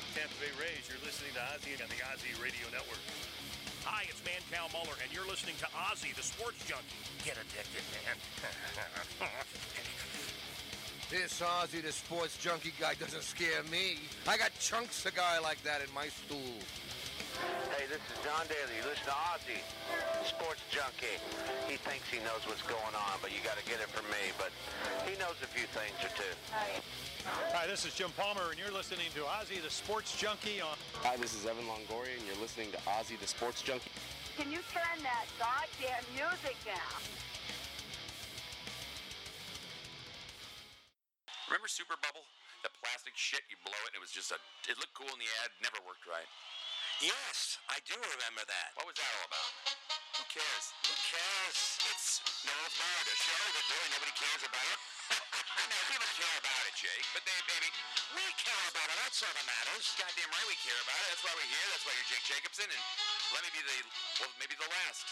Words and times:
for 0.00 0.08
the 0.08 0.20
Tampa 0.20 0.36
Bay 0.40 0.52
Rays. 0.56 0.88
You're 0.88 1.02
listening 1.04 1.32
to 1.36 1.42
Ozzy 1.52 1.76
on 1.76 1.88
the 1.92 2.00
Ozzy 2.08 2.32
Radio 2.40 2.64
Network. 2.72 3.00
Hi, 3.84 4.08
it's 4.08 4.20
Mancow 4.24 4.68
Muller, 4.72 4.96
and 5.04 5.12
you're 5.12 5.26
listening 5.28 5.56
to 5.60 5.68
Ozzy, 5.88 6.16
the 6.16 6.24
sports 6.24 6.60
junkie. 6.64 7.00
Get 7.24 7.36
addicted, 7.36 7.84
man. 8.00 8.16
This 11.10 11.42
Ozzy, 11.42 11.82
the 11.82 11.90
sports 11.90 12.38
junkie 12.38 12.70
guy, 12.78 12.94
doesn't 12.94 13.26
scare 13.26 13.66
me. 13.66 13.98
I 14.30 14.38
got 14.38 14.54
chunks 14.62 15.02
of 15.04 15.16
guy 15.18 15.42
like 15.42 15.58
that 15.66 15.82
in 15.82 15.90
my 15.90 16.06
stool. 16.06 16.54
Hey, 17.74 17.90
this 17.90 17.98
is 17.98 18.18
John 18.22 18.46
Daly. 18.46 18.78
You 18.78 18.86
listen 18.86 19.10
to 19.10 19.18
Ozzy, 19.34 19.58
sports 20.22 20.62
junkie. 20.70 21.18
He 21.66 21.82
thinks 21.82 22.06
he 22.14 22.22
knows 22.22 22.46
what's 22.46 22.62
going 22.62 22.94
on, 22.94 23.18
but 23.18 23.34
you 23.34 23.42
got 23.42 23.58
to 23.58 23.66
get 23.66 23.82
it 23.82 23.90
from 23.90 24.06
me. 24.06 24.22
But 24.38 24.54
he 25.02 25.18
knows 25.18 25.34
a 25.42 25.50
few 25.50 25.66
things 25.74 25.98
or 25.98 26.14
two. 26.14 26.30
Hi, 26.54 26.78
this 27.70 27.86
is 27.86 27.94
Jim 27.94 28.10
Palmer, 28.18 28.50
and 28.50 28.58
you're 28.58 28.74
listening 28.74 29.06
to 29.14 29.22
Ozzy, 29.38 29.62
the 29.62 29.70
sports 29.70 30.18
junkie 30.18 30.58
on. 30.58 30.74
Hi, 31.06 31.14
this 31.14 31.38
is 31.38 31.46
Evan 31.46 31.62
Longoria, 31.70 32.18
and 32.18 32.26
you're 32.26 32.42
listening 32.42 32.66
to 32.74 32.80
Ozzy, 32.98 33.14
the 33.14 33.30
sports 33.30 33.62
junkie. 33.62 33.94
Can 34.34 34.50
you 34.50 34.58
turn 34.74 34.98
that 35.06 35.30
goddamn 35.38 36.02
music 36.18 36.58
down? 36.66 36.98
Remember 41.46 41.70
Super 41.70 41.94
Bubble? 42.02 42.26
The 42.66 42.74
plastic 42.82 43.14
shit, 43.14 43.46
you 43.46 43.54
blow 43.62 43.78
it, 43.86 43.94
and 43.94 43.96
it 43.96 44.02
was 44.02 44.10
just 44.10 44.34
a. 44.34 44.38
It 44.66 44.74
looked 44.82 44.98
cool 44.98 45.08
in 45.08 45.20
the 45.22 45.30
ad, 45.46 45.54
never 45.62 45.78
worked 45.86 46.10
right. 46.10 46.26
Yes, 46.98 47.56
I 47.70 47.78
do 47.86 47.96
remember 47.96 48.44
that. 48.44 48.74
What 48.76 48.90
was 48.90 48.98
that 48.98 49.08
all 49.14 49.30
about? 49.30 49.50
Who 50.20 50.26
cares? 50.26 50.64
Who 50.90 50.94
cares? 51.06 51.58
It's 51.86 52.20
No 52.44 52.52
Holds 52.52 52.76
Barred, 52.76 53.08
a 53.08 53.16
show 53.16 53.40
that 53.56 53.64
really 53.72 53.90
nobody 53.94 54.14
cares 54.18 54.42
about. 54.42 54.76
no, 55.70 55.76
people 55.86 56.10
care 56.18 56.34
about 56.34 56.44
it, 56.44 56.49
Jake, 56.80 57.08
but 57.12 57.20
they 57.28 57.36
maybe. 57.44 57.68
We 58.16 58.24
care 58.40 58.64
about 58.72 58.88
it. 58.88 58.96
That's 59.04 59.20
all 59.20 59.36
that 59.36 59.44
matters. 59.44 59.84
Goddamn 60.00 60.32
right 60.32 60.48
we 60.48 60.56
care 60.64 60.80
about 60.80 60.96
it. 60.96 61.12
That's 61.12 61.24
why 61.28 61.32
we're 61.36 61.52
here. 61.52 61.66
That's 61.76 61.84
why 61.84 61.92
you're 61.92 62.08
Jake 62.08 62.24
Jacobson, 62.24 62.68
and 62.72 62.84
let 63.36 63.44
me 63.44 63.52
be 63.52 63.60
the. 63.60 63.76
Well, 64.24 64.32
maybe 64.40 64.56
the 64.56 64.64
last. 64.64 65.04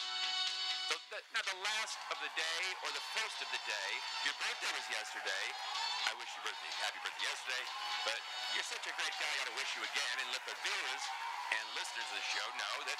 The, 0.88 0.96
the, 1.12 1.20
not 1.36 1.44
the 1.44 1.60
last 1.60 2.00
of 2.08 2.16
the 2.24 2.32
day 2.32 2.62
or 2.80 2.88
the 2.96 3.04
first 3.12 3.44
of 3.44 3.48
the 3.52 3.60
day. 3.68 3.90
Your 4.24 4.32
birthday 4.40 4.72
was 4.72 4.86
yesterday. 4.88 5.44
I 6.08 6.16
wish 6.16 6.32
you 6.32 6.40
birthday, 6.40 6.72
happy 6.80 7.04
birthday 7.04 7.28
yesterday, 7.28 7.64
but 8.08 8.16
you're 8.56 8.64
such 8.64 8.88
a 8.88 8.94
great 8.96 9.12
guy. 9.20 9.28
I 9.28 9.36
gotta 9.44 9.56
wish 9.60 9.68
you 9.76 9.84
again, 9.84 10.16
and 10.24 10.28
let 10.32 10.40
the 10.48 10.56
viewers 10.64 11.04
and 11.52 11.64
listeners 11.76 12.08
of 12.08 12.16
the 12.16 12.26
show 12.32 12.48
know 12.56 12.76
that 12.88 12.98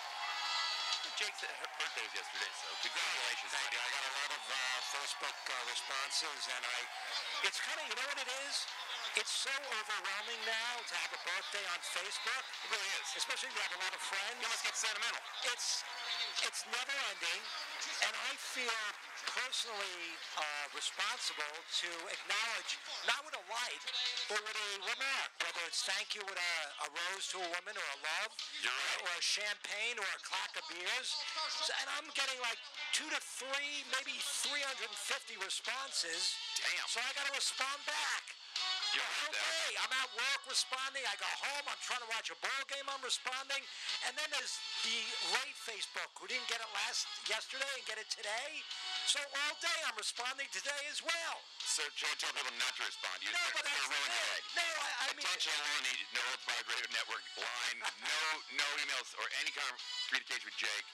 Jake's 1.17 1.41
birthday 1.41 2.05
was 2.05 2.15
yesterday. 2.19 2.53
So 2.59 2.69
congratulations. 2.85 3.51
Thank 3.55 3.69
you. 3.73 3.81
I 3.81 3.89
got 3.89 4.05
a 4.05 4.15
lot 4.19 4.31
of 4.37 4.43
uh, 4.45 4.59
Facebook 4.93 5.39
uh, 5.49 5.55
responses, 5.73 6.41
and 6.53 6.63
I. 6.67 6.79
It's 7.49 7.61
kind 7.65 7.79
of, 7.81 7.85
you 7.89 7.97
know 7.97 8.09
what 8.13 8.21
it 8.21 8.31
is? 8.45 8.55
It's 9.17 9.33
so 9.33 9.55
overwhelming 9.55 10.41
now 10.45 10.73
to 10.85 10.95
have 11.01 11.13
a 11.17 11.21
birthday 11.25 11.65
on 11.73 11.81
Facebook. 11.81 12.45
It 12.45 12.69
really 12.69 12.91
is. 13.01 13.09
Especially 13.17 13.49
if 13.49 13.55
you 13.57 13.65
have 13.65 13.77
a 13.79 13.83
lot 13.89 13.93
of 13.97 14.03
friends. 14.05 14.37
You 14.37 14.47
almost 14.51 14.67
get 14.69 14.77
sentimental. 14.77 15.23
It's 15.49 15.87
it's 16.47 16.63
never 16.69 16.97
ending, 17.15 17.41
and 18.05 18.15
I 18.15 18.33
feel 18.37 18.81
personally 19.29 20.01
uh, 20.39 20.67
responsible 20.73 21.55
to 21.85 21.91
acknowledge 22.11 22.73
not 23.05 23.21
with 23.27 23.37
a 23.37 23.45
light, 23.51 23.83
but 24.31 24.41
with 24.41 24.57
a 24.57 24.71
remark. 24.89 25.31
Whether 25.45 25.63
it's 25.69 25.85
thank 25.85 26.17
you 26.17 26.23
with 26.25 26.39
a, 26.39 26.55
a 26.85 26.89
rose 26.91 27.29
to 27.35 27.39
a 27.41 27.49
woman, 27.59 27.75
or 27.77 27.89
a 27.89 27.99
love, 28.03 28.31
right. 28.65 28.99
or 29.05 29.11
a 29.13 29.23
champagne, 29.25 29.97
or 30.01 30.09
a 30.09 30.21
clock 30.25 30.53
of 30.57 30.65
beers, 30.73 31.09
So- 31.65 31.75
and 31.81 31.87
I'm 32.01 32.09
getting 32.17 32.39
like 32.45 32.61
two 32.97 33.09
to 33.13 33.21
three, 33.21 33.85
maybe 33.95 34.17
350 34.19 35.39
responses. 35.45 36.35
Damn. 36.59 36.87
So 36.89 36.99
I 37.05 37.11
got 37.15 37.27
to 37.29 37.35
respond 37.37 37.79
back. 37.87 38.25
You're 38.97 39.05
right 39.05 39.33
there. 39.37 39.45
Okay, 39.45 39.71
I'm 39.85 39.93
at 39.93 40.11
work 40.17 40.43
responding. 40.49 41.05
I 41.05 41.15
go 41.21 41.29
home. 41.45 41.65
I'm 41.69 41.83
trying 41.85 42.01
to 42.01 42.09
watch 42.09 42.33
a 42.33 42.39
ball 42.41 42.63
game. 42.73 42.87
I'm 42.89 43.05
responding, 43.05 43.61
and 44.09 44.13
then 44.17 44.29
there's 44.33 44.57
the 44.81 44.97
late 45.37 45.59
Facebook 45.61 46.09
who 46.17 46.25
didn't 46.25 46.49
get 46.49 46.65
it 46.65 46.71
last 46.73 47.05
yesterday 47.29 47.69
and 47.77 47.85
get 47.85 48.01
it 48.01 48.09
today. 48.09 48.65
So 49.05 49.21
all 49.21 49.55
day 49.61 49.79
I'm 49.85 49.97
responding 50.01 50.49
today 50.57 50.83
as 50.89 51.05
well. 51.05 51.37
So 51.69 51.85
I 51.85 52.17
tell 52.17 52.33
people 52.33 52.49
not 52.57 52.73
to 52.81 52.83
respond? 52.89 53.17
You 53.21 53.29
No, 53.29 53.45
but 53.53 53.65
that's 53.69 53.87
the 53.89 54.01
thing. 54.09 54.43
No, 54.57 54.65
I, 54.65 54.89
I 55.05 55.09
mean, 55.13 55.25
Attention 55.29 55.53
only, 55.53 55.97
no 56.17 56.25
holds 56.49 56.89
network 56.89 57.25
line, 57.37 57.79
no 58.03 58.19
no 58.57 58.67
emails 58.81 59.13
or 59.21 59.27
any 59.45 59.53
kind 59.53 59.69
of 59.69 59.77
communication 60.09 60.49
with 60.49 60.57
Jake. 60.57 60.87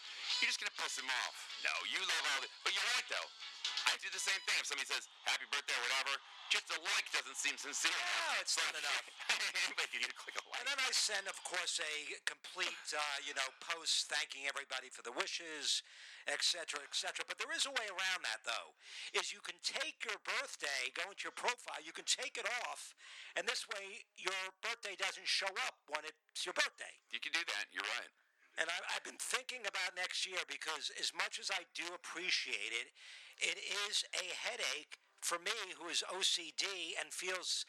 You're 0.42 0.50
just 0.50 0.58
gonna 0.58 0.74
piss 0.74 0.98
him 0.98 1.06
off. 1.26 1.36
No, 1.62 1.74
you 1.94 2.02
love 2.02 2.24
all 2.34 2.40
the 2.42 2.50
but 2.66 2.74
you're 2.74 2.90
right 2.90 3.06
though. 3.06 3.53
I 3.84 3.96
do 4.00 4.08
the 4.08 4.22
same 4.22 4.40
thing. 4.48 4.56
If 4.60 4.66
somebody 4.68 4.88
says 4.88 5.04
happy 5.28 5.44
birthday 5.52 5.76
or 5.76 5.84
whatever, 5.84 6.16
just 6.48 6.68
a 6.72 6.78
like 6.80 7.06
doesn't 7.12 7.36
seem 7.36 7.56
sincere. 7.60 7.92
Yeah, 7.92 8.40
it's 8.40 8.56
not 8.56 8.72
enough. 8.72 9.04
Anybody 9.68 10.00
can 10.00 10.12
click 10.16 10.36
a 10.40 10.42
like. 10.48 10.60
And 10.64 10.68
then 10.72 10.80
I 10.80 10.90
send, 10.92 11.24
of 11.28 11.36
course, 11.44 11.80
a 11.82 11.94
complete, 12.24 12.86
uh, 12.96 13.18
you 13.24 13.36
know, 13.36 13.48
post 13.60 14.08
thanking 14.08 14.48
everybody 14.48 14.88
for 14.88 15.04
the 15.04 15.12
wishes, 15.12 15.84
etc., 16.30 16.80
etc. 16.84 17.28
But 17.28 17.36
there 17.36 17.52
is 17.52 17.68
a 17.68 17.74
way 17.74 17.86
around 17.92 18.24
that, 18.24 18.40
though. 18.48 18.72
Is 19.12 19.32
you 19.34 19.44
can 19.44 19.58
take 19.60 20.00
your 20.04 20.16
birthday, 20.24 20.92
go 20.96 21.04
into 21.10 21.28
your 21.28 21.36
profile, 21.36 21.80
you 21.84 21.92
can 21.92 22.08
take 22.08 22.40
it 22.40 22.48
off, 22.64 22.96
and 23.36 23.44
this 23.44 23.68
way 23.68 24.08
your 24.16 24.38
birthday 24.64 24.96
doesn't 24.96 25.28
show 25.28 25.50
up 25.68 25.76
when 25.92 26.08
it's 26.08 26.44
your 26.44 26.56
birthday. 26.56 26.92
You 27.12 27.20
can 27.20 27.36
do 27.36 27.44
that. 27.44 27.68
You're 27.74 27.88
right. 28.00 28.12
And 28.54 28.70
I, 28.70 28.76
I've 28.94 29.02
been 29.02 29.18
thinking 29.18 29.66
about 29.66 29.98
next 29.98 30.22
year 30.22 30.38
because, 30.46 30.94
as 30.94 31.10
much 31.10 31.42
as 31.42 31.50
I 31.50 31.66
do 31.74 31.90
appreciate 31.90 32.70
it, 32.70 32.94
it 33.40 33.58
is 33.88 34.04
a 34.14 34.26
headache 34.34 34.98
for 35.22 35.40
me 35.40 35.56
who 35.80 35.88
is 35.88 36.04
OCD 36.12 36.94
and 37.00 37.08
feels 37.10 37.64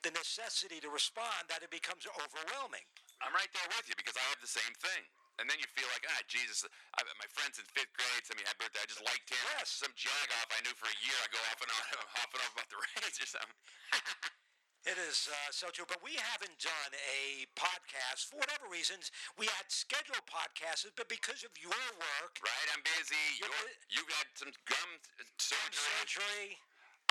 the 0.00 0.14
necessity 0.14 0.80
to 0.80 0.88
respond 0.88 1.50
that 1.52 1.60
it 1.60 1.68
becomes 1.68 2.08
overwhelming. 2.08 2.86
I'm 3.20 3.36
right 3.36 3.50
there 3.52 3.68
with 3.76 3.84
you 3.90 3.96
because 4.00 4.16
I 4.16 4.24
have 4.32 4.40
the 4.40 4.48
same 4.48 4.72
thing. 4.80 5.04
And 5.40 5.48
then 5.48 5.56
you 5.56 5.68
feel 5.72 5.88
like, 5.92 6.04
ah, 6.08 6.20
Jesus, 6.28 6.64
I, 6.96 7.04
my 7.04 7.28
friends 7.32 7.56
in 7.56 7.64
fifth 7.72 7.92
grade 7.96 8.24
sent 8.24 8.36
me 8.36 8.44
happy 8.44 8.68
birthday. 8.68 8.84
I 8.84 8.88
just 8.88 9.04
liked 9.04 9.28
him. 9.28 9.40
Yes. 9.56 9.72
Some 9.72 9.92
jag 9.96 10.28
off 10.40 10.52
I 10.52 10.60
knew 10.64 10.76
for 10.76 10.88
a 10.88 10.98
year. 11.00 11.16
I 11.16 11.28
go 11.32 11.40
off 11.48 11.60
and 11.64 11.72
on, 11.72 11.84
off 12.20 12.30
and 12.32 12.40
on 12.44 12.50
about 12.52 12.68
the 12.68 12.80
Rays 12.80 13.16
or 13.20 13.28
something. 13.28 13.60
It 14.88 14.96
is 14.96 15.28
uh, 15.28 15.52
so 15.52 15.68
true, 15.68 15.84
but 15.84 16.00
we 16.00 16.16
haven't 16.16 16.56
done 16.56 16.92
a 16.96 17.44
podcast 17.52 18.32
for 18.32 18.40
whatever 18.40 18.64
reasons. 18.72 19.12
We 19.36 19.44
had 19.44 19.68
scheduled 19.68 20.24
podcasts, 20.24 20.88
but 20.96 21.04
because 21.12 21.44
of 21.44 21.52
your 21.60 21.76
work, 22.00 22.40
Right? 22.40 22.68
I'm 22.72 22.80
busy. 22.80 23.26
You're 23.36 23.52
you've 23.92 24.08
had 24.08 24.28
some 24.40 24.52
gum 24.64 24.90
surgery. 25.36 25.84
surgery, 26.00 26.44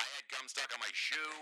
I 0.01 0.05
had 0.17 0.25
gum 0.33 0.49
stuck 0.49 0.73
on 0.73 0.81
my 0.81 0.89
shoe. 0.97 1.35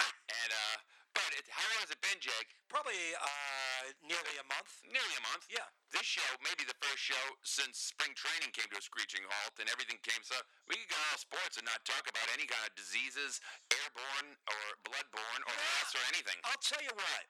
and, 0.40 0.50
uh, 0.56 0.76
but 1.12 1.28
it, 1.36 1.44
how 1.52 1.68
long 1.68 1.84
has 1.84 1.92
it 1.92 2.00
been, 2.00 2.16
Jake? 2.16 2.56
probably 2.72 2.96
uh, 3.16 3.65
nearly 4.02 4.36
a 4.40 4.46
month. 4.50 4.70
Nearly 4.86 5.14
a 5.18 5.24
month. 5.30 5.46
Yeah. 5.50 5.66
This 5.94 6.06
show 6.06 6.26
may 6.42 6.52
be 6.58 6.66
the 6.66 6.76
first 6.82 7.02
show 7.02 7.24
since 7.46 7.78
spring 7.94 8.12
training 8.18 8.50
came 8.52 8.66
to 8.72 8.78
a 8.78 8.84
screeching 8.84 9.22
halt 9.26 9.56
and 9.62 9.68
everything 9.70 10.00
came 10.02 10.20
so 10.26 10.34
we 10.66 10.76
could 10.80 10.90
go 10.90 11.00
all 11.12 11.18
sports 11.20 11.56
and 11.60 11.66
not 11.66 11.82
talk 11.86 12.04
about 12.10 12.26
any 12.34 12.44
kind 12.48 12.62
of 12.66 12.72
diseases, 12.74 13.38
airborne 13.70 14.34
or 14.50 14.62
bloodborne 14.82 15.42
or 15.46 15.54
mass 15.54 15.94
or 15.94 16.02
anything. 16.10 16.36
I'll 16.46 16.62
tell 16.62 16.82
you 16.82 16.94
what. 16.94 17.24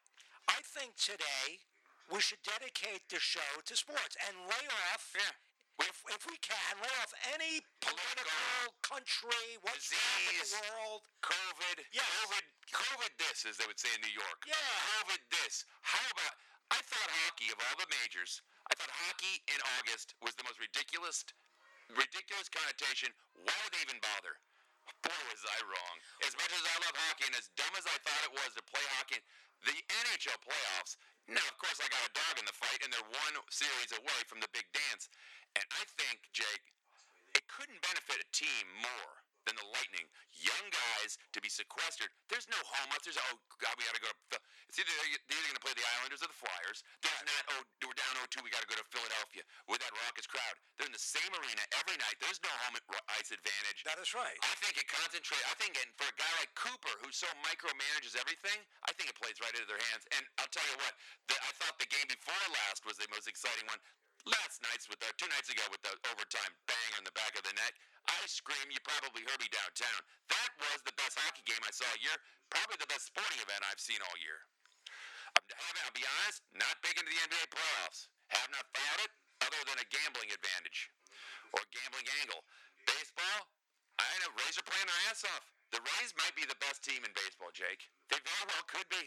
I 0.48 0.62
think 0.62 0.94
today 0.96 1.60
we 2.08 2.22
should 2.22 2.40
dedicate 2.46 3.04
the 3.10 3.18
show 3.18 3.60
to 3.66 3.74
sports 3.74 4.14
and 4.30 4.34
lay 4.46 4.66
off. 4.94 5.10
Yeah. 5.14 5.34
If, 5.76 6.00
if 6.08 6.24
we 6.24 6.40
can, 6.40 6.72
lay 6.80 6.94
off 7.04 7.12
any 7.36 7.60
political 7.84 8.72
country, 8.80 9.60
what's 9.60 9.92
Disease. 9.92 10.56
the 10.56 10.64
world. 10.72 11.04
COVID. 11.20 11.84
Yes. 11.92 12.08
COVID. 12.24 12.44
COVID. 12.70 13.12
This, 13.18 13.46
as 13.46 13.56
they 13.56 13.66
would 13.66 13.78
say 13.78 13.90
in 13.94 14.02
New 14.02 14.14
York. 14.14 14.46
Yeah. 14.46 14.54
COVID. 14.56 15.20
This. 15.30 15.66
How 15.82 16.02
about? 16.12 16.34
I 16.70 16.82
thought 16.82 17.10
hockey 17.26 17.54
of 17.54 17.58
all 17.62 17.76
the 17.78 17.86
majors. 18.02 18.42
I 18.66 18.74
thought 18.74 18.90
hockey 18.90 19.38
in 19.46 19.60
August 19.78 20.18
was 20.18 20.34
the 20.34 20.42
most 20.42 20.58
ridiculous, 20.58 21.22
ridiculous 21.94 22.50
connotation. 22.50 23.14
Why 23.38 23.54
would 23.54 23.70
they 23.70 23.86
even 23.86 24.02
bother? 24.02 24.34
Boy, 25.02 25.20
was 25.30 25.42
I 25.46 25.58
wrong. 25.66 25.96
As 26.26 26.34
much 26.34 26.50
as 26.50 26.64
I 26.66 26.76
love 26.82 26.96
hockey 27.06 27.30
and 27.30 27.38
as 27.38 27.50
dumb 27.54 27.74
as 27.78 27.86
I 27.86 27.98
thought 28.02 28.26
it 28.26 28.34
was 28.34 28.50
to 28.58 28.62
play 28.66 28.82
hockey, 28.98 29.22
the 29.62 29.78
NHL 29.78 30.38
playoffs. 30.42 30.98
Now, 31.30 31.42
of 31.42 31.58
course, 31.58 31.78
I 31.82 31.90
got 31.90 32.06
a 32.06 32.12
dog 32.14 32.34
in 32.38 32.46
the 32.46 32.54
fight, 32.54 32.82
and 32.86 32.90
they're 32.94 33.14
one 33.26 33.34
series 33.50 33.90
away 33.94 34.20
from 34.30 34.38
the 34.38 34.50
big 34.54 34.66
dance. 34.70 35.10
And 35.58 35.66
I 35.74 35.82
think, 35.98 36.22
Jake, 36.30 36.66
it 37.34 37.46
couldn't 37.50 37.82
benefit 37.82 38.22
a 38.22 38.28
team 38.30 38.66
more 38.78 39.25
than 39.46 39.56
the 39.56 39.68
Lightning. 39.72 40.06
Young 40.36 40.66
guys 40.68 41.16
to 41.32 41.38
be 41.40 41.48
sequestered. 41.48 42.10
There's 42.28 42.50
no 42.50 42.58
home 42.58 42.90
ups. 42.92 43.08
There's 43.08 43.18
oh 43.18 43.38
god, 43.62 43.74
we 43.78 43.86
got 43.86 43.96
to 43.96 44.04
go 44.04 44.10
to. 44.10 44.38
It's 44.68 44.76
either 44.76 44.90
they're 44.90 45.38
either 45.38 45.48
going 45.48 45.60
to 45.62 45.64
play 45.64 45.76
the 45.78 45.86
Islanders 45.98 46.20
or 46.20 46.28
the 46.28 46.36
Flyers. 46.36 46.82
There's 47.00 47.22
not 47.24 47.42
oh 47.56 47.62
we're 47.86 47.94
down 47.94 48.18
0-2. 48.26 48.42
We 48.42 48.50
got 48.50 48.66
to 48.66 48.70
go 48.70 48.76
to 48.76 48.86
Philadelphia 48.90 49.46
with 49.70 49.78
that 49.80 49.94
raucous 50.04 50.26
crowd. 50.26 50.58
They're 50.76 50.90
in 50.90 50.96
the 50.96 51.00
same 51.00 51.30
arena 51.30 51.62
every 51.78 51.96
night. 51.96 52.18
There's 52.18 52.42
no 52.42 52.50
home 52.66 52.76
ice 53.16 53.32
advantage. 53.32 53.80
That 53.82 53.98
is 53.98 54.12
right. 54.12 54.36
I 54.44 54.54
think 54.60 54.76
it 54.76 54.86
concentrates. 54.86 55.42
I 55.48 55.56
think, 55.58 55.74
and 55.80 55.90
for 55.96 56.06
a 56.06 56.16
guy 56.20 56.30
like 56.38 56.52
Cooper, 56.54 56.94
who 57.00 57.08
so 57.10 57.26
micromanages 57.42 58.14
everything, 58.14 58.60
I 58.86 58.92
think 58.94 59.10
it 59.10 59.16
plays 59.16 59.40
right 59.40 59.50
into 59.56 59.66
their 59.66 59.80
hands. 59.90 60.04
And 60.14 60.22
I'll 60.38 60.52
tell 60.52 60.64
you 60.68 60.78
what, 60.78 60.94
the, 61.32 61.36
I 61.40 61.50
thought 61.58 61.80
the 61.80 61.88
game 61.88 62.06
before 62.06 62.38
last 62.52 62.84
was 62.84 63.00
the 63.00 63.08
most 63.10 63.26
exciting 63.26 63.64
one. 63.66 63.80
Last 64.26 64.58
night's 64.62 64.90
with 64.90 64.98
the 64.98 65.10
two 65.16 65.30
nights 65.30 65.48
ago 65.48 65.62
with 65.70 65.82
the 65.86 65.94
overtime 66.10 66.52
bang 66.66 66.90
in 66.98 67.06
the 67.06 67.14
back 67.14 67.34
of 67.38 67.46
the 67.46 67.54
net. 67.54 67.72
I 68.06 68.22
scream, 68.30 68.70
you 68.70 68.78
probably 68.86 69.26
heard 69.26 69.42
me 69.42 69.50
downtown. 69.50 70.00
That 70.30 70.50
was 70.62 70.78
the 70.86 70.94
best 70.94 71.18
hockey 71.18 71.42
game 71.42 71.62
I 71.66 71.74
saw 71.74 71.86
all 71.90 71.98
year. 71.98 72.14
Probably 72.50 72.78
the 72.78 72.90
best 72.90 73.10
sporting 73.10 73.42
event 73.42 73.66
I've 73.66 73.82
seen 73.82 73.98
all 74.02 74.18
year. 74.22 74.46
Haven't, 75.36 75.82
I'll 75.84 75.94
be 75.94 76.06
honest, 76.06 76.40
not 76.54 76.80
big 76.80 76.96
into 76.96 77.10
the 77.10 77.20
NBA 77.28 77.46
playoffs. 77.52 78.08
Have 78.32 78.50
not 78.50 78.66
followed 78.72 79.06
it 79.06 79.12
other 79.44 79.60
than 79.68 79.78
a 79.78 79.86
gambling 79.92 80.30
advantage 80.32 80.90
or 81.54 81.62
gambling 81.70 82.08
angle. 82.22 82.42
Baseball, 82.88 83.38
I 83.98 84.06
know 84.22 84.32
Rays 84.38 84.56
are 84.58 84.66
playing 84.66 84.86
their 84.86 85.02
ass 85.10 85.26
off. 85.26 85.44
The 85.74 85.82
Rays 85.82 86.14
might 86.16 86.34
be 86.38 86.46
the 86.46 86.58
best 86.62 86.86
team 86.86 87.02
in 87.02 87.12
baseball, 87.12 87.50
Jake. 87.50 87.90
They 88.08 88.22
very 88.22 88.44
well 88.48 88.64
could 88.70 88.86
be. 88.88 89.02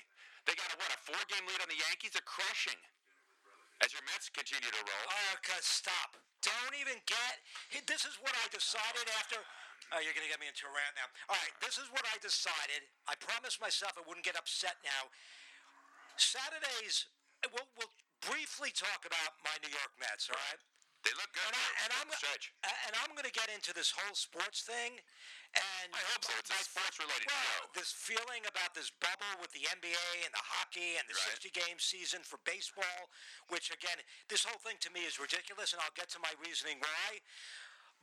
They 0.45 0.56
got 0.56 0.72
a, 0.72 0.78
what, 0.80 0.92
a 0.92 1.00
four 1.00 1.22
game 1.31 1.45
lead 1.48 1.62
on 1.63 1.72
the 1.72 1.80
Yankees? 1.80 2.13
They're 2.16 2.25
crushing. 2.25 2.78
As 3.80 3.95
your 3.95 4.04
Mets 4.12 4.28
continue 4.28 4.68
to 4.68 4.84
roll. 4.84 5.06
Oh, 5.07 5.36
stop. 5.63 6.19
Don't 6.40 6.76
even 6.80 6.96
get. 7.04 7.36
This 7.84 8.08
is 8.08 8.16
what 8.24 8.32
I 8.32 8.46
decided 8.52 9.08
after. 9.20 9.40
Oh, 9.92 10.00
you're 10.00 10.14
going 10.14 10.28
to 10.28 10.32
get 10.32 10.40
me 10.40 10.48
into 10.48 10.70
a 10.70 10.74
rant 10.74 10.94
now. 10.96 11.08
All 11.28 11.40
right, 11.40 11.56
this 11.60 11.82
is 11.82 11.90
what 11.90 12.06
I 12.06 12.16
decided. 12.22 12.86
I 13.10 13.18
promised 13.18 13.58
myself 13.58 13.98
I 13.98 14.04
wouldn't 14.06 14.24
get 14.24 14.38
upset 14.38 14.78
now. 14.86 15.10
Saturdays, 16.16 17.10
we'll, 17.50 17.68
we'll 17.80 17.96
briefly 18.22 18.70
talk 18.76 19.08
about 19.08 19.40
my 19.42 19.56
New 19.64 19.72
York 19.72 19.94
Mets, 19.98 20.30
all 20.30 20.38
right? 20.38 20.62
They 21.08 21.16
look 21.16 21.32
good. 21.32 21.48
And, 21.48 21.56
I, 21.56 21.68
and 21.88 21.92
I'm 22.04 22.10
and 22.12 22.94
I'm 23.00 23.12
going 23.16 23.28
to 23.28 23.32
get 23.32 23.48
into 23.48 23.72
this 23.72 23.96
whole 23.96 24.16
sports 24.16 24.68
thing, 24.68 25.00
and 25.57 25.90
I 25.90 26.04
hope 26.13 26.22
so. 26.22 26.34
It's 26.38 26.54
a 26.54 26.62
sports-related 26.62 27.25
well, 27.25 27.42
show. 27.42 27.74
This 27.74 27.90
feeling 27.90 28.46
about 28.46 28.78
this 28.78 28.94
bubble 29.01 29.34
with 29.42 29.50
the 29.54 29.66
NBA 29.74 30.25
and 30.25 30.34
the 30.34 30.46
hockey 30.46 30.98
and 31.01 31.06
the 31.10 31.18
Right. 31.18 31.42
60 31.42 31.50
game 31.50 31.80
season 31.81 32.22
for 32.22 32.38
baseball, 32.46 33.10
which 33.50 33.74
again, 33.74 33.98
this 34.30 34.46
whole 34.46 34.62
thing 34.62 34.78
to 34.86 34.90
me 34.94 35.10
is 35.10 35.18
ridiculous, 35.18 35.74
and 35.74 35.81
I'll 35.81 35.96
get 35.98 36.10
to 36.13 36.22
my 36.22 36.31
reasoning 36.38 36.78
why. 36.78 37.22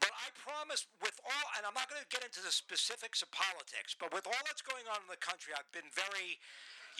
But 0.03 0.13
I 0.13 0.29
promise, 0.37 0.85
with 1.01 1.17
all, 1.25 1.47
and 1.57 1.65
I'm 1.65 1.73
not 1.73 1.89
going 1.89 2.03
to 2.03 2.11
get 2.13 2.21
into 2.21 2.45
the 2.45 2.53
specifics 2.53 3.25
of 3.25 3.33
politics, 3.33 3.97
but 3.97 4.13
with 4.13 4.29
all 4.29 4.43
that's 4.45 4.61
going 4.61 4.85
on 4.93 5.01
in 5.01 5.09
the 5.09 5.17
country, 5.23 5.57
I've 5.57 5.71
been 5.73 5.89
very, 5.95 6.37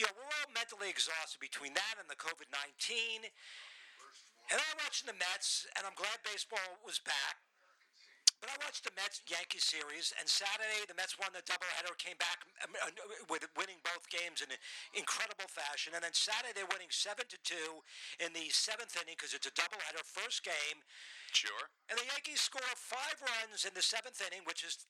you 0.01 0.09
know, 0.09 0.15
we're 0.17 0.33
all 0.41 0.49
mentally 0.57 0.89
exhausted 0.89 1.37
between 1.37 1.77
that 1.77 2.01
and 2.01 2.09
the 2.09 2.17
COVID 2.17 2.49
19. 2.49 3.29
And 4.49 4.57
I'm 4.57 4.79
watching 4.81 5.11
the 5.11 5.19
Mets, 5.19 5.67
and 5.77 5.85
I'm 5.85 5.97
glad 5.99 6.23
baseball 6.23 6.81
was 6.87 7.03
back. 7.03 7.43
But 8.47 8.63
I 8.63 8.71
watched 8.71 8.87
the 8.87 8.95
Mets 8.95 9.27
Yankee 9.27 9.59
series, 9.59 10.15
and 10.23 10.31
Saturday 10.31 10.87
the 10.87 10.95
Mets 10.95 11.19
won 11.19 11.35
the 11.35 11.43
doubleheader, 11.43 11.91
came 11.99 12.15
back 12.23 12.47
um, 12.63 12.79
uh, 12.79 12.95
with 13.27 13.43
winning 13.59 13.83
both 13.83 14.07
games 14.07 14.39
in 14.39 14.55
incredible 14.95 15.51
fashion, 15.51 15.99
and 15.99 16.07
then 16.07 16.15
Saturday 16.15 16.55
they're 16.55 16.71
winning 16.71 16.95
seven 16.95 17.27
to 17.27 17.35
two 17.43 17.83
in 18.23 18.31
the 18.39 18.47
seventh 18.55 18.95
inning 18.95 19.19
because 19.19 19.35
it's 19.35 19.51
a 19.51 19.55
doubleheader, 19.59 19.99
first 20.07 20.47
game, 20.47 20.79
Sure. 21.35 21.67
and 21.91 21.99
the 21.99 22.07
Yankees 22.07 22.39
score 22.39 22.63
five 22.79 23.19
runs 23.19 23.67
in 23.67 23.75
the 23.75 23.83
seventh 23.83 24.23
inning, 24.23 24.47
which 24.47 24.63
is 24.63 24.87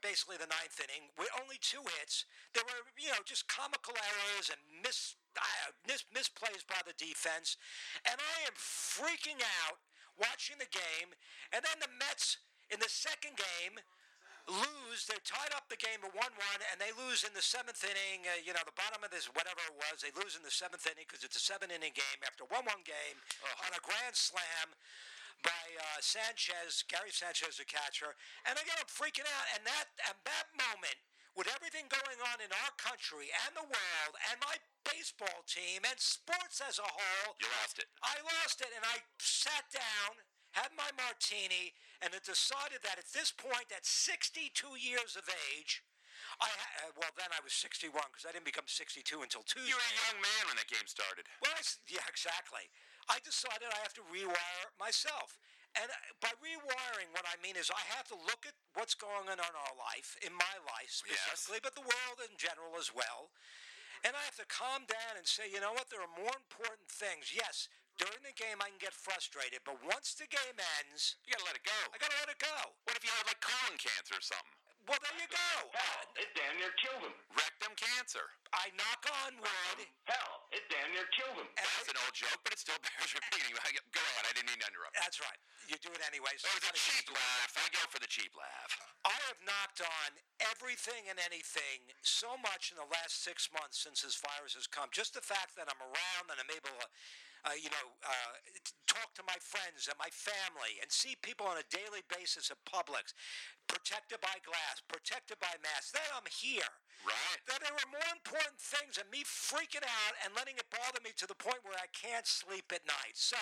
basically 0.00 0.40
the 0.40 0.48
ninth 0.48 0.80
inning, 0.80 1.12
with 1.20 1.28
only 1.36 1.60
two 1.60 1.84
hits. 2.00 2.24
There 2.56 2.64
were, 2.64 2.80
you 2.96 3.12
know, 3.12 3.20
just 3.28 3.44
comical 3.44 3.92
errors 3.92 4.48
and 4.48 4.56
mis, 4.80 5.20
uh, 5.36 5.68
mis 5.84 6.00
misplays 6.16 6.64
by 6.64 6.80
the 6.88 6.96
defense, 6.96 7.60
and 8.08 8.16
I 8.16 8.48
am 8.48 8.56
freaking 8.56 9.44
out 9.68 9.84
watching 10.16 10.56
the 10.56 10.72
game. 10.72 11.12
And 11.52 11.60
then 11.60 11.76
the 11.84 11.92
Mets 11.92 12.40
in 12.70 12.78
the 12.80 12.90
second 12.90 13.36
game 13.38 13.78
lose. 14.46 15.06
They're 15.10 15.22
tied 15.26 15.50
up 15.54 15.66
the 15.66 15.78
game 15.78 15.98
at 16.06 16.12
1 16.14 16.18
1, 16.18 16.70
and 16.70 16.78
they 16.78 16.94
lose 16.94 17.26
in 17.26 17.34
the 17.34 17.42
seventh 17.42 17.82
inning. 17.82 18.26
Uh, 18.26 18.38
you 18.42 18.54
know, 18.54 18.62
the 18.62 18.74
bottom 18.78 19.02
of 19.02 19.10
this, 19.10 19.26
whatever 19.34 19.58
it 19.66 19.76
was, 19.90 20.02
they 20.02 20.14
lose 20.14 20.38
in 20.38 20.42
the 20.46 20.54
seventh 20.54 20.86
inning 20.86 21.06
because 21.06 21.26
it's 21.26 21.38
a 21.38 21.42
seven 21.42 21.70
inning 21.74 21.94
game 21.94 22.20
after 22.22 22.46
1 22.46 22.54
1 22.54 22.64
game 22.86 23.18
on 23.66 23.70
a 23.74 23.82
grand 23.82 24.14
slam 24.14 24.74
by 25.44 25.66
uh, 25.76 26.00
Sanchez, 26.00 26.86
Gary 26.88 27.12
Sanchez, 27.12 27.60
the 27.60 27.68
catcher. 27.68 28.16
And 28.48 28.56
again, 28.56 28.78
I'm 28.78 28.88
freaking 28.88 29.26
out. 29.26 29.46
And 29.58 29.62
that, 29.68 29.86
at 30.08 30.16
that 30.24 30.46
moment, 30.56 30.96
with 31.36 31.52
everything 31.52 31.84
going 31.92 32.20
on 32.32 32.40
in 32.40 32.48
our 32.64 32.72
country 32.80 33.28
and 33.44 33.52
the 33.52 33.68
world 33.68 34.14
and 34.32 34.40
my 34.40 34.56
baseball 34.88 35.44
team 35.44 35.84
and 35.84 35.98
sports 36.00 36.64
as 36.64 36.80
a 36.80 36.88
whole, 36.88 37.36
You 37.36 37.46
lost 37.60 37.76
it. 37.76 37.88
I 38.00 38.16
lost 38.40 38.64
it, 38.64 38.72
and 38.72 38.80
I 38.88 39.04
sat 39.20 39.68
down, 39.68 40.16
had 40.56 40.72
my 40.72 40.88
martini, 40.96 41.76
and 42.00 42.16
it 42.16 42.24
decided 42.24 42.80
that 42.80 42.96
at 42.96 43.12
this 43.12 43.28
point, 43.28 43.68
at 43.68 43.84
62 43.84 44.48
years 44.80 45.14
of 45.20 45.28
age, 45.52 45.84
I 46.40 46.48
ha- 46.48 46.88
uh, 46.88 46.92
well 46.96 47.12
then 47.16 47.28
I 47.32 47.40
was 47.44 47.52
61 47.52 47.92
because 48.08 48.24
I 48.24 48.32
didn't 48.32 48.48
become 48.48 48.66
62 48.66 49.04
until 49.20 49.44
Tuesday. 49.44 49.68
You 49.68 49.76
were 49.76 49.84
a 49.84 49.98
young 50.08 50.18
man 50.20 50.42
when 50.48 50.56
that 50.56 50.68
game 50.68 50.88
started. 50.88 51.28
Well, 51.44 51.52
I 51.52 51.60
yeah, 51.88 52.04
exactly. 52.08 52.64
I 53.06 53.22
decided 53.22 53.68
I 53.70 53.80
have 53.84 53.94
to 54.00 54.04
rewire 54.10 54.68
myself. 54.80 55.38
And 55.76 55.92
uh, 55.92 55.96
by 56.24 56.32
rewiring, 56.40 57.12
what 57.12 57.28
I 57.28 57.36
mean 57.44 57.54
is 57.54 57.68
I 57.68 57.84
have 57.94 58.08
to 58.08 58.16
look 58.24 58.48
at 58.48 58.56
what's 58.72 58.96
going 58.96 59.28
on 59.28 59.36
in 59.36 59.44
our 59.44 59.74
life, 59.76 60.16
in 60.24 60.32
my 60.32 60.56
life 60.64 60.88
specifically, 60.88 61.60
but 61.60 61.76
the 61.76 61.84
world 61.84 62.18
in 62.24 62.32
general 62.40 62.80
as 62.80 62.90
well. 62.96 63.28
And 64.04 64.16
I 64.16 64.22
have 64.24 64.40
to 64.40 64.48
calm 64.48 64.88
down 64.88 65.20
and 65.20 65.24
say, 65.28 65.48
you 65.52 65.60
know 65.60 65.76
what, 65.76 65.92
there 65.92 66.00
are 66.00 66.14
more 66.16 66.32
important 66.32 66.88
things. 66.88 67.32
Yes, 67.32 67.68
during 67.96 68.20
the 68.24 68.36
game 68.36 68.60
I 68.60 68.68
can 68.72 68.80
get 68.80 68.92
frustrated, 68.92 69.60
but 69.64 69.80
once 69.84 70.12
the 70.16 70.28
game 70.28 70.56
ends, 70.80 71.16
You 71.24 71.32
gotta 71.34 71.48
let 71.48 71.56
it 71.56 71.64
go. 71.64 71.80
I 71.92 71.96
gotta 71.98 72.18
let 72.22 72.30
it 72.32 72.40
go. 72.40 72.56
What 72.84 72.94
if 72.96 73.02
you 73.04 73.12
had 73.12 73.26
like 73.26 73.40
colon 73.40 73.76
cancer 73.80 74.16
or 74.16 74.24
something? 74.24 74.56
Well, 74.86 75.02
there 75.02 75.18
you 75.18 75.26
go. 75.26 75.50
Hell, 75.74 76.02
it 76.14 76.30
damn 76.38 76.54
near 76.62 76.70
killed 76.78 77.02
him. 77.02 77.10
Rectum 77.34 77.74
cancer. 77.74 78.22
I 78.54 78.70
knock 78.78 79.02
on 79.26 79.34
wood. 79.42 79.78
Hell, 80.06 80.46
it 80.54 80.62
damn 80.70 80.94
near 80.94 81.10
killed 81.10 81.34
him. 81.42 81.48
and 81.50 81.66
That's 81.74 81.90
I- 81.90 81.94
an 81.96 81.98
old 82.06 82.14
joke, 82.14 82.38
but 82.46 82.54
it 82.54 82.62
still 82.62 82.78
bears 82.86 83.10
repeating. 83.10 83.50
Go 83.50 83.58
ahead. 83.58 84.24
I 84.30 84.30
didn't 84.38 84.46
mean 84.54 84.62
to 84.62 84.68
interrupt. 84.70 84.94
that's 84.94 85.18
right. 85.18 85.40
You 85.66 85.74
do 85.82 85.90
it 85.90 85.98
anyway. 86.06 86.30
so 86.38 86.46
It 86.54 86.62
was 86.62 86.70
a 86.70 86.78
cheap 86.78 87.10
laugh. 87.10 87.50
I 87.58 87.66
go 87.74 87.82
for 87.90 87.98
the 87.98 88.06
cheap 88.06 88.30
laugh. 88.38 88.70
I 89.02 89.16
have 89.26 89.40
knocked 89.42 89.82
on 89.82 90.10
everything 90.40 91.08
and 91.08 91.18
anything 91.22 91.80
so 92.02 92.36
much 92.40 92.72
in 92.72 92.76
the 92.76 92.88
last 92.92 93.24
six 93.24 93.48
months 93.52 93.80
since 93.80 94.02
this 94.02 94.18
virus 94.20 94.54
has 94.54 94.66
come. 94.66 94.88
Just 94.92 95.14
the 95.14 95.24
fact 95.24 95.56
that 95.56 95.68
I'm 95.68 95.80
around 95.80 96.26
and 96.28 96.38
I'm 96.40 96.52
able 96.52 96.72
to, 96.76 96.86
uh, 97.48 97.56
you 97.56 97.70
know, 97.72 97.86
uh, 98.04 98.34
talk 98.88 99.12
to 99.16 99.24
my 99.24 99.36
friends 99.40 99.88
and 99.88 99.96
my 100.00 100.10
family 100.12 100.80
and 100.82 100.88
see 100.92 101.16
people 101.22 101.46
on 101.46 101.56
a 101.60 101.66
daily 101.72 102.02
basis 102.10 102.50
at 102.50 102.58
Publix, 102.68 103.12
protected 103.68 104.20
by 104.20 104.36
glass, 104.42 104.82
protected 104.88 105.38
by 105.38 105.52
masks. 105.62 105.92
That 105.92 106.06
I'm 106.16 106.26
here. 106.28 106.70
Right. 107.04 107.38
That 107.46 107.60
there 107.62 107.76
are 107.76 107.92
more 107.92 108.08
important 108.10 108.56
things 108.58 108.96
than 108.98 109.06
me 109.12 109.22
freaking 109.22 109.84
out 109.84 110.14
and 110.24 110.32
letting 110.34 110.56
it 110.58 110.66
bother 110.72 110.98
me 111.04 111.12
to 111.20 111.28
the 111.28 111.36
point 111.38 111.62
where 111.62 111.76
I 111.78 111.86
can't 111.92 112.26
sleep 112.26 112.72
at 112.74 112.82
night. 112.88 113.14
So, 113.14 113.38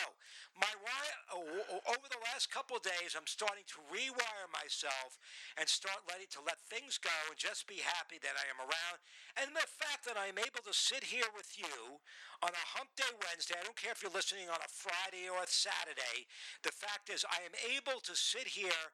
my 0.58 0.68
wi- 0.84 1.20
o- 1.32 1.64
o- 1.78 1.84
over 1.94 2.06
the 2.10 2.20
last 2.28 2.50
couple 2.52 2.76
of 2.76 2.84
days, 2.84 3.16
I'm 3.16 3.30
starting 3.30 3.64
to 3.72 3.78
rewire 3.88 4.48
myself 4.52 5.16
and 5.56 5.64
start 5.70 6.04
letting 6.10 6.28
to 6.36 6.44
let 6.44 6.60
things 6.68 6.83
go 7.00 7.12
and 7.30 7.38
just 7.40 7.64
be 7.64 7.80
happy 7.80 8.20
that 8.20 8.36
I 8.36 8.46
am 8.52 8.60
around. 8.60 8.98
And 9.40 9.48
the 9.56 9.64
fact 9.64 10.04
that 10.04 10.20
I'm 10.20 10.36
able 10.36 10.62
to 10.64 10.74
sit 10.74 11.02
here 11.04 11.28
with 11.32 11.56
you 11.56 12.00
on 12.44 12.52
a 12.52 12.64
Hump 12.76 12.92
Day 12.96 13.08
Wednesday. 13.24 13.56
I 13.56 13.64
don't 13.64 13.78
care 13.78 13.92
if 13.92 14.04
you're 14.04 14.12
listening 14.12 14.52
on 14.52 14.60
a 14.60 14.70
Friday 14.70 15.26
or 15.32 15.40
a 15.40 15.48
Saturday. 15.48 16.28
The 16.60 16.74
fact 16.74 17.08
is, 17.08 17.24
I 17.24 17.40
am 17.48 17.56
able 17.72 18.04
to 18.04 18.14
sit 18.14 18.44
here 18.44 18.84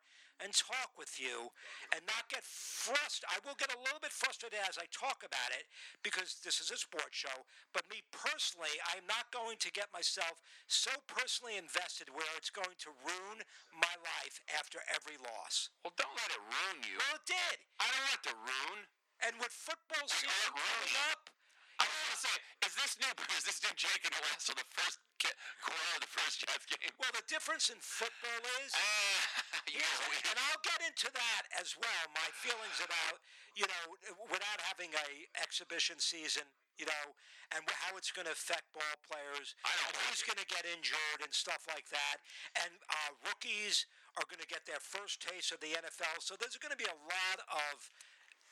and 0.40 0.52
talk 0.52 0.96
with 0.96 1.20
you 1.20 1.52
and 1.92 2.02
not 2.08 2.28
get 2.32 2.44
frustrated. 2.44 3.28
I 3.28 3.38
will 3.44 3.56
get 3.56 3.72
a 3.72 3.80
little 3.80 4.00
bit 4.00 4.12
frustrated 4.12 4.60
as 4.64 4.80
I 4.80 4.88
talk 4.92 5.24
about 5.24 5.52
it 5.56 5.68
because 6.00 6.40
this 6.42 6.60
is 6.60 6.72
a 6.72 6.78
sports 6.80 7.16
show. 7.16 7.44
But 7.72 7.88
me 7.92 8.04
personally, 8.12 8.72
I'm 8.92 9.04
not 9.06 9.30
going 9.30 9.60
to 9.60 9.70
get 9.70 9.92
myself 9.92 10.40
so 10.68 10.90
personally 11.06 11.56
invested 11.56 12.12
where 12.12 12.28
it's 12.36 12.52
going 12.52 12.76
to 12.84 12.90
ruin 13.04 13.44
my 13.72 13.94
life 14.00 14.40
after 14.52 14.80
every 14.92 15.20
loss. 15.20 15.72
Well, 15.84 15.96
don't 15.96 16.16
let 16.16 16.30
it 16.32 16.42
ruin 16.42 16.78
you. 16.84 16.96
Well, 17.00 17.20
it 17.20 17.26
did. 17.28 17.56
I 17.80 17.86
don't 17.88 18.06
want 18.08 18.24
to 18.28 18.36
ruin. 18.36 18.80
And 19.20 19.36
with 19.36 19.52
football 19.52 20.08
season 20.08 20.52
coming 20.56 20.96
up, 21.12 21.28
I 21.28 21.28
was 21.28 21.28
gonna 21.28 21.39
say, 22.20 22.36
is 22.68 22.74
this 22.76 22.92
new? 23.00 23.12
Is 23.40 23.44
this 23.48 23.60
new 23.64 23.72
Jake 23.76 24.04
last 24.12 24.44
till 24.44 24.58
the 24.58 24.68
first 24.76 25.00
quarter 25.64 25.90
of 25.96 26.00
the 26.04 26.12
first 26.12 26.44
Jets 26.44 26.66
game? 26.68 26.92
well, 27.00 27.12
the 27.16 27.24
difference 27.28 27.72
in 27.72 27.78
football 27.80 28.40
is. 28.60 28.72
Uh, 28.80 29.40
Yes, 29.70 29.96
and 30.26 30.38
I'll 30.50 30.62
get 30.66 30.82
into 30.82 31.06
that 31.14 31.42
as 31.60 31.78
well. 31.78 32.04
My 32.10 32.26
feelings 32.34 32.80
about, 32.82 33.22
you 33.54 33.68
know, 33.70 33.84
without 34.26 34.58
having 34.66 34.90
a 34.90 35.08
exhibition 35.38 36.00
season, 36.02 36.42
you 36.74 36.86
know, 36.90 37.04
and 37.54 37.62
how 37.86 37.94
it's 37.94 38.10
going 38.10 38.26
to 38.26 38.34
affect 38.34 38.66
ball 38.74 38.96
players, 39.06 39.54
and 39.62 39.94
who's 40.06 40.26
going 40.26 40.40
to 40.42 40.48
get 40.48 40.66
injured 40.66 41.20
and 41.22 41.30
stuff 41.30 41.66
like 41.70 41.86
that, 41.94 42.18
and 42.66 42.72
uh, 42.90 43.10
rookies 43.30 43.86
are 44.18 44.26
going 44.26 44.42
to 44.42 44.48
get 44.50 44.66
their 44.66 44.82
first 44.82 45.22
taste 45.22 45.52
of 45.54 45.60
the 45.62 45.70
NFL. 45.76 46.18
So 46.18 46.34
there's 46.34 46.58
going 46.58 46.74
to 46.74 46.80
be 46.80 46.88
a 46.88 46.98
lot 47.06 47.38
of 47.46 47.76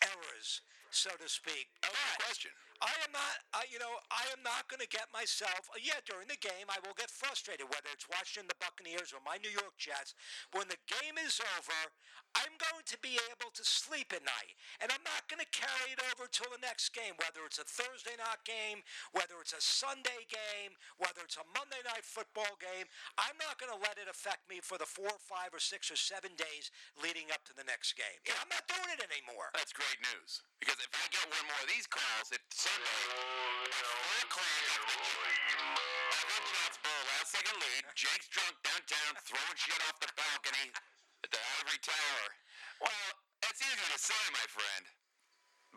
errors, 0.06 0.62
so 0.90 1.10
to 1.10 1.28
speak. 1.28 1.68
But- 1.80 1.90
question. 2.18 2.52
I 2.78 2.94
am 3.02 3.10
not, 3.10 3.34
uh, 3.58 3.66
you 3.66 3.82
know, 3.82 3.90
I 4.06 4.22
am 4.30 4.38
not 4.46 4.70
going 4.70 4.78
to 4.78 4.86
get 4.86 5.10
myself. 5.10 5.66
Uh, 5.74 5.82
yeah, 5.82 5.98
during 6.06 6.30
the 6.30 6.38
game, 6.38 6.70
I 6.70 6.78
will 6.86 6.94
get 6.94 7.10
frustrated, 7.10 7.66
whether 7.66 7.90
it's 7.90 8.06
watching 8.06 8.46
the 8.46 8.54
Buccaneers 8.62 9.10
or 9.10 9.18
my 9.26 9.34
New 9.42 9.50
York 9.50 9.74
Jets. 9.82 10.14
When 10.54 10.70
the 10.70 10.78
game 10.86 11.18
is 11.18 11.42
over, 11.58 11.80
I'm 12.38 12.54
going 12.54 12.86
to 12.86 12.98
be 13.02 13.18
able 13.34 13.50
to 13.50 13.64
sleep 13.66 14.14
at 14.14 14.22
night, 14.22 14.54
and 14.78 14.94
I'm 14.94 15.02
not 15.02 15.26
going 15.26 15.42
to 15.42 15.50
carry 15.50 15.90
it 15.90 15.98
over 16.14 16.30
till 16.30 16.54
the 16.54 16.62
next 16.62 16.94
game, 16.94 17.18
whether 17.18 17.42
it's 17.50 17.58
a 17.58 17.66
Thursday 17.66 18.14
night 18.14 18.46
game, 18.46 18.86
whether 19.10 19.42
it's 19.42 19.58
a 19.58 19.64
Sunday 19.64 20.22
game, 20.30 20.78
whether 21.02 21.26
it's 21.26 21.34
a 21.34 21.46
Monday 21.50 21.82
night 21.82 22.06
football 22.06 22.54
game. 22.62 22.86
I'm 23.18 23.34
not 23.42 23.58
going 23.58 23.74
to 23.74 23.80
let 23.82 23.98
it 23.98 24.06
affect 24.06 24.46
me 24.46 24.62
for 24.62 24.78
the 24.78 24.86
four, 24.86 25.10
or 25.10 25.18
five, 25.18 25.50
or 25.50 25.58
six, 25.58 25.90
or 25.90 25.98
seven 25.98 26.38
days 26.38 26.70
leading 26.94 27.34
up 27.34 27.42
to 27.50 27.54
the 27.58 27.66
next 27.66 27.98
game. 27.98 28.22
Yeah, 28.22 28.38
I'm 28.38 28.52
not 28.54 28.70
doing 28.70 28.86
it 28.94 29.02
anymore. 29.02 29.50
That's 29.50 29.74
great 29.74 29.98
news. 30.14 30.46
Because 30.62 30.77
if 30.78 30.92
I 30.94 31.04
get 31.10 31.26
one 31.26 31.46
more 31.50 31.62
of 31.62 31.68
these 31.70 31.86
calls, 31.90 32.28
it 32.30 32.42
Sunday, 32.54 33.02
four 33.70 34.18
o'clock 34.22 34.62
after 36.38 36.54
Evan 36.54 36.80
Bowl, 36.86 37.02
last 37.18 37.30
second 37.34 37.56
lead. 37.58 37.82
Jake's 37.98 38.28
drunk 38.30 38.54
downtown, 38.62 39.12
throwing 39.26 39.58
shit 39.58 39.80
off 39.90 39.98
the 39.98 40.10
balcony 40.14 40.70
at 41.24 41.30
the 41.34 41.40
Ivory 41.58 41.80
Tower. 41.82 42.26
Well, 42.82 43.06
that's 43.42 43.60
easy 43.62 43.86
to 43.90 43.98
say, 43.98 44.22
my 44.30 44.46
friend, 44.50 44.84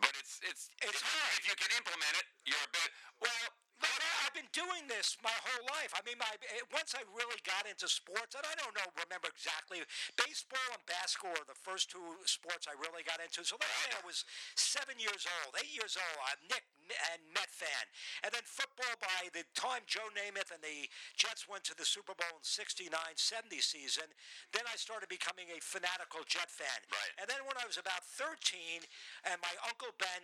but 0.02 0.14
it's 0.22 0.38
it's 0.46 0.70
It's 0.86 0.98
if, 0.98 1.02
hard. 1.02 1.34
If 1.42 1.46
you 1.50 1.56
can 1.58 1.72
implement 1.82 2.14
it, 2.22 2.28
you're 2.46 2.62
a 2.62 2.74
bit 2.74 2.90
well. 3.22 3.61
I've 3.82 4.36
been 4.38 4.52
doing 4.56 4.88
this 4.88 5.20
my 5.20 5.34
whole 5.44 5.66
life. 5.76 5.92
I 5.92 6.00
mean, 6.08 6.16
my 6.16 6.30
once 6.72 6.96
I 6.96 7.04
really 7.12 7.40
got 7.44 7.68
into 7.68 7.90
sports, 7.92 8.32
and 8.38 8.46
I 8.48 8.56
don't 8.56 8.72
know, 8.72 8.88
remember 8.96 9.28
exactly. 9.28 9.84
Baseball 10.16 10.64
and 10.72 10.84
basketball 10.88 11.36
are 11.36 11.50
the 11.50 11.58
first 11.58 11.92
two 11.92 12.00
sports 12.24 12.70
I 12.70 12.78
really 12.80 13.04
got 13.04 13.20
into. 13.20 13.44
So 13.44 13.60
let's 13.60 13.76
say 13.84 13.92
I 13.92 14.04
was 14.08 14.24
seven 14.56 14.96
years 15.02 15.28
old, 15.44 15.60
eight 15.60 15.74
years 15.76 16.00
old. 16.00 16.18
I'm 16.32 16.40
Knick 16.48 16.64
and 17.12 17.22
Met 17.36 17.52
fan, 17.52 17.86
and 18.24 18.32
then 18.32 18.44
football. 18.48 18.94
By 19.00 19.32
the 19.32 19.44
time 19.56 19.84
Joe 19.88 20.08
Namath 20.16 20.52
and 20.52 20.64
the 20.64 20.88
Jets 21.16 21.48
went 21.48 21.64
to 21.68 21.76
the 21.76 21.88
Super 21.88 22.16
Bowl 22.16 22.40
in 22.40 22.44
'69-70 22.44 23.60
season, 23.60 24.08
then 24.56 24.64
I 24.68 24.76
started 24.80 25.12
becoming 25.12 25.52
a 25.52 25.60
fanatical 25.60 26.24
Jet 26.28 26.52
fan. 26.52 26.80
Right. 26.92 27.14
And 27.20 27.28
then 27.28 27.44
when 27.48 27.56
I 27.60 27.66
was 27.68 27.80
about 27.80 28.04
13, 28.16 28.84
and 29.28 29.38
my 29.40 29.54
uncle 29.68 29.92
Ben, 30.00 30.22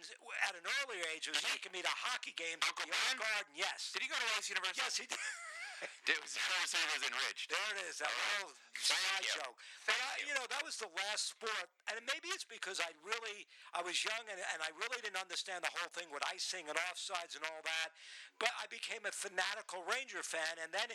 at 0.47 0.55
an 0.55 0.65
earlier 0.83 1.03
age, 1.11 1.27
was 1.27 1.39
taking 1.43 1.71
me 1.71 1.83
to 1.83 1.91
hockey 1.91 2.35
games 2.35 2.63
Uncle 2.63 2.87
at 2.87 2.91
the 2.91 2.99
Oak 3.11 3.19
Ben? 3.19 3.46
Garden. 3.47 3.55
Yes. 3.55 3.91
Did 3.95 4.03
he 4.03 4.09
go 4.11 4.15
to 4.19 4.27
Rice 4.35 4.49
University? 4.51 4.83
Yes, 4.83 4.97
he 4.99 5.07
did. 5.07 5.19
It 6.09 6.17
was, 6.23 6.33
he 6.33 6.41
was 6.65 7.03
enriched. 7.05 7.53
There 7.53 7.69
it 7.77 7.85
is. 7.85 8.01
That 8.01 8.09
All 8.09 8.17
right. 8.17 8.49
little 8.49 8.55
side 8.81 9.21
you. 9.21 9.37
joke. 9.37 9.57
But 9.85 9.93
I, 9.99 10.09
you. 10.17 10.31
you 10.31 10.33
know, 10.33 10.47
that 10.49 10.65
was 10.65 10.79
the 10.81 10.89
last 10.89 11.37
sport, 11.37 11.67
and 11.85 12.01
maybe 12.07 12.33
it's 12.33 12.47
because 12.47 12.81
I 12.81 12.89
really, 13.05 13.45
I 13.77 13.85
was 13.85 14.01
young 14.01 14.25
and, 14.25 14.39
and 14.39 14.59
I 14.65 14.73
really 14.73 15.03
didn't 15.05 15.21
understand 15.21 15.61
the 15.61 15.69
whole 15.77 15.91
thing 15.93 16.09
with 16.09 16.25
icing 16.25 16.65
and 16.65 16.79
offsides 16.89 17.37
and 17.37 17.45
all 17.45 17.61
that. 17.61 17.93
But 18.41 18.55
I 18.57 18.65
became 18.71 19.05
a 19.05 19.13
fanatical 19.13 19.85
Ranger 19.85 20.25
fan, 20.25 20.57
and 20.57 20.73
then 20.73 20.89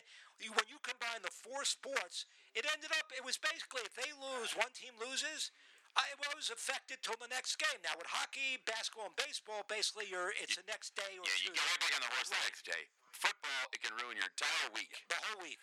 when 0.51 0.67
you 0.67 0.83
combine 0.83 1.23
the 1.23 1.31
four 1.31 1.63
sports, 1.63 2.27
it 2.59 2.67
ended 2.67 2.91
up. 2.99 3.07
It 3.15 3.23
was 3.23 3.39
basically 3.39 3.87
if 3.87 3.95
they 3.95 4.11
lose, 4.19 4.57
one 4.59 4.73
team 4.75 4.99
loses. 4.99 5.55
I 5.97 6.33
was 6.43 6.49
affected 6.51 6.99
till 7.07 7.15
the 7.23 7.31
next 7.31 7.55
game. 7.61 7.79
Now 7.87 7.95
with 7.95 8.09
hockey, 8.11 8.59
basketball, 8.67 9.13
and 9.13 9.19
baseball, 9.21 9.63
basically 9.71 10.11
you're 10.11 10.35
it's 10.43 10.59
the 10.59 10.67
next 10.67 10.97
day 10.99 11.15
or 11.15 11.23
Yeah, 11.23 11.39
you 11.47 11.51
get 11.55 11.63
right 11.63 11.81
back 11.87 11.95
on 11.95 12.03
the 12.03 12.11
horse 12.19 12.35
the 12.35 12.43
next 12.43 12.67
day. 12.67 12.83
Football, 13.15 13.63
it 13.71 13.79
can 13.79 13.95
ruin 14.01 14.19
your 14.19 14.27
entire 14.27 14.69
week. 14.75 14.91
The 15.07 15.19
whole 15.23 15.39
week. 15.45 15.61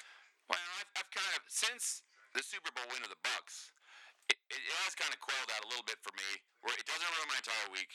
Well, 0.47 0.61
I've, 0.79 0.89
I've 1.03 1.11
kind 1.11 1.33
of 1.35 1.43
since 1.51 2.05
the 2.31 2.39
Super 2.45 2.71
Bowl 2.71 2.87
win 2.93 3.03
of 3.03 3.11
the 3.11 3.19
Bucks, 3.25 3.75
it, 4.31 4.39
it 4.47 4.61
has 4.85 4.95
kind 4.95 5.11
of 5.11 5.19
quelled 5.19 5.49
out 5.51 5.65
a 5.65 5.69
little 5.73 5.83
bit 5.83 5.99
for 6.05 6.13
me, 6.15 6.29
where 6.63 6.77
it 6.77 6.85
doesn't 6.85 7.11
ruin 7.19 7.27
my 7.27 7.39
entire 7.41 7.69
week. 7.73 7.91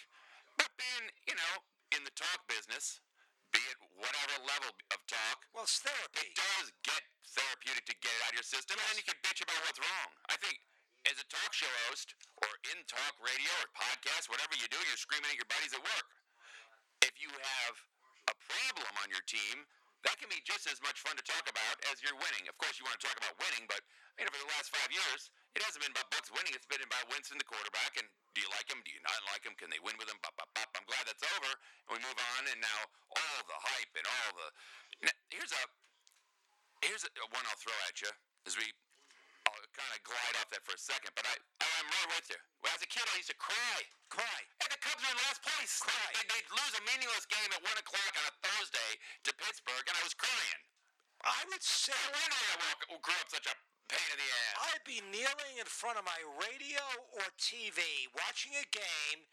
But 0.61 0.69
being, 0.77 1.09
you 1.31 1.35
know, 1.39 1.53
in 1.95 2.03
the 2.05 2.13
talk 2.19 2.45
business, 2.51 3.01
be 3.55 3.63
it 3.71 3.79
whatever 3.97 4.35
level 4.45 4.75
of 4.93 4.99
talk, 5.07 5.47
Well, 5.55 5.65
it's 5.65 5.79
therapy. 5.81 6.35
it 6.35 6.37
does 6.37 6.75
get 6.83 7.01
therapeutic 7.33 7.87
to 7.87 7.95
get 8.03 8.11
it 8.13 8.21
out 8.27 8.35
of 8.35 8.43
your 8.43 8.47
system, 8.47 8.77
and 8.77 8.87
then 8.93 8.99
you 8.99 9.07
can 9.07 9.19
bitch 9.23 9.41
about 9.41 9.57
what's 9.65 9.79
wrong. 9.79 10.09
I 10.29 10.37
think 10.43 10.59
as 11.09 11.17
a 11.21 11.27
talk 11.29 11.53
show 11.53 11.71
host 11.89 12.17
or 12.41 12.51
in 12.73 12.79
talk 12.89 13.15
radio 13.21 13.53
or 13.61 13.69
podcast, 13.77 14.33
whatever 14.33 14.57
you 14.57 14.69
do, 14.73 14.81
you're 14.89 15.01
screaming 15.01 15.29
at 15.29 15.39
your 15.39 15.49
buddies 15.49 15.77
at 15.77 15.83
work. 15.85 16.09
If 17.05 17.15
you 17.21 17.29
have 17.29 17.75
a 18.33 18.35
problem 18.49 18.93
on 19.05 19.13
your 19.13 19.25
team, 19.29 19.69
that 20.05 20.21
can 20.21 20.29
be 20.29 20.41
just 20.45 20.69
as 20.69 20.81
much 20.85 21.01
fun 21.01 21.17
to 21.17 21.25
talk 21.25 21.49
about 21.49 21.77
as 21.89 22.01
you're 22.05 22.17
winning. 22.17 22.45
Of 22.49 22.57
course, 22.61 22.77
you 22.77 22.85
want 22.85 23.01
to 23.01 23.05
talk 23.09 23.17
about 23.17 23.37
winning, 23.41 23.65
but 23.69 23.81
you 24.21 24.25
know, 24.25 24.33
for 24.33 24.41
the 24.41 24.53
last 24.53 24.69
five 24.69 24.93
years, 24.93 25.33
it 25.57 25.65
hasn't 25.65 25.81
been 25.81 25.97
about 25.97 26.13
Bucks 26.13 26.29
winning. 26.29 26.53
It's 26.53 26.69
been 26.69 26.85
about 26.85 27.09
Winston, 27.09 27.41
the 27.41 27.49
quarterback, 27.49 27.97
and 27.97 28.07
do 28.37 28.45
you 28.45 28.51
like 28.53 28.69
him? 28.69 28.85
Do 28.85 28.93
you 28.93 29.01
not 29.01 29.17
like 29.33 29.43
him? 29.43 29.57
Can 29.57 29.73
they 29.73 29.81
win 29.81 29.97
with 29.97 30.07
him? 30.07 30.21
Bop, 30.21 30.37
bop, 30.37 30.53
bop. 30.53 30.69
I'm 30.77 30.87
glad 30.87 31.09
that's 31.09 31.25
over, 31.25 31.51
and 31.89 31.91
we 31.97 31.99
move 32.05 32.19
on. 32.37 32.43
And 32.53 32.61
now 32.61 32.81
all 33.17 33.41
the 33.49 33.59
hype 33.59 33.93
and 33.97 34.07
all 34.07 34.31
the 34.39 34.49
now, 35.09 35.15
here's 35.33 35.51
a 35.51 35.63
here's 36.85 37.03
a, 37.03 37.11
one 37.33 37.45
I'll 37.49 37.59
throw 37.59 37.75
at 37.89 37.97
you 38.05 38.13
as 38.45 38.55
we 38.61 38.69
kind 39.75 39.91
of 39.91 40.01
glide 40.07 40.35
off 40.39 40.49
that 40.55 40.63
for 40.63 40.79
a 40.79 40.81
second, 40.81 41.11
but 41.19 41.27
I, 41.27 41.35
oh, 41.35 41.73
I'm 41.83 41.89
right 41.91 42.09
with 42.15 42.31
you. 42.31 42.39
Well, 42.63 42.71
as 42.71 42.83
a 42.83 42.91
kid, 42.91 43.03
I 43.11 43.19
used 43.19 43.35
to 43.35 43.39
cry. 43.43 43.79
Cry. 44.07 44.39
And 44.63 44.71
the 44.71 44.79
Cubs 44.79 45.03
were 45.03 45.11
in 45.11 45.19
last 45.27 45.43
place. 45.43 45.83
Cry. 45.83 46.09
They, 46.15 46.25
they'd 46.31 46.51
lose 46.55 46.75
a 46.79 46.83
meaningless 46.87 47.27
game 47.27 47.51
at 47.51 47.61
1 47.61 47.83
o'clock 47.83 48.13
on 48.15 48.25
a 48.31 48.35
Thursday 48.39 48.91
to 49.27 49.31
Pittsburgh, 49.35 49.85
and 49.91 49.97
I 49.99 50.03
was 50.07 50.15
crying. 50.15 50.61
I 51.25 51.41
would 51.51 51.65
say 51.65 51.97
No 51.97 52.15
wonder 52.15 52.37
I 52.37 52.57
walk, 52.69 52.81
grew 53.01 53.19
up 53.19 53.29
such 53.33 53.49
a 53.49 53.57
pain 53.89 54.09
in 54.13 54.19
the 54.21 54.29
ass. 54.29 54.55
I'd 54.71 54.85
be 54.85 55.01
kneeling 55.09 55.57
in 55.57 55.69
front 55.69 55.97
of 55.97 56.05
my 56.05 56.21
radio 56.37 56.85
or 57.17 57.27
TV 57.41 57.81
watching 58.13 58.53
a 58.57 58.67
game, 58.69 59.25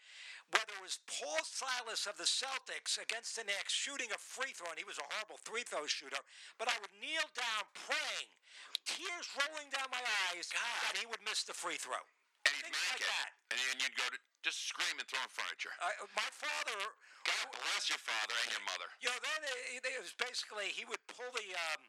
whether 0.51 0.73
it 0.75 0.83
was 0.83 0.99
Paul 1.07 1.41
Silas 1.43 2.07
of 2.07 2.15
the 2.19 2.27
Celtics 2.27 2.99
against 2.99 3.35
the 3.39 3.43
Knicks 3.47 3.71
shooting 3.73 4.11
a 4.11 4.19
free 4.19 4.51
throw, 4.51 4.69
and 4.71 4.79
he 4.79 4.87
was 4.87 4.99
a 4.99 5.07
horrible 5.15 5.39
free 5.43 5.63
throw 5.63 5.87
shooter, 5.87 6.19
but 6.59 6.67
I 6.67 6.75
would 6.83 6.91
kneel 6.99 7.23
down 7.35 7.63
praying, 7.87 8.29
tears 8.83 9.27
rolling 9.39 9.71
down 9.71 9.87
my 9.91 10.03
eyes, 10.31 10.51
that 10.51 10.99
he 10.99 11.07
would 11.07 11.23
miss 11.23 11.43
the 11.47 11.55
free 11.55 11.79
throw. 11.79 11.99
and 12.47 12.51
he'd 12.57 12.67
things 12.67 12.77
make 12.77 12.99
like 12.99 13.05
it. 13.05 13.11
that. 13.11 13.29
And 13.53 13.57
then 13.59 13.75
you'd 13.83 13.97
go 13.99 14.07
to 14.11 14.19
just 14.41 14.65
scream 14.65 14.97
and 14.97 15.05
throw 15.07 15.21
furniture. 15.29 15.71
I, 15.79 15.93
my 16.17 16.29
father, 16.33 16.79
God 17.23 17.45
bless 17.53 17.85
your 17.91 18.01
father 18.01 18.35
and 18.47 18.49
your 18.57 18.65
mother. 18.65 18.89
you 18.97 19.07
know, 19.13 19.19
then 19.21 19.41
it, 19.77 19.85
it 19.85 20.01
was 20.01 20.15
basically 20.17 20.73
he 20.73 20.83
would 20.89 21.01
pull 21.05 21.29
the, 21.37 21.47
um, 21.53 21.81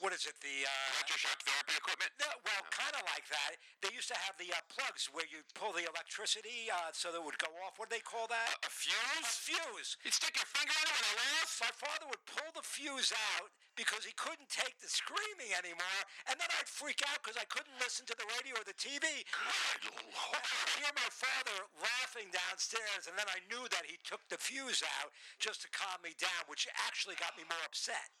what 0.00 0.14
is 0.14 0.24
it, 0.24 0.36
the. 0.40 0.64
Uh, 0.64 0.70
Electroshock 0.96 1.42
therapy 1.42 1.74
equipment? 1.76 2.10
No, 2.22 2.30
well, 2.46 2.62
kind 2.70 2.94
of 2.94 3.04
like 3.10 3.26
that. 3.28 3.58
They 3.82 3.90
used 3.92 4.08
to 4.08 4.18
have 4.28 4.38
the 4.38 4.48
uh, 4.54 4.62
plugs 4.70 5.10
where 5.10 5.26
you 5.28 5.42
pull 5.52 5.74
the 5.74 5.84
electricity 5.84 6.70
uh, 6.70 6.94
so 6.94 7.10
that 7.10 7.18
it 7.18 7.26
would 7.26 7.38
go 7.42 7.50
off. 7.66 7.76
What 7.76 7.90
do 7.90 7.98
they 7.98 8.04
call 8.04 8.30
that? 8.30 8.62
A 8.62 8.70
fuse? 8.70 8.96
A 9.20 9.28
fuse. 9.28 9.90
You'd 10.06 10.14
stick 10.14 10.38
your 10.38 10.48
finger 10.48 10.72
in 10.72 10.86
it 10.86 10.94
when 10.94 11.06
I 11.10 11.14
lost? 11.18 11.60
My 11.60 11.74
father 11.74 12.06
would 12.08 12.24
pull 12.24 12.50
the 12.54 12.64
fuse 12.64 13.10
out 13.36 13.50
because 13.74 14.04
he 14.04 14.12
couldn't 14.14 14.48
take 14.52 14.76
the 14.84 14.90
screaming 14.90 15.52
anymore, 15.56 16.00
and 16.28 16.36
then 16.36 16.50
I'd 16.60 16.68
freak 16.68 17.00
out 17.08 17.24
because 17.24 17.40
I 17.40 17.48
couldn't 17.48 17.72
listen 17.80 18.04
to 18.08 18.16
the 18.16 18.28
radio 18.36 18.60
or 18.60 18.66
the 18.68 18.76
TV. 18.76 19.24
Good 19.80 19.96
Lord. 20.12 20.42
I'd 20.62 20.72
hear 20.76 20.92
my 20.92 21.08
father 21.08 21.56
laughing 21.80 22.28
downstairs, 22.28 23.08
and 23.08 23.16
then 23.16 23.28
I 23.32 23.40
knew 23.48 23.64
that 23.72 23.88
he 23.88 23.96
took 24.04 24.20
the 24.28 24.36
fuse 24.36 24.84
out 25.00 25.10
just 25.40 25.64
to 25.64 25.68
calm 25.72 26.04
me 26.04 26.12
down, 26.20 26.44
which 26.52 26.68
actually 26.84 27.16
got 27.16 27.32
me 27.34 27.48
more 27.48 27.64
upset. 27.64 28.12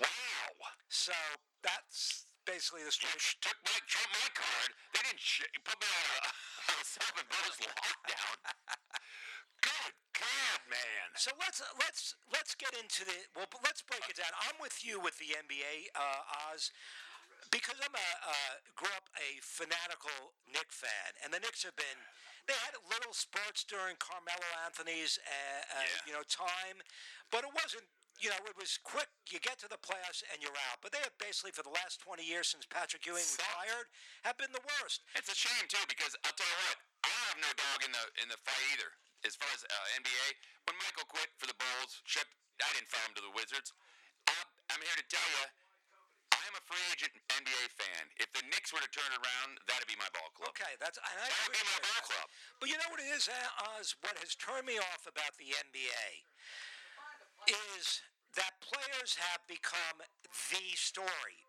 Wow. 0.00 0.68
So 0.88 1.12
that's 1.62 2.26
basically 2.46 2.84
the 2.84 2.92
story. 2.94 3.14
Sh- 3.18 3.38
took 3.42 3.58
my 3.64 3.78
trump 3.86 4.10
my 4.12 4.28
card. 4.34 4.70
They 4.94 5.02
didn't 5.02 5.20
sh- 5.22 5.50
put 5.64 5.76
me 5.80 5.88
on 5.88 6.06
a, 6.16 6.22
a 6.72 6.74
self-imposed 6.84 7.60
lockdown. 7.66 8.36
Good 9.62 9.94
God, 10.14 10.60
man. 10.70 11.08
So 11.16 11.32
let's 11.40 11.58
let's 11.80 12.14
let's 12.30 12.54
get 12.54 12.72
into 12.78 13.02
the 13.04 13.16
well. 13.34 13.48
Let's 13.64 13.82
break 13.82 14.04
it 14.08 14.16
down. 14.16 14.30
I'm 14.46 14.56
with 14.62 14.84
you 14.84 15.00
with 15.00 15.18
the 15.18 15.34
NBA, 15.34 15.90
uh, 15.96 16.52
Oz, 16.52 16.70
because 17.50 17.76
I'm 17.82 17.94
a 17.96 18.08
uh, 18.22 18.54
grew 18.78 18.92
up 18.94 19.10
a 19.18 19.40
fanatical 19.42 20.36
Knick 20.46 20.70
fan, 20.70 21.18
and 21.24 21.32
the 21.34 21.40
Knicks 21.42 21.64
have 21.66 21.74
been. 21.76 21.98
They 22.46 22.54
had 22.62 22.78
little 22.86 23.10
spurts 23.10 23.66
during 23.66 23.98
Carmelo 23.98 24.46
Anthony's, 24.62 25.18
uh, 25.26 25.32
uh, 25.34 25.82
Yeah. 25.82 26.06
you 26.06 26.12
know, 26.14 26.22
time, 26.30 26.78
but 27.34 27.42
it 27.42 27.50
wasn't. 27.50 27.90
You 28.16 28.32
know, 28.32 28.40
it 28.48 28.56
was 28.56 28.80
quick. 28.80 29.08
You 29.28 29.36
get 29.44 29.60
to 29.60 29.68
the 29.68 29.76
playoffs 29.80 30.24
and 30.32 30.40
you're 30.40 30.56
out. 30.72 30.80
But 30.80 30.96
they 30.96 31.00
have 31.04 31.12
basically, 31.20 31.52
for 31.52 31.60
the 31.60 31.72
last 31.74 32.00
20 32.00 32.24
years 32.24 32.48
since 32.48 32.64
Patrick 32.64 33.04
Ewing 33.04 33.24
retired, 33.36 33.92
have 34.24 34.40
been 34.40 34.52
the 34.56 34.64
worst. 34.80 35.04
It's 35.12 35.28
a 35.28 35.36
shame 35.36 35.68
too 35.68 35.82
because 35.84 36.16
I'll 36.24 36.32
tell 36.32 36.48
you 36.48 36.60
what, 36.72 36.78
I 37.04 37.12
have 37.30 37.38
no 37.44 37.50
dog 37.52 37.78
in 37.84 37.92
the 37.92 38.04
in 38.24 38.28
the 38.32 38.40
fight 38.40 38.64
either. 38.72 38.88
As 39.28 39.36
far 39.36 39.48
as 39.52 39.64
uh, 39.68 39.98
NBA, 40.00 40.26
when 40.70 40.76
Michael 40.80 41.08
quit 41.08 41.28
for 41.36 41.44
the 41.50 41.56
Bulls, 41.60 42.00
shipped, 42.08 42.30
I 42.62 42.68
didn't 42.76 42.88
follow 42.88 43.10
him 43.10 43.16
to 43.20 43.24
the 43.26 43.34
Wizards. 43.36 43.74
I'm, 44.30 44.48
I'm 44.70 44.80
here 44.80 44.96
to 44.96 45.06
tell 45.10 45.28
you, 45.34 45.44
I'm 46.36 46.54
a 46.54 46.62
free 46.62 46.84
agent 46.94 47.10
NBA 47.32 47.64
fan. 47.74 48.02
If 48.22 48.30
the 48.36 48.44
Knicks 48.48 48.70
were 48.70 48.80
to 48.84 48.92
turn 48.92 49.08
around, 49.18 49.58
that'd 49.66 49.88
be 49.90 49.98
my 49.98 50.06
ball 50.14 50.30
club. 50.36 50.54
Okay, 50.54 50.78
that's 50.78 51.00
and 51.00 51.16
I 51.20 51.26
That 51.26 51.42
would 51.48 51.58
be 51.58 51.64
my 51.64 51.80
ball 51.84 52.00
that. 52.00 52.06
club. 52.06 52.26
But 52.62 52.66
you 52.70 52.76
know 52.78 52.88
what 52.92 53.02
it 53.02 53.10
is, 53.10 53.26
uh, 53.26 53.72
Oz? 53.76 53.98
What 54.04 54.14
has 54.22 54.38
turned 54.38 54.68
me 54.68 54.78
off 54.78 55.08
about 55.10 55.34
the 55.42 55.50
NBA 55.58 56.06
is 57.48 58.02
that 58.36 58.58
players 58.60 59.16
have 59.16 59.40
become 59.48 60.04
the 60.52 60.66
story. 60.76 61.40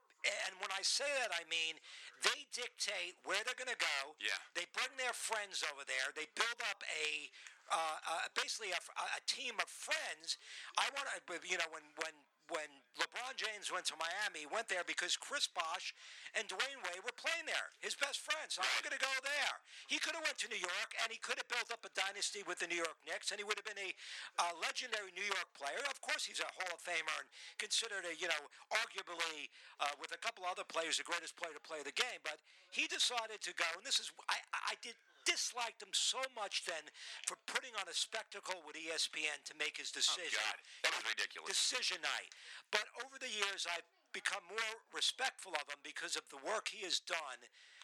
And 0.48 0.60
when 0.60 0.72
I 0.74 0.82
say 0.84 1.08
that, 1.24 1.32
I 1.32 1.48
mean 1.48 1.80
they 2.26 2.50
dictate 2.50 3.16
where 3.24 3.38
they're 3.46 3.58
going 3.60 3.72
to 3.72 3.78
go. 3.78 4.18
Yeah. 4.18 4.36
They 4.58 4.66
bring 4.74 4.90
their 4.98 5.14
friends 5.14 5.62
over 5.62 5.86
there. 5.86 6.10
They 6.18 6.26
build 6.34 6.60
up 6.74 6.82
a 6.90 7.30
uh, 7.68 8.00
uh, 8.00 8.32
basically 8.32 8.72
a, 8.72 8.80
a 8.80 9.22
team 9.28 9.60
of 9.60 9.68
friends. 9.68 10.40
I 10.80 10.88
want 10.96 11.12
to, 11.12 11.20
you 11.44 11.60
know, 11.60 11.70
when 11.70 11.84
when 12.00 12.16
when 12.50 12.70
LeBron 12.96 13.36
James 13.36 13.70
went 13.70 13.86
to 13.92 13.96
Miami, 14.00 14.48
went 14.50 14.72
there 14.72 14.84
because 14.88 15.20
Chris 15.20 15.46
Bosh 15.46 15.94
and 16.34 16.48
Dwyane 16.48 16.82
Wade 16.88 17.04
were 17.04 17.16
playing 17.16 17.46
there, 17.46 17.70
his 17.84 17.94
best 17.94 18.24
friends. 18.24 18.58
So 18.58 18.64
I'm 18.64 18.82
going 18.82 18.96
to 18.96 19.04
go 19.04 19.12
there. 19.22 19.56
He 19.92 20.00
could 20.00 20.16
have 20.16 20.24
went 20.24 20.40
to 20.42 20.50
New 20.50 20.60
York 20.60 20.90
and 21.04 21.12
he 21.12 21.20
could 21.20 21.38
have 21.38 21.50
built 21.52 21.70
up 21.70 21.84
a 21.84 21.92
dynasty 21.94 22.42
with 22.48 22.64
the 22.64 22.68
New 22.72 22.80
York 22.80 22.98
Knicks, 23.04 23.30
and 23.32 23.38
he 23.38 23.46
would 23.46 23.60
have 23.60 23.68
been 23.68 23.80
a 23.80 23.92
uh, 24.40 24.54
legendary 24.64 25.12
New 25.14 25.28
York 25.28 25.50
player. 25.54 25.80
Of 25.92 26.00
course, 26.00 26.26
he's 26.26 26.40
a 26.40 26.50
Hall 26.58 26.72
of 26.72 26.82
Famer 26.82 27.18
and 27.22 27.30
considered 27.60 28.08
a, 28.08 28.14
you 28.16 28.32
know, 28.32 28.44
arguably 28.72 29.52
uh, 29.84 29.94
with 30.00 30.16
a 30.16 30.20
couple 30.20 30.48
other 30.48 30.66
players, 30.66 30.98
the 30.98 31.08
greatest 31.08 31.36
player 31.36 31.54
to 31.54 31.64
play 31.64 31.84
the 31.84 31.96
game. 31.96 32.24
But 32.24 32.40
he 32.72 32.88
decided 32.88 33.44
to 33.44 33.52
go, 33.54 33.68
and 33.76 33.84
this 33.84 34.00
is 34.00 34.10
I, 34.32 34.40
I 34.54 34.76
did 34.80 34.96
disliked 35.28 35.84
him 35.84 35.92
so 35.92 36.24
much 36.32 36.64
then 36.64 36.88
for 37.28 37.36
putting 37.52 37.76
on 37.76 37.92
a 37.92 37.96
spectacle 37.96 38.64
with 38.64 38.80
ESPN 38.80 39.44
to 39.44 39.54
make 39.60 39.76
his 39.76 39.92
oh, 39.92 40.00
decision. 40.00 40.40
Oh, 40.40 40.48
God, 40.48 40.58
that 40.88 40.94
was 40.96 41.04
ridiculous. 41.04 41.52
Decision 41.52 42.00
night. 42.00 42.32
But 42.72 42.88
over 43.04 43.20
the 43.20 43.30
years, 43.30 43.68
I've 43.68 43.86
become 44.16 44.48
more 44.48 44.76
respectful 44.96 45.52
of 45.60 45.68
him 45.68 45.84
because 45.84 46.16
of 46.16 46.24
the 46.32 46.40
work 46.40 46.72
he 46.72 46.88
has 46.88 47.04
done. 47.04 47.44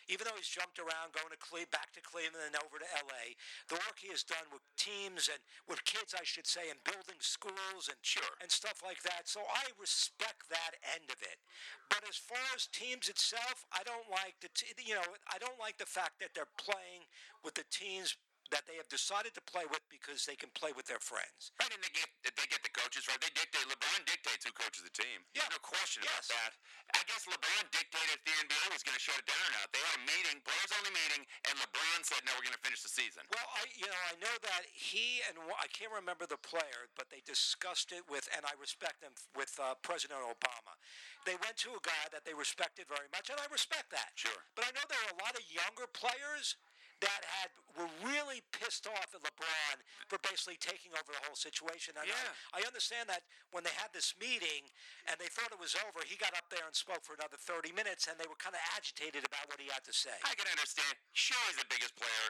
Even 0.09 0.27
though 0.27 0.35
he's 0.35 0.49
jumped 0.51 0.79
around, 0.79 1.13
going 1.15 1.31
to 1.31 1.39
Cle- 1.39 1.69
back 1.71 1.91
to 1.93 2.01
Cleveland 2.01 2.43
and 2.51 2.57
over 2.59 2.79
to 2.79 2.87
LA, 3.03 3.35
the 3.69 3.75
work 3.75 3.99
he 3.99 4.09
has 4.09 4.23
done 4.23 4.45
with 4.51 4.61
teams 4.75 5.29
and 5.31 5.39
with 5.67 5.83
kids, 5.85 6.13
I 6.13 6.23
should 6.23 6.47
say, 6.47 6.69
and 6.69 6.79
building 6.83 7.19
schools 7.19 7.87
and 7.87 7.97
Sure. 8.01 8.35
and 8.41 8.51
stuff 8.51 8.83
like 8.83 9.01
that. 9.03 9.27
So 9.27 9.41
I 9.47 9.71
respect 9.79 10.49
that 10.49 10.75
end 10.95 11.09
of 11.09 11.21
it. 11.21 11.39
But 11.89 12.03
as 12.07 12.17
far 12.17 12.41
as 12.55 12.67
teams 12.67 13.07
itself, 13.09 13.65
I 13.71 13.83
don't 13.83 14.09
like 14.09 14.39
the 14.41 14.49
t- 14.49 14.73
you 14.83 14.95
know 14.95 15.15
I 15.31 15.37
don't 15.37 15.59
like 15.59 15.77
the 15.77 15.85
fact 15.85 16.19
that 16.19 16.33
they're 16.33 16.51
playing 16.57 17.07
with 17.43 17.55
the 17.55 17.65
teams 17.69 18.17
that 18.53 18.69
they 18.69 18.77
have 18.77 18.85
decided 18.87 19.33
to 19.33 19.41
play 19.49 19.65
with 19.65 19.81
because 19.89 20.29
they 20.29 20.37
can 20.37 20.53
play 20.53 20.69
with 20.77 20.85
their 20.85 21.01
friends. 21.01 21.49
Right, 21.57 21.73
and 21.73 21.81
they 21.81 21.89
get 21.89 22.05
they 22.21 22.45
get 22.45 22.61
the 22.61 22.69
coaches 22.71 23.09
right. 23.09 23.17
They 23.17 23.33
dictate. 23.33 23.65
LeBron 23.65 24.05
dictates 24.05 24.45
who 24.45 24.53
coaches 24.53 24.85
the 24.85 24.93
team. 24.93 25.25
Yeah. 25.33 25.49
no 25.49 25.57
question 25.65 26.05
Yes. 26.05 26.29
about 26.29 26.37
that. 26.37 26.51
I 26.93 27.01
guess 27.09 27.25
LeBron 27.25 27.65
dictated 27.73 28.13
if 28.13 28.21
the 28.21 28.35
NBA 28.45 28.65
was 28.69 28.85
going 28.85 28.93
to 28.93 29.01
shut 29.01 29.17
it 29.17 29.25
down 29.25 29.41
or 29.41 29.53
not. 29.57 29.65
They 29.73 29.81
had 29.81 29.97
a 29.97 30.03
meeting, 30.05 30.37
players 30.45 30.71
only 30.77 30.93
meeting, 30.93 31.25
and 31.49 31.53
LeBron 31.57 31.99
said, 32.05 32.21
"No, 32.29 32.37
we're 32.37 32.45
going 32.45 32.55
to 32.55 32.61
finish 32.61 32.85
the 32.85 32.93
season." 32.93 33.25
Well, 33.33 33.47
I 33.57 33.65
you 33.73 33.89
know 33.89 34.01
I 34.13 34.15
know 34.21 34.35
that 34.45 34.69
he 34.69 35.25
and 35.33 35.41
I 35.57 35.65
can't 35.73 35.91
remember 35.91 36.29
the 36.29 36.37
player, 36.37 36.93
but 36.93 37.09
they 37.09 37.25
discussed 37.25 37.89
it 37.89 38.05
with, 38.05 38.29
and 38.37 38.45
I 38.45 38.53
respect 38.61 39.01
them 39.01 39.17
with 39.33 39.57
uh, 39.57 39.73
President 39.81 40.21
Obama. 40.21 40.77
They 41.25 41.39
went 41.41 41.57
to 41.65 41.73
a 41.73 41.81
guy 41.81 42.05
that 42.13 42.21
they 42.27 42.37
respected 42.37 42.85
very 42.85 43.09
much, 43.09 43.33
and 43.33 43.41
I 43.41 43.49
respect 43.49 43.89
that. 43.97 44.13
Sure. 44.13 44.45
But 44.53 44.69
I 44.69 44.71
know 44.77 44.85
there 44.85 45.01
are 45.09 45.13
a 45.17 45.21
lot 45.25 45.33
of 45.33 45.41
younger 45.49 45.89
players 45.89 46.59
that 47.03 47.21
had 47.43 47.49
were 47.73 47.89
really 48.05 48.37
pissed 48.53 48.85
off 48.85 49.09
at 49.17 49.21
LeBron 49.25 49.75
for 50.05 50.21
basically 50.21 50.61
taking 50.61 50.93
over 50.93 51.09
the 51.09 51.21
whole 51.25 51.33
situation. 51.35 51.97
And 51.97 52.05
Yeah. 52.05 52.15
I, 52.53 52.61
I 52.61 52.69
understand 52.69 53.09
that 53.09 53.25
when 53.49 53.65
they 53.65 53.73
had 53.81 53.89
this 53.97 54.13
meeting 54.21 54.69
and 55.09 55.17
they 55.17 55.25
thought 55.33 55.49
it 55.49 55.57
was 55.57 55.73
over, 55.89 56.05
he 56.05 56.13
got 56.15 56.37
up 56.37 56.45
there 56.53 56.61
and 56.69 56.73
spoke 56.77 57.01
for 57.01 57.17
another 57.17 57.33
30 57.41 57.73
minutes, 57.73 58.05
and 58.05 58.13
they 58.21 58.29
were 58.29 58.37
kind 58.37 58.53
of 58.53 58.61
agitated 58.77 59.25
about 59.25 59.49
what 59.49 59.57
he 59.57 59.67
had 59.73 59.81
to 59.89 59.93
say. 59.95 60.13
I 60.21 60.37
can 60.37 60.45
understand. 60.53 60.93
Sure, 61.17 61.41
he's 61.49 61.57
the 61.57 61.65
biggest 61.65 61.97
player, 61.97 62.25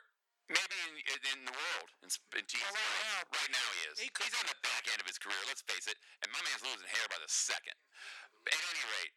maybe 0.47 0.77
in, 1.11 1.19
in 1.35 1.39
the 1.43 1.55
world 1.55 1.87
in, 2.03 2.09
in 2.39 2.43
team 2.47 2.63
oh, 2.63 2.71
Well, 2.71 2.79
right 2.79 3.03
now- 3.03 3.27
Right 3.35 3.51
now, 3.51 3.67
he 3.75 3.81
is. 3.91 3.95
He 3.99 4.07
he's 4.15 4.35
on 4.39 4.47
the 4.47 4.59
back 4.63 4.87
end 4.87 4.99
of 5.03 5.07
his 5.11 5.19
career. 5.19 5.39
Let's 5.51 5.65
face 5.67 5.91
it. 5.91 5.99
And 6.23 6.31
my 6.31 6.39
man's 6.47 6.63
losing 6.63 6.87
hair 6.87 7.05
by 7.11 7.19
the 7.19 7.27
second. 7.27 7.75
At 8.47 8.55
any 8.55 8.83
rate, 8.95 9.11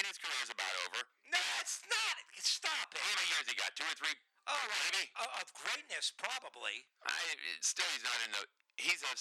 and 0.00 0.04
his 0.08 0.16
career 0.16 0.40
is 0.46 0.48
about 0.54 0.74
over. 0.88 1.04
no, 1.28 1.42
it's 1.60 1.82
not. 1.92 2.16
Stop 2.40 2.88
it. 2.96 3.02
How 3.02 3.12
many 3.18 3.28
years 3.36 3.46
he 3.50 3.54
got? 3.58 3.74
Two 3.76 3.84
or 3.84 3.96
three? 3.98 4.14
Oh, 4.48 4.64
maybe. 4.88 5.12
of 5.20 5.28
of 5.44 5.46
greatness, 5.52 6.10
probably. 6.16 6.88
I, 7.04 7.20
still, 7.60 7.86
he's 7.92 8.04
not 8.04 8.18
in 8.24 8.30
the. 8.32 8.42
He's 8.80 9.02
a 9.04 9.14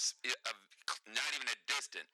not 1.12 1.30
even 1.36 1.48
a 1.52 1.58
distant, 1.68 2.08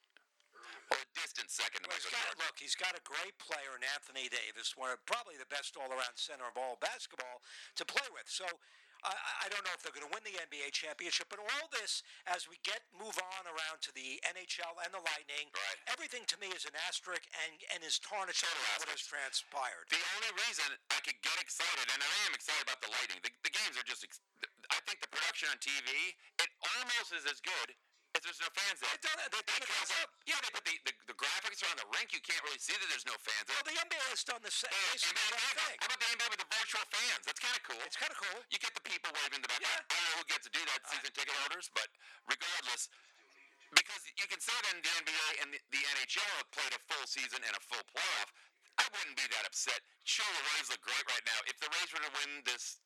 or 0.90 0.98
a 0.98 1.08
distant 1.14 1.46
second 1.50 1.84
to 1.84 1.88
Well, 1.88 1.94
he's 1.94 2.10
Michael 2.10 2.18
got, 2.18 2.26
Jordan. 2.34 2.42
look, 2.42 2.56
he's 2.58 2.74
got 2.74 2.92
a 2.98 3.02
great 3.06 3.36
player 3.38 3.78
in 3.78 3.86
Anthony 3.86 4.26
Davis, 4.26 4.74
one 4.74 4.90
of 4.90 4.98
probably 5.06 5.38
the 5.38 5.46
best 5.46 5.78
all-around 5.78 6.16
center 6.18 6.48
of 6.48 6.58
all 6.58 6.74
basketball 6.82 7.38
to 7.78 7.84
play 7.86 8.06
with. 8.10 8.26
So. 8.26 8.46
I 9.02 9.12
I 9.44 9.46
don't 9.50 9.64
know 9.66 9.74
if 9.74 9.82
they're 9.82 9.94
going 9.94 10.06
to 10.06 10.12
win 10.14 10.22
the 10.24 10.36
NBA 10.38 10.70
championship, 10.72 11.28
but 11.28 11.42
all 11.42 11.66
this, 11.74 12.04
as 12.30 12.46
we 12.48 12.56
get 12.62 12.84
move 12.94 13.16
on 13.18 13.42
around 13.48 13.82
to 13.88 13.90
the 13.92 14.20
NHL 14.24 14.74
and 14.86 14.94
the 14.94 15.02
Lightning, 15.02 15.50
Right. 15.52 15.78
everything 15.90 16.24
to 16.32 16.36
me 16.38 16.48
is 16.54 16.64
an 16.64 16.76
asterisk 16.88 17.24
and, 17.44 17.52
and 17.74 17.80
is 17.84 17.98
tarnished 18.00 18.44
by 18.46 18.74
what 18.80 18.88
has 18.92 19.04
transpired. 19.04 19.90
The 19.90 20.00
only 20.16 20.32
reason 20.48 20.68
I 20.94 21.00
could 21.04 21.18
get 21.20 21.36
excited, 21.42 21.86
and 21.92 22.00
I 22.00 22.14
am 22.28 22.32
excited 22.32 22.64
about 22.64 22.80
the 22.80 22.92
Lightning, 22.94 23.20
the, 23.24 23.32
the 23.44 23.52
games 23.52 23.76
are 23.76 23.86
just. 23.86 24.04
Ex- 24.06 24.22
I 24.72 24.80
think 24.88 25.00
the 25.04 25.10
production 25.12 25.48
on 25.52 25.58
TV, 25.60 26.16
it 26.40 26.50
almost 26.76 27.12
is 27.12 27.24
as 27.28 27.40
good 27.44 27.76
if 28.14 28.22
there's 28.22 28.38
no 28.38 28.50
fans 28.54 28.78
there. 28.78 28.90
They've 28.94 29.06
done 29.10 29.18
it. 29.18 29.28
They've 29.34 29.48
done 29.50 29.62
it 29.66 29.70
up. 29.98 30.10
yeah, 30.22 30.38
they 30.38 30.50
put 30.54 30.62
the, 30.62 30.74
the, 30.86 30.92
the 31.10 31.16
graphics 31.18 31.60
around 31.66 31.82
the 31.82 31.88
rink. 31.90 32.14
You 32.14 32.22
can't 32.22 32.40
really 32.46 32.62
see 32.62 32.78
that 32.78 32.86
there's 32.86 33.06
no 33.06 33.18
fans 33.18 33.44
there. 33.50 33.58
Well, 33.58 33.68
the 33.74 33.78
NBA 33.82 34.04
has 34.14 34.22
done 34.22 34.42
the 34.42 34.54
same, 34.54 34.70
and 34.70 34.94
the 34.94 35.02
same 35.02 35.34
then- 35.34 35.58
thing. 35.58 35.76
How 35.82 35.86
about 35.90 36.00
the 36.00 36.10
NBA 36.14 36.28
with 36.30 36.42
the 36.46 36.50
virtual 36.54 36.84
fans? 36.94 37.22
That's 37.26 37.42
kind 37.42 37.56
of 37.58 37.62
cool. 37.66 37.82
It's 37.82 37.98
kind 37.98 38.12
of 38.14 38.18
cool. 38.22 38.38
You 38.54 38.58
get 38.62 38.72
the 38.72 38.84
people 38.86 39.10
waving 39.18 39.38
in 39.38 39.42
the 39.42 39.50
back. 39.50 39.60
Yeah. 39.60 39.82
I 39.82 39.94
don't 39.98 40.06
know 40.14 40.16
who 40.22 40.26
gets 40.30 40.44
to 40.46 40.52
do 40.54 40.62
that, 40.62 40.78
season 40.86 41.10
ticket 41.10 41.34
holders, 41.42 41.66
but 41.74 41.88
regardless, 42.30 42.86
because 43.74 44.02
you 44.14 44.26
can 44.30 44.38
say 44.38 44.54
that 44.54 44.72
in 44.78 44.80
the 44.86 44.94
NBA 45.02 45.28
and 45.42 45.48
the, 45.50 45.58
the 45.74 45.82
NHL 45.82 46.30
have 46.38 46.50
played 46.54 46.70
a 46.70 46.80
full 46.86 47.04
season 47.10 47.42
and 47.42 47.54
a 47.58 47.62
full 47.66 47.82
playoff, 47.90 48.30
I 48.78 48.86
wouldn't 48.94 49.18
be 49.18 49.26
that 49.34 49.46
upset. 49.46 49.82
Sure, 50.06 50.26
the 50.26 50.42
Rays 50.54 50.70
look 50.70 50.82
great 50.86 51.02
right 51.10 51.26
now. 51.26 51.38
If 51.50 51.58
the 51.58 51.70
Rays 51.70 51.90
were 51.90 52.02
to 52.02 52.12
win 52.22 52.42
this 52.46 52.78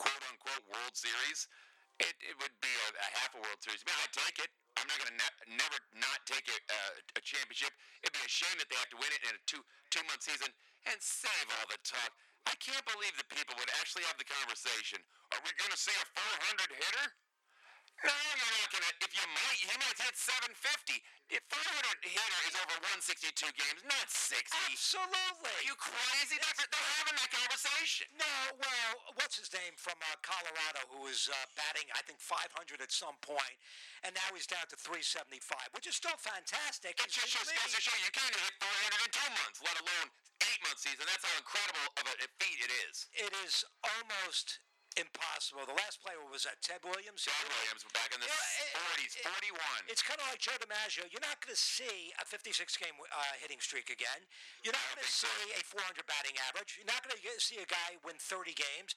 quote 0.00 0.22
unquote 0.32 0.64
World 0.68 0.96
Series, 0.96 1.48
it, 2.00 2.16
it 2.24 2.34
would 2.40 2.56
be 2.60 2.72
a, 2.72 2.88
a 2.96 3.08
half 3.20 3.32
a 3.36 3.40
World 3.40 3.60
Series. 3.60 3.84
Man, 3.84 3.96
I'd 4.00 4.12
take 4.16 4.40
it. 4.40 4.52
I'm 4.80 4.88
not 4.88 4.98
going 4.98 5.12
to 5.12 5.18
ne- 5.20 5.60
never 5.60 5.78
not 6.00 6.18
take 6.24 6.48
a, 6.48 6.56
uh, 6.56 7.18
a 7.18 7.22
championship. 7.22 7.72
It'd 8.00 8.16
be 8.16 8.24
a 8.24 8.30
shame 8.32 8.56
that 8.56 8.68
they 8.72 8.78
have 8.80 8.92
to 8.92 9.00
win 9.00 9.10
it 9.12 9.22
in 9.28 9.32
a 9.36 9.42
two 9.44 9.60
two 9.92 10.02
month 10.08 10.24
season 10.24 10.48
and 10.88 10.96
save 10.98 11.46
all 11.60 11.66
the 11.68 11.78
talk. 11.84 12.10
I 12.48 12.54
can't 12.58 12.82
believe 12.88 13.14
that 13.20 13.28
people 13.30 13.54
would 13.60 13.70
actually 13.78 14.02
have 14.10 14.18
the 14.18 14.26
conversation. 14.26 14.98
Are 15.30 15.42
we 15.46 15.52
going 15.54 15.70
to 15.70 15.78
see 15.78 15.94
a 15.94 16.06
400 16.10 16.74
hitter? 16.74 17.06
No, 18.02 18.14
you're 18.34 18.52
not 18.58 18.68
to. 18.74 18.78
If 19.02 19.12
you 19.14 19.26
might, 19.30 19.58
he 19.62 19.66
might 19.78 19.98
hit 19.98 20.16
750. 20.18 20.98
If 21.32 21.40
400 21.48 22.02
hitter 22.04 22.40
is 22.44 22.54
over 22.60 22.76
162 23.00 23.32
games, 23.56 23.80
not 23.88 24.04
60. 24.10 24.52
Absolutely. 24.68 25.48
Are 25.48 25.66
you 25.66 25.76
crazy? 25.78 26.36
They're, 26.36 26.58
they're 26.60 26.90
having 27.00 27.16
that 27.16 27.30
conversation. 27.32 28.10
No, 28.18 28.34
well, 28.60 28.90
what's 29.16 29.40
his 29.40 29.48
name 29.54 29.72
from 29.80 29.96
uh, 30.02 30.18
Colorado 30.20 30.84
who 30.92 31.08
was 31.08 31.30
uh, 31.30 31.36
batting, 31.56 31.88
I 31.96 32.04
think, 32.04 32.20
500 32.20 32.84
at 32.84 32.92
some 32.92 33.16
point, 33.24 33.56
and 34.04 34.12
now 34.12 34.28
he's 34.36 34.50
down 34.50 34.68
to 34.68 34.76
375, 34.76 35.72
which 35.72 35.88
is 35.88 35.96
still 35.96 36.18
fantastic. 36.20 37.00
It 37.00 37.08
just 37.08 37.32
shows, 37.32 37.48
to 37.48 37.80
show 37.80 37.96
you 38.02 38.12
can't 38.12 38.34
hit 38.34 38.54
400 38.60 39.08
in 39.08 39.10
two 39.14 39.30
months, 39.32 39.58
let 39.64 39.76
alone 39.80 40.08
eight 40.52 40.60
month 40.66 40.80
season. 40.82 41.06
That's 41.06 41.24
how 41.24 41.34
incredible 41.38 41.86
of 41.96 42.04
a 42.12 42.28
feat 42.42 42.58
it 42.60 42.72
is. 42.90 43.08
It 43.14 43.32
is 43.46 43.64
almost 43.80 44.60
impossible. 44.96 45.64
The 45.64 45.76
last 45.78 46.00
player 46.04 46.20
was 46.28 46.44
that 46.44 46.60
Ted 46.60 46.84
Williams. 46.84 47.24
John 47.24 47.44
Williams 47.48 47.84
back 47.96 48.12
in 48.12 48.20
the 48.20 48.28
40s, 48.28 49.16
it- 49.16 49.24
41. 49.24 49.58
It's 49.88 50.04
kind 50.04 50.20
of 50.20 50.26
like 50.28 50.40
Joe 50.42 50.56
DiMaggio. 50.60 51.08
You're 51.08 51.24
not 51.24 51.40
going 51.40 51.54
to 51.54 51.60
see 51.60 52.12
a 52.20 52.24
56 52.24 52.76
game 52.76 52.94
uh, 52.98 53.34
hitting 53.40 53.60
streak 53.60 53.88
again. 53.88 54.24
You're 54.64 54.76
not 54.76 54.84
going 54.92 55.04
to 55.04 55.10
see 55.12 55.28
so. 55.28 55.60
a 55.60 55.62
400 55.64 56.04
batting 56.04 56.36
average. 56.50 56.76
You're 56.76 56.88
not 56.90 57.00
going 57.04 57.14
to 57.16 57.22
see 57.40 57.60
a 57.62 57.68
guy 57.68 57.96
win 58.04 58.16
30 58.18 58.52
games. 58.52 58.94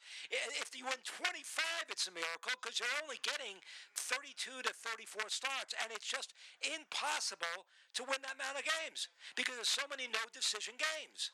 If 0.60 0.76
you 0.76 0.86
win 0.88 1.00
25, 1.04 1.92
it's 1.92 2.08
a 2.08 2.14
miracle 2.14 2.56
because 2.60 2.80
you're 2.80 2.96
only 3.04 3.20
getting 3.24 3.62
32 3.96 4.66
to 4.68 4.72
34 4.72 5.30
starts, 5.32 5.72
and 5.84 5.92
it's 5.96 6.08
just 6.08 6.36
impossible 6.64 7.68
to 7.96 8.02
win 8.04 8.20
that 8.28 8.36
amount 8.36 8.60
of 8.60 8.66
games 8.68 9.08
because 9.40 9.56
there's 9.56 9.72
so 9.72 9.88
many 9.88 10.08
no 10.12 10.22
decision 10.36 10.76
games. 10.76 11.32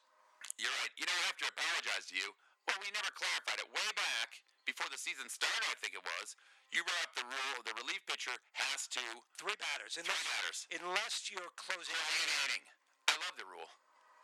You're 0.58 0.74
right. 0.82 0.94
You 0.98 1.06
know, 1.06 1.18
I 1.26 1.26
have 1.34 1.40
to 1.42 1.48
apologize 1.50 2.06
to 2.14 2.16
you. 2.18 2.30
Well, 2.68 2.78
we 2.82 2.90
never 2.94 3.10
clarified 3.18 3.62
it. 3.62 3.70
Way 3.74 3.90
back 3.98 4.42
before 4.66 4.88
the 4.94 4.98
season 5.00 5.28
started, 5.28 5.66
I 5.70 5.78
think 5.82 5.94
it 5.98 6.04
was, 6.06 6.36
you 6.72 6.86
brought 6.86 7.04
up 7.10 7.14
the 7.18 7.28
rule 7.28 7.58
the 7.66 7.76
relief 7.82 8.00
pitcher 8.08 8.34
has 8.56 8.88
to 8.96 9.04
Three 9.38 9.58
batters. 9.60 9.98
three 9.98 10.06
Unless, 10.08 10.24
batters. 10.30 10.60
unless 10.72 11.16
you're 11.34 11.54
closing 11.60 11.96
out. 11.98 12.12
an 12.16 12.32
inning. 12.48 12.64
I 13.12 13.16
love 13.28 13.36
the 13.36 13.48
rule. 13.50 13.68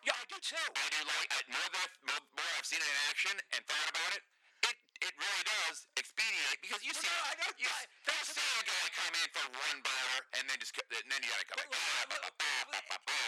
Yeah, 0.06 0.16
I 0.16 0.24
do 0.32 0.40
too. 0.40 0.56
I 0.56 0.86
do 0.94 1.02
like 1.04 1.28
I, 1.36 1.40
more 1.52 1.70
than 1.74 1.90
more, 2.08 2.24
more 2.40 2.52
I've 2.56 2.64
seen 2.70 2.80
it 2.80 2.88
in 2.88 3.00
action 3.12 3.36
and 3.58 3.60
thought 3.68 3.90
about 3.92 4.12
it. 4.16 4.24
It 4.64 4.78
it 5.04 5.14
really 5.20 5.44
does 5.44 5.84
expedite 6.00 6.60
because 6.64 6.80
you 6.88 6.96
Well, 6.96 7.04
see 7.04 7.12
no, 7.12 7.28
I 7.28 7.34
don't- 7.36 7.60
you, 7.60 7.68
I- 7.68 7.84
you 7.84 8.08
that's- 8.08 8.32
see 8.32 8.40
a 8.40 8.64
guy 8.64 8.86
come 8.96 9.14
in 9.20 9.28
for 9.36 9.46
one 9.52 9.78
batter 9.84 10.20
and 10.40 10.44
then 10.48 10.58
just 10.64 10.72
and 10.80 11.08
then 11.12 11.20
you 11.20 11.28
gotta 11.28 11.48
come 11.52 11.68
back. 11.68 12.08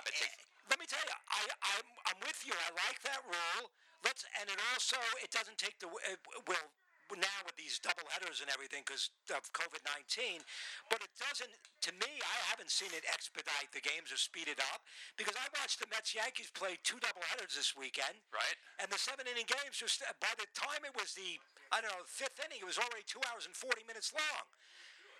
It 0.07 0.15
takes- 0.15 0.39
Let 0.71 0.79
me 0.79 0.85
tell 0.87 1.03
you, 1.03 1.17
I, 1.27 1.41
I'm, 1.75 1.87
I'm 2.13 2.19
with 2.23 2.39
you. 2.47 2.53
I 2.55 2.69
like 2.87 3.01
that 3.03 3.21
rule. 3.27 3.73
Let's, 4.05 4.23
and 4.39 4.47
it 4.47 4.59
also 4.71 4.95
it 5.19 5.29
doesn't 5.35 5.57
take 5.59 5.75
the 5.83 5.91
it, 6.07 6.19
well 6.47 6.71
now 7.17 7.39
with 7.47 7.57
these 7.57 7.81
double 7.81 8.05
headers 8.13 8.43
and 8.43 8.49
everything 8.53 8.85
because 8.85 9.09
of 9.33 9.41
COVID 9.55 9.81
nineteen, 9.87 10.45
but 10.93 11.01
it 11.01 11.09
doesn't. 11.17 11.49
To 11.89 11.91
me, 11.97 12.11
I 12.21 12.37
haven't 12.53 12.69
seen 12.69 12.93
it 12.93 13.01
expedite 13.09 13.71
the 13.73 13.81
games 13.81 14.13
or 14.13 14.19
speed 14.21 14.45
it 14.51 14.61
up 14.75 14.85
because 15.17 15.33
I 15.33 15.47
watched 15.57 15.81
the 15.81 15.89
Mets 15.89 16.13
Yankees 16.13 16.51
play 16.53 16.77
two 16.85 16.99
double 17.01 17.23
headers 17.33 17.55
this 17.57 17.73
weekend, 17.73 18.19
Right. 18.29 18.57
and 18.77 18.91
the 18.91 18.99
seven 18.99 19.25
inning 19.25 19.47
games 19.49 19.79
just 19.79 20.03
by 20.21 20.33
the 20.37 20.45
time 20.53 20.85
it 20.85 20.93
was 20.93 21.17
the 21.17 21.39
I 21.73 21.81
don't 21.81 21.89
know 21.89 22.05
fifth 22.05 22.37
inning, 22.43 22.61
it 22.61 22.67
was 22.69 22.77
already 22.77 23.05
two 23.09 23.21
hours 23.31 23.49
and 23.49 23.55
forty 23.55 23.81
minutes 23.87 24.13
long. 24.13 24.45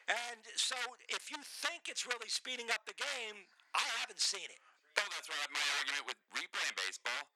And 0.10 0.42
so, 0.58 0.76
if 1.08 1.30
you 1.30 1.38
think 1.62 1.86
it's 1.86 2.06
really 2.10 2.30
speeding 2.34 2.74
up 2.74 2.82
the 2.90 2.98
game, 2.98 3.46
I 3.78 3.86
haven't 4.02 4.20
seen 4.20 4.46
it. 4.50 4.62
Oh, 4.98 5.06
that's 5.14 5.30
right. 5.30 5.50
My 5.54 5.62
argument 5.78 6.06
with 6.10 6.18
replaying 6.34 6.74
baseball. 6.76 7.30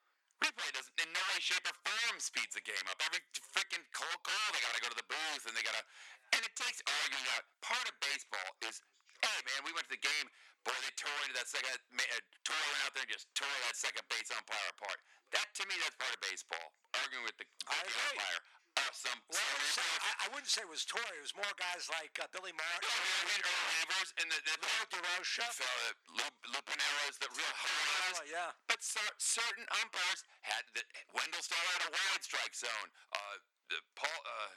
In 1.04 1.12
no 1.12 1.20
way, 1.28 1.36
shape, 1.36 1.68
or 1.68 1.76
form 1.84 2.16
speeds 2.16 2.56
the 2.56 2.64
game 2.64 2.80
up. 2.88 2.96
Every 3.04 3.20
freaking 3.52 3.84
cold 3.92 4.20
call, 4.24 4.46
they 4.56 4.64
gotta 4.64 4.80
go 4.80 4.88
to 4.88 4.96
the 4.96 5.04
booth 5.04 5.44
and 5.44 5.52
they 5.52 5.60
gotta, 5.60 5.84
and 6.32 6.40
it 6.40 6.56
takes 6.56 6.80
arguing 6.80 7.28
out. 7.36 7.44
Part 7.60 7.84
of 7.84 7.92
baseball 8.00 8.48
is, 8.64 8.80
hey 9.20 9.38
man, 9.44 9.68
we 9.68 9.76
went 9.76 9.84
to 9.92 9.92
the 9.92 10.00
game. 10.00 10.32
Boy, 10.64 10.72
they 10.80 10.96
tore 10.96 11.12
into 11.28 11.36
that 11.36 11.44
second, 11.44 11.76
uh, 11.76 12.20
tore 12.40 12.56
went 12.56 12.80
out 12.88 12.96
there 12.96 13.04
and 13.04 13.12
just 13.12 13.28
tore 13.36 13.52
that 13.68 13.76
second 13.76 14.00
base 14.08 14.32
umpire 14.32 14.68
apart. 14.72 14.96
That 15.36 15.44
to 15.60 15.68
me, 15.68 15.76
that's 15.84 15.92
part 16.00 16.08
of 16.08 16.24
baseball. 16.24 16.72
Arguing 16.96 17.28
with 17.28 17.36
the, 17.36 17.44
with 17.44 17.84
the 17.84 18.04
umpire. 18.16 18.40
Uh, 18.74 18.90
some. 18.90 19.20
Well, 19.30 19.38
I 19.38 19.54
wouldn't 19.54 19.70
say- 19.70 20.02
I, 20.02 20.10
I 20.24 20.26
wouldn't 20.34 20.50
say 20.50 20.62
it 20.66 20.72
was 20.72 20.82
Torre. 20.84 21.14
It 21.14 21.22
was 21.22 21.34
more 21.38 21.54
guys 21.54 21.86
like 21.94 22.10
uh, 22.18 22.26
Billy 22.34 22.50
Martin, 22.50 22.90
Earl 22.90 23.62
Rivers 23.86 24.10
and 24.18 24.26
the, 24.34 24.38
the 24.50 24.54
Lou 24.58 24.82
Durocher. 24.90 25.46
fella, 25.54 25.86
Lou, 26.18 26.28
Lou 26.50 26.62
Piniella's 26.66 27.16
the 27.22 27.30
real 27.38 27.54
hard 27.54 28.18
Oh, 28.18 28.26
yeah. 28.26 28.50
But 28.66 28.82
cer- 28.82 29.18
certain 29.22 29.62
umpires 29.78 30.26
had 30.42 30.66
the 30.74 30.82
Wendelstedt 31.14 31.54
had 31.54 31.86
a 31.86 31.90
wide 31.94 32.22
strike 32.26 32.54
zone. 32.54 32.88
Uh, 33.14 33.34
the 33.70 33.78
Paul, 33.94 34.10
uh, 34.26 34.50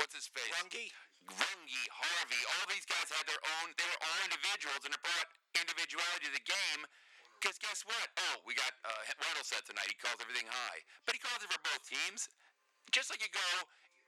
what's 0.00 0.16
his 0.16 0.26
face? 0.32 0.48
Runge. 0.56 0.88
Runge, 1.28 1.80
Harvey, 1.92 2.40
all 2.56 2.64
these 2.72 2.88
guys 2.88 3.04
had 3.12 3.28
their 3.28 3.42
own. 3.60 3.76
They 3.76 3.84
were 3.84 4.00
all 4.00 4.18
individuals, 4.24 4.80
and 4.88 4.96
it 4.96 5.02
brought 5.04 5.28
individuality 5.60 6.32
to 6.32 6.34
the 6.40 6.46
game. 6.48 6.88
Because 7.36 7.60
guess 7.60 7.84
what? 7.84 8.08
Oh, 8.16 8.40
we 8.48 8.56
got 8.56 8.72
uh, 8.82 8.90
Wendelstedt 9.20 9.62
tonight. 9.68 9.86
He 9.92 9.94
calls 10.00 10.16
everything 10.24 10.48
high, 10.48 10.80
but 11.04 11.12
he 11.14 11.20
calls 11.20 11.38
it 11.44 11.52
for 11.52 11.60
both 11.62 11.84
teams. 11.84 12.26
Just 12.90 13.12
like 13.12 13.20
you 13.20 13.28
go, 13.32 13.48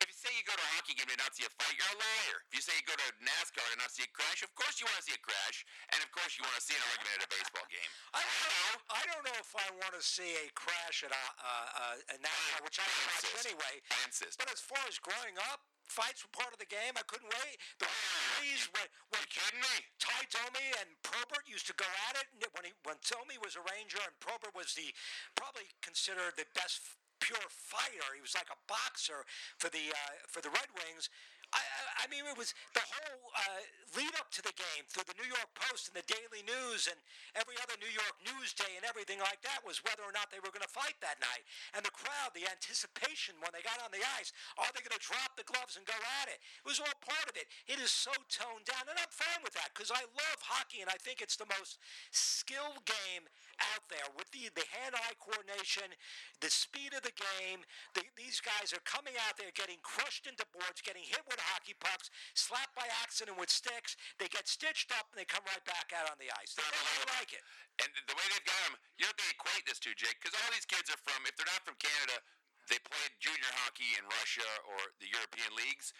if 0.00 0.08
you 0.08 0.16
say 0.16 0.32
you 0.32 0.40
go 0.48 0.56
to 0.56 0.64
a 0.64 0.70
hockey 0.80 0.96
game 0.96 1.12
to 1.12 1.16
not 1.20 1.36
see 1.36 1.44
a 1.44 1.52
fight, 1.60 1.76
you're 1.76 1.92
a 1.92 2.00
liar. 2.00 2.36
If 2.48 2.56
you 2.56 2.62
say 2.64 2.72
you 2.72 2.84
go 2.88 2.96
to 2.96 3.08
NASCAR 3.20 3.60
to 3.60 3.76
not 3.76 3.92
see 3.92 4.08
a 4.08 4.12
crash, 4.16 4.40
of 4.40 4.48
course 4.56 4.80
you 4.80 4.88
want 4.88 4.96
to 4.96 5.04
see 5.04 5.16
a 5.16 5.20
crash, 5.20 5.68
and 5.92 6.00
of 6.00 6.08
course 6.16 6.40
you 6.40 6.42
want 6.48 6.56
to 6.56 6.64
see 6.64 6.72
an 6.72 6.84
argument 6.88 7.20
at 7.20 7.28
a 7.28 7.30
baseball 7.30 7.68
game. 7.68 7.90
I 8.16 8.24
don't 8.24 8.40
know. 8.40 8.72
I 8.96 9.02
don't 9.12 9.24
know 9.28 9.36
if 9.36 9.52
I 9.52 9.68
want 9.76 9.92
to 9.92 10.00
see 10.00 10.32
a 10.40 10.48
crash 10.56 11.04
at 11.04 11.12
a, 11.12 11.24
uh, 11.36 11.68
uh, 12.00 12.14
a 12.14 12.16
NASCAR, 12.16 12.64
which 12.64 12.80
I 12.80 12.88
I 12.88 12.92
watch 13.12 13.28
insist. 13.28 13.44
anyway. 13.44 13.74
I 13.92 13.98
insist. 14.08 14.34
But 14.40 14.48
as 14.48 14.64
far 14.64 14.80
as 14.88 14.96
growing 14.96 15.36
up, 15.52 15.68
fights 15.84 16.24
were 16.24 16.32
part 16.32 16.56
of 16.56 16.60
the 16.62 16.70
game. 16.70 16.96
I 16.96 17.04
couldn't 17.04 17.28
wait. 17.28 17.60
The 17.76 17.90
referees, 17.90 18.72
when, 18.72 18.88
when 19.12 19.20
you 19.20 19.28
kidding 19.28 19.60
me? 19.60 19.76
Tie 20.00 20.26
Domi 20.32 20.66
and 20.80 20.88
Probert 21.04 21.44
used 21.44 21.68
to 21.68 21.76
go 21.76 21.88
at 22.08 22.16
it 22.16 22.26
and 22.32 22.40
when 22.56 22.64
he 22.64 22.72
when 22.88 22.96
Domi 23.04 23.36
was 23.42 23.58
a 23.58 23.62
Ranger 23.68 24.00
and 24.00 24.14
Probert 24.22 24.56
was 24.56 24.72
the 24.72 24.94
probably 25.36 25.68
considered 25.84 26.38
the 26.40 26.48
best 26.56 26.80
pure 27.20 27.48
fighter. 27.48 28.08
He 28.16 28.20
was 28.20 28.34
like 28.34 28.50
a 28.50 28.58
boxer 28.66 29.24
for 29.58 29.68
the 29.68 29.92
uh, 29.92 30.12
for 30.26 30.40
the 30.40 30.50
Red 30.50 30.68
Wings. 30.74 31.08
I, 31.50 31.62
I, 32.02 32.06
mean, 32.06 32.22
it 32.26 32.38
was 32.38 32.54
the 32.74 32.84
whole 32.84 33.30
uh, 33.34 33.62
lead 33.98 34.14
up 34.18 34.30
to 34.38 34.42
the 34.42 34.54
game 34.54 34.86
through 34.86 35.06
the 35.10 35.18
New 35.18 35.26
York 35.26 35.50
Post 35.58 35.90
and 35.90 35.96
the 35.98 36.06
Daily 36.06 36.46
News 36.46 36.86
and 36.86 36.98
every 37.34 37.58
other 37.58 37.74
New 37.82 37.90
York 37.90 38.16
News 38.22 38.54
Day 38.54 38.78
and 38.78 38.86
everything 38.86 39.18
like 39.18 39.42
that 39.42 39.62
was 39.66 39.82
whether 39.82 40.06
or 40.06 40.14
not 40.14 40.30
they 40.30 40.38
were 40.38 40.54
going 40.54 40.64
to 40.64 40.70
fight 40.70 40.94
that 41.02 41.18
night. 41.18 41.42
And 41.74 41.82
the 41.82 41.90
crowd, 41.90 42.30
the 42.38 42.46
anticipation 42.46 43.34
when 43.42 43.50
they 43.50 43.66
got 43.66 43.82
on 43.82 43.90
the 43.90 44.02
ice, 44.18 44.30
are 44.62 44.70
they 44.70 44.82
going 44.82 44.94
to 44.94 45.02
drop 45.02 45.34
the 45.34 45.46
gloves 45.46 45.74
and 45.74 45.82
go 45.86 45.98
at 46.22 46.30
it? 46.30 46.38
It 46.38 46.66
was 46.66 46.78
all 46.78 46.96
part 47.02 47.26
of 47.26 47.34
it. 47.34 47.50
It 47.66 47.82
is 47.82 47.90
so 47.90 48.14
toned 48.30 48.70
down, 48.70 48.86
and 48.86 48.94
I'm 48.94 49.10
fine 49.10 49.42
with 49.42 49.58
that 49.58 49.74
because 49.74 49.90
I 49.90 50.06
love 50.06 50.38
hockey 50.38 50.86
and 50.86 50.90
I 50.90 50.98
think 51.02 51.18
it's 51.18 51.34
the 51.34 51.50
most 51.50 51.82
skilled 52.14 52.86
game 52.86 53.26
out 53.74 53.84
there 53.90 54.06
with 54.14 54.30
the, 54.30 54.48
the 54.54 54.64
hand-eye 54.80 55.18
coordination, 55.18 55.90
the 56.38 56.48
speed 56.48 56.94
of 56.94 57.02
the 57.02 57.14
game. 57.14 57.66
The, 57.98 58.06
these 58.14 58.38
guys 58.40 58.70
are 58.72 58.82
coming 58.86 59.18
out 59.26 59.36
there 59.36 59.52
getting 59.52 59.82
crushed 59.82 60.30
into 60.30 60.46
boards, 60.54 60.80
getting 60.80 61.04
hit 61.04 61.26
with 61.28 61.39
hockey 61.52 61.76
pucks, 61.78 62.12
slapped 62.36 62.76
by 62.76 62.86
accident 63.02 63.40
with 63.40 63.48
sticks. 63.48 63.96
They 64.20 64.28
get 64.28 64.46
stitched 64.46 64.92
up 64.94 65.08
and 65.12 65.16
they 65.20 65.28
come 65.28 65.44
right 65.48 65.64
back 65.64 65.92
out 65.96 66.10
on 66.10 66.16
the 66.20 66.30
ice. 66.36 66.52
They 66.54 66.64
really 66.64 67.08
like 67.16 67.32
it. 67.32 67.42
And 67.80 67.88
the 68.06 68.16
way 68.16 68.26
they've 68.30 68.48
got 68.48 68.60
them, 68.68 68.76
you 69.00 69.08
what 69.08 69.16
they 69.16 69.30
equate 69.32 69.64
this 69.64 69.80
to, 69.86 69.90
Jake? 69.96 70.20
Because 70.20 70.36
all 70.36 70.50
these 70.52 70.68
kids 70.68 70.92
are 70.92 71.00
from, 71.00 71.24
if 71.24 71.34
they're 71.34 71.48
not 71.48 71.64
from 71.64 71.78
Canada, 71.80 72.20
they 72.68 72.78
played 72.86 73.12
junior 73.18 73.52
hockey 73.64 73.98
in 73.98 74.04
Russia 74.06 74.46
or 74.70 74.78
the 75.02 75.10
European 75.10 75.50
leagues, 75.58 75.90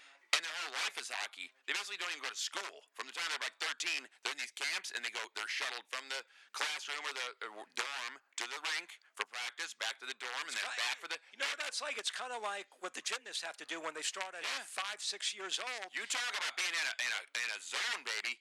and 0.40 0.48
their 0.48 0.56
whole 0.64 0.72
life 0.72 0.96
is 0.96 1.12
hockey. 1.12 1.52
They 1.68 1.76
basically 1.76 2.00
don't 2.00 2.08
even 2.16 2.24
go 2.24 2.32
to 2.32 2.40
school. 2.40 2.74
From 2.96 3.04
the 3.04 3.12
time 3.12 3.28
they're 3.28 3.44
like 3.44 3.60
13, 3.60 4.08
they're 4.24 4.32
in 4.32 4.40
these 4.40 4.56
camps, 4.56 4.88
and 4.96 5.04
they 5.04 5.12
go, 5.12 5.20
they're 5.36 5.52
shuttled 5.52 5.84
from 5.92 6.08
the 6.08 6.24
classroom 6.56 7.04
or 7.04 7.12
the 7.12 7.28
uh, 7.44 7.68
dorm 7.76 8.12
to 8.40 8.44
the 8.48 8.56
rink 8.72 8.96
for 9.12 9.28
practice, 9.28 9.76
back 9.76 10.00
to 10.00 10.08
the 10.08 10.16
dorm, 10.16 10.48
and 10.48 10.56
then 10.56 10.64
back 10.80 10.96
for 10.96 11.12
the. 11.12 11.20
You 11.36 11.44
know 11.44 11.50
what 11.52 11.60
that's 11.60 11.84
like? 11.84 12.00
It's 12.00 12.08
kind 12.08 12.32
of 12.32 12.40
like 12.40 12.64
what 12.80 12.96
the 12.96 13.04
gymnasts 13.04 13.44
have 13.44 13.60
to 13.60 13.68
do 13.68 13.84
when 13.84 13.92
they 13.92 14.00
start 14.00 14.32
at 14.32 14.40
five, 14.64 15.04
six 15.04 15.36
years 15.36 15.60
old. 15.60 15.92
You 15.92 16.08
talk 16.08 16.32
about 16.32 16.56
being 16.56 16.72
in 16.72 16.86
a 16.88 16.94
in 17.04 17.10
a, 17.12 17.20
in 17.36 17.48
a 17.52 17.58
zone, 17.60 18.00
baby. 18.00 18.40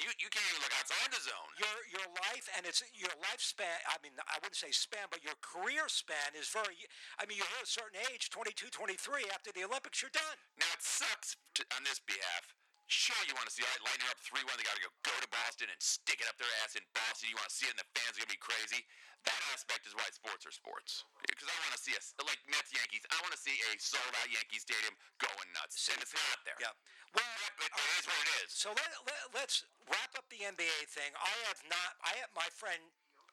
You, 0.00 0.10
you 0.16 0.32
can't 0.32 0.48
even 0.48 0.64
look 0.64 0.72
outside 0.80 1.12
the 1.12 1.20
zone. 1.20 1.50
Your 1.60 1.76
your 1.92 2.08
life 2.32 2.48
and 2.56 2.64
it's 2.64 2.80
your 2.96 3.12
lifespan. 3.20 3.76
I 3.92 4.00
mean, 4.00 4.16
I 4.24 4.40
wouldn't 4.40 4.56
say 4.56 4.72
span, 4.72 5.12
but 5.12 5.20
your 5.20 5.36
career 5.44 5.92
span 5.92 6.32
is 6.32 6.48
very. 6.48 6.80
I 7.20 7.28
mean, 7.28 7.36
you 7.36 7.44
hit 7.44 7.68
a 7.68 7.68
certain 7.68 8.00
age, 8.08 8.32
22, 8.32 8.72
23. 8.72 9.28
After 9.28 9.52
the 9.52 9.68
Olympics, 9.68 10.00
you're 10.00 10.14
done. 10.14 10.38
Now 10.56 10.72
it 10.72 10.80
sucks 10.80 11.33
to, 11.58 11.62
on 11.76 11.82
this 11.86 12.00
behalf. 12.02 12.54
Sure, 12.84 13.16
you 13.24 13.32
want 13.32 13.48
to 13.48 13.54
see 13.54 13.64
all 13.64 13.72
right, 13.72 13.88
Lightning 13.88 14.10
up 14.12 14.20
three 14.20 14.44
one. 14.44 14.60
They 14.60 14.66
got 14.68 14.76
to 14.76 14.84
go 14.84 14.92
go 15.08 15.16
to 15.16 15.30
Boston 15.32 15.72
and 15.72 15.80
stick 15.80 16.20
it 16.20 16.28
up 16.28 16.36
their 16.36 16.50
ass 16.60 16.76
in 16.76 16.84
Boston. 16.92 17.32
You 17.32 17.40
want 17.40 17.48
to 17.48 17.56
see 17.56 17.64
it, 17.64 17.72
and 17.72 17.80
the 17.80 17.88
fans 17.96 18.20
are 18.20 18.22
gonna 18.22 18.36
be 18.36 18.40
crazy. 18.40 18.84
That 19.24 19.40
aspect 19.56 19.88
is 19.88 19.96
why 19.96 20.04
sports 20.12 20.44
are 20.44 20.52
sports. 20.52 21.08
Because 21.24 21.48
I 21.48 21.56
want 21.64 21.72
to 21.72 21.80
see 21.80 21.96
us 21.96 22.12
like 22.20 22.36
Mets 22.44 22.76
Yankees. 22.76 23.08
I 23.08 23.16
want 23.24 23.32
to 23.32 23.40
see 23.40 23.56
a 23.56 23.72
sold 23.80 24.12
out 24.20 24.28
Yankee 24.28 24.60
Stadium 24.60 24.92
going 25.16 25.48
nuts, 25.56 25.80
and 25.88 25.96
it's 25.96 26.12
not 26.12 26.44
there. 26.44 26.60
Yeah. 26.60 26.76
Well, 27.16 27.24
But 27.56 27.72
it 27.72 27.90
is 27.96 28.04
what 28.04 28.20
it 28.20 28.30
is. 28.44 28.52
So 28.52 28.68
let, 28.76 28.90
let, 29.08 29.20
let's 29.32 29.64
wrap 29.88 30.12
up 30.12 30.28
the 30.28 30.44
NBA 30.44 30.92
thing. 30.92 31.08
I 31.16 31.32
have 31.48 31.64
not. 31.64 31.96
I 32.04 32.20
have 32.20 32.36
my 32.36 32.52
friend 32.52 32.84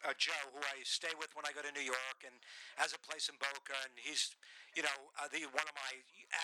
uh, 0.06 0.14
Joe, 0.18 0.38
who 0.54 0.62
I 0.66 0.82
stay 0.84 1.14
with 1.18 1.34
when 1.38 1.46
I 1.46 1.54
go 1.54 1.62
to 1.62 1.74
New 1.74 1.86
York, 1.86 2.20
and 2.26 2.34
has 2.78 2.94
a 2.94 3.02
place 3.02 3.30
in 3.30 3.38
Boca, 3.38 3.78
and 3.86 3.94
he's, 3.98 4.34
you 4.72 4.84
know, 4.84 4.98
uh, 5.20 5.28
the 5.28 5.44
one 5.52 5.68
of 5.68 5.76
my, 5.76 5.92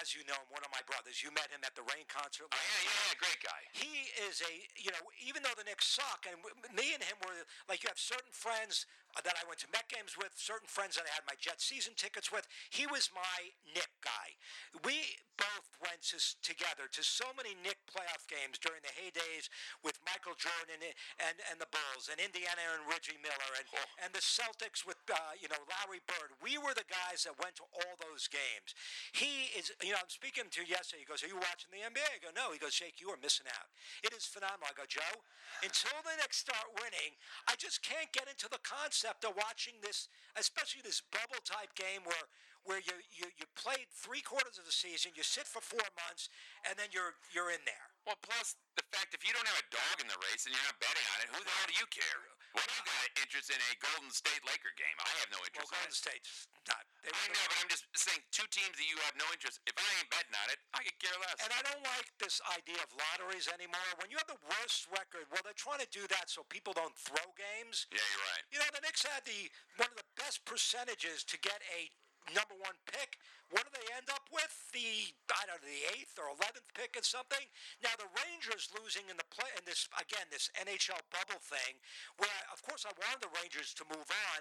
as 0.03 0.11
you 0.11 0.23
know, 0.27 0.35
one 0.51 0.59
of 0.63 0.71
my 0.75 0.83
brothers. 0.83 1.23
You 1.23 1.31
met 1.31 1.47
him 1.47 1.63
at 1.63 1.71
the 1.79 1.85
Rain 1.95 2.03
concert. 2.11 2.51
Oh 2.51 2.59
yeah, 2.59 2.81
yeah, 2.83 2.95
yeah, 3.07 3.15
great 3.23 3.39
guy. 3.39 3.61
He 3.71 4.11
is 4.27 4.43
a, 4.43 4.53
you 4.75 4.91
know, 4.91 5.03
even 5.23 5.43
though 5.43 5.55
the 5.55 5.63
Knicks 5.63 5.87
suck, 5.87 6.27
and 6.27 6.35
me 6.75 6.91
and 6.91 7.01
him 7.03 7.15
were 7.23 7.35
like, 7.71 7.83
you 7.83 7.89
have 7.91 7.99
certain 7.99 8.31
friends 8.35 8.83
that 9.23 9.38
I 9.39 9.43
went 9.47 9.62
to 9.65 9.69
Met 9.73 9.89
games 9.89 10.17
with, 10.17 10.34
certain 10.36 10.69
friends 10.69 10.95
that 10.97 11.06
I 11.06 11.13
had 11.13 11.25
my 11.25 11.38
Jet 11.39 11.62
season 11.62 11.93
tickets 11.97 12.32
with. 12.32 12.45
He 12.69 12.86
was 12.86 13.10
my 13.13 13.53
Knick 13.73 13.89
guy. 14.03 14.38
We 14.86 15.17
both 15.38 15.69
went 15.77 16.01
to, 16.13 16.17
together 16.41 16.89
to 16.89 17.01
so 17.06 17.30
many 17.38 17.53
Knick 17.62 17.77
playoff 17.86 18.25
games 18.25 18.58
during 18.58 18.82
the 18.82 18.93
heydays 18.93 19.49
with 19.86 20.01
Michael 20.06 20.34
Jordan 20.38 20.82
and 20.82 20.93
and, 21.21 21.38
and 21.53 21.58
the 21.62 21.69
Bulls 21.69 22.10
and 22.10 22.17
Indiana 22.17 22.62
and 22.73 22.86
Reggie 22.89 23.21
Miller 23.21 23.51
and 23.58 23.67
and 24.01 24.12
the 24.13 24.23
Celtics 24.23 24.86
with 24.86 24.97
uh, 25.10 25.38
you 25.38 25.49
know 25.49 25.62
Larry 25.65 26.01
Bird. 26.06 26.34
We 26.41 26.58
were 26.58 26.73
the 26.73 26.88
guys 26.89 27.25
that 27.30 27.38
went 27.38 27.58
to 27.62 27.65
all 27.69 27.93
those 28.01 28.25
games. 28.30 28.73
He 29.13 29.53
is, 29.53 29.73
you 29.82 29.93
know, 29.93 30.01
I'm 30.01 30.12
speaking 30.12 30.49
to 30.49 30.60
him 30.65 30.69
yesterday. 30.69 31.06
He 31.06 31.10
goes, 31.10 31.21
"Are 31.21 31.32
you 31.32 31.38
watching 31.38 31.69
the 31.69 31.86
NBA?" 31.86 32.06
I 32.06 32.19
go, 32.21 32.34
"No." 32.34 32.53
He 32.53 32.60
goes, 32.60 32.73
"Jake, 32.73 32.97
you 32.97 33.13
are 33.13 33.21
missing 33.21 33.47
out. 33.49 33.69
It 34.01 34.12
is 34.13 34.25
phenomenal." 34.25 34.69
I 34.69 34.73
go, 34.73 34.89
"Joe, 34.89 35.21
until 35.62 35.97
the 36.01 36.17
Knicks 36.17 36.41
start 36.41 36.73
winning, 36.82 37.17
I 37.45 37.56
just 37.56 37.82
can't 37.86 38.10
get 38.12 38.27
into 38.27 38.49
the 38.49 38.62
concept 38.65 39.06
of 39.07 39.33
watching 39.39 39.79
this, 39.79 40.11
especially 40.35 40.83
this 40.83 40.99
bubble 40.99 41.41
type 41.47 41.71
game 41.75 42.03
where." 42.03 42.27
Where 42.67 42.83
you, 42.83 42.99
you, 43.15 43.31
you 43.39 43.47
played 43.55 43.87
three 43.95 44.19
quarters 44.19 44.59
of 44.59 44.67
the 44.67 44.75
season, 44.75 45.15
you 45.15 45.23
sit 45.23 45.47
for 45.47 45.63
four 45.63 45.87
months, 45.95 46.27
and 46.67 46.75
then 46.75 46.91
you're 46.91 47.15
you're 47.31 47.47
in 47.47 47.63
there. 47.63 47.87
Well, 48.03 48.19
plus 48.19 48.59
the 48.75 48.83
fact 48.91 49.15
if 49.15 49.23
you 49.23 49.31
don't 49.31 49.47
have 49.47 49.63
a 49.63 49.71
dog 49.71 50.03
in 50.03 50.11
the 50.11 50.19
race 50.27 50.43
and 50.43 50.51
you're 50.51 50.67
not 50.67 50.75
betting 50.83 51.07
on 51.15 51.17
it, 51.23 51.31
who 51.31 51.39
the 51.39 51.47
hell 51.47 51.71
do 51.71 51.79
you 51.79 51.87
care? 51.87 52.19
Do 52.55 52.63
you 52.63 52.83
got 52.88 53.07
interest 53.19 53.47
in 53.51 53.60
a 53.60 53.71
Golden 53.83 54.12
State 54.13 54.41
Laker 54.47 54.71
game? 54.79 54.97
I 55.01 55.12
have 55.21 55.29
no 55.33 55.39
Well, 55.41 55.47
interest. 55.49 55.67
in 55.67 55.77
Golden 55.77 55.93
it. 55.93 55.97
State's 55.97 56.31
not. 56.67 56.83
They 57.03 57.12
I 57.12 57.25
know, 57.31 57.45
but 57.47 57.57
I'm 57.63 57.71
just 57.71 57.86
saying 57.95 58.21
two 58.31 58.47
teams 58.51 58.75
that 58.75 58.88
you 58.88 58.97
have 59.07 59.15
no 59.15 59.27
interest. 59.31 59.60
If 59.67 59.75
I 59.77 59.88
ain't 59.99 60.10
betting 60.12 60.36
on 60.36 60.47
it, 60.51 60.60
I 60.73 60.81
could 60.83 60.97
care 60.99 61.15
less. 61.21 61.38
And 61.43 61.51
I 61.53 61.62
don't 61.63 61.83
like 61.86 62.07
this 62.19 62.39
idea 62.55 62.79
of 62.83 62.89
lotteries 62.95 63.47
anymore. 63.51 63.88
When 64.01 64.10
you 64.12 64.17
have 64.19 64.27
the 64.27 64.41
worst 64.47 64.88
record, 64.91 65.27
well, 65.31 65.43
they're 65.45 65.55
trying 65.57 65.79
to 65.83 65.91
do 65.93 66.03
that 66.12 66.27
so 66.31 66.43
people 66.49 66.73
don't 66.75 66.95
throw 66.97 67.23
games. 67.38 67.88
yeah, 67.93 68.03
you're 68.03 68.25
right. 68.36 68.43
You 68.51 68.60
know, 68.60 68.69
the 68.73 68.83
Knicks 68.83 69.03
had 69.05 69.23
the 69.23 69.47
one 69.79 69.91
of 69.91 69.97
the 69.99 70.10
best 70.19 70.43
percentages 70.43 71.23
to 71.31 71.38
get 71.39 71.62
a 71.71 71.88
number 72.35 72.55
one 72.59 72.75
pick. 72.87 73.19
What 73.47 73.63
do 73.63 73.71
they 73.71 73.87
end 73.95 74.11
up 74.11 74.27
with? 74.27 74.51
The 74.75 75.15
I 75.31 75.47
don't 75.47 75.55
know, 75.55 75.63
the 75.63 75.83
eighth 75.95 76.19
or 76.19 76.27
eleventh 76.27 76.67
pick 76.75 76.99
or 76.99 77.05
something. 77.05 77.43
Now 77.79 77.95
the 77.95 78.11
Rangers 78.27 78.67
losing 78.75 79.07
in 79.07 79.15
the 79.15 79.27
play 79.31 79.47
in 79.55 79.63
this 79.63 79.87
again 79.95 80.27
this 80.27 80.51
NHL 80.59 80.99
bubble 81.15 81.39
thing, 81.39 81.79
where 82.19 82.41
of 82.51 82.59
course 82.67 82.83
I 82.83 82.91
wanted 82.99 83.23
the 83.23 83.31
Rangers 83.39 83.71
to 83.79 83.87
move 83.87 84.07
on, 84.07 84.39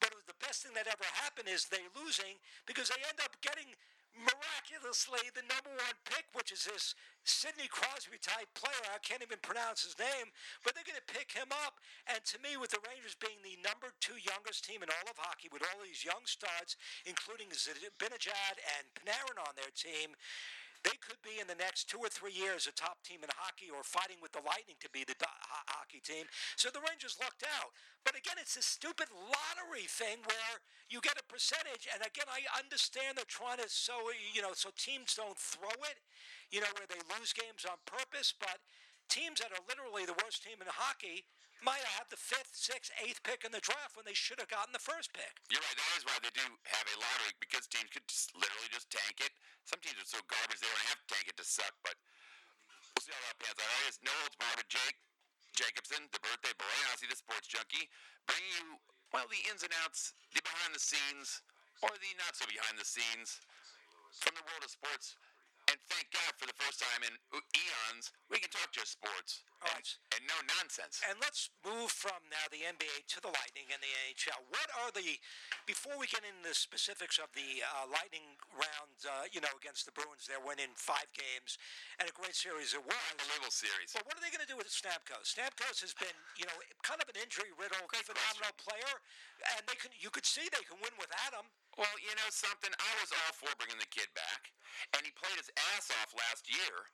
but 0.00 0.16
the 0.24 0.38
best 0.40 0.64
thing 0.64 0.72
that 0.72 0.88
ever 0.88 1.04
happened 1.20 1.52
is 1.52 1.68
they 1.68 1.84
losing 1.92 2.40
because 2.64 2.88
they 2.88 3.00
end 3.04 3.20
up 3.20 3.36
getting 3.44 3.76
miraculously 4.18 5.22
the 5.36 5.44
number 5.46 5.72
one 5.72 5.96
pick, 6.08 6.26
which 6.32 6.50
is 6.50 6.64
this 6.64 6.96
Sidney 7.24 7.68
Crosby 7.68 8.18
type 8.18 8.48
player. 8.54 8.84
I 8.90 9.02
can't 9.02 9.22
even 9.22 9.38
pronounce 9.42 9.84
his 9.84 9.98
name, 9.98 10.32
but 10.64 10.72
they're 10.72 10.86
going 10.86 10.98
to 10.98 11.10
pick 11.10 11.32
him 11.34 11.50
up. 11.66 11.78
And 12.08 12.22
to 12.32 12.36
me, 12.40 12.56
with 12.56 12.72
the 12.72 12.82
Rangers 12.86 13.18
being 13.18 13.38
the 13.42 13.58
number 13.60 13.92
two 13.98 14.16
youngest 14.16 14.64
team 14.64 14.82
in 14.82 14.88
all 14.88 15.06
of 15.10 15.18
hockey, 15.18 15.50
with 15.50 15.66
all 15.66 15.82
these 15.82 16.06
young 16.06 16.24
studs, 16.24 16.78
including 17.04 17.50
Zibanejad 17.50 18.56
and 18.78 18.84
Panarin 18.94 19.38
on 19.42 19.54
their 19.58 19.72
team, 19.74 20.14
they 20.86 20.94
could 21.02 21.18
be 21.26 21.42
in 21.42 21.50
the 21.50 21.58
next 21.58 21.90
two 21.90 21.98
or 21.98 22.06
three 22.06 22.30
years 22.30 22.70
a 22.70 22.74
top 22.78 23.02
team 23.02 23.26
in 23.26 23.30
hockey 23.34 23.66
or 23.74 23.82
fighting 23.82 24.22
with 24.22 24.30
the 24.30 24.44
Lightning 24.46 24.78
to 24.78 24.90
be 24.94 25.02
the 25.02 25.18
do- 25.18 25.26
ho- 25.26 25.66
hockey 25.74 25.98
team. 25.98 26.30
So 26.54 26.70
the 26.70 26.78
Rangers 26.78 27.18
lucked 27.18 27.42
out. 27.42 27.74
But 28.06 28.14
again, 28.14 28.38
it's 28.38 28.54
this 28.54 28.70
stupid 28.70 29.10
lottery 29.10 29.90
thing 29.90 30.22
where 30.22 30.62
you 30.86 31.02
get 31.02 31.18
a 31.18 31.26
percentage. 31.26 31.90
And 31.90 32.06
again, 32.06 32.30
I 32.30 32.46
understand 32.54 33.18
they're 33.18 33.26
trying 33.26 33.58
to 33.58 33.66
so 33.66 33.98
you 34.30 34.46
know 34.46 34.54
so 34.54 34.70
teams 34.78 35.18
don't 35.18 35.34
throw 35.34 35.74
it, 35.90 35.98
you 36.54 36.62
know, 36.62 36.70
where 36.78 36.86
they 36.86 37.02
lose 37.18 37.34
games 37.34 37.66
on 37.66 37.82
purpose. 37.82 38.30
But 38.30 38.62
teams 39.10 39.42
that 39.42 39.50
are 39.50 39.64
literally 39.66 40.06
the 40.06 40.14
worst 40.22 40.46
team 40.46 40.62
in 40.62 40.70
hockey 40.70 41.26
might 41.64 41.80
have 41.80 42.04
had 42.04 42.08
the 42.12 42.20
fifth, 42.20 42.52
sixth, 42.52 42.92
eighth 43.00 43.22
pick 43.24 43.44
in 43.44 43.52
the 43.52 43.62
draft 43.64 43.96
when 43.96 44.04
they 44.04 44.16
should 44.16 44.40
have 44.40 44.50
gotten 44.52 44.72
the 44.76 44.82
first 44.82 45.12
pick. 45.16 45.40
You're 45.48 45.62
right. 45.62 45.78
That 45.78 45.92
is 45.96 46.04
why 46.04 46.16
they 46.20 46.32
do 46.36 46.44
have 46.44 46.86
a 46.86 46.96
lottery 47.00 47.32
because 47.40 47.64
teams 47.68 47.88
could 47.92 48.04
just 48.06 48.34
literally 48.36 48.70
just 48.70 48.92
tank 48.92 49.20
it. 49.24 49.32
Some 49.64 49.80
teams 49.80 49.96
are 49.98 50.08
so 50.08 50.20
garbage 50.28 50.60
they 50.60 50.68
don't 50.68 50.88
have 50.92 51.00
to 51.00 51.08
tank 51.08 51.26
it 51.32 51.36
to 51.40 51.46
suck. 51.46 51.72
But 51.80 51.96
we'll 52.92 53.04
see 53.04 53.14
how 53.14 53.22
that 53.30 53.38
pans 53.40 53.56
out. 53.56 53.68
All 53.68 53.80
right, 53.82 53.90
it's 53.90 54.02
no 54.04 54.14
holds 54.24 54.36
barred 54.36 54.68
Jake 54.68 54.98
Jacobson, 55.56 56.04
the 56.12 56.20
birthday 56.20 56.52
boy, 56.60 56.76
Ozzy 56.92 57.08
the 57.08 57.16
sports 57.16 57.48
junkie, 57.48 57.88
bringing 58.28 58.52
you 58.60 58.76
well 59.08 59.24
the 59.32 59.40
ins 59.48 59.64
and 59.64 59.72
outs, 59.80 60.12
the 60.36 60.44
behind 60.44 60.76
the 60.76 60.82
scenes, 60.82 61.40
or 61.80 61.88
the 61.88 62.12
not 62.20 62.36
so 62.36 62.44
behind 62.44 62.76
the 62.76 62.84
scenes 62.84 63.40
from 64.20 64.36
the 64.36 64.44
world 64.44 64.60
of 64.60 64.68
sports. 64.68 65.16
And 65.66 65.80
thank 65.90 66.06
God 66.14 66.30
for 66.38 66.46
the 66.46 66.54
first 66.54 66.78
time 66.78 67.02
in 67.02 67.10
eons, 67.34 68.14
we 68.30 68.38
can 68.38 68.52
talk 68.54 68.70
just 68.70 69.00
sports 69.00 69.42
All 69.64 69.72
and, 69.72 69.80
right. 69.80 69.90
and 70.12 70.22
no 70.28 70.38
nonsense. 70.60 71.00
And 71.08 71.16
let's 71.18 71.48
move 71.64 71.88
from 71.88 72.20
now 72.28 72.44
the 72.52 72.64
NBA 72.64 73.08
to 73.16 73.18
the 73.24 73.32
Lightning 73.32 73.68
and 73.72 73.80
the 73.80 73.92
NHL. 74.08 74.36
What 74.52 74.68
are 74.84 74.92
the 74.92 75.16
before 75.64 75.96
we 75.96 76.04
get 76.06 76.22
into 76.22 76.44
the 76.44 76.56
specifics 76.56 77.16
of 77.16 77.32
the 77.32 77.64
uh, 77.64 77.88
Lightning 77.88 78.36
round? 78.52 78.92
Uh, 79.00 79.24
you 79.32 79.40
know, 79.40 79.52
against 79.56 79.88
the 79.88 79.94
Bruins, 79.96 80.28
they're 80.28 80.42
winning 80.42 80.76
five 80.76 81.08
games 81.16 81.56
and 81.96 82.04
a 82.04 82.14
great 82.14 82.36
series 82.36 82.76
it 82.76 82.84
was. 82.84 83.00
Unbelievable 83.16 83.52
series. 83.52 83.96
But 83.96 84.04
what 84.04 84.20
are 84.20 84.22
they 84.22 84.32
going 84.32 84.44
to 84.44 84.50
do 84.50 84.60
with 84.60 84.68
Stamkos? 84.68 85.32
Stamkos 85.32 85.80
has 85.80 85.96
been, 85.96 86.12
you 86.36 86.44
know, 86.44 86.56
kind 86.84 87.00
of 87.00 87.08
an 87.08 87.16
injury-riddled, 87.16 87.88
phenomenal 87.90 88.54
player, 88.60 88.92
and 89.56 89.64
they 89.64 89.76
can. 89.80 89.90
You 89.96 90.12
could 90.12 90.28
see 90.28 90.46
they 90.52 90.64
can 90.68 90.78
win 90.84 90.92
without 91.00 91.32
him. 91.32 91.48
Well, 91.76 91.96
you 92.00 92.12
know 92.16 92.30
something? 92.32 92.72
I 92.72 92.92
was 93.00 93.12
all 93.12 93.32
for 93.36 93.52
bringing 93.60 93.80
the 93.80 93.88
kid 93.92 94.08
back, 94.16 94.52
and 94.96 95.04
he 95.04 95.12
played 95.12 95.36
his 95.36 95.52
ass 95.76 95.92
off 96.00 96.16
last 96.16 96.48
year, 96.48 96.88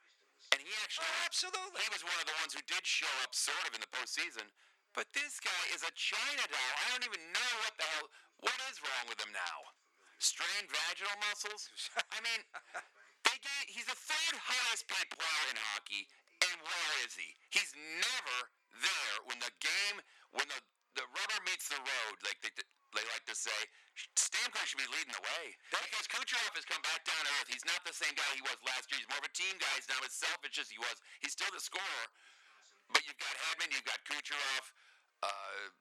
and 0.52 0.60
he 0.60 0.70
actually 0.84 1.08
Oh, 1.08 1.24
absolutely. 1.24 1.80
he 1.82 1.90
was 1.90 2.04
one 2.04 2.18
of 2.20 2.28
the 2.28 2.36
ones 2.44 2.52
who 2.52 2.62
did 2.68 2.84
show 2.84 3.10
up 3.24 3.32
sort 3.34 3.64
of 3.66 3.72
in 3.74 3.80
the 3.80 3.90
postseason. 3.90 4.44
But 4.92 5.08
this 5.16 5.40
guy 5.40 5.62
is 5.72 5.80
a 5.80 5.92
China 5.96 6.44
doll. 6.44 6.72
I 6.76 6.84
don't 6.92 7.08
even 7.08 7.24
know 7.32 7.52
what 7.64 7.74
the 7.80 7.88
hell. 7.96 8.08
What 8.44 8.58
is 8.68 8.76
wrong 8.84 9.08
with 9.08 9.16
him 9.24 9.32
now? 9.32 9.72
Strained 10.20 10.68
vaginal 10.68 11.16
muscles? 11.24 11.72
I 12.16 12.20
mean, 12.20 12.44
they 13.24 13.38
gave, 13.40 13.64
he's 13.72 13.88
the 13.88 13.96
third 13.96 14.36
highest 14.36 14.84
paid 14.86 15.08
player 15.08 15.44
in 15.48 15.56
hockey, 15.72 16.04
and 16.44 16.60
where 16.60 16.92
is 17.08 17.16
he? 17.16 17.32
He's 17.50 17.72
never 17.74 18.38
there 18.84 19.16
when 19.24 19.40
the 19.40 19.52
game, 19.64 19.96
when 20.36 20.46
the, 20.52 20.60
the 21.00 21.06
rubber 21.08 21.40
meets 21.48 21.72
the 21.72 21.80
road, 21.80 22.16
like 22.22 22.38
they, 22.44 22.52
they 22.94 23.04
like 23.12 23.26
to 23.28 23.36
say. 23.36 23.60
Stamkos 24.16 24.72
should 24.72 24.80
be 24.80 24.88
leading 24.88 25.12
the 25.12 25.24
way 25.36 25.44
because 25.68 26.08
Kucherov 26.08 26.52
has 26.56 26.64
come 26.64 26.80
back 26.80 27.04
down 27.04 27.20
to 27.24 27.30
earth. 27.40 27.48
He's 27.52 27.64
not 27.68 27.80
the 27.84 27.92
same 27.92 28.12
guy 28.16 28.28
he 28.36 28.44
was 28.44 28.56
last 28.64 28.88
year. 28.88 29.00
He's 29.00 29.10
more 29.12 29.20
of 29.20 29.28
a 29.28 29.34
team 29.36 29.56
guy. 29.60 29.72
He's 29.76 29.88
not 29.92 30.00
as 30.00 30.16
selfish 30.16 30.56
as 30.56 30.72
he 30.72 30.80
was. 30.80 30.96
He's 31.20 31.36
still 31.36 31.52
the 31.52 31.60
scorer, 31.60 32.06
but 32.92 33.04
you've 33.04 33.20
got 33.20 33.32
Hedman, 33.48 33.68
you've 33.72 33.84
got 33.88 34.00
Kucherov. 34.08 34.64
Uh, 35.22 35.72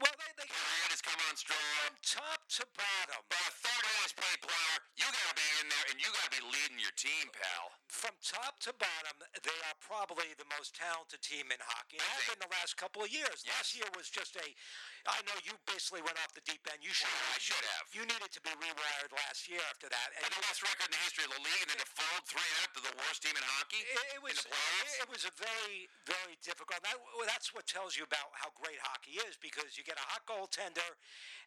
Well, 0.00 0.16
they, 0.18 0.32
they 0.40 0.48
Durant 0.48 0.90
has 0.90 1.04
come 1.04 1.20
on 1.28 1.36
strong. 1.36 1.60
from 1.84 1.94
top 2.00 2.40
to 2.58 2.64
bottom. 2.74 3.20
But 3.28 3.40
a 3.44 3.52
third 3.60 3.84
highest 3.92 4.16
paid 4.16 4.40
player, 4.40 4.74
you 4.96 5.04
got 5.04 5.26
to 5.30 5.36
be 5.36 5.48
in 5.60 5.66
there 5.68 5.86
and 5.92 5.96
you 6.00 6.08
got 6.16 6.26
to 6.32 6.34
be 6.34 6.42
leading 6.48 6.80
your 6.80 6.96
team, 6.96 7.28
pal. 7.30 7.76
From 7.92 8.16
top 8.24 8.56
to 8.66 8.72
bottom, 8.80 9.16
they 9.36 9.58
are 9.68 9.76
probably 9.84 10.32
the 10.40 10.48
most 10.56 10.72
talented 10.74 11.20
team 11.20 11.52
in 11.52 11.60
hockey. 11.60 12.00
And 12.00 12.08
have 12.08 12.24
been 12.24 12.42
the 12.42 12.52
last 12.56 12.80
couple 12.80 13.04
of 13.04 13.12
years. 13.12 13.44
Last 13.46 13.76
year 13.76 13.86
was 13.92 14.08
just 14.08 14.32
a. 14.40 14.46
I 15.10 15.18
know 15.26 15.34
you 15.42 15.54
basically 15.66 16.02
went 16.06 16.14
off 16.22 16.30
the 16.30 16.44
deep 16.46 16.62
end. 16.70 16.78
You 16.78 16.94
should. 16.94 17.10
Well, 17.10 17.34
I 17.34 17.40
should 17.42 17.64
have. 17.78 17.84
You 17.90 18.02
needed 18.06 18.30
to 18.30 18.40
be 18.42 18.54
rewired 18.54 19.10
last 19.10 19.50
year 19.50 19.58
after 19.66 19.90
that. 19.90 20.08
And 20.14 20.30
And 20.30 20.32
the 20.38 20.42
best 20.46 20.62
record 20.62 20.86
in 20.86 20.94
the 20.94 21.02
history 21.02 21.24
of 21.26 21.32
the 21.34 21.42
league, 21.42 21.62
and 21.66 21.70
then 21.74 21.80
to 21.82 21.88
fold 21.90 22.22
three 22.30 22.50
out 22.62 22.70
to 22.78 22.80
the 22.86 22.94
worst 23.02 23.18
team 23.26 23.34
in 23.34 23.42
hockey 23.58 23.82
it, 23.82 23.98
it 24.14 24.20
was 24.22 24.38
in 24.38 24.46
the 24.46 24.54
it, 24.54 24.90
it 25.02 25.08
was 25.10 25.22
a 25.26 25.34
very 25.34 25.90
very 26.06 26.38
difficult. 26.38 26.78
That, 26.86 26.94
well, 27.18 27.26
that's 27.26 27.50
what 27.50 27.66
tells 27.66 27.98
you 27.98 28.06
about 28.06 28.30
how 28.38 28.54
great 28.54 28.78
hockey 28.78 29.18
is 29.26 29.34
because 29.42 29.74
you 29.74 29.82
get 29.82 29.98
a 29.98 30.06
hot 30.06 30.22
goaltender, 30.22 30.90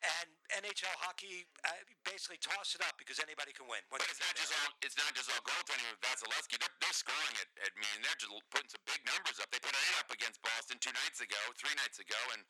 and 0.03 0.27
NHL 0.59 0.91
hockey 0.99 1.47
uh, 1.63 1.79
basically 2.03 2.43
toss 2.43 2.75
it 2.75 2.83
up 2.83 2.99
because 2.99 3.23
anybody 3.23 3.55
can 3.55 3.71
win. 3.71 3.81
But 3.87 4.03
it's 4.03 4.19
not 4.19 4.35
just 4.35 4.51
all 4.51 4.69
it's 4.83 4.99
not 4.99 5.11
just 5.15 5.31
all 5.31 5.43
goaltending 5.47 5.87
with 5.95 6.03
Vasilevskiy. 6.03 6.59
They're, 6.59 6.75
they're 6.83 6.99
scoring 6.99 7.35
at, 7.39 7.49
at 7.63 7.73
me, 7.79 7.87
and 7.95 8.03
they're 8.03 8.19
just 8.19 8.35
putting 8.51 8.67
some 8.67 8.83
big 8.83 8.99
numbers 9.07 9.39
up. 9.39 9.47
They 9.47 9.63
put 9.63 9.71
an 9.71 9.79
eight 9.79 9.97
up 10.03 10.11
against 10.11 10.43
Boston 10.43 10.75
two 10.83 10.91
nights 10.91 11.23
ago, 11.23 11.39
three 11.55 11.73
nights 11.79 12.03
ago, 12.03 12.19
and 12.35 12.43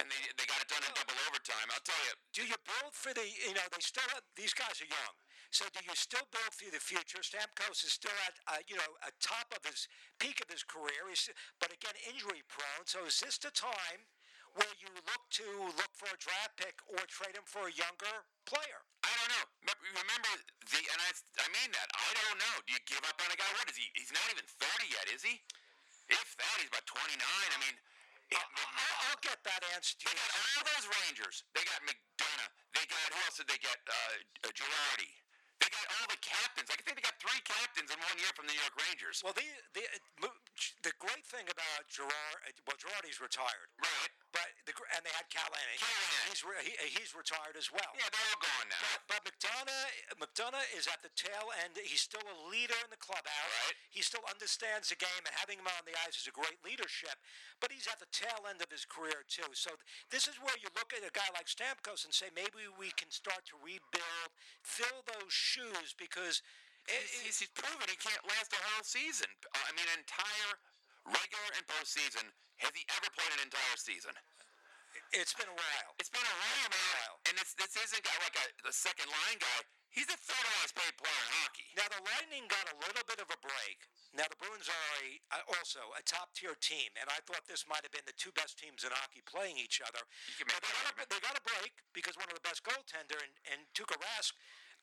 and 0.00 0.06
they 0.10 0.20
they 0.36 0.46
got 0.46 0.60
it 0.60 0.68
done 0.68 0.84
in 0.84 0.92
double 0.94 1.16
overtime. 1.28 1.68
I'll 1.72 1.84
tell 1.86 2.02
you, 2.08 2.14
do 2.36 2.42
you 2.44 2.58
build 2.66 2.92
for 2.92 3.12
the 3.16 3.24
you 3.24 3.54
know 3.56 3.66
they 3.72 3.80
still 3.82 4.06
have, 4.14 4.24
these 4.36 4.52
guys 4.54 4.78
are 4.82 4.88
young 4.90 5.16
so 5.50 5.64
do 5.72 5.80
you 5.86 5.94
still 5.94 6.26
build 6.34 6.52
for 6.52 6.68
the 6.68 6.82
future 6.82 7.22
Stamkos 7.22 7.80
is 7.86 7.94
still 7.94 8.14
at 8.26 8.34
uh, 8.50 8.60
you 8.66 8.76
know 8.76 8.90
at 9.06 9.14
top 9.22 9.48
of 9.54 9.62
his 9.64 9.86
peak 10.18 10.42
of 10.42 10.50
his 10.50 10.66
career 10.66 11.06
he's 11.08 11.30
but 11.62 11.70
again 11.70 11.94
injury 12.10 12.42
prone 12.50 12.84
so 12.84 13.06
is 13.06 13.16
this 13.22 13.38
the 13.38 13.52
time 13.54 14.04
where 14.58 14.74
you 14.80 14.88
look 15.06 15.22
to 15.36 15.46
look 15.78 15.92
for 15.94 16.08
a 16.10 16.18
draft 16.18 16.56
pick 16.58 16.76
or 16.88 16.98
trade 17.08 17.36
him 17.36 17.46
for 17.46 17.68
a 17.68 17.74
younger 17.74 18.26
player 18.48 18.82
I 19.06 19.12
don't 19.22 19.30
know. 19.38 19.44
Remember- 19.62 19.86
Remember 20.02 20.32
the 20.66 20.82
and 20.82 21.00
I 21.00 21.10
I 21.40 21.46
mean 21.54 21.70
that. 21.72 21.88
I 21.94 22.10
don't 22.10 22.38
know. 22.42 22.54
Do 22.66 22.74
you 22.74 22.82
give 22.90 23.00
up 23.06 23.16
on 23.22 23.30
a 23.30 23.38
guy? 23.38 23.46
What 23.54 23.70
is 23.70 23.78
he? 23.78 23.86
He's 23.94 24.10
not 24.10 24.26
even 24.34 24.42
thirty 24.44 24.88
yet, 24.90 25.06
is 25.14 25.22
he? 25.22 25.40
If 26.10 26.34
that, 26.42 26.56
he's 26.58 26.68
about 26.68 26.84
twenty 26.90 27.14
nine. 27.16 27.50
I 27.54 27.58
mean. 27.62 27.76
It- 28.30 28.38
I'll, 28.38 28.96
I'll 29.10 29.20
get 29.22 29.38
that 29.46 29.62
answer 29.74 29.94
to 29.98 30.04
They 30.10 30.16
got 30.18 30.30
all 30.34 30.62
those 30.66 30.86
Rangers. 31.06 31.36
They 31.54 31.62
got 31.62 31.80
McDonagh. 31.86 32.52
They 32.74 32.84
got 32.90 33.06
who 33.14 33.18
else 33.26 33.36
did 33.38 33.48
they 33.48 33.60
get? 33.62 33.78
Uh, 33.86 34.48
uh, 34.48 34.52
Girardi. 34.54 35.10
They 35.62 35.68
got 35.72 35.86
all 35.96 36.06
the 36.10 36.20
captains. 36.20 36.68
I 36.68 36.76
think 36.84 37.00
they 37.00 37.06
got 37.06 37.16
three 37.22 37.40
captains 37.46 37.88
in 37.88 37.96
one 37.96 38.16
year 38.20 38.28
from 38.36 38.46
the 38.50 38.52
New 38.52 38.60
York 38.60 38.76
Rangers. 38.76 39.22
well 39.24 39.32
they, 39.32 39.46
the 39.72 39.82
the 40.82 40.94
great 41.02 41.24
thing 41.28 41.46
about 41.48 41.84
Gerard 41.88 42.40
uh, 42.46 42.52
well 42.64 42.78
Girardi's 42.78 43.20
retired 43.20 43.68
right. 43.80 44.10
but 44.32 44.48
the 44.64 44.72
and 44.96 45.02
they 45.04 45.14
had 45.14 45.28
Callahan 45.28 45.76
Callahan. 45.76 46.24
he's 46.32 46.42
re, 46.44 46.56
he, 46.64 46.72
he's 46.96 47.12
retired 47.12 47.56
as 47.58 47.68
well 47.72 47.92
Yeah, 47.96 48.08
they're 48.08 48.28
all 48.32 48.40
gone 48.42 48.68
now. 48.70 48.82
But, 49.08 49.20
but 49.20 49.20
McDonagh, 49.26 49.90
McDonagh 50.20 50.68
is 50.76 50.86
at 50.88 51.00
the 51.04 51.12
tail 51.16 51.52
end. 51.64 51.78
He's 51.80 52.02
still 52.04 52.22
a 52.24 52.38
leader 52.48 52.76
in 52.84 52.90
the 52.92 53.00
clubhouse. 53.00 53.52
Right. 53.66 53.76
He 53.90 54.02
still 54.04 54.24
understands 54.28 54.88
the 54.92 54.98
game, 54.98 55.22
and 55.24 55.34
having 55.36 55.60
him 55.60 55.68
on 55.68 55.84
the 55.86 55.96
ice 56.06 56.18
is 56.20 56.28
a 56.28 56.34
great 56.34 56.58
leadership. 56.64 57.16
But 57.60 57.72
he's 57.72 57.88
at 57.88 57.98
the 58.00 58.10
tail 58.12 58.44
end 58.48 58.60
of 58.60 58.70
his 58.72 58.84
career 58.84 59.24
too. 59.28 59.48
So 59.54 59.72
th- 59.74 59.86
this 60.10 60.26
is 60.28 60.36
where 60.42 60.54
you 60.60 60.68
look 60.76 60.92
at 60.92 61.04
a 61.06 61.12
guy 61.12 61.26
like 61.32 61.48
Stamkos 61.48 62.04
and 62.04 62.12
say 62.12 62.28
maybe 62.34 62.66
we 62.76 62.92
can 62.96 63.10
start 63.10 63.44
to 63.52 63.56
rebuild, 63.60 64.30
fill 64.62 65.04
those 65.06 65.32
shoes 65.32 65.94
because. 65.96 66.42
It, 66.86 67.02
He's, 67.26 67.42
he's 67.42 67.52
proven 67.52 67.86
he 67.90 67.98
can't 67.98 68.22
last 68.30 68.54
a 68.54 68.60
whole 68.70 68.86
season. 68.86 69.28
Uh, 69.50 69.58
I 69.66 69.70
mean, 69.74 69.86
an 69.90 70.02
entire 70.02 70.52
regular 71.06 71.50
and 71.58 71.64
postseason. 71.66 72.26
Has 72.62 72.72
he 72.72 72.86
ever 72.96 73.10
played 73.12 73.32
an 73.36 73.42
entire 73.44 73.76
season? 73.76 74.14
it's 75.12 75.34
been 75.36 75.48
a 75.48 75.54
while. 75.54 75.90
It's 76.00 76.10
been 76.10 76.24
a 76.24 76.38
while, 76.40 76.68
man. 76.72 76.88
while. 76.98 77.16
And 77.28 77.34
it's, 77.38 77.52
this 77.54 77.76
isn't 77.76 78.04
like 78.24 78.36
a, 78.36 78.46
the 78.64 78.74
second 78.74 79.06
line 79.06 79.38
guy. 79.38 79.60
He's 79.92 80.08
the 80.08 80.18
third 80.18 80.46
highest 80.56 80.76
paid 80.76 80.92
player 81.00 81.20
in 81.24 81.30
hockey. 81.40 81.68
Now 81.72 81.88
the 81.88 82.02
Lightning 82.04 82.44
got 82.52 82.68
a 82.68 82.76
little 82.84 83.04
bit 83.08 83.16
of 83.16 83.32
a 83.32 83.38
break. 83.40 83.78
Now 84.12 84.28
the 84.28 84.36
Bruins 84.36 84.68
are 84.68 84.88
a, 85.00 85.40
also 85.56 85.80
a 85.96 86.04
top 86.04 86.36
tier 86.36 86.52
team, 86.60 86.92
and 87.00 87.08
I 87.08 87.24
thought 87.24 87.48
this 87.48 87.64
might 87.64 87.80
have 87.80 87.94
been 87.96 88.04
the 88.04 88.16
two 88.20 88.32
best 88.36 88.60
teams 88.60 88.84
in 88.84 88.92
hockey 88.92 89.24
playing 89.24 89.56
each 89.56 89.80
other. 89.80 90.04
You 90.28 90.44
can 90.44 90.52
make 90.52 90.60
But 90.60 90.68
they, 90.68 90.76
got 90.84 90.92
a, 90.92 91.04
they 91.08 91.20
got 91.24 91.36
a 91.40 91.44
break 91.44 91.72
because 91.96 92.20
one 92.20 92.28
of 92.28 92.36
the 92.36 92.44
best 92.44 92.60
goaltender 92.60 93.16
and, 93.16 93.32
and 93.48 93.64
Tuukka 93.72 93.96
Rask 93.96 94.36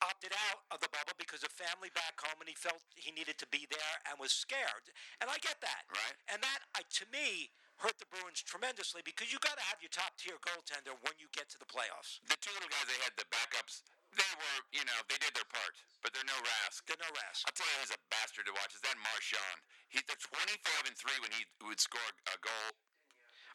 opted 0.03 0.35
out 0.51 0.67
of 0.75 0.83
the 0.83 0.91
bubble 0.91 1.15
because 1.15 1.41
of 1.41 1.51
family 1.55 1.89
back 1.95 2.19
home, 2.19 2.37
and 2.43 2.49
he 2.49 2.57
felt 2.57 2.83
he 2.95 3.11
needed 3.15 3.39
to 3.39 3.47
be 3.47 3.65
there 3.71 3.95
and 4.11 4.19
was 4.19 4.35
scared. 4.35 4.91
And 5.23 5.31
I 5.31 5.39
get 5.39 5.59
that. 5.63 5.83
Right. 5.89 6.17
And 6.31 6.43
that, 6.43 6.59
I, 6.75 6.83
to 7.01 7.05
me, 7.09 7.55
hurt 7.81 7.97
the 7.97 8.07
Bruins 8.11 8.43
tremendously 8.43 9.01
because 9.01 9.33
you 9.33 9.39
got 9.41 9.57
to 9.57 9.65
have 9.71 9.81
your 9.81 9.91
top 9.91 10.13
tier 10.19 10.37
goaltender 10.43 10.93
when 11.01 11.15
you 11.17 11.27
get 11.33 11.49
to 11.55 11.59
the 11.59 11.67
playoffs. 11.67 12.21
The 12.27 12.37
two 12.37 12.53
little 12.53 12.69
guys 12.69 12.85
they 12.85 12.99
had, 13.01 13.15
the 13.17 13.27
backups, 13.33 13.81
they 14.13 14.31
were, 14.37 14.59
you 14.69 14.85
know, 14.85 14.99
they 15.09 15.17
did 15.17 15.33
their 15.33 15.47
part, 15.49 15.73
but 16.05 16.13
they're 16.13 16.27
no 16.27 16.37
Rask. 16.37 16.85
They're 16.85 17.01
no 17.01 17.09
Rask. 17.09 17.49
I'll 17.49 17.55
tell 17.57 17.65
you 17.65 17.77
who's 17.81 17.95
a 17.95 18.01
bastard 18.13 18.45
to 18.45 18.53
watch 18.53 18.77
is 18.77 18.83
that 18.85 18.97
Marchand. 19.01 19.59
He's 19.89 20.05
the 20.05 20.17
25 20.21 20.89
and 20.89 20.95
3 20.97 21.23
when 21.25 21.33
he 21.33 21.41
would 21.65 21.81
score 21.81 22.05
a 22.29 22.37
goal. 22.41 22.69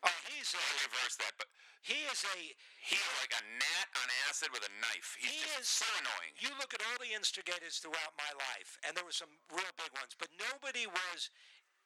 Oh, 0.05 0.19
he's 0.31 0.55
a, 0.55 0.63
reverse 0.87 1.17
that, 1.19 1.35
but 1.39 1.49
he 1.83 2.07
is 2.11 2.23
a 2.23 2.39
he's 2.83 3.03
like 3.23 3.35
a 3.35 3.43
gnat 3.59 3.89
on 3.99 4.07
acid 4.31 4.49
with 4.55 4.63
a 4.63 4.73
knife. 4.79 5.19
He's 5.19 5.31
He 5.31 5.39
just 5.59 5.67
is- 5.67 5.83
so 5.83 5.89
annoying. 5.99 6.35
You 6.39 6.51
look 6.59 6.75
at 6.75 6.83
all 6.87 6.99
the 7.03 7.11
instigators 7.15 7.83
throughout 7.83 8.15
my 8.19 8.31
life, 8.55 8.79
and 8.87 8.95
there 8.95 9.05
were 9.07 9.15
some 9.15 9.31
real 9.51 9.73
big 9.75 9.91
ones, 9.99 10.15
but 10.15 10.31
nobody 10.39 10.87
was 10.87 11.31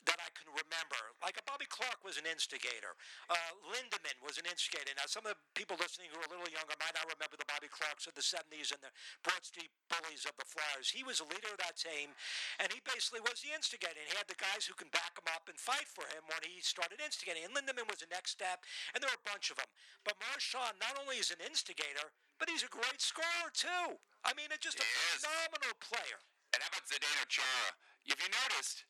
that 0.07 0.19
I 0.19 0.31
can 0.35 0.51
remember. 0.51 1.01
Like 1.23 1.39
a 1.39 1.45
Bobby 1.47 1.69
Clarke 1.71 2.03
was 2.03 2.19
an 2.19 2.27
instigator. 2.27 2.99
Uh, 3.31 3.53
Linseman 3.71 4.19
was 4.23 4.39
an 4.39 4.47
instigator. 4.51 4.91
Now, 4.99 5.07
some 5.07 5.23
of 5.27 5.35
the 5.35 5.41
people 5.55 5.79
listening 5.79 6.11
who 6.11 6.19
are 6.19 6.27
a 6.27 6.33
little 6.33 6.51
younger 6.51 6.75
might 6.83 6.95
not 6.95 7.07
remember 7.07 7.39
the 7.39 7.47
Bobby 7.47 7.71
Clarkes 7.71 8.11
of 8.11 8.15
the 8.19 8.25
70s 8.25 8.75
and 8.75 8.83
the 8.83 8.91
Broad 9.23 9.43
Street 9.47 9.71
Bullies 9.87 10.27
of 10.27 10.35
the 10.39 10.47
Flyers. 10.47 10.91
He 10.91 11.07
was 11.07 11.23
a 11.23 11.27
leader 11.31 11.55
of 11.55 11.61
that 11.63 11.79
team, 11.79 12.15
and 12.59 12.69
he 12.75 12.83
basically 12.83 13.23
was 13.23 13.39
the 13.43 13.55
instigator. 13.55 13.99
And 13.99 14.11
he 14.11 14.19
had 14.19 14.27
the 14.27 14.39
guys 14.39 14.67
who 14.67 14.75
can 14.75 14.91
back 14.91 15.15
him 15.15 15.29
up 15.31 15.47
and 15.47 15.57
fight 15.59 15.87
for 15.87 16.07
him 16.11 16.27
when 16.27 16.43
he 16.43 16.59
started 16.63 16.99
instigating. 16.99 17.47
And 17.47 17.55
Linseman 17.55 17.87
was 17.87 18.03
the 18.03 18.11
next 18.11 18.35
step, 18.35 18.67
and 18.93 18.99
there 18.99 19.11
were 19.11 19.23
a 19.23 19.29
bunch 19.29 19.55
of 19.55 19.63
them. 19.63 19.71
But 20.03 20.19
Marchand 20.19 20.83
not 20.83 20.99
only 20.99 21.23
is 21.23 21.31
an 21.31 21.43
instigator, 21.43 22.11
but 22.43 22.51
he's 22.51 22.67
a 22.67 22.73
great 22.73 22.99
scorer, 22.99 23.55
too. 23.55 24.03
I 24.27 24.35
mean, 24.35 24.51
it's 24.51 24.67
just 24.67 24.83
a 24.83 24.87
is. 24.87 25.23
phenomenal 25.23 25.79
player. 25.79 26.19
And 26.53 26.61
how 26.61 26.69
about 26.75 26.85
Zdeno 26.91 27.25
Chara? 27.31 27.71
If 28.05 28.19
you 28.19 28.29
noticed, 28.29 28.85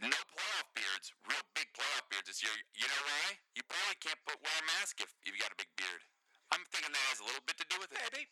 no 0.00 0.20
playoff 0.28 0.68
beards, 0.76 1.12
real 1.24 1.44
big 1.56 1.68
playoff 1.72 2.04
beards 2.12 2.28
this 2.28 2.44
year. 2.44 2.52
You 2.76 2.86
know 2.88 3.02
why? 3.06 3.40
You 3.56 3.62
probably 3.64 3.98
can't 4.00 4.20
put 4.28 4.36
wear 4.40 4.56
a 4.60 4.64
mask 4.76 5.00
if, 5.00 5.08
if 5.24 5.32
you 5.32 5.40
got 5.40 5.52
a 5.52 5.58
big 5.58 5.72
beard. 5.76 6.02
I'm 6.52 6.62
thinking 6.70 6.92
that 6.92 7.06
has 7.10 7.20
a 7.24 7.26
little 7.26 7.42
bit 7.42 7.58
to 7.58 7.66
do 7.66 7.80
with 7.80 7.90
it. 7.90 7.98
Maybe. 8.12 8.28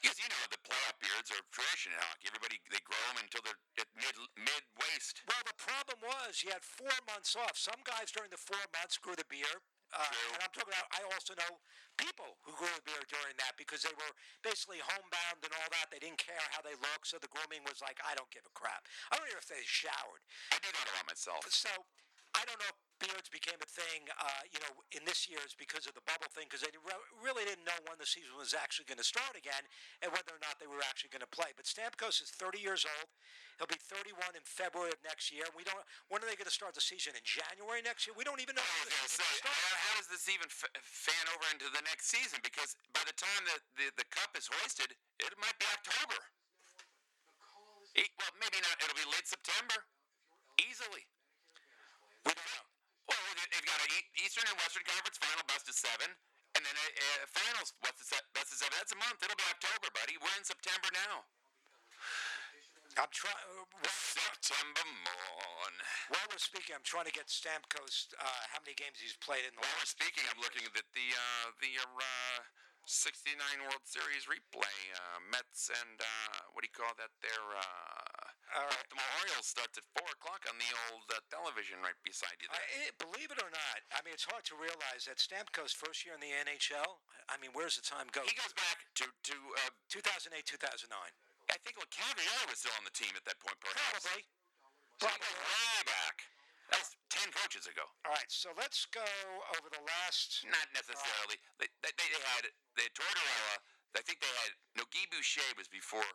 Because 0.00 0.16
you 0.16 0.28
know 0.32 0.40
the 0.48 0.60
playoff 0.64 0.96
beards 0.96 1.28
are 1.28 1.44
tradition 1.52 1.92
in 1.92 2.00
hockey. 2.00 2.32
Everybody 2.32 2.56
they 2.72 2.80
grow 2.88 3.00
them 3.12 3.20
until 3.20 3.44
they're 3.44 3.60
at 3.84 3.90
mid 4.00 4.16
mid 4.40 4.64
waist. 4.80 5.20
Well, 5.28 5.44
the 5.44 5.56
problem 5.60 6.00
was 6.00 6.40
you 6.40 6.48
had 6.56 6.64
four 6.64 6.94
months 7.04 7.36
off. 7.36 7.60
Some 7.60 7.84
guys 7.84 8.08
during 8.08 8.32
the 8.32 8.40
four 8.40 8.64
months 8.72 8.96
grew 8.96 9.12
the 9.12 9.28
beard. 9.28 9.60
Uh, 9.90 10.06
and 10.34 10.40
I'm 10.42 10.52
talking 10.54 10.70
about, 10.70 10.86
I 10.94 11.02
also 11.10 11.34
know 11.34 11.58
people 11.98 12.38
who 12.46 12.54
grew 12.54 12.70
the 12.78 12.84
beard 12.86 13.06
during 13.10 13.34
that 13.42 13.58
because 13.58 13.82
they 13.82 13.94
were 13.94 14.12
basically 14.40 14.78
homebound 14.82 15.42
and 15.42 15.52
all 15.58 15.68
that. 15.74 15.90
They 15.90 15.98
didn't 15.98 16.22
care 16.22 16.42
how 16.54 16.62
they 16.62 16.78
looked, 16.78 17.10
so 17.10 17.18
the 17.18 17.30
grooming 17.30 17.66
was 17.66 17.82
like, 17.82 17.98
I 18.06 18.14
don't 18.14 18.30
give 18.30 18.46
a 18.46 18.54
crap. 18.54 18.86
I 19.10 19.18
don't 19.18 19.26
even 19.26 19.38
know 19.38 19.44
if 19.44 19.50
they 19.50 19.62
showered. 19.66 20.22
I 20.54 20.62
do 20.62 20.70
that 20.70 20.86
a 20.86 20.92
lot 20.94 21.06
myself. 21.10 21.42
So 21.50 21.70
I 22.34 22.46
don't 22.46 22.58
know 22.62 22.74
beards 23.00 23.32
became 23.32 23.56
a 23.58 23.66
thing, 23.66 24.06
uh, 24.20 24.44
you 24.52 24.60
know, 24.60 24.84
in 24.92 25.02
this 25.08 25.26
year's 25.26 25.56
because 25.56 25.88
of 25.88 25.96
the 25.96 26.04
bubble 26.04 26.28
thing, 26.30 26.46
because 26.46 26.60
they 26.60 26.70
re- 26.84 27.08
really 27.18 27.42
didn't 27.48 27.64
know 27.64 27.76
when 27.88 27.96
the 27.96 28.06
season 28.06 28.36
was 28.36 28.52
actually 28.52 28.86
going 28.86 29.00
to 29.00 29.06
start 29.06 29.34
again 29.34 29.64
and 30.04 30.12
whether 30.12 30.36
or 30.36 30.42
not 30.44 30.60
they 30.60 30.68
were 30.68 30.84
actually 30.84 31.10
going 31.10 31.24
to 31.24 31.32
play. 31.32 31.50
But 31.56 31.64
Stamkos 31.64 32.20
is 32.20 32.30
30 32.36 32.60
years 32.60 32.84
old. 32.84 33.08
He'll 33.56 33.68
be 33.68 33.80
31 33.80 34.36
in 34.36 34.44
February 34.44 34.92
of 34.92 35.00
next 35.04 35.28
year. 35.28 35.44
We 35.52 35.64
don't. 35.64 35.80
When 36.08 36.24
are 36.24 36.28
they 36.28 36.36
going 36.36 36.48
to 36.48 36.54
start 36.54 36.72
the 36.72 36.80
season? 36.80 37.12
In 37.12 37.24
January 37.24 37.84
next 37.84 38.08
year? 38.08 38.16
We 38.16 38.24
don't 38.24 38.40
even 38.40 38.56
know. 38.56 38.64
I 38.64 38.76
was 38.84 38.88
going 38.88 39.04
to 39.04 39.16
say, 39.20 39.30
how, 39.44 39.52
how 39.52 39.92
does 40.00 40.08
this 40.08 40.24
even 40.32 40.48
f- 40.48 40.72
fan 40.80 41.24
over 41.36 41.44
into 41.52 41.68
the 41.72 41.84
next 41.84 42.08
season? 42.08 42.40
Because 42.40 42.72
by 42.96 43.04
the 43.04 43.12
time 43.16 43.42
that 43.52 43.60
the, 43.76 43.92
the 44.00 44.08
cup 44.08 44.32
is 44.32 44.48
hoisted, 44.48 44.96
it 45.20 45.32
might 45.36 45.56
be 45.60 45.68
October. 45.76 46.20
Well, 48.20 48.32
maybe 48.40 48.60
not. 48.64 48.80
It'll 48.80 48.96
be 48.96 49.08
late 49.12 49.26
September, 49.28 49.84
easily. 50.60 51.04
We 52.24 52.32
don't 52.32 52.50
know. 52.56 52.69
Well, 53.08 53.22
they've 53.36 53.68
got 53.68 53.80
an 53.80 53.90
Eastern 54.20 54.46
and 54.48 54.58
Western 54.60 54.84
Conference 54.84 55.18
final, 55.18 55.44
best 55.48 55.66
of 55.70 55.76
seven, 55.76 56.10
and 56.56 56.62
then 56.66 56.76
a, 56.76 56.86
a 57.24 57.28
finals, 57.30 57.72
what's 57.80 58.02
the 58.02 58.08
best 58.34 58.50
of 58.52 58.58
seven? 58.58 58.74
That's 58.76 58.92
a 58.92 59.00
month. 59.00 59.22
It'll 59.22 59.38
be 59.38 59.46
October, 59.48 59.88
buddy. 59.94 60.18
We're 60.18 60.36
in 60.38 60.46
September 60.46 60.90
now. 60.92 61.24
I'm 62.98 63.12
trying. 63.14 63.38
September 63.86 64.82
morn. 65.06 65.74
While 66.10 66.26
we're 66.26 66.42
speaking, 66.42 66.74
I'm 66.74 66.82
trying 66.82 67.06
to 67.06 67.14
get 67.14 67.30
Stamkos. 67.30 68.10
Uh, 68.18 68.42
how 68.50 68.58
many 68.66 68.74
games 68.74 68.98
he's 68.98 69.14
played 69.22 69.46
in 69.46 69.54
the 69.54 69.62
While 69.62 69.78
we're 69.78 69.86
speaking, 69.86 70.26
I'm 70.26 70.42
looking 70.42 70.66
at 70.66 70.74
the 70.74 71.08
uh, 71.14 71.46
the 71.62 71.70
uh, 71.78 72.42
69 72.90 73.38
World 73.62 73.86
Series 73.86 74.26
replay. 74.26 74.76
Uh, 74.90 75.22
Mets 75.30 75.70
and 75.70 76.02
uh, 76.02 76.50
what 76.50 76.66
do 76.66 76.66
you 76.66 76.74
call 76.74 76.90
that? 76.98 77.14
Their 77.22 77.44
uh, 77.54 78.09
All 78.50 78.66
right. 78.66 78.80
Baltimore 78.90 79.10
Orioles 79.22 79.46
starts 79.46 79.78
at 79.78 79.86
four 79.94 80.08
o'clock 80.10 80.42
on 80.50 80.58
the 80.58 80.70
old 80.90 81.06
uh, 81.14 81.22
television 81.30 81.78
right 81.78 81.94
beside 82.02 82.34
you 82.42 82.50
I, 82.50 82.58
it, 82.90 82.98
believe 82.98 83.30
it 83.30 83.38
or 83.38 83.50
not, 83.54 83.78
I 83.94 84.02
mean, 84.02 84.10
it's 84.10 84.26
hard 84.26 84.42
to 84.50 84.58
realize 84.58 85.06
that 85.06 85.22
Stamkos' 85.22 85.70
first 85.70 86.02
year 86.02 86.18
in 86.18 86.22
the 86.22 86.34
NHL. 86.34 86.98
I 87.30 87.38
mean, 87.38 87.54
where's 87.54 87.78
the 87.78 87.86
time 87.86 88.10
go? 88.10 88.26
he 88.26 88.34
goes 88.34 88.50
back 88.58 88.82
to 88.98 89.06
to 89.06 89.36
uh, 89.66 89.72
2008, 89.94 90.34
2009. 90.42 90.90
I 91.50 91.58
think 91.62 91.78
Lecavalier 91.78 92.42
was 92.50 92.62
still 92.62 92.74
on 92.74 92.82
the 92.82 92.94
team 92.94 93.14
at 93.14 93.22
that 93.26 93.38
point, 93.38 93.58
perhaps. 93.62 94.02
Probably. 94.02 94.22
So 94.98 95.06
he 95.06 95.30
way 95.30 95.78
back. 95.86 96.26
That 96.70 96.78
was 96.82 96.94
ten 97.10 97.30
coaches 97.34 97.66
ago. 97.66 97.82
All 98.06 98.14
right, 98.14 98.30
so 98.30 98.54
let's 98.54 98.86
go 98.90 99.06
over 99.58 99.70
the 99.70 99.82
last. 99.82 100.46
Not 100.46 100.70
necessarily. 100.74 101.38
They, 101.58 101.66
they, 101.82 101.90
they 101.94 102.10
had 102.34 102.50
they 102.78 102.86
had 102.86 102.94
Tortorella. 102.94 103.62
I 103.98 104.02
think 104.06 104.22
they 104.22 104.34
had 104.46 104.54
no 104.78 104.86
Guy 104.94 105.06
Boucher 105.10 105.42
was 105.58 105.66
before 105.66 106.06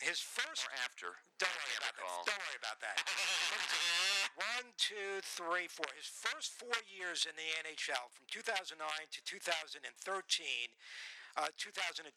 His 0.00 0.20
first. 0.20 0.68
or 0.68 0.72
after. 0.84 1.16
Don't 1.40 1.52
worry 1.52 1.76
about 1.80 1.96
that. 1.96 2.28
Don't 2.28 2.42
worry 2.42 2.60
about 2.60 2.78
that. 2.84 2.96
One, 4.56 4.68
two, 4.76 5.20
three, 5.24 5.68
four. 5.68 5.88
His 5.96 6.08
first 6.08 6.52
four 6.52 6.76
years 6.84 7.24
in 7.24 7.32
the 7.36 7.48
NHL, 7.64 8.12
from 8.12 8.28
2009 8.28 8.76
to 8.76 9.20
2013, 9.24 9.88
uh, 11.36 11.48
2012, 11.56 12.08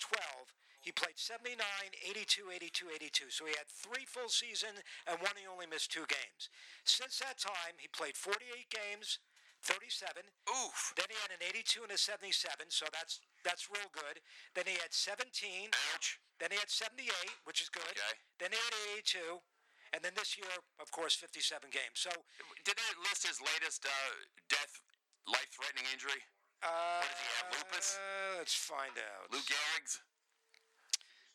he 0.79 0.91
played 0.91 1.19
79, 1.19 1.59
82, 1.59 2.51
82, 2.55 2.87
82. 2.95 3.29
So 3.31 3.43
he 3.43 3.55
had 3.55 3.67
three 3.67 4.07
full 4.07 4.31
season 4.31 4.79
and 5.07 5.19
one 5.19 5.35
he 5.35 5.43
only 5.43 5.67
missed 5.67 5.91
two 5.91 6.07
games. 6.07 6.47
Since 6.87 7.19
that 7.19 7.35
time, 7.39 7.75
he 7.79 7.91
played 7.91 8.15
48 8.15 8.71
games, 8.71 9.19
37. 9.63 10.23
Oof. 10.49 10.93
Then 10.95 11.05
he 11.11 11.17
had 11.19 11.31
an 11.35 11.43
82 11.43 11.83
and 11.83 11.91
a 11.91 11.97
77, 11.99 12.71
so 12.71 12.85
that's 12.95 13.19
that's 13.43 13.67
real 13.71 13.87
good. 13.91 14.19
Then 14.55 14.65
he 14.67 14.75
had 14.79 14.91
17. 14.95 15.71
Ouch. 15.93 16.19
Then 16.39 16.51
he 16.51 16.57
had 16.59 16.71
78, 16.71 17.11
which 17.43 17.59
is 17.61 17.67
good. 17.69 17.87
Okay. 17.91 18.15
Then 18.39 18.51
he 18.55 18.59
had 18.59 18.75
82. 19.03 19.43
And 19.91 19.99
then 20.05 20.13
this 20.15 20.37
year, 20.37 20.51
of 20.79 20.91
course, 20.93 21.17
57 21.17 21.67
games. 21.73 21.97
So, 21.97 22.13
Did 22.63 22.77
they 22.77 22.91
list 23.09 23.25
his 23.25 23.41
latest 23.41 23.83
uh, 23.89 24.13
death, 24.47 24.79
life-threatening 25.25 25.89
injury? 25.91 26.21
uh, 26.61 27.01
what 27.01 27.09
does 27.09 27.19
he 27.19 27.29
have, 27.41 27.47
lupus? 27.57 27.87
let's 28.37 28.53
find 28.53 28.93
out. 29.01 29.33
Lou 29.33 29.41
Gehrig's. 29.49 29.97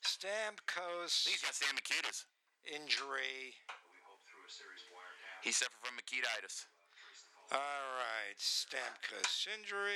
Stamkos 0.04 1.24
He's 1.26 1.40
got 1.42 1.54
Sam 1.56 1.74
Makita's. 1.74 2.26
injury. 2.68 3.56
He 5.42 5.50
suffered 5.52 5.80
from 5.82 5.96
Makititis. 5.96 6.66
All 7.52 7.86
right, 8.00 8.38
Stamkos 8.38 9.48
injury. 9.52 9.92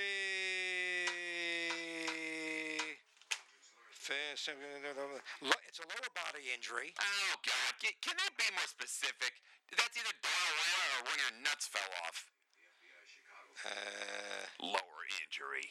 It's 5.69 5.81
a 5.81 5.85
lower 5.85 6.13
body 6.17 6.49
injury. 6.55 6.95
Oh 6.97 7.35
God! 7.45 7.73
Can, 7.81 8.17
they 8.17 8.31
be 8.41 8.49
more 8.57 8.65
specific? 8.65 9.37
That's 9.77 9.93
either 9.93 10.17
diarrhea 10.25 10.85
or 10.97 11.03
when 11.13 11.19
your 11.21 11.35
nuts 11.45 11.69
fell 11.69 11.93
off. 12.09 12.25
Uh, 13.69 14.65
Lower 14.65 15.03
injury. 15.29 15.69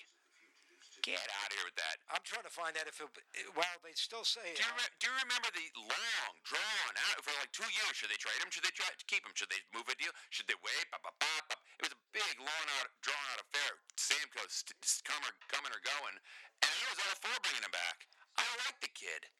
Get 1.07 1.23
out 1.39 1.47
of 1.47 1.55
here 1.55 1.63
with 1.63 1.79
that. 1.79 2.03
I'm 2.11 2.19
trying 2.27 2.43
to 2.43 2.51
find 2.51 2.75
out 2.75 2.83
if 2.83 2.99
it. 2.99 3.07
Well, 3.55 3.75
they 3.79 3.95
still 3.95 4.27
say. 4.27 4.43
Do 4.43 4.59
you, 4.59 4.67
uh, 4.67 4.75
re- 4.75 4.91
do 4.99 5.07
you 5.07 5.15
remember 5.23 5.47
the 5.55 5.63
long, 5.87 6.31
drawn 6.43 6.93
out 7.07 7.23
for 7.23 7.31
like 7.39 7.47
two 7.55 7.63
years? 7.63 7.95
Should 7.95 8.11
they 8.11 8.19
trade 8.19 8.35
him? 8.43 8.51
Should 8.51 8.67
they 8.67 8.75
try 8.75 8.91
to 8.91 9.07
keep 9.07 9.23
him? 9.23 9.31
Should 9.31 9.47
they 9.47 9.63
move 9.71 9.87
a 9.87 9.95
deal? 9.95 10.11
Should 10.35 10.51
they 10.51 10.59
wait? 10.59 10.83
Ba, 10.91 10.99
ba, 10.99 11.15
ba, 11.15 11.31
ba. 11.47 11.55
It 11.79 11.87
was 11.87 11.95
a 11.95 12.01
big, 12.11 12.35
long 12.43 12.65
out, 12.75 12.91
drawn 12.99 13.23
out 13.31 13.39
affair. 13.39 13.79
Stamkos 13.95 14.67
st- 14.67 15.07
coming, 15.07 15.31
coming 15.47 15.71
or 15.71 15.79
going, 15.79 16.15
and 16.59 16.75
I 16.75 16.85
was 16.91 16.99
all 16.99 17.15
for 17.23 17.39
bringing 17.39 17.63
him 17.63 17.71
back. 17.71 18.03
I 18.35 18.43
like 18.67 18.75
the 18.83 18.91
kid. 18.91 19.31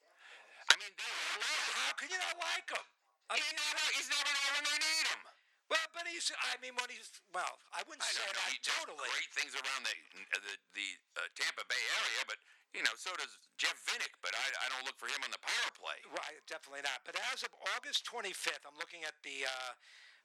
I 0.72 0.74
mean, 0.80 0.94
they 0.96 1.12
love 1.36 1.68
How 1.84 1.92
can 2.00 2.08
you 2.08 2.20
not 2.24 2.40
like 2.48 2.68
him? 2.72 2.86
I 3.28 3.36
He's 3.36 3.44
mean, 3.44 3.60
never, 3.60 3.84
he's 3.92 4.08
never 4.08 4.32
there 4.32 4.52
when 4.56 4.66
they 4.72 4.80
need 4.80 5.06
him. 5.12 5.22
Well, 5.68 5.88
but 5.92 6.08
he's. 6.08 6.32
I 6.32 6.56
mean, 6.64 6.76
when 6.80 6.88
he's. 6.88 7.12
Well, 7.36 7.60
I 7.76 7.84
wouldn't 7.88 8.04
I 8.04 8.12
say 8.12 8.24
know 8.24 8.32
that 8.32 8.48
he 8.52 8.60
does 8.64 8.72
totally. 8.88 9.10
great 9.12 9.32
things 9.36 9.52
around 9.56 9.84
the 9.84 9.96
the, 10.40 10.54
the 10.74 10.88
uh, 11.20 11.28
Tampa 11.36 11.68
Bay 11.68 11.84
area, 12.00 12.22
but 12.24 12.40
you 12.72 12.84
know, 12.88 12.96
so 12.96 13.12
does 13.20 13.36
Jeff 13.60 13.76
Vinik. 13.84 14.16
But 14.24 14.32
I, 14.32 14.46
I 14.64 14.66
don't 14.72 14.88
look 14.88 14.96
for 14.96 15.12
him 15.12 15.20
on 15.28 15.32
the 15.32 15.44
power 15.44 15.70
play. 15.76 16.00
Right, 16.08 16.40
definitely 16.48 16.88
not. 16.88 17.04
But 17.04 17.20
as 17.36 17.44
of 17.44 17.52
August 17.76 18.08
25th, 18.08 18.64
I'm 18.64 18.80
looking 18.80 19.04
at 19.04 19.20
the 19.28 19.44
uh, 19.44 19.72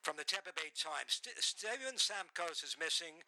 from 0.07 0.15
the 0.15 0.27
Tampa 0.27 0.55
Bay 0.55 0.71
Times. 0.79 1.19
St- 1.23 1.39
Steven 1.43 1.99
Stamkos 1.99 2.63
is 2.63 2.79
missing, 2.79 3.23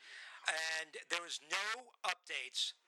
and 0.46 0.94
there 1.10 1.26
is 1.26 1.42
no 1.50 1.90
updates 2.06 2.78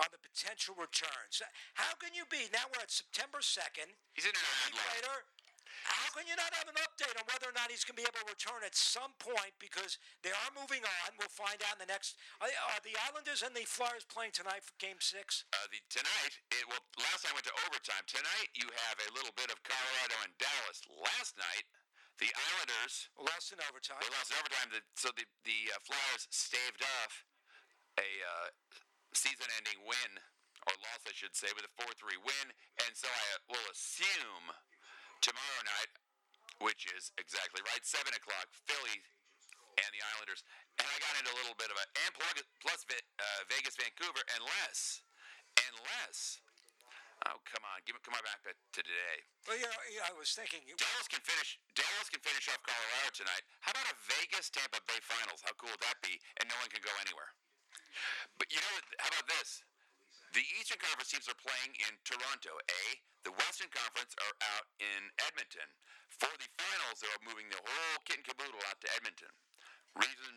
on 0.00 0.08
the 0.08 0.20
potential 0.20 0.72
returns. 0.80 1.44
How 1.76 1.92
can 2.00 2.16
you 2.16 2.24
be 2.32 2.48
now? 2.48 2.64
We're 2.72 2.80
at 2.80 2.92
September 2.92 3.44
2nd. 3.44 3.92
He's 4.16 4.24
in 4.24 4.32
an 4.32 4.40
a 4.40 4.52
ad 4.64 4.72
later. 4.72 5.16
How 5.82 6.08
can 6.14 6.26
you 6.30 6.36
not 6.38 6.52
have 6.58 6.68
an 6.70 6.78
update 6.78 7.14
on 7.18 7.24
whether 7.26 7.50
or 7.50 7.56
not 7.56 7.70
he's 7.72 7.82
going 7.82 7.98
to 7.98 8.02
be 8.02 8.08
able 8.08 8.22
to 8.22 8.30
return 8.30 8.62
at 8.62 8.74
some 8.74 9.12
point? 9.18 9.54
Because 9.58 9.98
they 10.22 10.30
are 10.30 10.50
moving 10.54 10.82
on. 10.82 11.18
We'll 11.18 11.32
find 11.32 11.58
out 11.66 11.78
in 11.78 11.82
the 11.82 11.90
next. 11.90 12.18
Are, 12.38 12.46
are 12.46 12.82
the 12.86 12.94
Islanders 13.10 13.42
and 13.42 13.50
the 13.52 13.66
Flyers 13.66 14.06
playing 14.06 14.34
tonight 14.36 14.62
for 14.62 14.74
Game 14.78 15.02
Six? 15.02 15.48
Uh, 15.50 15.66
the, 15.74 15.82
tonight, 15.90 16.38
it, 16.54 16.62
well, 16.70 16.82
last 17.02 17.26
night 17.26 17.34
went 17.34 17.46
to 17.50 17.56
overtime. 17.66 18.04
Tonight, 18.06 18.48
you 18.54 18.66
have 18.90 18.96
a 19.02 19.08
little 19.16 19.34
bit 19.34 19.50
of 19.50 19.58
Colorado 19.66 20.16
and 20.22 20.32
Dallas. 20.38 20.78
Last 20.86 21.34
night, 21.34 21.66
the 22.22 22.30
Islanders 22.30 23.10
Lost 23.18 23.50
in 23.50 23.58
overtime. 23.66 23.98
they 23.98 24.12
lost 24.14 24.30
in 24.30 24.38
overtime, 24.38 24.68
the, 24.70 24.80
so 24.94 25.10
the 25.18 25.26
the 25.42 25.74
uh, 25.74 25.80
Flyers 25.82 26.30
staved 26.30 26.84
off 27.02 27.26
a 27.98 28.06
uh, 28.06 28.48
season-ending 29.10 29.82
win 29.82 30.12
or 30.70 30.74
loss, 30.86 31.02
I 31.02 31.14
should 31.16 31.34
say, 31.34 31.50
with 31.58 31.66
a 31.66 31.72
four-three 31.74 32.20
win, 32.22 32.46
and 32.86 32.92
so 32.94 33.10
I 33.10 33.26
will 33.50 33.66
assume 33.74 34.54
tomorrow 35.22 35.62
night, 35.64 35.90
which 36.60 36.90
is 36.90 37.14
exactly 37.16 37.62
right, 37.64 37.82
seven 37.86 38.10
o'clock, 38.12 38.50
Philly 38.66 39.00
and 39.78 39.90
the 39.94 40.02
Islanders. 40.14 40.42
And 40.76 40.84
I 40.84 40.96
got 41.00 41.14
into 41.16 41.30
a 41.32 41.38
little 41.38 41.56
bit 41.56 41.70
of 41.72 41.78
a 41.78 41.86
and 42.04 42.12
plus 42.60 42.84
uh, 42.84 43.40
Vegas, 43.48 43.78
Vancouver, 43.78 44.20
unless 44.36 45.00
unless 45.70 46.42
oh 47.30 47.38
come 47.46 47.62
on, 47.62 47.78
give 47.86 47.96
come 48.02 48.18
on 48.18 48.24
back 48.26 48.42
to 48.44 48.52
to 48.52 48.82
today. 48.82 49.18
Well, 49.46 49.56
you 49.56 49.68
know, 49.68 49.80
you 49.88 50.00
I 50.02 50.12
was 50.18 50.34
thinking. 50.34 50.66
Dallas 50.74 51.08
can 51.08 51.22
finish. 51.22 51.56
Dallas 51.78 52.10
can 52.10 52.20
finish 52.20 52.50
off 52.50 52.60
Colorado 52.66 53.10
tonight. 53.14 53.44
How 53.62 53.72
about 53.72 53.88
a 53.94 53.96
Vegas 54.18 54.50
Tampa 54.50 54.82
Bay 54.90 55.00
Finals? 55.00 55.40
How 55.46 55.54
cool 55.56 55.70
would 55.70 55.84
that 55.86 56.02
be? 56.02 56.18
And 56.42 56.50
no 56.50 56.56
one 56.58 56.68
can 56.68 56.82
go 56.82 56.92
anywhere. 57.00 57.30
But 58.40 58.50
you 58.50 58.58
know, 58.58 58.72
what? 58.74 58.84
how 58.98 59.08
about 59.12 59.28
this? 59.28 59.62
The 60.32 60.44
Eastern 60.56 60.80
Conference 60.80 61.12
teams 61.12 61.28
are 61.28 61.36
playing 61.36 61.76
in 61.76 61.92
Toronto. 62.08 62.56
A. 62.56 62.82
The 63.28 63.36
Western 63.36 63.68
Conference 63.68 64.16
are 64.16 64.34
out 64.56 64.66
in 64.80 65.12
Edmonton. 65.28 65.68
For 66.08 66.32
the 66.40 66.48
finals, 66.56 67.04
they're 67.04 67.24
moving 67.28 67.52
the 67.52 67.60
whole 67.60 67.98
kit 68.08 68.20
and 68.20 68.26
caboodle 68.26 68.60
out 68.72 68.80
to 68.80 68.88
Edmonton. 68.96 69.28
Reason, 69.92 70.34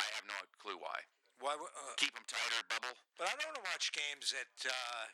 I 0.00 0.06
have 0.16 0.24
no 0.24 0.36
clue 0.56 0.80
why. 0.80 1.04
Why? 1.40 1.52
Uh, 1.52 1.92
Keep 2.00 2.16
them 2.16 2.24
tighter, 2.24 2.64
bubble. 2.72 2.96
but 3.20 3.28
I 3.28 3.36
don't 3.36 3.52
want 3.52 3.60
to 3.60 3.66
watch 3.68 3.92
games 3.92 4.32
at 4.32 4.52
uh, 4.64 5.04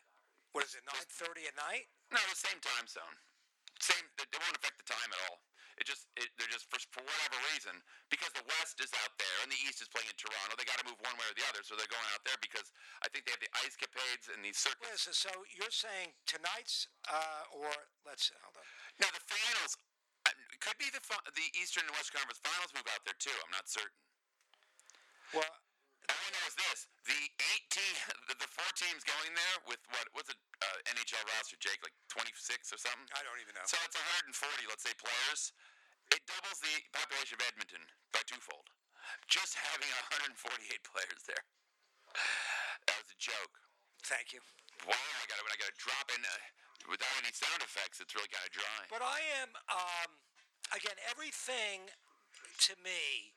what 0.55 0.63
is 0.63 0.79
it, 0.79 0.87
nine 0.87 1.09
thirty 1.11 1.51
at 1.51 1.59
night? 1.59 1.91
No, 2.15 2.23
the 2.31 2.39
same 2.39 2.63
time 2.63 2.87
zone. 2.87 3.17
Same. 3.83 4.07
It 4.23 4.31
it 4.31 4.39
won't 4.39 4.55
affect 4.55 4.79
the 4.79 4.87
time 4.87 5.11
at 5.11 5.21
all. 5.27 5.43
It 5.81 5.87
just. 5.87 6.09
It, 6.19 6.29
they're 6.37 6.51
just 6.51 6.69
for, 6.69 6.77
for 6.93 7.01
whatever 7.07 7.39
reason 7.55 7.73
because 8.13 8.31
the 8.37 8.45
West 8.59 8.77
is 8.83 8.93
out 9.01 9.15
there 9.17 9.37
and 9.41 9.49
the 9.49 9.61
East 9.65 9.81
is 9.81 9.89
playing 9.89 10.11
in 10.11 10.19
Toronto. 10.19 10.59
They 10.59 10.69
got 10.69 10.83
to 10.83 10.87
move 10.87 11.01
one 11.01 11.17
way 11.17 11.27
or 11.31 11.37
the 11.39 11.47
other, 11.49 11.65
so 11.65 11.79
they're 11.79 11.89
going 11.89 12.11
out 12.13 12.23
there 12.27 12.37
because 12.43 12.69
I 13.01 13.09
think 13.09 13.25
they 13.25 13.33
have 13.33 13.41
the 13.41 13.53
ice 13.65 13.79
capades 13.79 14.29
and 14.29 14.45
the 14.45 14.53
circuits. 14.53 14.85
Well, 14.85 15.01
so, 15.01 15.15
so 15.15 15.31
you're 15.55 15.73
saying 15.73 16.13
tonight's 16.29 16.91
uh, 17.09 17.57
or 17.57 17.71
let's 18.05 18.29
hold 18.43 18.59
on. 18.59 18.67
Now 19.01 19.11
the 19.15 19.23
finals 19.25 19.79
uh, 20.29 20.35
could 20.61 20.77
be 20.77 20.91
the 20.91 21.01
the 21.33 21.49
Eastern 21.57 21.87
and 21.87 21.95
West 21.97 22.13
Conference 22.13 22.43
finals 22.43 22.75
move 22.75 22.89
out 22.91 23.03
there 23.07 23.17
too. 23.17 23.33
I'm 23.33 23.55
not 23.55 23.71
certain. 23.71 23.97
Well, 25.33 25.55
Know 26.33 26.49
is 26.49 26.57
this: 26.57 26.89
the 27.05 27.21
eight 27.53 27.67
team, 27.69 27.97
the, 28.25 28.35
the 28.41 28.49
four 28.49 28.71
teams 28.73 29.05
going 29.05 29.33
there 29.37 29.57
with 29.69 29.85
what 29.93 30.09
what's 30.17 30.33
a 30.33 30.37
uh, 30.65 30.79
NHL 30.97 31.21
roster, 31.37 31.61
Jake, 31.61 31.85
like 31.85 31.93
26 32.09 32.73
or 32.73 32.81
something. 32.81 33.05
I 33.13 33.21
don't 33.21 33.37
even 33.45 33.53
know. 33.53 33.69
So 33.69 33.77
it's 33.85 33.99
140, 34.33 34.33
let's 34.73 34.81
say, 34.81 34.97
players. 34.97 35.53
It 36.09 36.25
doubles 36.25 36.61
the 36.65 36.73
population 36.97 37.37
of 37.37 37.45
Edmonton 37.53 37.85
by 38.17 38.25
twofold. 38.25 38.73
Just 39.29 39.61
having 39.61 39.89
148 40.17 40.41
players 40.89 41.23
there. 41.29 41.45
That 42.89 42.97
was 42.99 43.13
a 43.13 43.19
joke. 43.21 43.55
Thank 44.09 44.35
you. 44.35 44.43
Wow, 44.89 44.97
I 44.97 45.25
got 45.31 45.39
I 45.39 45.57
got 45.61 45.71
to 45.71 45.79
drop 45.79 46.07
in 46.11 46.21
uh, 46.25 46.33
without 46.91 47.13
any 47.23 47.31
sound 47.31 47.63
effects. 47.63 48.03
It's 48.03 48.17
really 48.17 48.33
kind 48.33 48.43
of 48.43 48.53
dry. 48.53 48.81
But 48.91 49.05
I 49.05 49.21
am, 49.39 49.55
um, 49.71 50.11
again, 50.75 50.99
everything 51.07 51.93
to 52.67 52.75
me, 52.83 53.33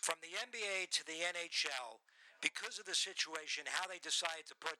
from 0.00 0.16
the 0.24 0.32
NBA 0.32 0.88
to 0.96 1.02
the 1.04 1.20
NHL, 1.20 2.00
because 2.40 2.78
of 2.78 2.86
the 2.86 2.96
situation, 2.96 3.64
how 3.66 3.86
they 3.88 4.00
decided 4.00 4.46
to 4.48 4.56
put 4.58 4.76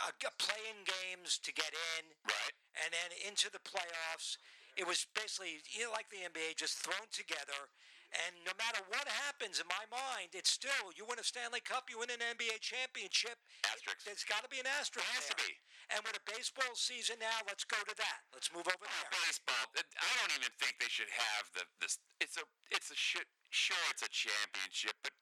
uh, 0.00 0.12
g- 0.20 0.28
play-in 0.38 0.84
games 0.84 1.38
to 1.40 1.52
get 1.52 1.72
in, 1.96 2.02
right, 2.26 2.56
and 2.84 2.90
then 2.92 3.10
into 3.24 3.48
the 3.50 3.62
playoffs. 3.62 4.36
It 4.78 4.86
was 4.86 5.06
basically, 5.12 5.60
you 5.72 5.88
know, 5.88 5.92
like 5.92 6.08
the 6.08 6.22
NBA, 6.22 6.56
just 6.56 6.78
thrown 6.78 7.08
together. 7.10 7.68
And 8.10 8.42
no 8.42 8.50
matter 8.58 8.82
what 8.90 9.06
happens, 9.06 9.62
in 9.62 9.68
my 9.70 9.86
mind, 9.86 10.34
it's 10.34 10.50
still 10.50 10.90
you 10.98 11.06
win 11.06 11.22
a 11.22 11.26
Stanley 11.26 11.62
Cup, 11.62 11.86
you 11.86 12.02
win 12.02 12.10
an 12.10 12.18
NBA 12.18 12.58
championship. 12.58 13.38
Asterisk. 13.62 14.02
There's 14.02 14.26
got 14.26 14.42
to 14.42 14.50
be 14.50 14.58
an 14.58 14.66
asterisk. 14.66 15.06
It 15.06 15.14
has 15.14 15.26
to 15.30 15.38
be. 15.38 15.52
And 15.94 16.02
with 16.02 16.18
a 16.18 16.24
baseball 16.26 16.74
season 16.74 17.22
now, 17.22 17.38
let's 17.46 17.62
go 17.62 17.78
to 17.78 17.94
that. 17.94 18.20
Let's 18.34 18.50
move 18.50 18.66
over 18.66 18.82
there. 18.82 19.06
Baseball. 19.14 19.62
I 19.78 20.10
don't 20.22 20.34
even 20.42 20.50
think 20.58 20.82
they 20.82 20.90
should 20.90 21.10
have 21.10 21.44
the 21.54 21.62
this. 21.78 22.02
It's 22.18 22.34
a 22.34 22.42
it's 22.74 22.90
a 22.90 22.98
shit. 22.98 23.30
Sure, 23.50 23.78
it's 23.94 24.02
a 24.02 24.10
championship, 24.10 24.98
but 25.06 25.14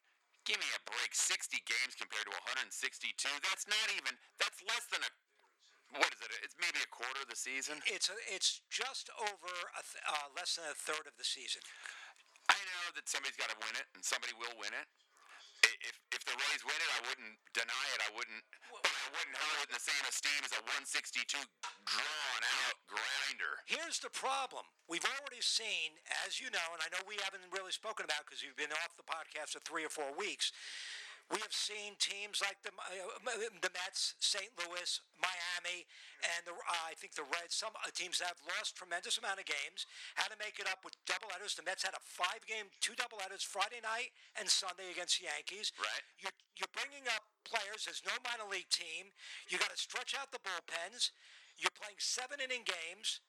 give 0.49 0.57
me 0.57 0.70
a 0.72 0.80
break. 0.88 1.12
60 1.12 1.61
games 1.68 1.92
compared 1.92 2.24
to 2.24 2.32
162. 2.57 3.12
That's 3.44 3.68
not 3.68 3.86
even. 3.92 4.16
That's 4.40 4.64
less 4.64 4.88
than 4.88 5.05
a. 5.05 5.11
What 6.01 6.09
is 6.12 6.20
it? 6.24 6.32
It's 6.44 6.57
maybe 6.57 6.80
a 6.80 6.88
quarter 6.88 7.20
of 7.20 7.28
the 7.28 7.36
season. 7.36 7.80
It's 7.88 8.09
a, 8.09 8.16
it's 8.28 8.61
just 8.68 9.09
over 9.20 9.53
a 9.76 9.82
th- 9.84 10.05
uh, 10.05 10.28
less 10.36 10.57
than 10.57 10.68
a 10.68 10.76
third 10.76 11.09
of 11.09 11.16
the 11.16 11.24
season. 11.24 11.64
I 12.49 12.57
know 12.57 12.84
that 12.96 13.09
somebody's 13.09 13.40
got 13.40 13.49
to 13.53 13.59
win 13.61 13.72
it, 13.76 13.88
and 13.96 14.01
somebody 14.05 14.32
will 14.36 14.53
win 14.61 14.72
it. 14.72 14.88
If 15.84 15.96
if 16.12 16.22
the 16.24 16.36
Rays 16.36 16.62
win 16.64 16.76
it, 16.76 16.90
I 16.96 17.01
wouldn't 17.09 17.36
deny 17.57 17.86
it. 17.96 18.01
I 18.05 18.11
wouldn't. 18.16 18.44
Wouldn't 19.09 19.36
it 19.36 19.68
in 19.68 19.72
the 19.72 19.80
same 19.80 20.04
esteem 20.09 20.40
as 20.44 20.52
a 20.52 20.62
162 20.84 21.40
drawn 21.88 22.42
out 22.64 22.76
grinder. 22.84 23.64
Here's 23.64 24.00
the 24.00 24.12
problem. 24.12 24.64
We've 24.88 25.04
already 25.04 25.40
seen, 25.40 25.96
as 26.28 26.40
you 26.40 26.52
know, 26.52 26.68
and 26.76 26.80
I 26.84 26.88
know 26.92 27.00
we 27.09 27.16
haven't 27.24 27.44
really 27.52 27.72
spoken 27.72 28.04
about 28.04 28.28
because 28.28 28.44
you've 28.44 28.59
been 28.61 28.72
off 28.84 28.96
the 29.00 29.09
podcast 29.09 29.56
for 29.56 29.62
three 29.64 29.84
or 29.84 29.92
four 29.92 30.12
weeks. 30.16 30.52
We 31.29 31.45
have 31.45 31.53
seen 31.53 31.93
teams 32.01 32.41
like 32.41 32.57
the 32.64 32.72
uh, 32.72 33.20
the 33.61 33.68
Mets, 33.76 34.16
St. 34.16 34.49
Louis, 34.57 34.89
Miami, 35.20 35.85
and 36.24 36.49
the, 36.49 36.57
uh, 36.57 36.89
I 36.89 36.97
think 36.97 37.12
the 37.12 37.29
Reds. 37.29 37.53
Some 37.53 37.76
uh, 37.76 37.93
teams 37.93 38.16
have 38.24 38.41
lost 38.57 38.81
tremendous 38.81 39.20
amount 39.20 39.37
of 39.37 39.45
games. 39.45 39.85
Had 40.16 40.33
to 40.33 40.41
make 40.41 40.57
it 40.57 40.64
up 40.64 40.89
with 40.89 40.97
doubleheaders. 41.05 41.53
The 41.53 41.68
Mets 41.68 41.85
had 41.85 41.93
a 41.93 42.01
five-game, 42.01 42.72
two 42.81 42.97
doubleheaders 42.97 43.45
Friday 43.45 43.85
night 43.85 44.16
and 44.41 44.49
Sunday 44.49 44.89
against 44.89 45.20
the 45.20 45.29
Yankees. 45.29 45.68
Right. 45.76 46.05
You're, 46.16 46.37
you're 46.57 46.72
bringing 46.72 47.05
up 47.12 47.29
players. 47.45 47.85
There's 47.85 48.01
no 48.09 48.16
minor 48.24 48.49
league 48.49 48.72
team. 48.72 49.12
You 49.53 49.61
got 49.61 49.68
to 49.68 49.76
stretch 49.76 50.16
out 50.16 50.33
the 50.33 50.41
bullpens. 50.41 51.12
You're 51.61 51.76
playing 51.76 52.01
seven-inning 52.01 52.64
games 52.64 53.20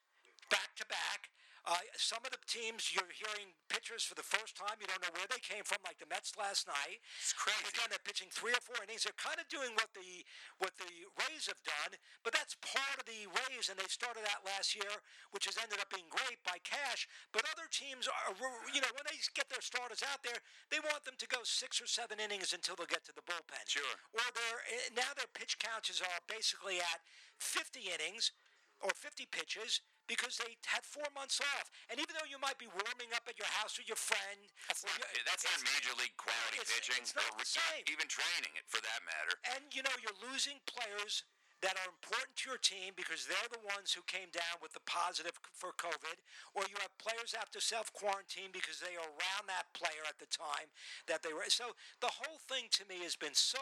back 0.48 0.72
to 0.80 0.88
back. 0.88 1.28
Uh, 1.68 1.76
some 1.96 2.24
of 2.24 2.32
the 2.32 2.40
teams 2.48 2.90
you're 2.92 3.12
hearing 3.12 3.52
pitchers 3.68 4.02
for 4.02 4.16
the 4.16 4.24
first 4.24 4.56
time. 4.56 4.80
You 4.80 4.88
don't 4.88 5.02
know 5.04 5.12
where 5.12 5.28
they 5.28 5.42
came 5.42 5.62
from, 5.62 5.80
like 5.84 6.00
the 6.00 6.08
Mets 6.08 6.32
last 6.34 6.64
night. 6.64 7.00
It's 7.20 7.36
crazy. 7.36 7.68
Again, 7.68 7.92
they're 7.92 8.02
pitching 8.02 8.32
three 8.32 8.56
or 8.56 8.62
four 8.64 8.80
innings. 8.80 9.04
They're 9.04 9.20
kind 9.20 9.36
of 9.36 9.46
doing 9.52 9.76
what 9.76 9.92
the 9.92 10.24
what 10.58 10.72
the 10.80 10.88
Rays 11.26 11.46
have 11.52 11.60
done, 11.62 12.00
but 12.24 12.32
that's 12.32 12.56
part 12.64 12.96
of 12.96 13.04
the 13.04 13.28
Rays, 13.28 13.68
and 13.68 13.76
they 13.76 13.88
started 13.92 14.24
that 14.24 14.40
last 14.42 14.72
year, 14.72 14.90
which 15.36 15.44
has 15.44 15.60
ended 15.60 15.78
up 15.78 15.92
being 15.92 16.08
great 16.08 16.40
by 16.42 16.56
cash. 16.64 17.04
But 17.30 17.44
other 17.52 17.68
teams 17.68 18.08
are, 18.08 18.32
you 18.72 18.80
know, 18.80 18.92
when 18.96 19.06
they 19.06 19.20
get 19.36 19.52
their 19.52 19.62
starters 19.62 20.00
out 20.00 20.24
there, 20.24 20.40
they 20.72 20.80
want 20.80 21.04
them 21.04 21.20
to 21.20 21.28
go 21.28 21.44
six 21.44 21.78
or 21.80 21.88
seven 21.88 22.18
innings 22.18 22.56
until 22.56 22.74
they 22.74 22.88
get 22.88 23.04
to 23.06 23.14
the 23.14 23.24
bullpen. 23.24 23.64
Sure. 23.68 23.96
Or 24.16 24.26
they're 24.32 24.62
eh, 24.72 24.96
now 24.96 25.12
their 25.14 25.30
pitch 25.36 25.60
counts 25.60 25.92
are 26.00 26.20
basically 26.28 26.78
at 26.80 27.00
50 27.38 27.80
innings 27.92 28.32
or 28.80 28.90
50 28.96 29.26
pitches 29.30 29.80
because 30.08 30.40
they 30.42 30.58
had 30.66 30.82
four 30.82 31.06
months 31.14 31.38
off. 31.54 31.70
And 31.86 32.00
even 32.02 32.16
though 32.18 32.26
you 32.26 32.40
might 32.42 32.58
be 32.58 32.66
warming 32.66 33.14
up 33.14 33.28
at 33.30 33.38
your 33.38 33.46
house 33.62 33.78
with 33.78 33.86
your 33.86 34.00
friend, 34.00 34.40
That's 34.66 34.82
not, 34.82 34.98
that's 35.22 35.46
not 35.46 35.58
major 35.62 35.94
league 36.00 36.16
quality 36.18 36.58
it's- 36.58 36.72
pitching, 36.74 36.98
it's 36.98 37.14
not 37.14 37.30
or 37.30 37.38
the 37.38 37.46
same. 37.46 37.86
even 37.86 38.10
training 38.10 38.50
it 38.58 38.66
for 38.66 38.82
that 38.82 39.00
matter. 39.06 39.38
And 39.54 39.70
you 39.70 39.86
know 39.86 39.94
you're 40.02 40.18
losing 40.18 40.58
players 40.66 41.22
that 41.62 41.76
are 41.76 41.92
important 41.92 42.32
to 42.40 42.48
your 42.48 42.56
team 42.58 42.96
because 42.96 43.28
they're 43.28 43.52
the 43.52 43.60
ones 43.68 43.92
who 43.92 44.00
came 44.08 44.32
down 44.32 44.56
with 44.64 44.72
the 44.72 44.80
positive 44.88 45.36
for 45.52 45.76
COVID, 45.76 46.16
or 46.56 46.64
you 46.72 46.74
have 46.80 46.88
players 46.96 47.36
have 47.36 47.52
to 47.52 47.60
self 47.60 47.92
quarantine 47.92 48.48
because 48.48 48.80
they 48.80 48.96
are 48.96 49.04
around 49.14 49.44
that 49.46 49.68
player 49.76 50.00
at 50.08 50.16
the 50.16 50.24
time 50.32 50.72
that 51.04 51.20
they 51.20 51.36
were. 51.36 51.44
So 51.52 51.76
the 52.00 52.08
whole 52.10 52.40
thing 52.48 52.72
to 52.80 52.88
me 52.88 53.04
has 53.04 53.12
been 53.12 53.36
so 53.36 53.60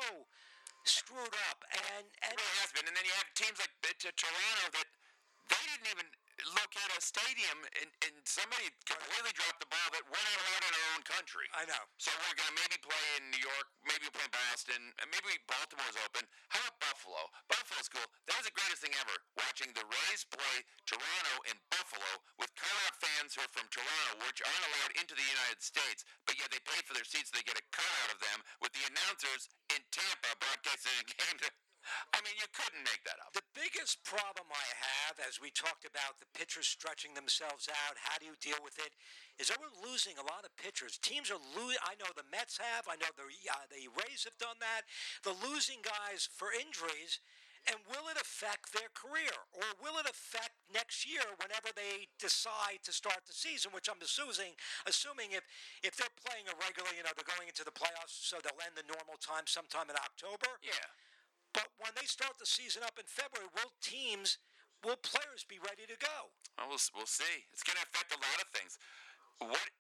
screwed 0.87 1.35
up, 1.51 1.67
and 1.75 2.07
and 2.23 2.33
It 2.33 2.41
really 2.41 2.61
has 2.63 2.71
been. 2.73 2.87
And 2.87 2.95
then 2.97 3.03
you 3.05 3.13
have 3.19 3.29
teams 3.35 3.59
like 3.59 3.75
uh, 3.83 3.91
Toronto 4.15 4.67
that 4.79 4.89
they 5.49 5.63
didn't 5.69 5.89
even 5.91 6.09
locate 6.55 6.91
a 6.95 7.01
stadium, 7.03 7.59
and, 7.83 7.91
and 8.07 8.15
somebody 8.23 8.71
completely 8.87 9.35
dropped 9.35 9.59
the 9.59 9.71
ball 9.71 9.89
that 9.91 10.05
we're 10.07 10.23
not 10.23 10.39
allowed 10.39 10.65
in 10.65 10.75
our 10.79 10.89
own 10.95 11.03
country. 11.03 11.47
I 11.51 11.67
know. 11.67 11.83
So 11.99 12.15
we're 12.15 12.39
gonna 12.39 12.55
maybe 12.55 12.79
play 12.79 13.05
in 13.19 13.35
New 13.35 13.43
York, 13.43 13.67
maybe 13.83 14.07
we'll 14.07 14.15
play 14.15 14.29
in 14.29 14.35
Boston, 14.35 14.81
and 15.03 15.07
maybe 15.11 15.35
Baltimore's 15.51 15.99
open. 16.07 16.25
How 16.55 16.63
about 16.63 16.79
Buffalo? 16.79 17.23
Buffalo's 17.51 17.91
cool. 17.91 18.07
That 18.31 18.39
was 18.39 18.47
the 18.47 18.55
greatest 18.55 18.81
thing 18.87 18.95
ever. 19.03 19.17
Watching 19.35 19.71
the 19.75 19.85
Rays 19.89 20.23
play 20.31 20.57
Toronto 20.87 21.35
and 21.51 21.59
Buffalo 21.75 22.13
with 22.39 22.55
cutout 22.55 22.95
fans 23.03 23.35
who 23.35 23.43
are 23.43 23.53
from 23.53 23.67
Toronto, 23.73 24.23
which 24.25 24.39
aren't 24.41 24.67
allowed 24.73 24.93
into 24.95 25.19
the 25.19 25.27
United 25.27 25.59
States, 25.59 26.07
but 26.23 26.39
yet 26.39 26.55
they 26.55 26.63
paid 26.63 26.87
for 26.87 26.95
their 26.95 27.09
seats. 27.09 27.35
so 27.35 27.37
They 27.37 27.45
get 27.45 27.59
a 27.59 27.67
cutout 27.75 28.15
of 28.15 28.19
them 28.23 28.39
with 28.63 28.73
the 28.73 28.85
announcers 28.87 29.51
in 29.75 29.83
Tampa 29.91 30.31
broadcasting 30.39 30.95
a 31.03 31.07
game. 31.09 31.19
I 32.13 32.21
mean, 32.21 32.37
you 32.37 32.49
couldn't 32.53 32.85
make 32.85 33.03
that 33.09 33.21
up. 33.25 33.33
The 33.33 33.47
biggest 33.57 34.03
problem 34.05 34.51
I 34.51 34.69
have, 34.77 35.17
as 35.25 35.41
we 35.41 35.49
talked 35.55 35.89
about 35.89 36.21
the 36.21 36.29
pitchers 36.37 36.69
stretching 36.69 37.15
themselves 37.15 37.71
out, 37.71 37.97
how 37.97 38.19
do 38.21 38.27
you 38.27 38.37
deal 38.43 38.61
with 38.61 38.77
it, 38.79 38.93
is 39.41 39.49
that 39.49 39.59
we're 39.63 39.73
losing 39.81 40.19
a 40.19 40.27
lot 40.27 40.45
of 40.45 40.53
pitchers. 40.59 40.99
Teams 40.99 41.31
are 41.31 41.41
losing. 41.57 41.81
I 41.87 41.97
know 41.97 42.11
the 42.13 42.27
Mets 42.29 42.59
have. 42.59 42.91
I 42.91 42.99
know 43.01 43.11
the 43.15 43.25
uh, 43.25 43.67
the 43.71 43.89
Rays 44.05 44.29
have 44.29 44.37
done 44.37 44.59
that. 44.61 44.85
The 45.23 45.37
losing 45.41 45.81
guys 45.81 46.29
for 46.29 46.53
injuries. 46.53 47.23
And 47.67 47.77
will 47.91 48.09
it 48.09 48.17
affect 48.17 48.73
their 48.73 48.89
career, 48.95 49.35
or 49.53 49.67
will 49.83 49.99
it 50.01 50.09
affect 50.09 50.57
next 50.73 51.05
year 51.05 51.27
whenever 51.37 51.69
they 51.75 52.07
decide 52.17 52.81
to 52.87 52.95
start 52.95 53.27
the 53.27 53.35
season? 53.35 53.75
Which 53.75 53.91
I'm 53.91 54.01
assuming, 54.01 54.57
assuming 54.87 55.37
if 55.37 55.45
if 55.83 55.99
they're 55.99 56.17
playing 56.25 56.49
a 56.49 56.57
regular, 56.65 56.89
you 56.97 57.03
know, 57.05 57.13
they're 57.13 57.29
going 57.29 57.51
into 57.51 57.67
the 57.67 57.75
playoffs, 57.75 58.25
so 58.25 58.41
they'll 58.41 58.63
end 58.65 58.79
the 58.79 58.87
normal 58.89 59.21
time 59.21 59.45
sometime 59.45 59.91
in 59.91 59.99
October. 60.01 60.49
Yeah. 60.65 60.87
But 61.53 61.73
when 61.81 61.93
they 61.97 62.05
start 62.05 62.37
the 62.37 62.49
season 62.49 62.85
up 62.85 63.01
in 63.01 63.09
February, 63.09 63.49
will 63.57 63.73
teams, 63.81 64.37
will 64.85 65.01
players 65.01 65.49
be 65.49 65.59
ready 65.59 65.89
to 65.89 65.97
go? 65.97 66.33
Well, 66.57 66.75
we'll, 66.75 66.85
we'll 66.95 67.11
see. 67.11 67.49
It's 67.55 67.65
going 67.65 67.79
to 67.81 67.87
affect 67.89 68.13
a 68.13 68.21
lot 68.21 68.39
of 68.43 68.49
things. 68.53 68.77
What, 69.41 69.71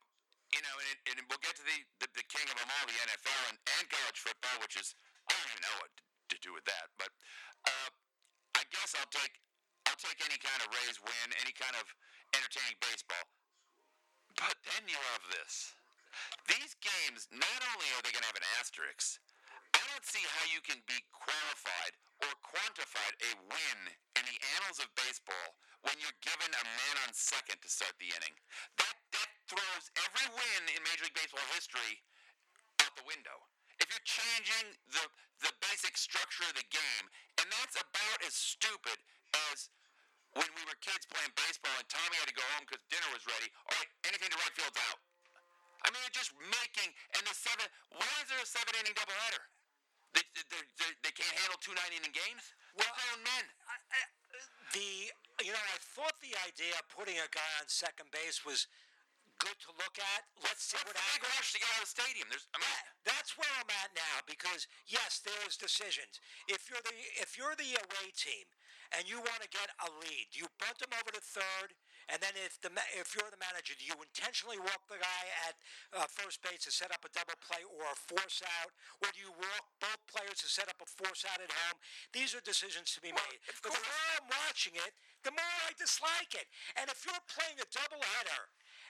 you 0.54 0.62
know, 0.64 0.76
and, 0.80 0.98
and 1.12 1.16
we'll 1.28 1.42
get 1.42 1.58
to 1.60 1.64
the, 1.66 1.78
the, 2.00 2.08
the 2.16 2.26
king 2.30 2.46
of 2.48 2.56
them 2.56 2.70
all, 2.70 2.84
the 2.88 2.96
NFL 2.96 3.42
and, 3.52 3.58
and 3.78 3.84
college 3.90 4.18
football, 4.18 4.56
which 4.64 4.78
is, 4.78 4.96
I 5.28 5.36
don't 5.36 5.50
even 5.52 5.64
know 5.66 5.78
what 5.84 5.92
to, 5.92 6.36
do 6.38 6.54
with 6.54 6.62
that. 6.70 6.92
But 7.00 7.10
uh, 7.66 7.90
I 8.54 8.62
guess 8.70 8.94
I'll 8.94 9.10
take, 9.10 9.42
I'll 9.90 9.98
take 9.98 10.22
any 10.22 10.38
kind 10.38 10.60
of 10.62 10.70
Rays 10.70 11.00
win, 11.02 11.26
any 11.42 11.50
kind 11.50 11.74
of 11.74 11.88
entertaining 12.36 12.78
baseball. 12.78 13.26
But 14.38 14.54
then 14.70 14.86
you 14.86 15.00
have 15.16 15.24
this. 15.34 15.74
These 16.46 16.78
games, 16.78 17.26
not 17.34 17.60
only 17.74 17.88
are 17.96 18.02
they 18.06 18.14
going 18.14 18.22
to 18.22 18.30
have 18.30 18.38
an 18.38 18.48
asterisk, 18.62 19.18
Don't 19.98 20.14
see 20.14 20.30
how 20.30 20.46
you 20.54 20.62
can 20.62 20.78
be 20.86 20.94
qualified 21.10 21.98
or 22.22 22.30
quantified 22.46 23.18
a 23.18 23.34
win 23.50 23.78
in 24.14 24.22
the 24.30 24.38
annals 24.54 24.78
of 24.78 24.86
baseball 24.94 25.58
when 25.82 25.98
you're 25.98 26.14
given 26.22 26.54
a 26.54 26.64
man 26.70 26.94
on 27.02 27.10
second 27.10 27.58
to 27.58 27.66
start 27.66 27.98
the 27.98 28.06
inning. 28.06 28.30
That 28.78 28.94
that 28.94 29.26
throws 29.50 29.90
every 29.98 30.30
win 30.38 30.62
in 30.70 30.86
Major 30.86 31.02
League 31.02 31.18
Baseball 31.18 31.42
history 31.50 31.98
out 32.78 32.94
the 32.94 33.10
window. 33.10 33.42
If 33.82 33.90
you're 33.90 34.06
changing 34.06 34.78
the 34.86 35.02
the 35.42 35.50
basic 35.66 35.98
structure 35.98 36.46
of 36.46 36.54
the 36.54 36.68
game, 36.70 37.04
and 37.42 37.50
that's 37.58 37.74
about 37.74 38.22
as 38.22 38.38
stupid 38.38 39.02
as 39.50 39.66
when 40.38 40.46
we 40.54 40.62
were 40.70 40.78
kids 40.78 41.10
playing 41.10 41.34
baseball 41.34 41.74
and 41.74 41.90
Tommy 41.90 42.22
had 42.22 42.30
to 42.30 42.38
go 42.38 42.46
home 42.54 42.70
because 42.70 42.86
dinner 42.86 43.10
was 43.10 43.26
ready. 43.26 43.50
All 43.66 43.74
right, 43.74 43.90
anything 44.06 44.30
to 44.30 44.38
right 44.46 44.54
field's 44.54 44.78
out. 44.78 45.02
I 45.82 45.90
mean, 45.90 45.98
they're 46.06 46.22
just 46.22 46.38
making 46.38 46.86
and 47.18 47.26
the 47.26 47.34
seven. 47.34 47.66
Why 47.98 48.14
is 48.22 48.30
there 48.30 48.38
a 48.38 48.46
seven 48.46 48.78
inning 48.78 48.94
doubleheader? 48.94 49.57
They, 50.16 50.24
they, 50.34 50.62
they, 50.80 50.90
they 51.04 51.14
can't 51.14 51.36
handle 51.44 51.58
two 51.60 51.74
nine 51.76 51.92
inning 51.96 52.14
games. 52.14 52.44
Well, 52.76 52.88
grown 52.88 53.20
men. 53.24 53.44
The 54.72 55.12
you 55.44 55.52
know 55.52 55.64
I 55.72 55.78
thought 55.96 56.16
the 56.20 56.36
idea 56.44 56.76
of 56.76 56.84
putting 56.92 57.16
a 57.16 57.28
guy 57.32 57.50
on 57.60 57.66
second 57.68 58.12
base 58.12 58.44
was 58.44 58.68
good 59.38 59.56
to 59.64 59.70
look 59.78 59.96
at. 59.96 60.22
Let's 60.42 60.66
see 60.66 60.80
what 60.82 60.92
Big 60.98 61.22
happens. 61.22 61.30
rush 61.38 61.50
to 61.54 61.58
get 61.62 61.70
out 61.78 61.82
of 61.82 61.86
the 61.88 61.94
stadium. 61.94 62.26
There's, 62.28 62.46
I 62.52 62.58
mean, 62.58 62.74
That's 63.06 63.38
where 63.38 63.48
I'm 63.56 63.70
at 63.86 63.94
now 63.94 64.16
because 64.26 64.66
yes, 64.90 65.22
there's 65.22 65.56
decisions. 65.56 66.18
If 66.50 66.68
you're 66.68 66.82
the 66.84 66.94
if 67.22 67.38
you're 67.38 67.56
the 67.56 67.78
away 67.78 68.12
team 68.18 68.44
and 68.98 69.06
you 69.08 69.22
want 69.22 69.40
to 69.40 69.50
get 69.50 69.70
a 69.84 69.88
lead, 70.02 70.34
you 70.34 70.50
bunt 70.60 70.82
them 70.82 70.92
over 70.96 71.10
to 71.14 71.22
third, 71.22 71.72
and 72.08 72.18
then 72.24 72.32
if 72.40 72.56
the 72.64 72.72
if 72.96 73.12
you're 73.12 73.28
the 73.28 73.40
manager, 73.40 73.76
do 73.76 73.84
you 73.84 73.96
intentionally 74.00 74.56
walk 74.56 74.80
the 74.88 74.96
guy 74.96 75.24
at 75.44 75.54
uh, 75.92 76.08
first 76.08 76.40
base 76.40 76.64
to 76.64 76.72
set 76.72 76.88
up 76.88 77.04
a 77.04 77.12
double 77.12 77.36
play 77.44 77.60
or 77.68 77.84
a 77.84 77.98
force 78.08 78.40
out, 78.60 78.72
or 79.04 79.12
do 79.12 79.20
you 79.20 79.32
walk 79.32 79.64
both 79.76 80.00
players 80.08 80.40
to 80.40 80.48
set 80.48 80.72
up 80.72 80.80
a 80.80 80.88
force 80.88 81.28
out 81.28 81.40
at 81.44 81.52
home? 81.52 81.76
These 82.16 82.32
are 82.32 82.40
decisions 82.40 82.96
to 82.96 83.00
be 83.04 83.12
made. 83.12 83.38
But 83.60 83.76
the 83.76 83.82
more 83.84 84.08
I'm 84.16 84.28
watching 84.48 84.76
it, 84.80 84.96
the 85.20 85.36
more 85.36 85.54
I 85.68 85.76
dislike 85.76 86.32
it. 86.32 86.48
And 86.80 86.88
if 86.88 87.04
you're 87.04 87.28
playing 87.28 87.60
a 87.60 87.68
double 87.68 88.00
header 88.00 88.42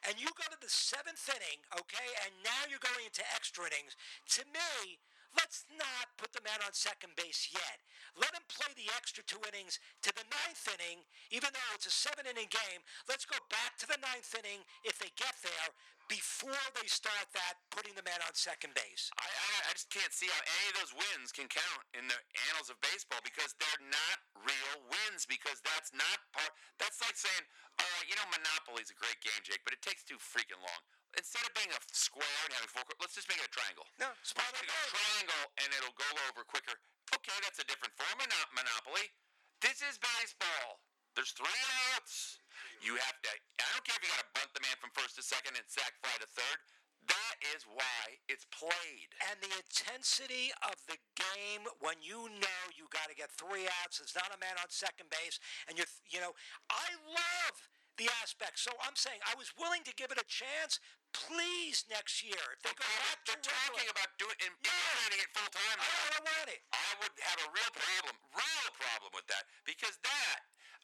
and 0.07 0.15
you 0.21 0.31
go 0.39 0.47
to 0.47 0.59
the 0.63 0.71
seventh 0.71 1.23
inning, 1.27 1.59
okay, 1.75 2.09
and 2.23 2.33
now 2.47 2.71
you're 2.71 2.83
going 2.83 3.03
into 3.03 3.27
extra 3.35 3.67
innings, 3.67 3.99
to 4.39 4.47
me, 4.55 5.03
let's 5.37 5.69
not 5.75 6.15
put 6.17 6.33
the 6.33 6.45
man 6.45 6.61
on 6.65 6.73
second 6.73 7.13
base 7.19 7.51
yet. 7.53 7.83
Let 8.17 8.35
him 8.35 8.47
play 8.49 8.71
the 8.75 8.91
extra 8.97 9.23
two 9.25 9.41
innings 9.47 9.79
to 10.03 10.11
the 10.15 10.27
ninth 10.31 10.65
inning, 10.75 11.05
even 11.31 11.51
though 11.53 11.71
it's 11.75 11.87
a 11.87 11.95
seven 11.95 12.27
inning 12.27 12.51
game. 12.51 12.81
Let's 13.07 13.29
go 13.29 13.39
back 13.53 13.79
to 13.83 13.87
the 13.87 14.01
ninth 14.01 14.33
inning 14.35 14.65
if 14.83 14.99
they 14.99 15.13
get 15.15 15.37
there 15.45 15.69
before 16.09 16.65
they 16.73 16.89
start 16.89 17.29
that 17.37 17.61
putting 17.69 17.93
the 17.93 18.03
man 18.03 18.17
on 18.25 18.33
second 18.33 18.73
base. 18.73 19.13
I, 19.21 19.29
I, 19.29 19.49
I 19.69 19.73
just 19.77 19.93
can't 19.93 20.11
see 20.11 20.27
how 20.33 20.41
any 20.41 20.67
of 20.73 20.77
those 20.81 20.93
wins 20.97 21.31
can 21.31 21.47
count 21.53 21.85
in 21.93 22.09
the 22.09 22.21
annals 22.51 22.73
of 22.73 22.81
baseball 22.81 23.21
because 23.21 23.53
they're 23.61 23.85
not 23.93 24.19
real 24.41 24.75
wins 24.89 25.29
because 25.29 25.61
that's 25.61 25.93
not 25.93 26.19
part. 26.33 26.53
That's 26.81 26.99
like 27.05 27.15
saying, 27.15 27.45
all 27.77 27.87
right, 27.87 28.09
you 28.09 28.17
know, 28.17 28.27
Monopoly's 28.33 28.89
a 28.89 28.97
great 28.97 29.21
game, 29.21 29.41
Jake, 29.45 29.63
but 29.69 29.77
it 29.77 29.85
takes 29.85 30.03
too 30.03 30.17
freaking 30.17 30.59
long. 30.65 30.83
Instead 31.17 31.45
of 31.45 31.53
being 31.57 31.73
a 31.73 31.81
square 31.93 32.41
and 32.49 32.53
having 32.57 32.73
four, 32.73 32.85
let's 33.01 33.17
just 33.17 33.29
make 33.29 33.41
it 33.41 33.49
a 33.49 33.53
triangle. 33.53 33.85
No, 34.01 34.13
spot 34.25 34.49
Make 34.57 34.65
it 34.65 34.73
a 34.73 34.89
triangle 34.93 35.45
and 35.61 35.69
it'll 35.77 35.97
go 35.97 36.09
over 36.33 36.45
quicker. 36.45 36.77
Okay, 37.13 37.37
that's 37.45 37.61
a 37.61 37.69
different 37.69 37.97
form 37.97 38.17
of 38.21 38.49
Monopoly. 38.57 39.13
This 39.61 39.81
is 39.85 40.01
baseball. 40.01 40.81
There's 41.17 41.33
three 41.33 41.61
outs. 41.97 42.41
You 42.83 42.95
have 42.95 43.19
to. 43.23 43.31
I 43.59 43.67
don't 43.75 43.85
care 43.87 43.99
if 43.99 44.03
you 44.07 44.11
got 44.13 44.23
to 44.23 44.31
bunt 44.35 44.51
the 44.55 44.63
man 44.63 44.77
from 44.79 44.95
first 44.95 45.19
to 45.19 45.23
second 45.23 45.59
and 45.59 45.67
sack 45.67 45.95
fly 46.03 46.15
to 46.19 46.29
third. 46.31 46.59
That 47.07 47.37
is 47.57 47.65
why 47.65 48.21
it's 48.29 48.45
played. 48.53 49.11
And 49.31 49.41
the 49.41 49.49
intensity 49.55 50.53
of 50.67 50.77
the 50.91 50.99
game 51.17 51.65
when 51.81 51.97
you 52.05 52.29
know 52.37 52.63
you 52.77 52.91
got 52.93 53.09
to 53.09 53.17
get 53.17 53.33
three 53.33 53.65
outs, 53.83 54.03
there's 54.03 54.19
not 54.19 54.29
a 54.35 54.39
man 54.43 54.61
on 54.61 54.69
second 54.69 55.09
base, 55.09 55.41
and 55.71 55.79
you're, 55.79 55.89
you 56.11 56.21
know, 56.21 56.37
I 56.69 56.89
love 57.09 57.57
the 57.97 58.07
aspect. 58.23 58.61
So 58.61 58.71
I'm 58.85 58.95
saying 58.95 59.19
I 59.27 59.35
was 59.35 59.51
willing 59.57 59.83
to 59.89 59.95
give 59.97 60.13
it 60.13 60.21
a 60.21 60.29
chance. 60.29 60.79
Please, 61.11 61.89
next 61.89 62.21
year, 62.21 62.45
if 62.55 62.61
they 62.63 62.75
go 62.77 62.85
back 62.85 63.19
to 63.27 63.35
talking 63.41 63.89
about 63.89 64.13
doing 64.21 64.39
and 64.45 64.55
implementing 64.55 65.21
it 65.25 65.31
full 65.33 65.51
time. 65.51 65.79
I 65.81 66.07
don't 66.13 66.27
want 66.29 66.49
it. 66.53 66.61
I 66.71 66.89
would 67.01 67.15
have 67.17 67.41
a 67.43 67.49
real 67.49 67.73
problem, 67.73 68.15
real 68.37 68.71
problem 68.77 69.11
with 69.17 69.27
that 69.33 69.49
because 69.65 69.97
that. 70.05 70.39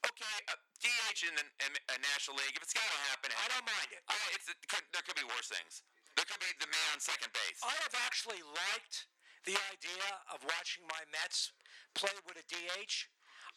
Okay, 0.05 0.37
uh, 0.53 0.61
DH 0.85 1.21
in 1.25 1.33
the 1.33 1.45
a 1.65 1.97
National 2.13 2.37
League. 2.37 2.53
If 2.53 2.61
it's 2.61 2.77
got 2.77 2.85
to 2.85 3.01
happen, 3.09 3.33
I 3.33 3.47
don't 3.57 3.65
mind 3.65 3.89
it. 3.89 4.05
Uh, 4.05 4.37
it's, 4.37 4.45
it 4.53 4.61
could, 4.69 4.85
there 4.93 5.01
could 5.01 5.17
be 5.17 5.25
worse 5.25 5.49
things. 5.49 5.81
There 6.13 6.29
could 6.29 6.41
be 6.45 6.53
the 6.61 6.69
man 6.69 6.89
on 6.93 7.01
second 7.01 7.33
base. 7.33 7.59
I 7.65 7.73
have 7.89 7.97
actually 8.05 8.45
liked 8.45 9.09
the 9.49 9.57
idea 9.73 10.07
of 10.29 10.45
watching 10.45 10.85
my 10.93 11.01
Mets 11.09 11.57
play 11.97 12.13
with 12.29 12.37
a 12.37 12.45
DH. 12.45 13.09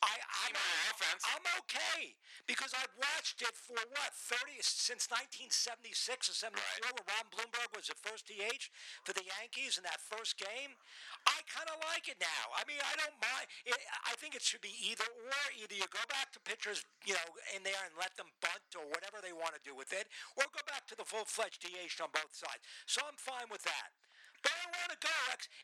I, 0.04 0.14
I'm. 0.46 0.56
I'm 0.98 1.46
okay 1.66 2.16
because 2.46 2.72
I've 2.74 2.94
watched 2.98 3.42
it 3.42 3.54
for 3.54 3.78
what 3.78 4.12
30 4.14 4.62
since 4.62 5.10
1976 5.10 6.32
or 6.32 6.36
74 6.38 6.96
when 6.96 7.06
Ron 7.06 7.28
Blomberg 7.34 7.70
was 7.76 7.90
the 7.92 7.98
first 7.98 8.30
DH 8.30 8.70
for 9.04 9.14
the 9.14 9.26
Yankees 9.26 9.78
in 9.78 9.84
that 9.86 10.02
first 10.02 10.38
game. 10.40 10.78
I 11.28 11.44
kind 11.50 11.68
of 11.70 11.78
like 11.92 12.08
it 12.10 12.18
now. 12.18 12.44
I 12.56 12.66
mean, 12.66 12.80
I 12.82 12.94
don't 12.98 13.18
mind. 13.20 13.46
It, 13.66 13.76
I 14.08 14.16
think 14.18 14.34
it 14.34 14.42
should 14.42 14.64
be 14.64 14.74
either 14.82 15.06
or. 15.06 15.44
Either 15.60 15.76
you 15.76 15.90
go 15.90 16.06
back 16.10 16.34
to 16.34 16.40
pitchers, 16.42 16.86
you 17.06 17.18
know, 17.18 17.28
in 17.54 17.62
there 17.66 17.82
and 17.86 17.94
let 17.98 18.16
them 18.16 18.30
bunt 18.42 18.74
or 18.78 18.86
whatever 18.90 19.22
they 19.22 19.34
want 19.36 19.54
to 19.58 19.62
do 19.66 19.74
with 19.78 19.92
it, 19.94 20.10
or 20.38 20.46
go 20.54 20.64
back 20.66 20.86
to 20.90 20.96
the 20.96 21.06
full-fledged 21.06 21.62
DH 21.62 21.98
on 22.02 22.10
both 22.14 22.34
sides. 22.34 22.64
So 22.86 23.02
I'm 23.06 23.18
fine 23.18 23.50
with 23.50 23.66
that. 23.66 23.94
I 24.48 24.64
want 24.72 24.92
to 24.96 25.00
go, 25.04 25.18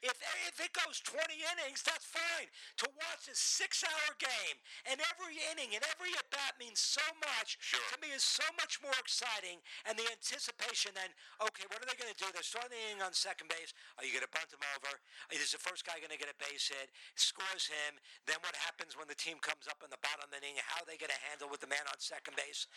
If, 0.04 0.20
if 0.52 0.58
it 0.60 0.76
goes 0.76 1.00
20 1.08 1.24
innings, 1.56 1.80
that's 1.82 2.04
fine. 2.04 2.52
To 2.84 2.88
watch 3.00 3.32
a 3.32 3.36
six 3.36 3.88
hour 3.88 4.12
game 4.20 4.58
and 4.92 5.00
every 5.16 5.40
inning 5.56 5.72
and 5.74 5.84
every 5.96 6.12
at 6.20 6.28
bat 6.28 6.60
means 6.60 6.84
so 6.84 7.04
much, 7.24 7.56
to 7.72 7.96
me 8.04 8.12
is 8.12 8.24
so 8.24 8.44
much 8.60 8.84
more 8.84 8.96
exciting. 9.00 9.64
And 9.88 9.96
the 9.96 10.04
anticipation 10.12 10.92
then, 10.94 11.10
okay, 11.40 11.64
what 11.72 11.80
are 11.80 11.88
they 11.88 11.96
going 11.96 12.12
to 12.12 12.20
do? 12.20 12.28
They're 12.36 12.46
starting 12.46 12.76
the 12.76 12.84
inning 12.92 13.02
on 13.02 13.16
second 13.16 13.48
base. 13.48 13.72
Are 13.96 14.04
you 14.04 14.12
going 14.12 14.28
to 14.28 14.34
bunt 14.36 14.52
them 14.52 14.64
over? 14.76 14.92
Oh, 14.92 15.34
is 15.34 15.56
the 15.56 15.64
first 15.64 15.88
guy 15.88 15.98
going 16.04 16.14
to 16.14 16.20
get 16.20 16.28
a 16.28 16.38
base 16.38 16.68
hit? 16.68 16.92
Scores 17.16 17.66
him. 17.72 17.98
Then 18.28 18.44
what 18.44 18.54
happens 18.60 19.00
when 19.00 19.08
the 19.08 19.18
team 19.18 19.40
comes 19.40 19.72
up 19.72 19.80
in 19.82 19.90
the 19.90 20.02
bottom 20.04 20.28
of 20.28 20.32
the 20.36 20.40
inning? 20.44 20.60
How 20.60 20.84
are 20.84 20.88
they 20.88 21.00
going 21.00 21.14
to 21.14 21.24
handle 21.32 21.48
with 21.48 21.64
the 21.64 21.72
man 21.72 21.84
on 21.88 21.98
second 22.04 22.36
base? 22.36 22.68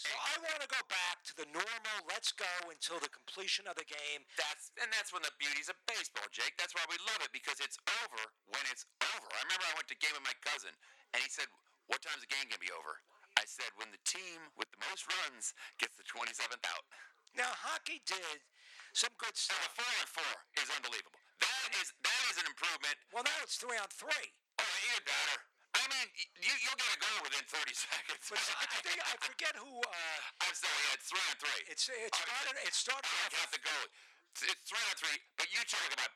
So 0.00 0.10
I 0.16 0.40
want 0.40 0.64
to 0.64 0.70
go 0.70 0.80
back 0.88 1.20
to 1.28 1.32
the 1.36 1.48
normal, 1.52 1.96
let's 2.08 2.32
go 2.32 2.48
until 2.72 2.98
the 3.00 3.12
completion 3.12 3.68
of 3.68 3.76
the 3.76 3.86
game. 3.86 4.24
That's 4.40 4.72
and 4.80 4.88
that's 4.92 5.12
when 5.12 5.22
the 5.22 5.34
beauties 5.50 5.66
of 5.66 5.74
baseball, 5.90 6.22
Jake. 6.30 6.54
That's 6.62 6.78
why 6.78 6.86
we 6.86 6.94
love 7.10 7.18
it 7.26 7.34
because 7.34 7.58
it's 7.58 7.74
over 8.06 8.22
when 8.54 8.62
it's 8.70 8.86
over. 9.02 9.26
I 9.34 9.42
remember 9.50 9.66
I 9.66 9.74
went 9.74 9.90
to 9.90 9.98
a 9.98 10.02
game 10.02 10.14
with 10.14 10.22
my 10.22 10.38
cousin, 10.46 10.70
and 11.10 11.18
he 11.18 11.26
said, 11.26 11.50
"What 11.90 11.98
time's 12.06 12.22
the 12.22 12.30
game 12.30 12.46
gonna 12.46 12.62
be 12.62 12.70
over?" 12.70 13.02
I 13.34 13.42
said, 13.50 13.74
"When 13.74 13.90
the 13.90 13.98
team 14.06 14.54
with 14.54 14.70
the 14.70 14.78
most 14.86 15.10
runs 15.10 15.50
gets 15.82 15.98
the 15.98 16.06
27th 16.06 16.62
out." 16.70 16.86
Now 17.34 17.50
hockey 17.50 17.98
did 18.06 18.46
some 18.94 19.10
good 19.18 19.34
stuff. 19.34 19.58
the 19.74 19.82
four 19.82 19.90
on 19.98 20.06
four 20.06 20.34
is 20.62 20.70
unbelievable. 20.70 21.18
That 21.42 21.74
is 21.82 21.90
that 21.98 22.22
is 22.30 22.38
an 22.38 22.46
improvement. 22.46 22.94
Well, 23.10 23.26
now 23.26 23.38
it's 23.42 23.58
three 23.58 23.78
on 23.78 23.90
three. 23.90 24.34
Oh, 24.58 24.74
even 24.86 25.02
better. 25.02 25.38
I 25.74 25.86
mean, 25.90 26.06
you 26.14 26.54
you'll 26.62 26.78
get 26.78 26.94
a 26.94 26.98
goal 26.98 27.18
within 27.26 27.42
30 27.46 27.74
seconds. 27.74 28.22
But 28.30 28.38
I 28.38 28.66
think 28.86 29.02
I 29.02 29.14
forget 29.18 29.54
who. 29.58 29.82
Uh, 29.82 30.18
I'm 30.46 30.54
sorry, 30.54 30.78
yeah, 30.78 30.94
it's 30.94 31.10
three 31.10 31.26
on 31.26 31.36
three. 31.42 31.60
It's 31.66 31.84
it 31.90 32.14
started. 32.14 32.54
It 32.62 32.74
started. 32.74 33.06
I 33.06 33.18
don't 33.26 33.34
count 33.34 33.50
the 33.50 33.62
goal. 33.66 33.86
It's, 34.32 34.42
three 34.68 34.78
on 34.88 34.96
three, 34.96 35.18
but 35.36 35.46
you 35.52 35.58
talk 35.68 35.92
about 35.92 36.08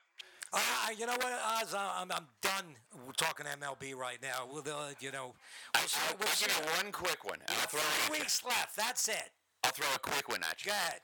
Uh, 0.53 0.91
you 0.97 1.05
know 1.05 1.13
what, 1.19 1.33
Oz? 1.61 1.73
I'm, 1.77 2.11
I'm 2.11 2.27
done 2.41 2.75
talking 3.17 3.45
MLB 3.45 3.95
right 3.95 4.19
now. 4.21 4.47
We'll, 4.51 4.63
uh, 4.67 4.93
you 4.99 5.11
know, 5.11 5.33
we'll, 5.73 5.83
I'll, 5.83 5.83
I'll, 6.09 6.15
we'll 6.19 6.27
give 6.39 6.47
you 6.49 6.71
one 6.83 6.91
quick 6.91 7.23
one. 7.25 7.39
and 7.41 7.49
I'll 7.59 7.67
throw 7.67 7.79
Three 7.81 8.17
you. 8.17 8.21
weeks 8.23 8.43
left. 8.45 8.75
That's 8.75 9.07
it. 9.09 9.31
I'll 9.63 9.71
throw 9.71 9.87
a 9.95 9.99
quick 9.99 10.29
one 10.29 10.41
at 10.49 10.63
you. 10.63 10.71
Go 10.71 10.75
ahead. 10.77 11.01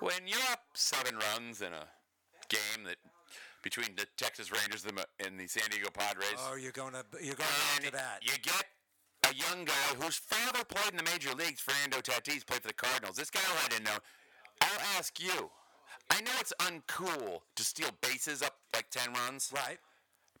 When 0.00 0.26
you're 0.26 0.38
up 0.50 0.62
seven 0.74 1.16
runs 1.16 1.62
in 1.62 1.72
a 1.72 1.86
game 2.48 2.84
that 2.86 2.96
between 3.62 3.94
the 3.96 4.06
Texas 4.16 4.50
Rangers 4.52 4.84
and 4.84 4.98
the, 4.98 5.06
and 5.26 5.38
the 5.38 5.46
San 5.46 5.68
Diego 5.70 5.88
Padres, 5.92 6.36
Oh, 6.38 6.56
you're 6.56 6.72
going 6.72 6.92
to 6.92 7.04
you're 7.22 7.34
going 7.36 7.48
into 7.78 7.90
that. 7.92 8.18
you 8.22 8.32
get 8.42 8.64
a 9.30 9.34
young 9.34 9.64
guy 9.64 9.72
whose 10.00 10.16
father 10.16 10.64
played 10.64 10.90
in 10.92 10.96
the 10.98 11.10
major 11.10 11.32
leagues, 11.34 11.60
Fernando 11.60 11.98
Tatis, 11.98 12.44
played 12.46 12.60
for 12.62 12.68
the 12.68 12.74
Cardinals. 12.74 13.16
This 13.16 13.30
guy 13.30 13.40
I 13.64 13.68
didn't 13.68 13.84
know. 13.84 13.98
I'll 14.60 14.98
ask 14.98 15.18
you. 15.22 15.50
I 16.10 16.20
know 16.20 16.30
it's 16.40 16.52
uncool 16.60 17.40
to 17.56 17.64
steal 17.64 17.90
bases 18.02 18.42
up 18.42 18.54
like 18.74 18.90
ten 18.90 19.12
runs, 19.12 19.52
right? 19.54 19.78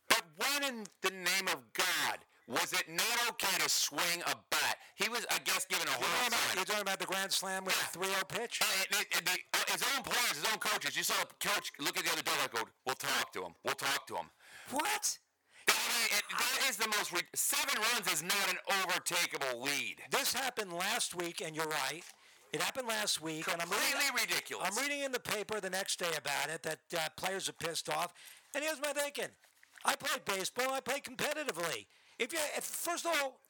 But 0.08 0.22
what 0.36 0.62
in 0.64 0.84
the 1.02 1.10
name 1.10 1.48
of 1.48 1.56
God 1.72 2.18
was 2.46 2.72
it 2.74 2.84
not 2.88 3.16
okay 3.30 3.56
to 3.62 3.68
swing 3.68 4.20
a 4.26 4.34
bat? 4.50 4.76
He 4.96 5.08
was, 5.08 5.24
I 5.30 5.38
guess, 5.44 5.64
given 5.64 5.88
a 5.88 5.90
You're 5.92 6.28
about, 6.28 6.54
you're 6.54 6.64
talking 6.64 6.82
about 6.82 7.00
the 7.00 7.06
grand 7.06 7.32
slam 7.32 7.64
with 7.64 7.74
the 7.92 7.98
3-0 7.98 8.28
pitch. 8.28 8.60
And, 8.60 8.98
and, 8.98 9.06
and 9.16 9.26
the, 9.26 9.38
uh, 9.54 9.72
his 9.72 9.82
own 9.96 10.02
players, 10.04 10.36
his 10.36 10.52
own 10.52 10.58
coaches. 10.58 10.94
You 10.96 11.02
saw 11.04 11.14
the 11.24 11.48
coach 11.48 11.72
look 11.80 11.96
at 11.96 12.04
the 12.04 12.12
other 12.12 12.22
door 12.22 12.34
and 12.42 12.50
go, 12.52 12.62
"We'll 12.84 12.96
talk 12.96 13.32
to 13.32 13.44
him. 13.44 13.54
We'll 13.64 13.74
talk 13.74 14.06
to 14.08 14.16
him." 14.16 14.26
What? 14.70 15.18
That, 15.66 16.08
it- 16.12 16.24
that 16.38 16.68
is 16.68 16.76
the 16.76 16.88
most. 16.88 17.12
Re- 17.12 17.22
seven 17.34 17.80
runs 17.94 18.12
is 18.12 18.22
not 18.22 18.46
an 18.50 18.58
overtakeable 18.84 19.62
lead. 19.62 19.96
This 20.10 20.34
happened 20.34 20.72
last 20.72 21.14
week, 21.14 21.40
and 21.40 21.56
you're 21.56 21.66
right. 21.66 22.02
It 22.54 22.62
happened 22.62 22.86
last 22.86 23.20
week, 23.20 23.50
and 23.52 23.60
I'm 23.60 23.68
reading, 23.68 23.84
Completely 23.90 24.22
ridiculous. 24.22 24.68
I'm 24.70 24.80
reading 24.80 25.00
in 25.02 25.10
the 25.10 25.18
paper 25.18 25.60
the 25.60 25.70
next 25.70 25.98
day 25.98 26.12
about 26.16 26.54
it 26.54 26.62
that 26.62 26.78
uh, 26.96 27.08
players 27.16 27.48
are 27.48 27.52
pissed 27.52 27.88
off. 27.88 28.14
And 28.54 28.62
here's 28.62 28.80
my 28.80 28.92
thinking: 28.92 29.30
I 29.84 29.96
played 29.96 30.24
baseball. 30.24 30.72
I 30.72 30.78
played 30.78 31.02
competitively. 31.02 31.86
If 32.20 32.32
you, 32.32 32.38
if, 32.56 32.62
first 32.62 33.06
of 33.06 33.12
all, 33.20 33.40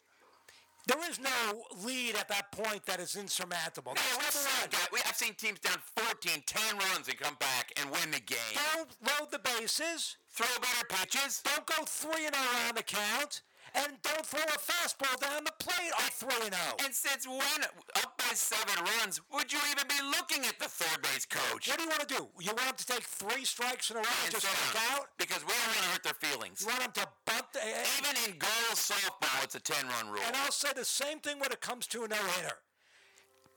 there 0.86 0.98
is 1.10 1.20
no 1.20 1.64
lead 1.84 2.16
at 2.16 2.28
that 2.28 2.50
point 2.50 2.86
that 2.86 2.98
is 2.98 3.14
insurmountable. 3.14 3.92
No, 3.94 4.02
number 4.12 4.32
seen, 4.32 4.70
guy- 4.70 4.88
we, 4.90 5.00
I've 5.06 5.16
seen 5.16 5.34
teams 5.34 5.60
down 5.60 5.76
14, 5.96 6.42
10 6.46 6.62
runs 6.78 7.08
and 7.08 7.18
come 7.18 7.36
back 7.40 7.72
and 7.80 7.90
win 7.90 8.10
the 8.10 8.20
game. 8.20 8.56
Don't 8.74 8.88
load 9.20 9.30
the 9.30 9.38
bases. 9.38 10.16
Throw 10.30 10.46
better 10.60 10.86
pitches. 10.88 11.42
Don't 11.44 11.66
go 11.66 11.84
three 11.84 12.26
and 12.26 12.34
zero 12.34 12.68
on 12.68 12.74
the 12.74 12.82
count, 12.82 13.42
and 13.74 13.98
don't 14.02 14.26
throw 14.26 14.42
a 14.42 14.58
fastball 14.58 15.18
down 15.20 15.42
the 15.44 15.52
plate 15.58 15.90
on 15.98 16.08
three 16.14 16.46
and 16.46 16.54
oh. 16.54 16.84
And 16.84 16.94
since 16.94 17.26
when, 17.26 17.60
up 17.98 18.14
by 18.16 18.32
seven 18.34 18.84
runs, 18.98 19.20
would 19.32 19.52
you 19.52 19.58
even 19.70 19.84
be 19.88 19.98
looking 20.14 20.46
at 20.46 20.58
the 20.58 20.70
third 20.70 21.02
base 21.02 21.26
coach? 21.26 21.68
What 21.68 21.78
do 21.78 21.82
you 21.82 21.90
want 21.90 22.06
to 22.06 22.10
do? 22.14 22.22
You 22.38 22.54
want 22.54 22.70
them 22.70 22.78
to 22.78 22.86
take 22.86 23.02
three 23.02 23.44
strikes 23.44 23.90
in 23.90 23.96
a 23.96 24.00
row 24.00 24.18
and 24.24 24.32
just 24.32 24.46
strike 24.46 24.78
out? 24.94 25.10
Because 25.18 25.42
we 25.42 25.50
don't 25.50 25.66
want 25.66 25.78
to 25.78 25.90
hurt 25.90 26.02
their 26.06 26.18
feelings. 26.22 26.62
You 26.62 26.68
want 26.68 26.80
them 26.86 26.94
to 27.02 27.06
bunt? 27.26 27.46
The, 27.52 27.60
eh, 27.66 27.82
eh. 27.82 27.98
Even 27.98 28.14
in 28.30 28.38
girls 28.38 28.78
softball, 28.78 29.42
it's 29.42 29.54
a 29.54 29.60
10 29.60 29.88
run 29.88 30.12
rule. 30.12 30.22
and 30.26 30.36
I'll 30.36 30.52
say 30.54 30.70
the 30.74 30.84
same 30.84 31.18
thing 31.18 31.38
when 31.40 31.50
it 31.50 31.60
comes 31.60 31.86
to 31.88 32.04
a 32.04 32.08
no 32.08 32.22
hitter. 32.38 32.58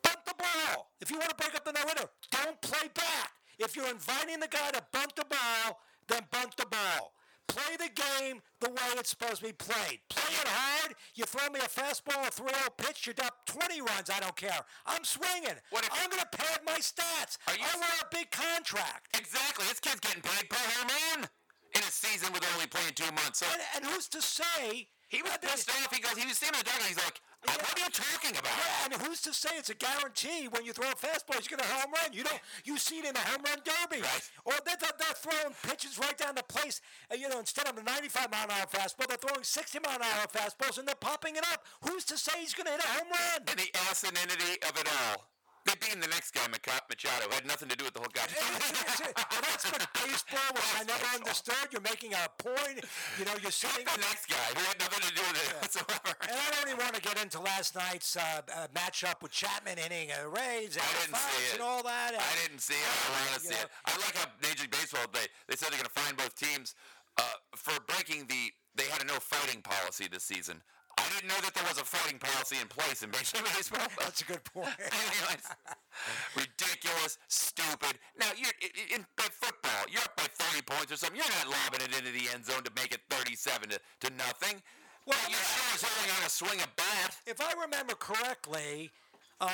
Bunt 0.01 0.25
the 0.25 0.33
ball. 0.33 0.91
If 0.99 1.11
you 1.11 1.17
want 1.17 1.29
to 1.29 1.37
break 1.37 1.53
up 1.53 1.65
the 1.65 1.73
no 1.73 1.81
hitter, 1.85 2.09
don't 2.31 2.59
play 2.61 2.89
back. 2.93 3.31
If 3.59 3.75
you're 3.75 3.89
inviting 3.89 4.39
the 4.39 4.47
guy 4.47 4.71
to 4.71 4.81
bunt 4.91 5.15
the 5.15 5.25
ball, 5.25 5.81
then 6.07 6.21
bunt 6.31 6.57
the 6.57 6.65
ball. 6.65 7.13
Play 7.47 7.75
the 7.77 7.89
game 7.93 8.41
the 8.59 8.69
way 8.69 8.87
it's 8.97 9.09
supposed 9.11 9.37
to 9.37 9.45
be 9.45 9.53
played. 9.53 9.99
Play 10.09 10.33
it 10.41 10.47
hard. 10.47 10.95
You 11.15 11.25
throw 11.25 11.49
me 11.49 11.59
a 11.59 11.63
fastball, 11.69 12.27
a 12.27 12.31
3 12.31 12.47
0 12.49 12.69
pitch, 12.77 13.07
you're 13.07 13.15
up 13.25 13.45
20 13.47 13.81
runs. 13.81 14.09
I 14.09 14.19
don't 14.19 14.35
care. 14.35 14.59
I'm 14.85 15.03
swinging. 15.03 15.55
What 15.69 15.83
if- 15.85 15.89
I'm 15.93 16.09
going 16.09 16.21
to 16.21 16.37
pad 16.37 16.59
my 16.65 16.79
stats. 16.79 17.37
Are 17.47 17.55
you- 17.55 17.63
I 17.65 17.75
want 17.77 18.01
a 18.01 18.07
big 18.11 18.31
contract. 18.31 19.15
Exactly. 19.17 19.65
This 19.67 19.79
kid's 19.79 19.99
getting 20.01 20.21
paid 20.21 20.49
per 20.49 20.57
home 20.57 20.87
run 21.15 21.29
in 21.75 21.81
a 21.81 21.91
season 21.91 22.31
with 22.33 22.43
only 22.53 22.67
playing 22.67 22.93
two 22.93 23.11
months. 23.11 23.39
So 23.39 23.45
And, 23.51 23.61
and 23.75 23.85
who's 23.93 24.07
to 24.09 24.21
say? 24.21 24.89
He 25.07 25.21
was 25.21 25.31
the- 25.41 25.47
pissed 25.47 25.69
off. 25.69 25.93
He 25.93 26.01
goes, 26.01 26.17
he 26.17 26.25
was 26.27 26.37
standing 26.37 26.61
there 26.63 26.73
and 26.75 26.83
he's 26.87 26.97
like, 26.97 27.21
what 27.45 27.61
are 27.61 27.79
you 27.79 27.89
talking 27.91 28.31
about? 28.35 28.51
Yeah, 28.57 28.85
and 28.85 28.93
who's 29.01 29.21
to 29.21 29.33
say 29.33 29.49
it's 29.57 29.69
a 29.69 29.75
guarantee 29.75 30.47
when 30.49 30.65
you 30.65 30.73
throw 30.73 30.89
a 30.89 30.95
fastball, 30.95 31.39
you 31.41 31.47
get 31.47 31.61
a 31.61 31.69
home 31.69 31.93
run? 31.93 32.11
You 32.11 32.23
don't. 32.23 32.39
You 32.65 32.77
see 32.77 32.99
it 32.99 33.05
in 33.05 33.13
the 33.13 33.19
home 33.19 33.41
run 33.45 33.59
derby, 33.63 34.01
Right. 34.01 34.31
or 34.43 34.53
they're, 34.65 34.75
they're, 34.81 34.91
they're 34.97 35.15
throwing 35.15 35.55
pitches 35.63 35.97
right 35.99 36.17
down 36.17 36.35
the 36.35 36.43
place. 36.43 36.81
uh, 37.11 37.15
you 37.15 37.29
know, 37.29 37.39
instead 37.39 37.67
of 37.69 37.77
a 37.77 37.83
95 37.83 38.31
mile 38.31 38.43
an 38.45 38.51
hour 38.51 38.65
fastball, 38.67 39.07
they're 39.07 39.17
throwing 39.21 39.43
60 39.43 39.79
mile 39.85 39.95
an 39.95 40.01
hour 40.01 40.27
fastballs, 40.27 40.77
and 40.77 40.87
they're 40.87 40.95
popping 40.95 41.35
it 41.37 41.45
up. 41.53 41.63
Who's 41.87 42.03
to 42.05 42.17
say 42.17 42.33
he's 42.41 42.53
going 42.53 42.65
to 42.65 42.71
hit 42.73 42.83
a 42.83 42.87
home 42.87 43.07
run? 43.11 43.41
And 43.47 43.59
the 43.59 43.69
asininity 43.87 44.67
of 44.67 44.77
it 44.77 44.89
all. 45.07 45.29
They 45.67 45.75
being 45.83 45.99
the 45.99 46.07
next 46.07 46.31
guy, 46.31 46.47
Machado, 46.47 47.27
had 47.29 47.45
nothing 47.45 47.67
to 47.67 47.75
do 47.75 47.83
with 47.83 47.93
the 47.93 47.99
whole 47.99 48.13
guy. 48.15 48.23
It's- 48.23 48.39
it's- 49.03 49.03
well, 49.03 49.43
that's 49.43 49.67
been 49.69 49.83
baseball, 49.99 50.49
which 50.55 50.71
I 50.79 50.83
never 50.87 51.07
understood. 51.19 51.67
You're 51.71 51.83
making 51.83 52.13
a 52.15 52.23
point. 52.39 52.87
You 53.19 53.25
know, 53.27 53.35
you're 53.41 53.51
sitting. 53.51 53.83
the 53.83 53.99
next 53.99 54.31
guy 54.31 54.47
who 54.55 54.63
had 54.63 54.79
nothing 54.79 55.03
to 55.03 55.11
do 55.13 55.21
with 55.27 55.37
it 55.43 55.51
whatsoever. 55.59 56.11
And 56.23 56.31
I 56.31 56.47
don't 56.55 56.67
even 56.71 56.79
want 56.79 56.95
to 56.95 57.01
get 57.03 57.19
into 57.21 57.39
last 57.43 57.75
night's 57.75 58.15
uh, 58.15 58.41
uh, 58.55 58.67
matchup 58.73 59.21
with 59.21 59.31
Chapman 59.31 59.77
hitting 59.77 60.09
uh, 60.15 60.29
Rays 60.31 60.79
and 60.79 60.85
I 60.87 60.91
didn't 61.03 61.19
Fox 61.19 61.27
see 61.35 61.43
it. 61.51 61.53
and 61.59 61.61
all 61.61 61.83
that. 61.83 62.15
I 62.15 62.33
didn't 62.47 62.61
see 62.63 62.79
it. 62.79 62.87
I 62.87 63.11
want 63.27 63.33
to 63.35 63.39
see 63.43 63.51
know. 63.51 63.67
it. 63.67 63.69
I 63.85 63.91
like 63.99 64.15
how 64.15 64.25
Major 64.41 64.63
League 64.63 64.71
Baseball 64.71 65.03
they 65.11 65.27
they 65.51 65.55
said 65.59 65.67
they're 65.69 65.83
going 65.83 65.91
to 65.91 65.99
fine 65.99 66.15
both 66.15 66.35
teams 66.39 66.75
uh, 67.19 67.23
for 67.55 67.75
breaking 67.91 68.25
the. 68.31 68.55
They 68.75 68.85
had 68.87 69.01
a 69.03 69.05
no 69.05 69.19
fighting 69.19 69.61
policy 69.61 70.07
this 70.07 70.23
season. 70.23 70.61
I 71.07 71.09
didn't 71.15 71.29
know 71.29 71.39
that 71.39 71.53
there 71.55 71.63
was 71.63 71.79
a 71.79 71.85
fighting 71.87 72.19
policy 72.19 72.57
in 72.59 72.67
place 72.67 73.01
in 73.01 73.09
Major 73.11 73.37
League 73.37 73.47
Baseball. 73.55 73.87
That's 73.99 74.21
a 74.21 74.25
good 74.25 74.43
point. 74.43 74.75
Ridiculous, 76.35 77.17
stupid. 77.29 77.95
Now 78.19 78.27
you're 78.35 78.51
in, 78.59 78.99
in 78.99 79.05
football. 79.15 79.87
You're 79.89 80.03
up 80.03 80.17
by 80.17 80.27
30 80.27 80.61
points 80.63 80.91
or 80.91 80.97
something. 80.97 81.15
You're 81.17 81.31
not 81.31 81.47
lobbing 81.47 81.87
it 81.87 81.97
into 81.97 82.11
the 82.11 82.27
end 82.33 82.45
zone 82.45 82.63
to 82.63 82.71
make 82.75 82.91
it 82.93 83.01
37 83.09 83.69
to, 83.69 83.79
to 83.79 84.13
nothing. 84.17 84.61
Well, 85.05 85.15
Well, 85.15 85.29
you 85.31 85.35
sure 85.39 85.71
as 85.75 85.81
hell 85.81 86.17
gonna 86.17 86.29
swing 86.29 86.59
a 86.59 86.67
bat. 86.75 87.15
if 87.25 87.39
I 87.39 87.53
remember 87.61 87.93
correctly, 87.95 88.91
uh, 89.39 89.47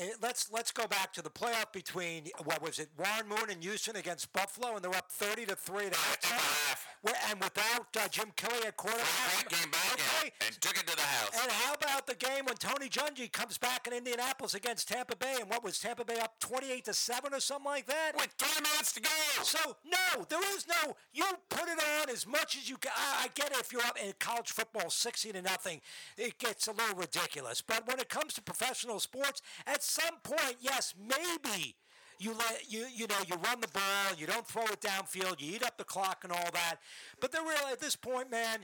eh, 0.00 0.10
let's 0.20 0.50
let's 0.52 0.72
go 0.72 0.86
back 0.86 1.12
to 1.14 1.22
the 1.22 1.30
playoff 1.30 1.72
between 1.72 2.28
what 2.44 2.60
was 2.60 2.78
it, 2.78 2.90
Warren 2.98 3.26
Moon 3.28 3.48
and 3.48 3.62
Houston 3.62 3.96
against 3.96 4.30
Buffalo, 4.34 4.74
and 4.76 4.84
they're 4.84 4.94
up 4.94 5.10
thirty 5.10 5.46
to 5.46 5.56
three 5.56 5.88
to 5.88 5.96
half. 5.96 6.86
And 7.02 7.40
without 7.40 7.86
uh, 7.96 8.08
Jim 8.08 8.30
Kelly 8.36 8.66
at 8.66 8.76
quarterback. 8.76 9.48
Came 9.48 9.70
back 9.70 9.92
Okay. 9.94 10.32
and, 10.40 10.48
and 10.48 10.60
took 10.60 10.76
it 10.76 10.86
to 10.86 10.94
the 10.96 11.02
house. 11.02 11.30
And 11.42 11.50
how 11.50 11.74
about 11.74 12.06
the 12.06 12.14
game 12.14 12.44
when 12.44 12.56
Tony 12.56 12.88
Dungy 12.88 13.30
comes 13.32 13.56
back 13.56 13.86
in 13.86 13.92
Indianapolis 13.92 14.54
against 14.54 14.88
Tampa 14.88 15.16
Bay, 15.16 15.36
and 15.40 15.48
what 15.48 15.64
was 15.64 15.78
Tampa 15.78 16.04
Bay 16.04 16.18
up 16.20 16.38
twenty-eight 16.40 16.84
to 16.84 16.94
seven 16.94 17.32
or 17.32 17.40
something 17.40 17.64
like 17.64 17.86
that? 17.86 18.12
With 18.16 18.28
three 18.38 18.60
minutes 18.62 18.92
to 18.92 19.00
go. 19.00 19.08
So 19.42 19.76
no, 19.84 20.24
there 20.28 20.42
is 20.54 20.66
no. 20.68 20.94
You 21.12 21.24
put 21.48 21.68
it 21.68 21.78
on 22.02 22.10
as 22.10 22.26
much 22.26 22.56
as 22.56 22.68
you 22.68 22.76
can. 22.76 22.92
I, 22.94 23.24
I 23.24 23.28
get 23.34 23.52
it 23.52 23.58
if 23.58 23.72
you're 23.72 23.82
up 23.82 23.98
in 24.02 24.12
college 24.18 24.50
football, 24.50 24.90
sixty 24.90 25.32
to 25.32 25.40
nothing, 25.40 25.80
it 26.18 26.38
gets 26.38 26.66
a 26.68 26.72
little 26.72 26.96
ridiculous. 26.96 27.62
But 27.62 27.86
when 27.86 27.98
it 27.98 28.08
comes 28.08 28.34
to 28.34 28.42
professional 28.42 29.00
sports, 29.00 29.40
at 29.66 29.82
some 29.82 30.16
point, 30.22 30.56
yes, 30.60 30.94
maybe 30.98 31.76
you 32.20 32.32
let 32.34 32.70
you 32.70 32.86
you 32.94 33.06
know 33.06 33.16
you 33.26 33.34
run 33.36 33.60
the 33.60 33.68
ball, 33.68 34.14
you 34.16 34.26
don't 34.26 34.46
throw 34.46 34.64
it 34.64 34.80
downfield, 34.80 35.40
you 35.40 35.54
eat 35.56 35.64
up 35.64 35.78
the 35.78 35.84
clock 35.84 36.20
and 36.22 36.32
all 36.32 36.50
that. 36.52 36.76
But 37.20 37.32
they're 37.32 37.42
really 37.42 37.72
at 37.72 37.80
this 37.80 37.96
point, 37.96 38.30
man. 38.30 38.60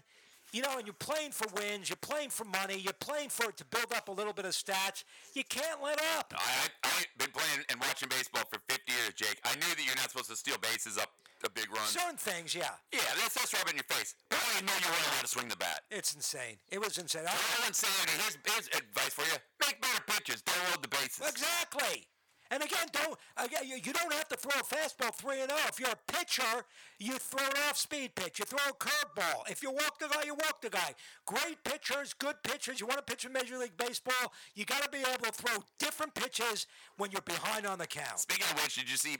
You 0.52 0.62
know, 0.62 0.78
and 0.78 0.86
you're 0.86 0.94
playing 0.94 1.32
for 1.32 1.48
wins, 1.60 1.88
you're 1.90 1.96
playing 2.00 2.30
for 2.30 2.44
money, 2.44 2.78
you're 2.78 2.92
playing 2.92 3.30
for 3.30 3.50
it 3.50 3.56
to 3.56 3.64
build 3.64 3.92
up 3.92 4.08
a 4.08 4.12
little 4.12 4.32
bit 4.32 4.44
of 4.44 4.52
stats. 4.52 5.02
You 5.34 5.42
can't 5.42 5.82
let 5.82 5.98
up. 6.16 6.32
I, 6.36 6.68
I, 6.84 6.88
I've 6.88 7.18
been 7.18 7.32
playing 7.32 7.66
and 7.68 7.80
watching 7.80 8.08
baseball 8.08 8.44
for 8.50 8.60
50 8.68 8.92
years, 8.92 9.12
Jake. 9.16 9.40
I 9.44 9.54
knew 9.56 9.66
that 9.74 9.84
you're 9.84 9.96
not 9.96 10.10
supposed 10.10 10.30
to 10.30 10.36
steal 10.36 10.56
bases 10.58 10.98
up 10.98 11.10
a 11.44 11.50
big 11.50 11.70
run. 11.70 11.86
Certain 11.86 12.16
things, 12.16 12.54
yeah. 12.54 12.74
Yeah, 12.92 13.00
that's 13.20 13.34
that's 13.34 13.52
rubbing 13.54 13.78
in 13.78 13.82
your 13.84 13.90
face. 13.96 14.14
But 14.28 14.38
I 14.42 14.54
didn't 14.58 14.66
know 14.66 14.78
you 14.80 14.90
weren't 14.90 15.06
allowed 15.12 15.22
to 15.22 15.28
swing 15.28 15.48
the 15.48 15.56
bat. 15.56 15.80
It's 15.90 16.14
insane. 16.14 16.58
It 16.70 16.80
was 16.80 16.98
insane. 16.98 17.22
I- 17.26 17.72
saying, 17.72 17.92
and 18.02 18.20
here's, 18.22 18.38
here's 18.46 18.68
advice 18.74 19.14
for 19.14 19.22
you: 19.22 19.38
make 19.60 19.80
better 19.80 20.02
pitches. 20.06 20.42
Don't 20.42 20.58
load 20.70 20.82
the 20.82 20.88
bases. 20.88 21.22
Exactly. 21.28 22.06
And 22.50 22.62
again, 22.62 22.86
don't 22.92 23.18
again, 23.36 23.62
you, 23.66 23.76
you 23.76 23.92
don't 23.92 24.12
have 24.12 24.28
to 24.28 24.36
throw 24.36 24.58
a 24.60 24.64
fastball 24.64 25.14
three 25.14 25.40
and 25.40 25.50
zero. 25.50 25.60
If 25.68 25.80
you're 25.80 25.90
a 25.90 26.12
pitcher, 26.12 26.64
you 26.98 27.12
throw 27.18 27.44
an 27.44 27.52
off-speed 27.68 28.14
pitch. 28.14 28.38
You 28.38 28.44
throw 28.44 28.58
a 28.68 28.72
curveball. 28.72 29.50
If 29.50 29.62
you 29.62 29.70
walk 29.70 29.98
the 29.98 30.08
guy, 30.08 30.22
you 30.24 30.34
walk 30.34 30.60
the 30.62 30.70
guy. 30.70 30.94
Great 31.26 31.62
pitchers, 31.64 32.14
good 32.14 32.36
pitchers. 32.42 32.80
You 32.80 32.86
want 32.86 32.98
to 32.98 33.04
pitch 33.04 33.24
in 33.24 33.32
Major 33.32 33.58
League 33.58 33.76
Baseball, 33.76 34.32
you 34.54 34.64
got 34.64 34.82
to 34.82 34.90
be 34.90 34.98
able 34.98 35.24
to 35.24 35.32
throw 35.32 35.62
different 35.78 36.14
pitches 36.14 36.66
when 36.96 37.10
you're 37.10 37.20
behind 37.22 37.66
on 37.66 37.78
the 37.78 37.86
count. 37.86 38.18
Speaking 38.20 38.46
of 38.52 38.62
which, 38.62 38.76
did 38.76 38.90
you 38.90 38.96
see 38.96 39.16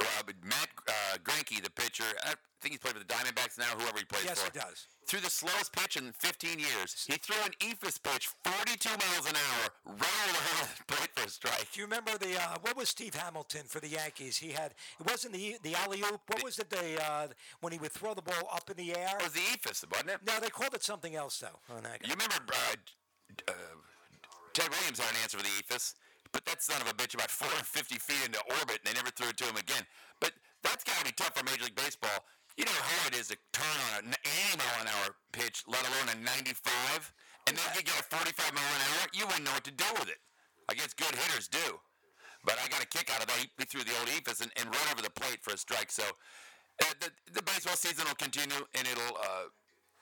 uh, 0.00 0.22
Matt 0.44 0.68
uh, 0.86 1.18
Greinke, 1.24 1.62
the 1.62 1.70
pitcher? 1.70 2.04
I 2.24 2.34
think 2.60 2.72
he's 2.72 2.78
played 2.78 2.94
for 2.94 2.98
the 3.00 3.04
Diamondbacks 3.04 3.58
now. 3.58 3.64
Whoever 3.78 3.98
he 3.98 4.04
plays 4.04 4.24
Yes, 4.24 4.42
for. 4.42 4.50
he 4.52 4.58
does. 4.58 4.86
Threw 5.06 5.20
the 5.20 5.30
slowest 5.30 5.72
pitch 5.72 5.96
in 5.96 6.12
15 6.18 6.58
years. 6.58 7.04
He 7.06 7.14
threw 7.14 7.36
an 7.44 7.52
eephus 7.60 8.02
pitch 8.02 8.28
42 8.44 8.88
miles 8.90 9.26
an 9.28 9.36
hour, 9.36 9.96
right 9.96 10.28
over 10.28 10.68
the 10.76 10.84
plate 10.94 11.10
for 11.16 11.26
a 11.26 11.30
strike. 11.30 11.66
Do 11.72 11.80
you 11.80 11.86
remember 11.86 12.12
the 12.18 12.36
uh, 12.36 12.56
what 12.60 12.76
was 12.76 12.88
Steve 12.90 13.14
Hamilton 13.14 13.62
for 13.66 13.80
the 13.80 13.88
Yankees? 13.88 14.36
He 14.36 14.50
had 14.52 14.72
it 15.00 15.06
wasn't 15.10 15.32
the 15.34 15.56
the 15.62 15.74
alley 15.76 16.00
oop. 16.00 16.20
What 16.26 16.44
was 16.44 16.58
it? 16.58 16.68
The 16.68 17.02
uh, 17.02 17.28
when 17.60 17.72
he 17.72 17.78
would 17.78 17.92
throw 17.92 18.12
the 18.14 18.22
ball 18.22 18.48
up 18.52 18.68
in 18.70 18.76
the 18.76 18.94
air. 18.96 19.14
It 19.18 19.22
was 19.24 19.32
the 19.32 19.40
eephus, 19.40 19.84
wasn't 19.90 20.10
it? 20.10 20.18
No, 20.26 20.38
they 20.40 20.48
called 20.50 20.74
it 20.74 20.82
something 20.82 21.14
else 21.16 21.38
though. 21.38 21.74
On 21.74 21.82
that. 21.84 22.06
You 22.06 22.12
remember 22.12 22.34
uh, 22.52 22.74
uh, 23.48 23.52
Ted 24.52 24.68
Williams 24.70 24.98
had 25.00 25.10
an 25.10 25.16
answer 25.22 25.38
for 25.38 25.44
the 25.44 25.50
eephus, 25.50 25.94
but 26.32 26.44
that 26.46 26.62
son 26.62 26.80
of 26.80 26.88
a 26.88 26.94
bitch 26.94 27.14
about 27.14 27.30
450 27.42 27.96
feet 27.98 28.22
into 28.26 28.40
orbit, 28.60 28.80
and 28.82 28.86
they 28.88 28.96
never 28.96 29.10
threw 29.10 29.28
it 29.28 29.36
to 29.38 29.44
him 29.44 29.56
again. 29.56 29.82
But 30.20 30.32
that's 30.62 30.84
got 30.84 30.98
to 30.98 31.04
be 31.04 31.12
tough 31.12 31.36
for 31.36 31.44
Major 31.44 31.64
League 31.64 31.76
Baseball. 31.78 32.24
You 32.56 32.64
know 32.66 32.74
how 32.74 33.06
hard 33.06 33.14
it 33.14 33.20
is 33.20 33.28
to 33.30 33.36
turn 33.54 33.78
on 33.94 34.10
an 34.10 34.14
80 34.52 34.58
mile 34.58 34.78
an 34.82 34.88
hour 34.90 35.14
pitch, 35.32 35.62
let 35.70 35.82
alone 35.86 36.10
a 36.10 36.16
95, 36.18 37.12
and 37.46 37.54
then 37.56 37.64
you 37.78 37.82
get 37.86 37.94
a 38.00 38.02
45 38.02 38.34
mile 38.54 38.64
an 38.74 38.82
hour. 38.82 39.06
You 39.14 39.24
wouldn't 39.30 39.44
know 39.46 39.54
what 39.54 39.62
to 39.64 39.74
do 39.74 39.86
with 39.94 40.10
it. 40.10 40.18
I 40.68 40.74
guess 40.74 40.92
good 40.92 41.14
hitters 41.14 41.46
do. 41.48 41.78
But 42.44 42.58
I 42.62 42.68
got 42.68 42.82
a 42.82 42.86
kick 42.86 43.10
out 43.14 43.20
of 43.22 43.26
that. 43.30 43.38
He, 43.38 43.48
threw 43.64 43.82
the 43.84 43.94
old 43.98 44.08
eephus 44.10 44.42
and, 44.42 44.50
and 44.58 44.66
run 44.66 44.86
over 44.92 45.02
the 45.02 45.10
plate 45.10 45.38
for 45.42 45.54
a 45.54 45.58
strike. 45.58 45.90
So 45.90 46.02
uh, 46.82 46.94
the, 47.00 47.10
the 47.32 47.42
baseball 47.42 47.74
season 47.76 48.06
will 48.06 48.14
continue, 48.18 48.58
and 48.74 48.86
it'll 48.86 49.16
uh, 49.18 49.50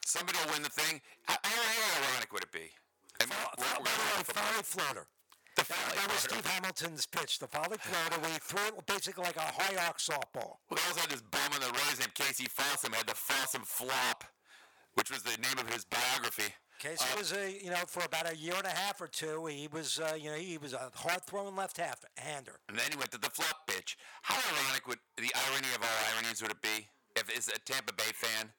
somebody 0.04 0.38
will 0.44 0.52
win 0.52 0.62
the 0.62 0.72
thing. 0.72 1.00
How, 1.28 1.36
how, 1.44 1.60
how 1.60 2.12
ironic 2.12 2.32
would 2.32 2.42
it 2.42 2.52
be? 2.52 2.72
Mean, 3.20 3.30
By 3.30 3.36
we're- 3.58 3.80
we're- 3.84 4.00
we're- 4.16 4.24
Folly 4.24 4.62
floater. 4.62 5.06
The 5.56 5.64
That, 5.64 5.94
that 5.96 6.08
was. 6.08 6.20
Steve 6.20 6.46
Hamilton's 6.46 7.06
pitch, 7.06 7.38
the 7.38 7.46
Folly 7.48 7.76
floater. 7.78 8.20
We 8.22 8.38
threw 8.40 8.66
it 8.78 8.86
basically 8.86 9.24
like 9.24 9.36
a 9.36 9.40
high 9.40 9.76
arc 9.86 9.98
softball. 9.98 10.56
We 10.70 10.76
also 10.88 11.00
had 11.00 11.10
this 11.10 11.22
bum 11.22 11.52
on 11.54 11.60
the 11.60 11.72
Rays 11.72 11.98
named 12.00 12.14
Casey 12.14 12.46
Fossum 12.46 12.94
had 12.94 13.06
the 13.06 13.14
Fossum 13.14 13.64
flop, 13.66 14.24
which 14.94 15.10
was 15.10 15.22
the 15.22 15.36
name 15.40 15.58
of 15.58 15.68
his 15.72 15.84
biography. 15.84 16.54
Casey 16.78 17.04
Uh, 17.14 17.18
was 17.18 17.32
a 17.32 17.50
you 17.64 17.70
know 17.70 17.82
for 17.88 18.04
about 18.04 18.30
a 18.30 18.36
year 18.36 18.54
and 18.54 18.66
a 18.66 18.70
half 18.70 19.00
or 19.00 19.08
two. 19.08 19.46
He 19.46 19.66
was 19.72 19.98
uh, 19.98 20.14
you 20.14 20.28
know 20.30 20.36
he 20.36 20.58
was 20.58 20.74
a 20.74 20.90
hard 20.94 21.24
throwing 21.26 21.56
left 21.56 21.78
half 21.78 22.00
hander. 22.18 22.60
and 22.68 22.78
then 22.78 22.86
he 22.90 22.96
went 22.98 23.10
to 23.12 23.18
the 23.18 23.30
flop 23.30 23.66
pitch. 23.66 23.96
How 24.22 24.36
ironic 24.36 24.86
would 24.86 24.98
the 25.16 25.32
irony 25.48 25.68
of 25.74 25.80
all 25.82 25.98
ironies 26.14 26.42
would 26.42 26.50
it 26.50 26.60
be 26.60 26.86
if 27.16 27.30
it's 27.34 27.48
a 27.48 27.58
Tampa 27.60 27.94
Bay 27.94 28.12
fan? 28.14 28.52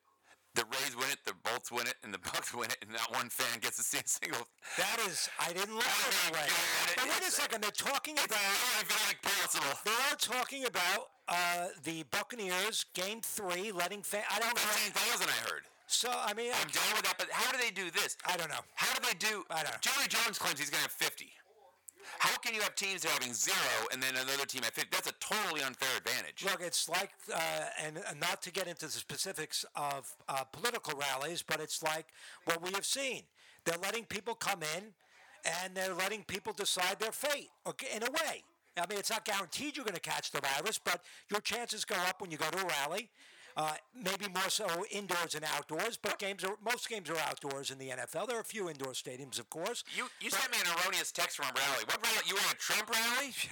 The 0.58 0.66
Rays 0.74 0.98
win 0.98 1.06
it, 1.14 1.22
the 1.24 1.38
Bolts 1.46 1.72
win 1.72 1.86
it, 1.86 1.94
and 2.02 2.12
the 2.12 2.18
Bucks 2.18 2.50
win 2.52 2.66
it, 2.74 2.78
and 2.82 2.90
not 2.90 3.14
one 3.14 3.30
fan 3.30 3.62
gets 3.62 3.78
to 3.78 3.84
see 3.84 4.02
a 4.02 4.08
single. 4.10 4.42
That 4.78 4.98
is, 5.08 5.30
I 5.38 5.54
didn't 5.54 5.76
look 5.76 5.86
at 5.86 6.10
it 6.10 6.18
that 6.26 6.34
way. 6.34 6.50
But 6.98 7.06
wait 7.06 7.22
a 7.22 7.32
second, 7.32 7.62
they're 7.62 7.78
talking 7.78 8.18
about. 8.18 8.42
possible. 9.22 9.78
They 9.86 9.94
are 10.10 10.18
talking 10.18 10.66
about 10.66 11.14
uh, 11.30 11.68
the 11.84 12.04
Buccaneers 12.10 12.86
game 12.96 13.22
three, 13.22 13.72
letting 13.72 14.02
fan. 14.02 14.24
I 14.34 14.40
don't 14.40 14.50
know. 14.50 14.62
Fifteen 14.66 14.94
thousand, 14.94 15.30
I 15.30 15.40
heard. 15.48 15.64
So 15.86 16.10
I 16.10 16.34
mean, 16.34 16.52
I'm 16.52 16.68
down 16.74 16.90
with 16.98 17.06
that, 17.06 17.16
but 17.20 17.30
how 17.32 17.52
do 17.52 17.60
they 17.62 17.72
do 17.72 17.92
this? 17.92 18.18
I 18.26 18.36
don't 18.36 18.50
know. 18.50 18.66
How 18.74 18.94
do 18.98 19.06
they 19.06 19.18
do? 19.18 19.46
I 19.52 19.62
don't 19.62 19.72
know. 19.72 19.82
Jerry 19.82 20.08
Jones 20.10 20.40
claims 20.40 20.60
he's 20.60 20.72
going 20.72 20.84
to 20.84 20.90
have 20.90 20.92
50. 20.92 21.30
How 22.20 22.38
can 22.38 22.54
you 22.54 22.62
have 22.62 22.76
teams 22.76 23.02
that 23.02 23.10
are 23.10 23.14
having 23.14 23.34
zero 23.34 23.56
and 23.92 24.02
then 24.02 24.16
another 24.16 24.46
team 24.46 24.62
at 24.66 24.74
50? 24.74 24.90
That's 24.92 25.10
a 25.10 25.14
totally 25.20 25.64
unfair 25.64 25.90
advantage. 25.98 26.44
Look, 26.44 26.62
it's 26.62 26.90
like, 26.90 27.12
uh, 27.34 27.40
and, 27.84 28.00
and 28.10 28.20
not 28.20 28.42
to 28.44 28.52
get 28.52 28.68
into 28.68 28.86
the 28.86 28.92
specifics 28.92 29.66
of 29.76 30.14
uh, 30.28 30.44
political 30.46 31.00
rallies, 31.00 31.44
but 31.44 31.60
it's 31.60 31.84
like 31.84 32.08
what 32.46 32.62
we 32.64 32.72
have 32.72 32.86
seen. 32.86 33.24
They're 33.66 33.78
letting 33.82 34.06
people 34.06 34.34
come 34.34 34.62
in, 34.76 34.94
and 35.64 35.76
they're 35.76 35.94
letting 35.94 36.24
people 36.24 36.54
decide 36.54 37.00
their 37.00 37.12
fate. 37.12 37.50
Okay, 37.68 37.88
in 37.96 38.04
a 38.04 38.12
way. 38.12 38.44
I 38.78 38.86
mean, 38.88 39.00
it's 39.00 39.10
not 39.10 39.26
guaranteed 39.26 39.76
you're 39.76 39.86
going 39.86 39.96
to 39.96 40.02
catch 40.02 40.32
the 40.32 40.40
virus, 40.40 40.80
but 40.80 41.02
your 41.32 41.42
chances 41.42 41.84
go 41.84 41.96
up 42.08 42.22
when 42.22 42.32
you 42.32 42.38
go 42.38 42.50
to 42.50 42.60
a 42.60 42.66
rally. 42.66 43.10
Uh, 43.58 43.74
maybe 43.96 44.32
more 44.32 44.50
so 44.50 44.68
indoors 44.92 45.34
and 45.34 45.44
outdoors, 45.44 45.98
but 45.98 46.20
games 46.20 46.44
are 46.44 46.54
most 46.64 46.88
games 46.88 47.10
are 47.10 47.18
outdoors 47.18 47.72
in 47.72 47.80
the 47.80 47.90
NFL. 47.90 48.28
There 48.28 48.38
are 48.38 48.42
a 48.42 48.44
few 48.44 48.70
indoor 48.70 48.94
stadiums, 48.94 49.40
of 49.40 49.50
course. 49.50 49.84
You 49.98 50.06
you 50.22 50.30
sent 50.30 50.52
me 50.52 50.60
an 50.64 50.68
erroneous 50.78 51.12
text 51.12 51.38
from 51.38 51.48
a 51.48 51.54
rally. 51.58 51.84
What 51.86 52.00
rally? 52.04 52.24
You 52.28 52.36
were 52.36 52.52
a 52.52 52.56
Trump 52.56 52.88
rally? 52.88 53.34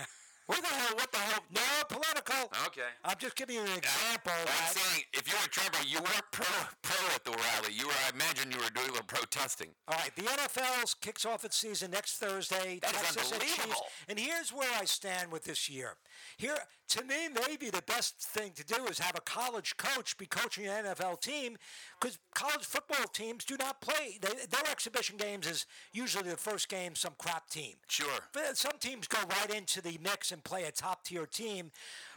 Where 0.45 0.62
the 0.62 0.68
hell? 0.68 0.95
What 0.95 1.12
the 1.12 1.18
hell? 1.18 1.39
No 1.51 1.62
political. 1.89 2.51
Okay. 2.68 2.86
I'm 3.03 3.16
just 3.18 3.36
giving 3.36 3.56
you 3.56 3.62
an 3.64 3.78
example. 3.78 4.32
I'm 4.32 4.76
saying 4.76 5.06
if 5.14 5.28
you 5.28 5.34
were 5.34 5.45
a 5.45 5.49
Trump, 5.49 5.76
you 5.88 5.97
weren't 5.97 6.30
pro 6.32 6.45
pro 6.84 7.16
at 7.16 7.24
the 7.26 7.32
rally. 7.32 7.74
You 7.74 7.88
were. 7.88 7.93
I 8.06 8.12
imagine 8.14 8.51
you 8.51 8.58
were 8.58 8.70
doing 8.76 8.89
a 8.89 8.91
little 8.91 9.08
protesting. 9.08 9.70
All 9.88 9.97
right, 9.97 10.16
the 10.16 10.22
NFL 10.22 11.01
kicks 11.01 11.26
off 11.26 11.45
its 11.45 11.58
season 11.58 11.89
next 11.89 12.18
Thursday. 12.18 12.78
That 12.84 12.93
is 12.93 13.01
Texas 13.01 13.32
Chiefs. 13.32 13.34
unbelievable. 13.34 13.86
And 14.08 14.20
here's 14.20 14.53
where 14.53 14.70
I 14.80 14.86
stand 14.86 15.32
with 15.32 15.45
this 15.45 15.68
year. 15.68 15.95
Here, 16.38 16.57
to 16.89 17.03
me, 17.03 17.29
maybe 17.47 17.69
the 17.69 17.81
best 17.81 18.19
thing 18.19 18.51
to 18.55 18.65
do 18.65 18.86
is 18.86 18.99
have 18.99 19.15
a 19.15 19.21
college 19.21 19.77
coach 19.77 20.17
be 20.17 20.25
coaching 20.25 20.67
an 20.67 20.86
NFL 20.86 21.21
team, 21.21 21.57
because 21.99 22.17
college 22.33 22.65
football 22.65 23.05
teams 23.13 23.45
do 23.45 23.55
not 23.57 23.81
play. 23.81 24.19
They, 24.21 24.27
their 24.27 24.69
exhibition 24.69 25.17
games 25.17 25.47
is 25.47 25.65
usually 25.93 26.29
the 26.29 26.38
first 26.38 26.69
game 26.69 26.95
some 26.95 27.13
crap 27.17 27.49
team. 27.49 27.75
Sure. 27.88 28.19
But 28.33 28.57
some 28.57 28.77
teams 28.79 29.07
go 29.07 29.19
right 29.41 29.55
into 29.55 29.81
the 29.81 29.97
mix 30.03 30.31
and 30.31 30.43
play 30.43 30.63
a 30.63 30.71
top 30.71 31.03
tier 31.03 31.25
team, 31.25 31.71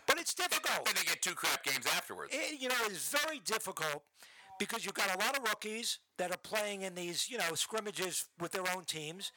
but 0.07 0.19
it's 0.19 0.35
difficult. 0.35 0.85
Then 0.85 0.95
they 0.97 1.07
get 1.07 1.23
two 1.23 1.35
crap 1.35 1.65
games 1.65 1.87
afterwards. 1.87 2.35
It, 2.35 2.61
you 2.61 2.69
know, 2.69 2.75
it's 2.87 3.11
very 3.11 3.41
difficult 3.45 4.03
because 4.59 4.85
you've 4.85 4.95
got 4.95 5.15
a 5.15 5.19
lot 5.19 5.37
of 5.39 5.45
rookies 5.45 5.99
that 6.17 6.31
are 6.31 6.39
playing 6.39 6.83
in 6.83 6.95
these, 6.95 7.31
you 7.31 7.39
know, 7.39 7.55
scrimmages 7.55 8.27
with 8.41 8.53
their 8.53 8.65
own 8.77 8.85
teams. 8.85 9.33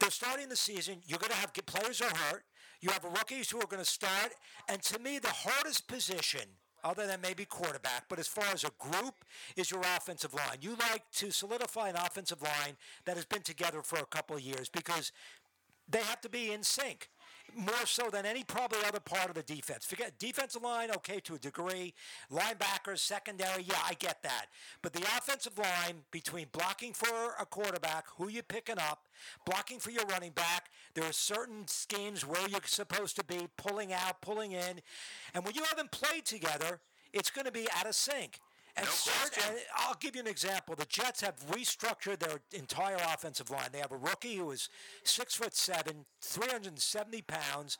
They're 0.00 0.10
starting 0.10 0.48
the 0.48 0.56
season. 0.56 1.00
You're 1.06 1.18
going 1.18 1.30
to 1.30 1.36
have 1.36 1.52
players 1.66 2.00
are 2.00 2.10
hurt. 2.14 2.44
You 2.80 2.90
have 2.90 3.04
rookies 3.04 3.50
who 3.50 3.58
are 3.58 3.66
going 3.66 3.82
to 3.82 3.90
start. 3.90 4.32
And 4.68 4.82
to 4.82 4.98
me, 4.98 5.18
the 5.18 5.28
hardest 5.28 5.88
position, 5.88 6.42
other 6.84 7.06
than 7.06 7.20
maybe 7.20 7.44
quarterback, 7.44 8.04
but 8.08 8.18
as 8.18 8.28
far 8.28 8.46
as 8.52 8.64
a 8.64 8.70
group, 8.78 9.24
is 9.56 9.70
your 9.70 9.80
offensive 9.80 10.32
line. 10.34 10.58
You 10.60 10.76
like 10.92 11.02
to 11.14 11.30
solidify 11.30 11.88
an 11.88 11.96
offensive 11.96 12.40
line 12.42 12.76
that 13.04 13.16
has 13.16 13.24
been 13.24 13.42
together 13.42 13.82
for 13.82 13.98
a 13.98 14.06
couple 14.06 14.36
of 14.36 14.42
years 14.42 14.68
because 14.68 15.12
they 15.88 16.02
have 16.02 16.20
to 16.20 16.28
be 16.28 16.52
in 16.52 16.62
sync 16.62 17.08
more 17.56 17.86
so 17.86 18.10
than 18.10 18.26
any 18.26 18.44
probably 18.44 18.78
other 18.86 19.00
part 19.00 19.28
of 19.28 19.34
the 19.34 19.42
defense. 19.42 19.84
Forget 19.84 20.18
defensive 20.18 20.62
line, 20.62 20.90
okay, 20.90 21.20
to 21.20 21.34
a 21.34 21.38
degree. 21.38 21.94
Linebackers, 22.30 22.98
secondary, 22.98 23.62
yeah, 23.62 23.80
I 23.86 23.94
get 23.94 24.22
that. 24.22 24.46
But 24.82 24.92
the 24.92 25.02
offensive 25.02 25.58
line 25.58 26.02
between 26.10 26.46
blocking 26.52 26.92
for 26.92 27.34
a 27.40 27.46
quarterback, 27.46 28.06
who 28.16 28.28
you 28.28 28.42
picking 28.42 28.78
up, 28.78 29.06
blocking 29.44 29.78
for 29.78 29.90
your 29.90 30.04
running 30.04 30.32
back, 30.32 30.70
there 30.94 31.04
are 31.04 31.12
certain 31.12 31.66
schemes 31.66 32.26
where 32.26 32.48
you're 32.48 32.60
supposed 32.64 33.16
to 33.16 33.24
be 33.24 33.48
pulling 33.56 33.92
out, 33.92 34.20
pulling 34.20 34.52
in, 34.52 34.80
and 35.34 35.44
when 35.44 35.54
you 35.54 35.62
haven't 35.64 35.90
played 35.90 36.24
together, 36.24 36.80
it's 37.12 37.30
going 37.30 37.46
to 37.46 37.52
be 37.52 37.66
out 37.76 37.86
of 37.86 37.94
sync. 37.94 38.40
And, 38.78 38.86
No 38.86 38.92
cert- 38.92 39.32
question. 39.32 39.42
and 39.54 39.58
I'll 39.76 39.96
give 40.00 40.14
you 40.14 40.20
an 40.22 40.26
example. 40.28 40.74
The 40.76 40.86
Jets 40.86 41.20
have 41.20 41.34
restructured 41.50 42.18
their 42.20 42.40
entire 42.52 42.96
offensive 42.96 43.50
line. 43.50 43.68
They 43.72 43.78
have 43.80 43.92
a 43.92 43.96
rookie 43.96 44.36
who 44.36 44.50
is 44.52 44.68
six 45.02 45.34
foot 45.34 45.54
seven, 45.54 46.06
370 46.20 47.22
pounds. 47.22 47.78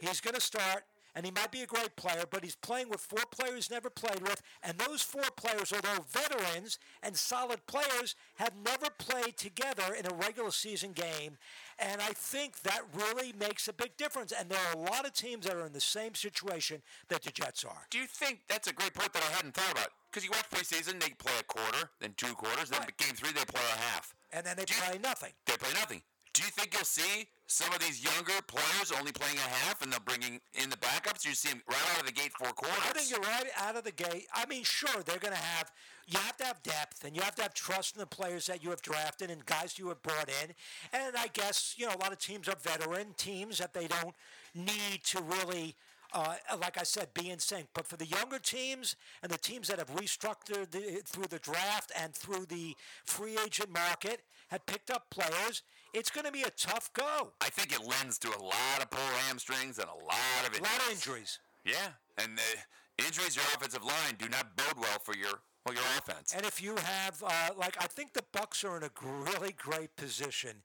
He's 0.00 0.20
going 0.20 0.34
to 0.34 0.40
start, 0.40 0.84
and 1.14 1.24
he 1.24 1.32
might 1.32 1.50
be 1.52 1.62
a 1.62 1.66
great 1.66 1.94
player, 1.96 2.24
but 2.30 2.42
he's 2.44 2.56
playing 2.56 2.88
with 2.88 3.00
four 3.00 3.22
players 3.30 3.54
he's 3.54 3.70
never 3.70 3.90
played 3.90 4.20
with. 4.22 4.42
And 4.62 4.76
those 4.78 5.02
four 5.02 5.22
players, 5.36 5.72
although 5.72 6.04
veterans 6.10 6.78
and 7.02 7.16
solid 7.16 7.64
players, 7.66 8.14
have 8.36 8.52
never 8.64 8.86
played 8.98 9.36
together 9.36 9.94
in 9.98 10.06
a 10.06 10.14
regular 10.14 10.50
season 10.50 10.92
game. 10.92 11.36
And 11.78 12.00
I 12.00 12.12
think 12.12 12.60
that 12.62 12.82
really 12.94 13.32
makes 13.38 13.68
a 13.68 13.72
big 13.72 13.96
difference. 13.96 14.32
And 14.32 14.48
there 14.48 14.58
are 14.70 14.74
a 14.76 14.90
lot 14.90 15.06
of 15.06 15.12
teams 15.12 15.46
that 15.46 15.56
are 15.56 15.66
in 15.66 15.72
the 15.72 15.80
same 15.80 16.14
situation 16.14 16.82
that 17.08 17.22
the 17.22 17.30
Jets 17.30 17.64
are. 17.64 17.86
Do 17.90 17.98
you 17.98 18.06
think 18.06 18.40
that's 18.48 18.68
a 18.68 18.72
great 18.72 18.94
point 18.94 19.12
that 19.12 19.22
I 19.22 19.36
hadn't 19.36 19.54
thought 19.54 19.72
about? 19.72 19.88
Because 20.10 20.24
you 20.24 20.30
watch 20.30 20.50
preseason, 20.50 21.00
they 21.00 21.10
play 21.10 21.32
a 21.38 21.44
quarter, 21.44 21.90
then 22.00 22.14
two 22.16 22.34
quarters, 22.34 22.70
then 22.70 22.80
game 22.98 23.14
three 23.14 23.30
they 23.32 23.44
play 23.44 23.62
a 23.62 23.78
half. 23.78 24.14
And 24.32 24.44
then 24.44 24.56
they 24.56 24.64
play 24.64 24.98
nothing. 24.98 25.30
They 25.46 25.56
play 25.56 25.70
nothing. 25.74 26.02
Do 26.32 26.42
you 26.42 26.50
think 26.50 26.72
you'll 26.74 26.84
see 26.84 27.26
some 27.46 27.72
of 27.72 27.80
these 27.80 28.02
younger 28.04 28.32
players 28.46 28.92
only 28.96 29.10
playing 29.10 29.36
a 29.36 29.40
half 29.40 29.82
and 29.82 29.92
they're 29.92 30.00
bringing 30.00 30.40
in 30.54 30.70
the 30.70 30.76
backups? 30.76 31.24
You 31.24 31.34
see 31.34 31.48
them 31.48 31.62
right 31.68 31.78
out 31.94 32.00
of 32.00 32.06
the 32.06 32.12
gate 32.12 32.32
four 32.38 32.52
quarters. 32.52 32.78
I 32.88 32.92
think 32.92 33.10
you're 33.10 33.20
right 33.20 33.50
out 33.58 33.76
of 33.76 33.84
the 33.84 33.92
gate. 33.92 34.26
I 34.32 34.46
mean, 34.46 34.62
sure, 34.62 35.02
they're 35.04 35.18
going 35.18 35.34
to 35.34 35.40
have, 35.40 35.72
you 36.06 36.18
have 36.18 36.36
to 36.38 36.44
have 36.44 36.62
depth 36.62 37.04
and 37.04 37.16
you 37.16 37.22
have 37.22 37.34
to 37.36 37.42
have 37.42 37.54
trust 37.54 37.96
in 37.96 38.00
the 38.00 38.06
players 38.06 38.46
that 38.46 38.62
you 38.62 38.70
have 38.70 38.80
drafted 38.80 39.30
and 39.30 39.44
guys 39.44 39.78
you 39.78 39.88
have 39.88 40.02
brought 40.02 40.28
in. 40.28 40.54
And 40.92 41.16
I 41.16 41.26
guess, 41.32 41.74
you 41.76 41.86
know, 41.86 41.94
a 41.94 41.98
lot 41.98 42.12
of 42.12 42.18
teams 42.18 42.48
are 42.48 42.56
veteran 42.56 43.14
teams 43.16 43.58
that 43.58 43.74
they 43.74 43.88
don't 43.88 44.14
need 44.54 45.02
to 45.04 45.20
really. 45.20 45.74
Uh, 46.12 46.34
like 46.60 46.78
I 46.78 46.82
said, 46.82 47.14
be 47.14 47.30
in 47.30 47.38
sync. 47.38 47.68
But 47.74 47.86
for 47.86 47.96
the 47.96 48.06
younger 48.06 48.38
teams 48.38 48.96
and 49.22 49.30
the 49.30 49.38
teams 49.38 49.68
that 49.68 49.78
have 49.78 49.94
restructured 49.94 50.70
the, 50.70 51.02
through 51.04 51.26
the 51.28 51.38
draft 51.38 51.92
and 52.00 52.14
through 52.14 52.46
the 52.46 52.74
free 53.04 53.36
agent 53.44 53.72
market, 53.72 54.22
have 54.48 54.66
picked 54.66 54.90
up 54.90 55.08
players, 55.10 55.62
it's 55.94 56.10
going 56.10 56.26
to 56.26 56.32
be 56.32 56.42
a 56.42 56.50
tough 56.50 56.92
go. 56.92 57.32
I 57.40 57.48
think 57.50 57.72
it 57.72 57.86
lends 57.86 58.18
to 58.18 58.28
a 58.28 58.40
lot 58.42 58.82
of 58.82 58.90
pull 58.90 59.00
hamstrings 59.26 59.78
and 59.78 59.88
a 59.88 60.04
lot 60.04 60.48
of 60.48 60.58
A 60.58 60.62
lot 60.62 60.82
of 60.86 60.92
injuries. 60.92 61.38
Yeah, 61.64 61.90
and 62.18 62.36
the 62.36 63.04
injuries 63.04 63.34
to 63.34 63.40
your 63.40 63.48
offensive 63.54 63.84
line 63.84 64.16
do 64.18 64.28
not 64.28 64.56
bode 64.56 64.78
well 64.78 64.98
for 64.98 65.14
your 65.14 65.40
well 65.66 65.74
your 65.74 65.84
offense. 65.98 66.32
And 66.34 66.44
if 66.44 66.62
you 66.62 66.74
have, 66.76 67.22
uh, 67.24 67.50
like, 67.56 67.76
I 67.80 67.86
think 67.86 68.12
the 68.14 68.24
Bucks 68.32 68.64
are 68.64 68.76
in 68.76 68.82
a 68.82 68.90
really 69.02 69.52
great 69.52 69.94
position. 69.96 70.62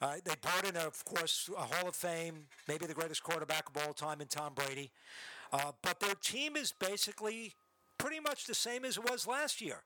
Uh, 0.00 0.16
they 0.24 0.34
brought 0.40 0.64
in, 0.68 0.76
of 0.76 1.04
course, 1.04 1.48
a 1.56 1.60
Hall 1.62 1.88
of 1.88 1.96
Fame, 1.96 2.46
maybe 2.68 2.86
the 2.86 2.94
greatest 2.94 3.22
quarterback 3.22 3.68
of 3.68 3.82
all 3.82 3.92
time 3.94 4.20
in 4.20 4.26
Tom 4.26 4.52
Brady. 4.54 4.90
Uh, 5.52 5.72
but 5.82 6.00
their 6.00 6.14
team 6.14 6.56
is 6.56 6.72
basically 6.72 7.54
pretty 7.98 8.20
much 8.20 8.46
the 8.46 8.54
same 8.54 8.84
as 8.84 8.98
it 8.98 9.10
was 9.10 9.26
last 9.26 9.60
year. 9.60 9.82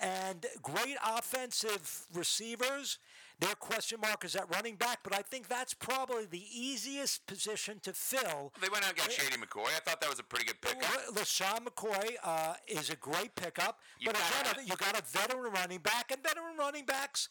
And 0.00 0.44
great 0.60 0.96
offensive 1.06 2.06
receivers. 2.12 2.98
Their 3.38 3.54
question 3.54 4.00
mark 4.00 4.24
is 4.24 4.34
at 4.34 4.48
running 4.52 4.74
back, 4.74 5.00
but 5.04 5.14
I 5.14 5.22
think 5.22 5.48
that's 5.48 5.74
probably 5.74 6.26
the 6.26 6.42
easiest 6.52 7.26
position 7.26 7.78
to 7.82 7.92
fill. 7.92 8.52
They 8.60 8.68
went 8.68 8.84
out 8.84 8.90
and 8.90 8.98
got 8.98 9.12
Shady 9.12 9.36
McCoy. 9.36 9.66
I 9.66 9.80
thought 9.84 10.00
that 10.00 10.10
was 10.10 10.18
a 10.18 10.24
pretty 10.24 10.46
good 10.46 10.60
pickup. 10.60 10.88
LaShawn 11.14 11.60
McCoy 11.66 12.14
uh, 12.24 12.54
is 12.66 12.90
a 12.90 12.96
great 12.96 13.34
pickup, 13.34 13.80
You 14.00 14.06
but 14.06 14.16
gotta 14.16 14.52
again, 14.52 14.66
you 14.66 14.76
got 14.76 14.98
a 14.98 15.02
veteran 15.02 15.52
running 15.52 15.78
back, 15.78 16.10
and 16.10 16.22
veteran 16.22 16.56
running 16.58 16.84
backs 16.86 17.28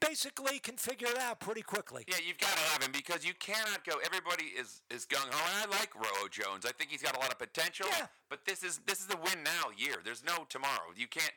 basically 0.00 0.58
can 0.58 0.76
figure 0.76 1.08
it 1.08 1.18
out 1.18 1.40
pretty 1.40 1.62
quickly. 1.62 2.04
Yeah, 2.06 2.16
you've 2.26 2.38
got 2.38 2.52
to 2.52 2.64
have 2.72 2.82
him 2.82 2.92
because 2.92 3.24
you 3.24 3.34
cannot 3.38 3.84
go. 3.84 3.94
Everybody 4.04 4.44
is 4.58 4.82
is 4.90 5.06
gung 5.06 5.28
ho, 5.30 5.40
and 5.62 5.72
I 5.72 5.78
like 5.78 5.94
Rojo 5.94 6.28
Jones. 6.28 6.66
I 6.66 6.72
think 6.72 6.90
he's 6.90 7.02
got 7.02 7.16
a 7.16 7.20
lot 7.20 7.30
of 7.30 7.38
potential. 7.38 7.86
Yeah. 7.90 8.06
But 8.28 8.44
this 8.44 8.62
is 8.62 8.80
this 8.86 9.00
is 9.00 9.06
the 9.06 9.16
win 9.16 9.42
now 9.44 9.70
year. 9.76 9.96
There's 10.04 10.24
no 10.24 10.46
tomorrow. 10.48 10.92
You 10.96 11.06
can't 11.08 11.32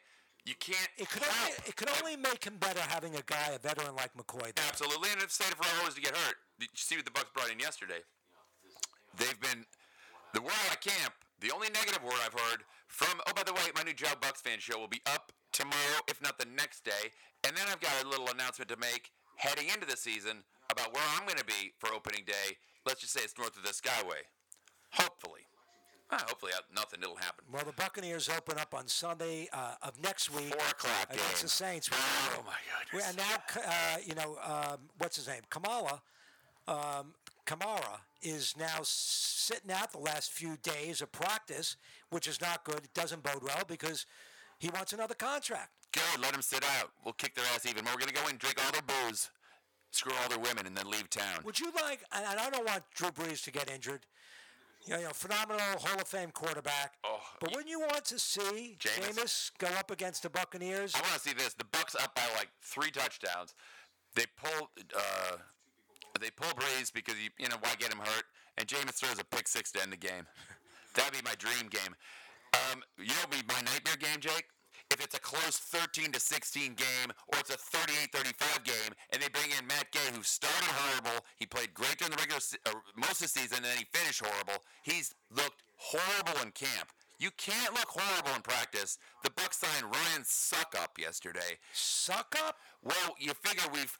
you 0.46 0.56
can't. 0.56 0.90
It 0.98 1.10
could 1.10 1.24
only 1.24 1.52
it 1.68 1.76
could 1.76 1.90
only 2.02 2.16
make 2.16 2.44
him 2.44 2.58
better 2.58 2.82
having 2.82 3.16
a 3.16 3.22
guy, 3.26 3.52
a 3.54 3.60
veteran 3.60 3.96
like 3.96 4.14
McCoy. 4.14 4.54
There. 4.54 4.66
Absolutely, 4.68 5.10
and 5.14 5.22
if 5.22 5.32
State 5.32 5.54
of 5.54 5.60
Rojo 5.60 5.86
was 5.86 5.96
to 5.96 6.02
get 6.02 6.16
hurt, 6.16 6.36
did 6.60 6.70
you 6.74 6.78
see 6.82 6.96
what 6.96 7.06
the 7.06 7.12
Bucks 7.12 7.30
brought 7.34 7.52
in 7.52 7.60
yesterday? 7.60 8.02
They've 9.18 9.40
been 9.40 9.66
the 10.34 10.42
word 10.42 10.58
out 10.70 10.76
of 10.76 10.82
camp. 10.82 11.14
The 11.42 11.52
only 11.52 11.68
negative 11.74 12.04
word 12.04 12.22
I've 12.26 12.34
heard 12.34 12.64
from 12.88 13.22
oh 13.28 13.34
by 13.36 13.44
the 13.44 13.54
way, 13.54 13.70
my 13.76 13.84
new 13.84 13.94
Joe 13.94 14.14
Bucks 14.20 14.42
fan 14.42 14.60
show 14.60 14.80
will 14.80 14.88
be 14.88 15.02
up 15.06 15.32
tomorrow, 15.52 16.02
if 16.08 16.22
not 16.22 16.40
the 16.40 16.46
next 16.46 16.84
day, 16.84 17.12
and 17.46 17.56
then 17.56 17.66
I've 17.70 17.80
got 17.82 17.92
a 18.04 18.08
little 18.08 18.28
announcement 18.30 18.70
to 18.70 18.78
make 18.78 19.12
heading 19.36 19.68
into 19.70 19.88
the 19.88 19.98
season 19.98 20.44
about 20.72 20.94
where 20.94 21.04
I'm 21.18 21.26
going 21.26 21.38
to 21.40 21.46
be 21.46 21.74
for 21.80 21.90
opening 21.94 22.24
day. 22.26 22.58
Let's 22.86 23.02
just 23.02 23.14
say 23.14 23.22
it's 23.24 23.38
north 23.38 23.58
of 23.58 23.64
the 23.64 23.70
Skyway. 23.70 24.24
Hopefully, 24.94 25.42
Ah, 26.14 26.22
hopefully 26.28 26.52
uh, 26.54 26.60
nothing. 26.76 27.00
It'll 27.02 27.16
happen. 27.16 27.46
Well, 27.54 27.64
the 27.64 27.72
Buccaneers 27.72 28.28
open 28.28 28.58
up 28.58 28.74
on 28.74 28.86
Sunday 28.90 29.48
uh, 29.54 29.76
of 29.82 29.98
next 30.04 30.30
week 30.30 30.50
Four 30.54 30.68
o'clock 30.68 31.08
against 31.10 31.36
game. 31.36 31.42
the 31.44 31.48
Saints. 31.48 31.90
Oh 31.94 32.44
my 32.46 32.54
We- 32.94 33.02
And 33.02 33.16
now, 33.16 33.38
uh, 33.66 33.98
you 34.06 34.14
know, 34.16 34.38
um, 34.44 34.90
what's 34.98 35.16
his 35.16 35.28
name? 35.30 35.40
Kamala, 35.50 36.02
um, 36.68 37.14
Kamara 37.46 38.00
is 38.22 38.56
now 38.60 38.80
sitting 38.84 39.72
out 39.72 39.94
the 39.94 40.00
last 40.00 40.32
few 40.34 40.58
days 40.58 41.02
of 41.02 41.12
practice, 41.14 41.78
which 42.10 42.28
is 42.28 42.42
not 42.42 42.66
good. 42.66 42.80
It 42.84 42.94
doesn't 42.94 43.24
bode 43.24 43.42
well 43.44 43.64
because 43.66 44.06
He 44.62 44.70
wants 44.70 44.94
another 44.94 45.16
contract. 45.16 45.72
Good, 45.92 46.22
let 46.22 46.36
him 46.36 46.44
sit 46.44 46.64
out. 46.64 46.92
We'll 47.04 47.16
kick 47.16 47.34
their 47.34 47.44
ass 47.56 47.66
even 47.66 47.84
more. 47.84 47.94
We're 47.96 48.02
gonna 48.02 48.12
go 48.12 48.28
in, 48.30 48.38
drink 48.38 48.64
all 48.64 48.72
their 48.72 48.84
booze, 48.84 49.32
screw 49.90 50.14
all 50.22 50.30
their 50.30 50.38
women, 50.38 50.68
and 50.68 50.78
then 50.78 50.88
leave 50.88 51.10
town. 51.10 51.40
Would 51.44 51.60
you 51.60 51.72
like? 51.82 52.02
And 52.12 52.40
I 52.40 52.48
don't 52.52 52.64
want 52.64 52.84
Drew 52.94 53.10
Brees 53.10 53.44
to 53.46 53.52
get 53.52 53.72
injured. 53.72 54.02
You 54.86 54.94
know, 54.94 55.00
you 55.00 55.06
know, 55.06 55.14
phenomenal 55.14 55.60
Hall 55.80 56.00
of 56.00 56.08
Fame 56.08 56.30
quarterback. 56.30 56.94
Oh, 57.04 57.18
but 57.40 57.50
wouldn't 57.50 57.72
you 57.72 57.80
want 57.80 58.06
to 58.06 58.20
see 58.20 58.78
Jameis? 58.80 59.16
Jameis 59.16 59.52
go 59.58 59.68
up 59.80 59.90
against 59.90 60.22
the 60.22 60.30
Buccaneers? 60.30 60.94
I 60.94 61.02
want 61.02 61.14
to 61.14 61.20
see 61.20 61.34
this. 61.34 61.56
The 61.56 61.66
Bucks 61.66 61.96
up 61.96 62.14
by 62.14 62.22
like 62.38 62.50
three 62.62 62.92
touchdowns. 62.92 63.56
They 64.14 64.26
pull, 64.38 64.70
uh, 64.96 65.38
they 66.20 66.30
pull 66.30 66.50
Brees 66.50 66.94
because 66.94 67.16
you, 67.16 67.32
you 67.40 67.50
know 67.50 67.58
why 67.62 67.74
get 67.80 67.92
him 67.92 68.00
hurt, 68.00 68.26
and 68.60 68.68
Jameis 68.68 69.00
throws 69.00 69.18
a 69.20 69.24
pick 69.24 69.48
six 69.48 69.72
to 69.72 69.82
end 69.82 69.92
the 69.92 69.98
game. 69.98 70.28
That'd 70.94 71.14
be 71.14 71.28
my 71.28 71.36
dream 71.36 71.68
game. 71.70 71.96
Um, 72.54 72.84
you 72.98 73.08
know, 73.08 73.28
what 73.28 73.32
be 73.32 73.44
my 73.48 73.62
nightmare 73.62 73.98
game, 74.00 74.20
Jake. 74.20 74.46
If 74.92 75.00
it's 75.00 75.16
a 75.16 75.20
close 75.22 75.58
13 75.58 76.12
to 76.12 76.20
16 76.20 76.74
game, 76.74 77.10
or 77.32 77.40
it's 77.40 77.50
a 77.50 77.58
38-35 77.58 78.64
game, 78.66 78.92
and 79.12 79.22
they 79.22 79.30
bring 79.30 79.48
in 79.58 79.66
Matt 79.66 79.90
Gay, 79.92 80.04
who 80.14 80.22
started 80.22 80.68
horrible, 80.68 81.24
he 81.38 81.46
played 81.46 81.74
great 81.74 81.98
during 81.98 82.12
the 82.12 82.18
regular 82.18 82.42
se- 82.42 82.58
uh, 82.66 82.74
most 82.98 83.22
of 83.24 83.32
the 83.32 83.40
season, 83.40 83.58
and 83.58 83.66
then 83.66 83.78
he 83.78 83.86
finished 83.94 84.22
horrible. 84.22 84.62
He's 84.84 85.16
looked 85.34 85.64
horrible 85.78 86.42
in 86.44 86.52
camp. 86.52 86.90
You 87.20 87.32
can't 87.38 87.74
look 87.74 87.88
horrible 87.88 88.36
in 88.36 88.42
practice. 88.42 88.98
The 89.24 89.30
Bucks 89.30 89.60
signed 89.60 89.86
Ryan 89.86 90.24
Succop 90.24 90.98
yesterday. 91.00 91.60
Suck 91.72 92.36
up? 92.46 92.58
Well, 92.84 93.16
you 93.18 93.34
figure 93.34 93.64
we've 93.72 93.98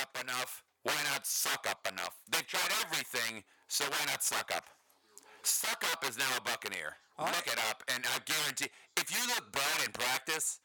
up 0.00 0.16
enough. 0.18 0.62
Why 0.84 0.94
not 1.12 1.26
suck 1.26 1.66
up 1.68 1.86
enough? 1.90 2.16
They've 2.30 2.46
tried 2.46 2.70
everything, 2.82 3.42
so 3.68 3.84
why 3.84 4.06
not 4.06 4.22
suck 4.22 4.50
up? 4.56 4.64
Succop 5.42 6.08
is 6.08 6.16
now 6.16 6.30
a 6.38 6.40
Buccaneer. 6.40 6.94
Look 7.20 7.46
it 7.46 7.58
up, 7.68 7.82
and 7.94 8.04
I 8.06 8.18
guarantee, 8.24 8.70
if 8.96 9.10
you 9.12 9.18
look 9.28 9.52
bad 9.52 9.84
in 9.84 9.92
practice, 9.92 10.60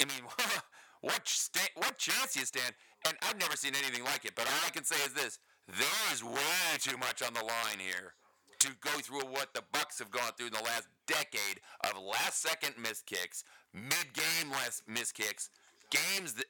I 0.00 0.04
mean, 0.04 0.22
what 1.00 1.26
sta- 1.26 1.74
what 1.74 1.98
chance 1.98 2.34
do 2.34 2.40
you 2.40 2.46
stand? 2.46 2.74
And 3.06 3.16
I've 3.22 3.38
never 3.38 3.56
seen 3.56 3.72
anything 3.74 4.04
like 4.04 4.24
it. 4.24 4.36
But 4.36 4.46
all 4.46 4.66
I 4.66 4.70
can 4.70 4.84
say 4.84 4.96
is 5.04 5.12
this: 5.12 5.40
there 5.66 6.12
is 6.12 6.22
way 6.22 6.78
too 6.78 6.96
much 6.98 7.20
on 7.22 7.34
the 7.34 7.40
line 7.40 7.78
here 7.78 8.14
to 8.60 8.68
go 8.80 8.90
through 9.00 9.26
what 9.26 9.54
the 9.54 9.62
Bucks 9.72 9.98
have 9.98 10.12
gone 10.12 10.30
through 10.36 10.46
in 10.48 10.52
the 10.52 10.62
last 10.62 10.86
decade 11.08 11.58
of 11.82 12.00
last-second 12.00 12.74
missed 12.80 13.06
kicks, 13.06 13.42
mid-game 13.74 14.52
last 14.52 14.84
missed 14.86 15.14
kicks, 15.14 15.50
games 15.90 16.34
that 16.34 16.46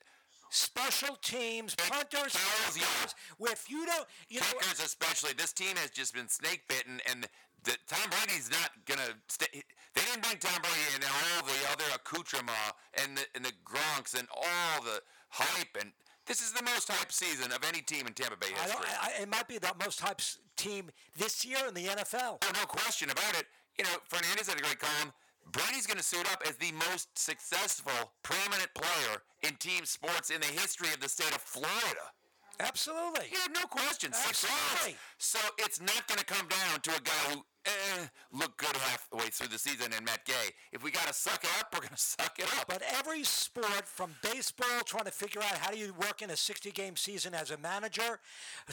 Special 0.55 1.16
teams, 1.16 1.74
punters, 1.74 2.37
kickers, 2.74 3.14
where 3.39 3.53
if 3.53 3.70
you 3.70 3.87
don't, 3.87 4.07
you 4.28 4.39
know, 4.39 4.47
kickers 4.61 4.85
especially. 4.85 5.33
This 5.33 5.51
team 5.51 5.76
has 5.76 5.89
just 5.89 6.12
been 6.12 6.28
snake 6.28 6.68
bitten, 6.68 7.01
and 7.11 7.26
the, 7.65 7.77
Tom 7.87 8.11
Brady's 8.11 8.51
not 8.51 8.71
gonna 8.87 9.15
stay. 9.29 9.47
They 9.95 10.01
didn't 10.01 10.23
bring 10.23 10.39
Tom 10.39 10.61
Brady 10.63 10.95
and 10.95 11.05
all 11.05 11.45
the 11.45 11.61
other 11.71 11.85
accoutrement 11.95 12.57
and 13.01 13.17
the, 13.17 13.25
and 13.35 13.45
the 13.45 13.53
Gronks 13.65 14.19
and 14.19 14.27
all 14.35 14.83
the 14.83 15.01
hype. 15.29 15.77
And 15.79 15.93
this 16.27 16.41
is 16.41 16.53
the 16.53 16.63
most 16.63 16.89
hyped 16.89 17.13
season 17.13 17.53
of 17.53 17.59
any 17.67 17.83
team 17.83 18.07
in 18.07 18.15
Tampa 18.15 18.37
Bay 18.37 18.49
I 18.57 18.63
history. 18.63 18.87
don't, 18.89 19.05
I, 19.05 19.23
it 19.23 19.29
might 19.29 19.49
be 19.49 19.59
the 19.59 19.73
most 19.83 20.01
hyped 20.01 20.39
team 20.57 20.91
this 21.19 21.45
year 21.45 21.59
in 21.69 21.75
the 21.75 21.85
NFL. 21.85 22.39
Oh, 22.43 22.53
no 22.55 22.65
question 22.67 23.11
about 23.11 23.39
it. 23.39 23.47
You 23.79 23.85
know, 23.85 23.91
Fernandez 24.09 24.49
had 24.49 24.59
a 24.59 24.63
great 24.63 24.79
column. 24.79 25.13
Brady's 25.51 25.87
going 25.87 25.99
to 25.99 26.05
suit 26.05 26.31
up 26.33 26.43
as 26.49 26.57
the 26.57 26.73
most 26.89 27.19
successful, 27.19 28.13
prominent 28.23 28.73
player 28.75 29.23
in 29.43 29.57
team 29.57 29.85
sports 29.85 30.31
in 30.31 30.41
the 30.41 30.47
history 30.47 30.89
of 30.95 31.01
the 31.01 31.09
state 31.09 31.35
of 31.35 31.43
Florida. 31.43 32.07
Absolutely. 32.61 33.27
Yeah, 33.33 33.53
no 33.53 33.67
question. 33.67 34.13
Absolutely. 34.15 34.93
rounds. 34.93 34.99
So 35.19 35.39
it's 35.59 35.81
not 35.81 36.07
going 36.07 36.19
to 36.19 36.25
come 36.25 36.47
down 36.49 36.81
to 36.83 36.91
a 36.91 37.01
guy 37.01 37.35
who 37.35 37.43
eh, 37.67 38.07
looked 38.33 38.59
good 38.59 38.77
halfway 38.77 39.27
through 39.27 39.49
the 39.49 39.59
season 39.59 39.93
and 39.95 40.05
Matt 40.05 40.25
Gay. 40.25 40.51
If 40.73 40.83
we 40.83 40.91
got 40.91 41.07
to 41.07 41.13
suck 41.13 41.43
it 41.45 41.51
up, 41.59 41.73
we're 41.73 41.81
going 41.81 41.91
to 41.95 41.97
suck 41.97 42.39
it 42.39 42.47
up. 42.59 42.67
But 42.69 42.83
every 42.99 43.25
sport, 43.25 43.87
from 43.87 44.15
baseball, 44.23 44.81
trying 44.85 45.05
to 45.05 45.11
figure 45.11 45.41
out 45.41 45.59
how 45.59 45.71
do 45.71 45.79
you 45.79 45.95
work 45.95 46.23
in 46.23 46.31
a 46.31 46.35
60-game 46.35 46.97
season 46.97 47.35
as 47.35 47.51
a 47.51 47.59
manager, 47.59 48.21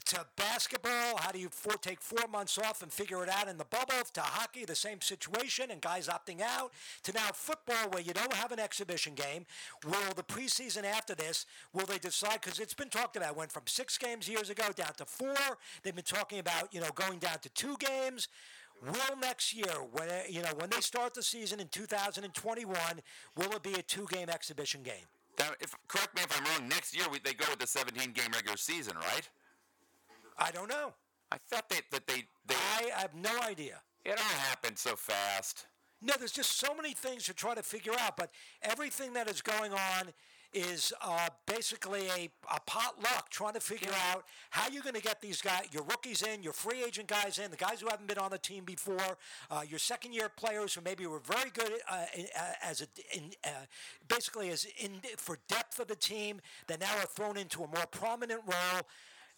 to 0.05 0.25
basketball, 0.35 1.17
how 1.17 1.31
do 1.31 1.39
you 1.39 1.49
four, 1.49 1.73
take 1.73 2.01
four 2.01 2.27
months 2.31 2.57
off 2.57 2.81
and 2.81 2.91
figure 2.91 3.23
it 3.23 3.29
out 3.29 3.47
in 3.47 3.57
the 3.57 3.65
bubble, 3.65 4.03
to 4.13 4.21
hockey, 4.21 4.65
the 4.65 4.75
same 4.75 5.01
situation, 5.01 5.71
and 5.71 5.81
guys 5.81 6.07
opting 6.07 6.41
out, 6.41 6.71
to 7.03 7.11
now 7.11 7.29
football, 7.33 7.89
where 7.91 8.01
you 8.01 8.13
don't 8.13 8.33
have 8.33 8.51
an 8.51 8.59
exhibition 8.59 9.13
game. 9.13 9.45
Will 9.85 10.13
the 10.15 10.23
preseason 10.23 10.83
after 10.83 11.15
this, 11.15 11.45
will 11.73 11.85
they 11.85 11.97
decide? 11.97 12.41
Because 12.41 12.59
it's 12.59 12.73
been 12.73 12.89
talked 12.89 13.15
about, 13.15 13.35
went 13.35 13.51
from 13.51 13.63
six 13.65 13.97
games 13.97 14.27
years 14.27 14.49
ago 14.49 14.63
down 14.75 14.93
to 14.97 15.05
four. 15.05 15.35
They've 15.83 15.95
been 15.95 16.03
talking 16.03 16.39
about, 16.39 16.73
you 16.73 16.79
know, 16.79 16.89
going 16.95 17.19
down 17.19 17.39
to 17.39 17.49
two 17.49 17.75
games. 17.79 18.27
Will 18.81 19.17
next 19.19 19.53
year, 19.53 19.73
when 19.91 20.07
you 20.29 20.41
know 20.41 20.51
when 20.57 20.69
they 20.69 20.79
start 20.79 21.13
the 21.13 21.23
season 21.23 21.59
in 21.59 21.67
2021, 21.67 22.77
will 23.35 23.51
it 23.51 23.63
be 23.63 23.73
a 23.73 23.81
two-game 23.81 24.29
exhibition 24.29 24.83
game? 24.83 25.05
Now, 25.37 25.49
if, 25.59 25.75
correct 25.87 26.15
me 26.15 26.21
if 26.23 26.37
I'm 26.37 26.45
wrong. 26.45 26.69
Next 26.69 26.95
year 26.95 27.05
we, 27.11 27.19
they 27.19 27.33
go 27.33 27.45
with 27.49 27.59
the 27.59 27.67
17 27.67 28.11
game 28.11 28.31
regular 28.33 28.57
season, 28.57 28.95
right? 28.97 29.27
I 30.37 30.51
don't 30.51 30.69
know. 30.69 30.93
I 31.31 31.37
thought 31.37 31.69
they, 31.69 31.79
that 31.91 32.07
they, 32.07 32.25
they. 32.47 32.55
I 32.55 32.99
have 33.01 33.13
no 33.13 33.39
idea. 33.41 33.81
It 34.05 34.11
all 34.11 34.39
happened 34.47 34.77
so 34.77 34.95
fast. 34.95 35.65
No, 36.01 36.13
there's 36.17 36.31
just 36.31 36.57
so 36.57 36.73
many 36.73 36.93
things 36.93 37.25
to 37.25 37.33
try 37.33 37.55
to 37.55 37.63
figure 37.63 37.93
out, 37.99 38.15
but 38.15 38.31
everything 38.61 39.13
that 39.13 39.29
is 39.29 39.41
going 39.41 39.73
on 39.73 40.13
is 40.53 40.91
uh, 41.01 41.27
basically 41.45 42.07
a, 42.07 42.29
a 42.53 42.59
potluck 42.65 43.29
trying 43.29 43.53
to 43.53 43.59
figure 43.59 43.91
out 44.11 44.23
how 44.49 44.69
you're 44.69 44.83
going 44.83 44.95
to 44.95 45.01
get 45.01 45.21
these 45.21 45.41
guys, 45.41 45.63
your 45.71 45.83
rookies 45.83 46.23
in, 46.23 46.41
your 46.41 46.53
free 46.53 46.83
agent 46.83 47.07
guys 47.07 47.37
in, 47.37 47.51
the 47.51 47.57
guys 47.57 47.81
who 47.81 47.87
haven't 47.87 48.07
been 48.07 48.17
on 48.17 48.31
the 48.31 48.37
team 48.37 48.63
before, 48.63 49.17
uh, 49.51 49.61
your 49.67 49.79
second 49.79 50.13
year 50.13 50.29
players 50.29 50.73
who 50.73 50.81
maybe 50.81 51.05
were 51.05 51.19
very 51.19 51.49
good 51.51 51.71
uh, 51.89 52.05
in, 52.15 52.25
uh, 52.37 52.51
as 52.63 52.81
a, 52.81 52.87
in, 53.15 53.31
uh, 53.43 53.49
basically 54.07 54.49
as 54.49 54.65
in 54.79 54.99
for 55.17 55.37
depth 55.47 55.79
of 55.79 55.87
the 55.87 55.95
team 55.95 56.41
that 56.67 56.79
now 56.79 56.93
are 56.97 57.05
thrown 57.05 57.37
into 57.37 57.63
a 57.63 57.67
more 57.67 57.85
prominent 57.91 58.41
role. 58.45 58.81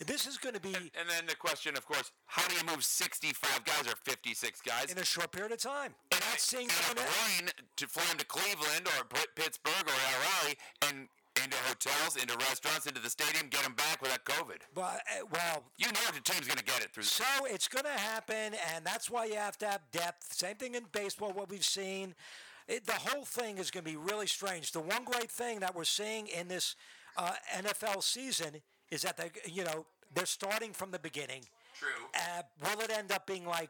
This 0.05 0.25
is 0.25 0.37
going 0.37 0.55
to 0.55 0.61
be 0.61 0.73
And 0.73 1.07
then 1.07 1.25
the 1.27 1.35
question, 1.35 1.77
of 1.77 1.85
course, 1.85 2.11
how 2.25 2.47
do 2.47 2.55
you 2.55 2.63
move 2.65 2.83
65 2.83 3.63
guys 3.63 3.87
or 3.87 3.95
56 4.03 4.61
guys? 4.61 4.91
in 4.91 4.97
a 4.97 5.05
short 5.05 5.31
period 5.31 5.51
of 5.51 5.59
time. 5.59 5.93
And 6.11 6.21
not 6.21 6.39
seeing 6.39 6.63
and 6.63 6.71
some 6.71 6.97
of 6.97 7.03
a 7.03 7.07
plane 7.07 7.49
to 7.77 7.87
fly 7.87 8.03
them 8.09 8.17
to 8.17 8.25
Cleveland 8.25 8.87
or 8.97 9.05
Pittsburgh 9.35 9.87
or 9.87 9.99
LA 10.19 10.53
and 10.89 11.07
into 11.43 11.57
hotels, 11.67 12.17
into 12.17 12.35
restaurants, 12.37 12.87
into 12.87 13.01
the 13.01 13.09
stadium, 13.09 13.47
get 13.49 13.63
them 13.63 13.73
back 13.73 14.01
without 14.01 14.25
COVID. 14.25 14.57
But, 14.73 15.01
uh, 15.09 15.25
well, 15.31 15.63
You 15.77 15.87
know 15.87 15.99
the 16.13 16.19
team's 16.19 16.47
going 16.47 16.57
to 16.57 16.63
get 16.63 16.81
it 16.81 16.91
through. 16.91 17.03
So 17.03 17.23
it's 17.45 17.67
going 17.67 17.85
to 17.85 17.91
happen, 17.91 18.53
and 18.73 18.85
that's 18.85 19.09
why 19.09 19.25
you 19.25 19.35
have 19.35 19.57
to 19.59 19.67
have 19.67 19.81
depth. 19.91 20.33
Same 20.33 20.55
thing 20.55 20.75
in 20.75 20.83
baseball, 20.91 21.31
what 21.31 21.49
we've 21.49 21.63
seen. 21.65 22.15
It, 22.67 22.85
the 22.85 22.93
whole 22.93 23.25
thing 23.25 23.57
is 23.57 23.71
going 23.71 23.85
to 23.85 23.89
be 23.89 23.97
really 23.97 24.27
strange. 24.27 24.71
The 24.71 24.81
one 24.81 25.03
great 25.05 25.31
thing 25.31 25.61
that 25.61 25.73
we're 25.73 25.83
seeing 25.83 26.27
in 26.27 26.47
this 26.47 26.75
uh, 27.17 27.33
NFL 27.55 28.03
season 28.03 28.61
is 28.91 29.01
that 29.03 29.17
they, 29.17 29.31
you 29.49 29.63
know, 29.63 29.85
they're 30.13 30.25
starting 30.25 30.73
from 30.73 30.91
the 30.91 30.99
beginning. 30.99 31.41
True. 31.79 31.89
Uh, 32.13 32.43
will 32.63 32.81
it 32.81 32.91
end 32.91 33.11
up 33.11 33.25
being 33.25 33.45
like 33.45 33.69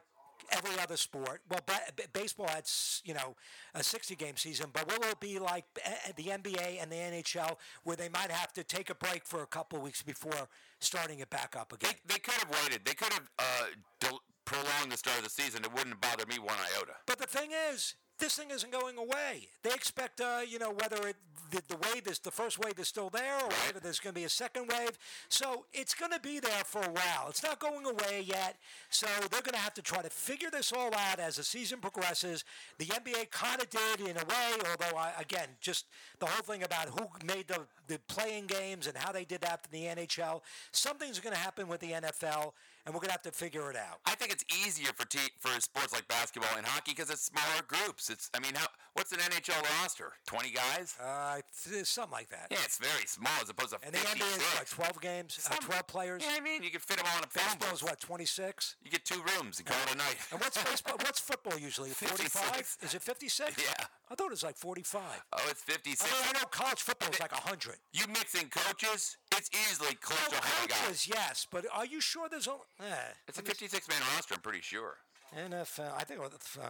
every 0.50 0.78
other 0.80 0.96
sport? 0.96 1.40
Well, 1.48 1.60
b- 1.66 2.02
baseball 2.12 2.48
had, 2.48 2.68
you 3.04 3.14
know, 3.14 3.36
a 3.74 3.82
60 3.82 4.16
game 4.16 4.36
season, 4.36 4.66
but 4.72 4.86
will 4.88 5.08
it 5.08 5.20
be 5.20 5.38
like 5.38 5.64
uh, 5.86 5.90
the 6.16 6.24
NBA 6.24 6.82
and 6.82 6.90
the 6.90 6.96
NHL 6.96 7.56
where 7.84 7.96
they 7.96 8.08
might 8.08 8.30
have 8.30 8.52
to 8.54 8.64
take 8.64 8.90
a 8.90 8.94
break 8.94 9.24
for 9.24 9.42
a 9.42 9.46
couple 9.46 9.78
of 9.78 9.84
weeks 9.84 10.02
before 10.02 10.48
starting 10.80 11.20
it 11.20 11.30
back 11.30 11.54
up 11.58 11.72
again? 11.72 11.94
They 12.06 12.18
could 12.18 12.34
have 12.34 12.50
waited. 12.62 12.84
They 12.84 12.94
could 12.94 13.12
have 13.12 13.30
uh, 13.38 13.64
del- 14.00 14.22
prolonged 14.44 14.90
the 14.90 14.96
start 14.96 15.18
of 15.18 15.24
the 15.24 15.30
season. 15.30 15.64
It 15.64 15.72
wouldn't 15.72 16.00
bother 16.00 16.26
me 16.26 16.38
one 16.38 16.56
iota. 16.76 16.94
But 17.06 17.18
the 17.18 17.26
thing 17.26 17.50
is, 17.70 17.94
this 18.18 18.36
thing 18.36 18.50
isn't 18.50 18.70
going 18.72 18.98
away. 18.98 19.48
They 19.62 19.70
expect, 19.70 20.20
uh, 20.20 20.40
you 20.46 20.58
know, 20.58 20.70
whether 20.72 21.08
it, 21.08 21.16
the, 21.52 21.62
the 21.68 21.76
wave 21.76 22.06
is 22.06 22.18
the 22.18 22.30
first 22.30 22.58
wave 22.58 22.78
is 22.78 22.88
still 22.88 23.10
there, 23.10 23.36
or 23.36 23.48
whether 23.66 23.80
there's 23.80 24.00
going 24.00 24.14
to 24.14 24.20
be 24.20 24.24
a 24.24 24.28
second 24.28 24.68
wave. 24.68 24.98
So 25.28 25.66
it's 25.72 25.94
going 25.94 26.12
to 26.12 26.20
be 26.20 26.40
there 26.40 26.64
for 26.64 26.80
a 26.82 26.90
while. 26.90 27.26
It's 27.28 27.42
not 27.42 27.60
going 27.60 27.86
away 27.86 28.24
yet. 28.26 28.56
So 28.90 29.06
they're 29.30 29.42
going 29.42 29.54
to 29.54 29.58
have 29.60 29.74
to 29.74 29.82
try 29.82 30.02
to 30.02 30.10
figure 30.10 30.50
this 30.50 30.72
all 30.72 30.92
out 30.94 31.20
as 31.20 31.36
the 31.36 31.44
season 31.44 31.78
progresses. 31.78 32.44
The 32.78 32.86
NBA 32.86 33.30
kind 33.30 33.60
of 33.60 33.70
did 33.70 34.00
in 34.00 34.16
a 34.16 34.24
way, 34.24 34.68
although 34.70 34.96
I, 34.96 35.12
again, 35.20 35.48
just 35.60 35.86
the 36.18 36.26
whole 36.26 36.42
thing 36.42 36.62
about 36.62 36.88
who 36.88 37.06
made 37.24 37.48
the 37.48 37.60
the 37.88 37.98
playing 38.08 38.46
games 38.46 38.86
and 38.86 38.96
how 38.96 39.12
they 39.12 39.24
did 39.24 39.40
that 39.42 39.66
in 39.70 39.80
the 39.80 39.86
NHL. 39.86 40.40
Something's 40.70 41.20
going 41.20 41.34
to 41.34 41.40
happen 41.40 41.68
with 41.68 41.80
the 41.80 41.90
NFL, 41.92 42.52
and 42.84 42.94
we're 42.94 43.00
going 43.00 43.08
to 43.08 43.12
have 43.12 43.22
to 43.22 43.32
figure 43.32 43.70
it 43.70 43.76
out. 43.76 44.00
I 44.06 44.14
think 44.14 44.32
it's 44.32 44.44
easier 44.64 44.90
for 44.96 45.06
te- 45.06 45.32
for 45.38 45.48
sports 45.60 45.92
like 45.92 46.06
basketball 46.08 46.50
and 46.56 46.66
hockey 46.66 46.92
because 46.92 47.10
it's 47.10 47.22
smaller 47.22 47.62
groups. 47.66 48.10
It's 48.10 48.30
I 48.34 48.40
mean, 48.40 48.54
how, 48.54 48.66
what's 48.94 49.12
an 49.12 49.18
NHL 49.18 49.62
roster? 49.80 50.12
Twenty 50.26 50.50
guys? 50.50 50.94
Uh, 51.00 51.40
th- 51.68 51.86
something 51.86 52.12
like 52.12 52.28
that. 52.30 52.48
Yeah, 52.50 52.58
it's 52.64 52.78
very 52.78 53.06
small 53.06 53.32
as 53.42 53.48
opposed 53.50 53.70
to 53.70 53.78
And 53.82 53.94
the 53.94 53.98
NBA 53.98 54.26
is 54.26 54.42
56. 54.42 54.78
what, 54.78 54.92
12 54.92 55.00
games, 55.00 55.48
uh, 55.50 55.54
12 55.56 55.86
players? 55.86 56.22
Yeah, 56.24 56.34
I 56.36 56.40
mean, 56.40 56.62
you 56.62 56.70
can 56.70 56.80
fit 56.80 56.96
them 56.98 57.06
all 57.10 57.18
in 57.18 57.24
a 57.24 57.26
phone 57.28 57.58
Baseball 57.58 57.74
is 57.74 57.82
what, 57.82 58.00
26? 58.00 58.76
You 58.84 58.90
get 58.90 59.04
two 59.04 59.20
rooms 59.36 59.58
and 59.58 59.66
call 59.66 59.78
it 59.86 59.94
a 59.94 59.98
night. 59.98 60.16
And 60.30 60.40
what's 60.40 60.62
baseball? 60.62 60.96
What's 60.98 61.20
football 61.20 61.58
usually? 61.58 61.90
45? 61.94 62.78
Is 62.82 62.94
it 62.94 63.02
56? 63.02 63.56
Yeah. 63.62 63.84
I 64.12 64.14
thought 64.14 64.26
it 64.26 64.30
was 64.36 64.42
like 64.44 64.58
45. 64.58 65.00
Oh, 65.32 65.38
it's 65.48 65.62
56. 65.62 66.04
I, 66.04 66.12
mean, 66.20 66.36
I 66.36 66.40
know 66.40 66.46
college 66.50 66.80
football 66.82 67.08
is 67.08 67.18
like 67.18 67.32
100. 67.32 67.76
You 67.94 68.04
mix 68.08 68.34
in 68.34 68.46
coaches, 68.50 69.16
it's 69.34 69.48
easily 69.56 69.94
close 70.04 70.20
to 70.28 70.36
100 70.36 70.68
guys. 70.68 70.78
Coaches, 70.84 71.08
yes, 71.08 71.46
but 71.50 71.64
are 71.72 71.86
you 71.86 71.98
sure 72.02 72.28
there's 72.28 72.46
only. 72.46 72.60
Eh, 72.80 72.92
It's 73.26 73.38
a 73.38 73.42
56 73.42 73.88
man 73.88 73.96
roster, 74.14 74.34
I'm 74.34 74.40
pretty 74.44 74.60
sure. 74.60 74.98
NFL, 75.34 75.96
I 75.96 76.04
think. 76.04 76.20
it 76.20 76.28
was, 76.28 76.36
Uh, 76.60 76.68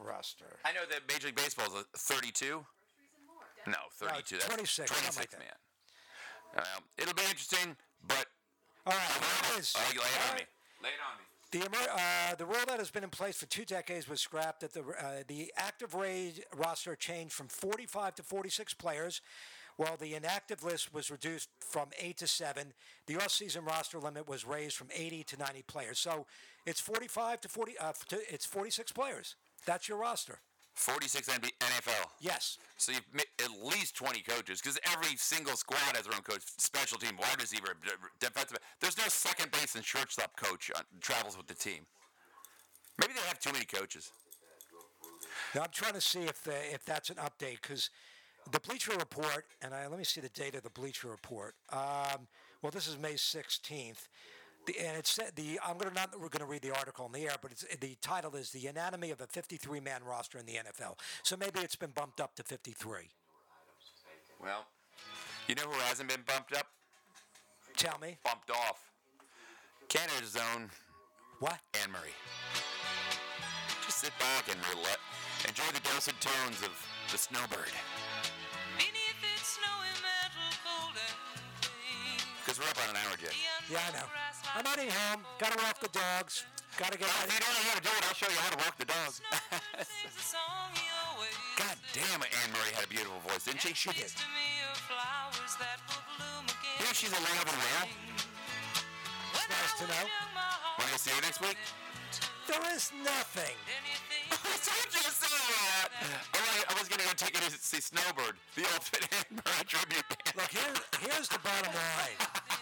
roster. 0.00 0.48
I 0.64 0.72
know 0.72 0.88
that 0.88 1.00
Major 1.12 1.26
League 1.28 1.36
Baseball 1.36 1.66
is 1.66 1.84
a 1.92 1.98
32. 1.98 2.64
No, 3.66 3.76
32. 4.00 4.36
That's 4.40 4.48
26, 4.48 4.88
something 4.88 5.12
26 5.12 5.18
like 5.20 5.36
man. 5.36 5.58
Um, 6.56 6.80
it'll 6.96 7.12
be 7.12 7.28
interesting, 7.28 7.76
but 8.08 8.24
All 8.86 8.96
right, 8.96 9.12
here 9.12 9.56
it 9.56 9.60
is. 9.60 9.74
uh, 9.76 9.80
lay 9.92 9.92
it 9.92 10.30
on 10.30 10.36
me. 10.40 10.44
Lay 10.80 10.88
it 10.96 11.02
on 11.04 11.20
me. 11.20 11.25
The, 11.58 11.64
uh, 11.64 12.34
the 12.34 12.44
rule 12.44 12.64
that 12.68 12.78
has 12.78 12.90
been 12.90 13.04
in 13.04 13.08
place 13.08 13.38
for 13.38 13.46
two 13.46 13.64
decades 13.64 14.06
was 14.08 14.20
scrapped. 14.20 14.60
That 14.60 14.74
the 14.74 14.80
uh, 14.80 15.22
the 15.26 15.52
active 15.56 15.94
raid 15.94 16.44
roster 16.54 16.94
changed 16.94 17.32
from 17.32 17.48
45 17.48 18.16
to 18.16 18.22
46 18.22 18.74
players, 18.74 19.22
while 19.76 19.96
the 19.96 20.14
inactive 20.14 20.62
list 20.62 20.92
was 20.92 21.10
reduced 21.10 21.48
from 21.60 21.88
eight 21.98 22.18
to 22.18 22.26
seven. 22.26 22.74
The 23.06 23.16
off-season 23.16 23.64
roster 23.64 23.98
limit 23.98 24.28
was 24.28 24.44
raised 24.44 24.76
from 24.76 24.88
80 24.94 25.24
to 25.24 25.38
90 25.38 25.62
players. 25.62 25.98
So 25.98 26.26
it's 26.66 26.80
45 26.80 27.40
to 27.42 27.48
40. 27.48 27.78
Uh, 27.78 27.92
to, 28.08 28.18
it's 28.28 28.44
46 28.44 28.92
players. 28.92 29.36
That's 29.64 29.88
your 29.88 29.98
roster. 29.98 30.40
46 30.76 31.28
NB- 31.28 31.50
NFL. 31.58 32.04
Yes. 32.20 32.58
So 32.76 32.92
you've 32.92 33.06
ma- 33.12 33.22
at 33.42 33.50
least 33.64 33.96
20 33.96 34.20
coaches 34.20 34.60
because 34.60 34.78
every 34.92 35.16
single 35.16 35.56
squad 35.56 35.96
has 35.96 36.04
their 36.04 36.14
own 36.14 36.22
coach, 36.22 36.42
special 36.58 36.98
team, 36.98 37.16
wide 37.18 37.40
receiver, 37.40 37.74
defensive. 38.20 38.58
There's 38.80 38.98
no 38.98 39.04
second 39.08 39.50
base 39.50 39.74
and 39.74 39.84
shortstop 39.84 40.36
coach 40.36 40.70
on, 40.76 40.82
travels 41.00 41.36
with 41.36 41.46
the 41.46 41.54
team. 41.54 41.86
Maybe 42.98 43.14
they 43.14 43.26
have 43.26 43.40
too 43.40 43.52
many 43.52 43.64
coaches. 43.64 44.10
Now 45.54 45.62
I'm 45.62 45.70
trying 45.72 45.94
to 45.94 46.00
see 46.00 46.20
if 46.20 46.44
the, 46.44 46.54
if 46.72 46.84
that's 46.84 47.08
an 47.08 47.16
update 47.16 47.62
because 47.62 47.90
the 48.52 48.60
Bleacher 48.60 48.92
Report, 48.92 49.46
and 49.62 49.74
I, 49.74 49.86
let 49.86 49.98
me 49.98 50.04
see 50.04 50.20
the 50.20 50.28
date 50.28 50.54
of 50.54 50.62
the 50.62 50.70
Bleacher 50.70 51.08
Report. 51.08 51.54
Um, 51.72 52.28
well, 52.62 52.70
this 52.70 52.86
is 52.86 52.98
May 52.98 53.14
16th. 53.14 54.08
The, 54.66 54.78
and 54.80 54.96
it 54.96 55.06
said 55.06 55.32
the 55.36 55.60
I'm 55.66 55.78
gonna 55.78 55.94
not 55.94 56.20
we're 56.20 56.28
gonna 56.28 56.46
read 56.46 56.62
the 56.62 56.76
article 56.76 57.04
on 57.04 57.12
the 57.12 57.20
air, 57.20 57.36
but 57.40 57.52
it's, 57.52 57.64
the 57.80 57.96
title 58.00 58.34
is 58.34 58.50
the 58.50 58.66
anatomy 58.66 59.10
of 59.10 59.20
a 59.20 59.26
53 59.26 59.80
man 59.80 60.02
roster 60.04 60.38
in 60.38 60.46
the 60.46 60.54
NFL. 60.54 60.98
So 61.22 61.36
maybe 61.36 61.60
it's 61.60 61.76
been 61.76 61.90
bumped 61.90 62.20
up 62.20 62.34
to 62.36 62.42
53. 62.42 63.08
Well, 64.42 64.66
you 65.46 65.54
know 65.54 65.62
who 65.62 65.78
hasn't 65.88 66.08
been 66.08 66.22
bumped 66.26 66.52
up? 66.54 66.66
Tell 67.76 67.98
me. 67.98 68.18
Bumped 68.24 68.50
off. 68.50 68.90
Canada's 69.88 70.36
own 70.36 70.70
What? 71.40 71.60
Anne 71.80 71.92
Murray. 71.92 72.14
Just 73.84 73.98
sit 73.98 74.12
back 74.18 74.48
and 74.50 74.58
roulette. 74.74 74.98
Enjoy 75.46 75.70
the 75.72 75.80
dulcet 75.88 76.14
tones 76.20 76.62
of 76.62 76.74
the 77.12 77.18
snowbird. 77.18 77.70
Because 82.46 82.62
we're 82.62 82.70
up 82.70 82.78
on 82.78 82.94
an 82.94 82.98
hour, 83.02 83.18
Jay. 83.18 83.34
Yeah, 83.66 83.82
I 83.82 83.90
know. 83.90 84.06
I'm 84.54 84.62
heading 84.62 84.86
home. 84.86 85.26
Gotta 85.42 85.58
walk 85.66 85.82
the 85.82 85.90
dogs. 85.90 86.46
Gotta 86.78 86.94
get. 86.94 87.10
If 87.26 87.34
you 87.34 87.42
don't 87.42 87.50
know 87.50 87.66
how 87.66 87.74
to 87.74 87.82
do 87.82 87.90
it, 87.90 88.06
I'll 88.06 88.14
show 88.14 88.30
you 88.30 88.38
how 88.38 88.54
to 88.54 88.60
walk 88.62 88.78
the 88.78 88.86
dogs. 88.86 89.18
God 91.58 91.74
damn 91.90 92.22
it, 92.22 92.30
Anne 92.30 92.50
Murray 92.54 92.70
had 92.70 92.86
a 92.86 92.88
beautiful 92.94 93.18
voice, 93.26 93.50
didn't 93.50 93.66
she? 93.66 93.74
She 93.74 93.90
did. 93.90 94.14
You 96.78 96.86
know 96.86 96.94
she's 96.94 97.10
alive 97.10 97.50
and 97.50 97.58
well. 97.66 97.90
It's 99.34 99.50
nice 99.50 99.74
to 99.82 99.90
know. 99.90 100.06
Want 100.78 100.94
to 100.94 101.02
see 101.02 101.10
her 101.18 101.22
next 101.26 101.42
week? 101.42 101.58
There 102.46 102.62
is 102.78 102.94
nothing. 103.02 103.58
right, 106.96 107.06
I 107.06 107.12
was 107.12 107.20
going 107.20 107.32
to 107.32 107.32
go 107.32 107.32
take 107.32 107.36
her 107.36 107.50
to 107.50 107.60
see 107.60 107.80
Snowbird, 107.80 108.34
the 108.56 108.64
ultimate 108.72 109.04
Anne 109.12 109.36
Murray 109.36 109.64
tribute 109.68 110.06
band. 110.08 110.32
Look, 110.36 110.50
here, 110.50 110.74
here's 111.04 111.28
the 111.28 111.40
bottom 111.44 111.72
line. 111.72 112.16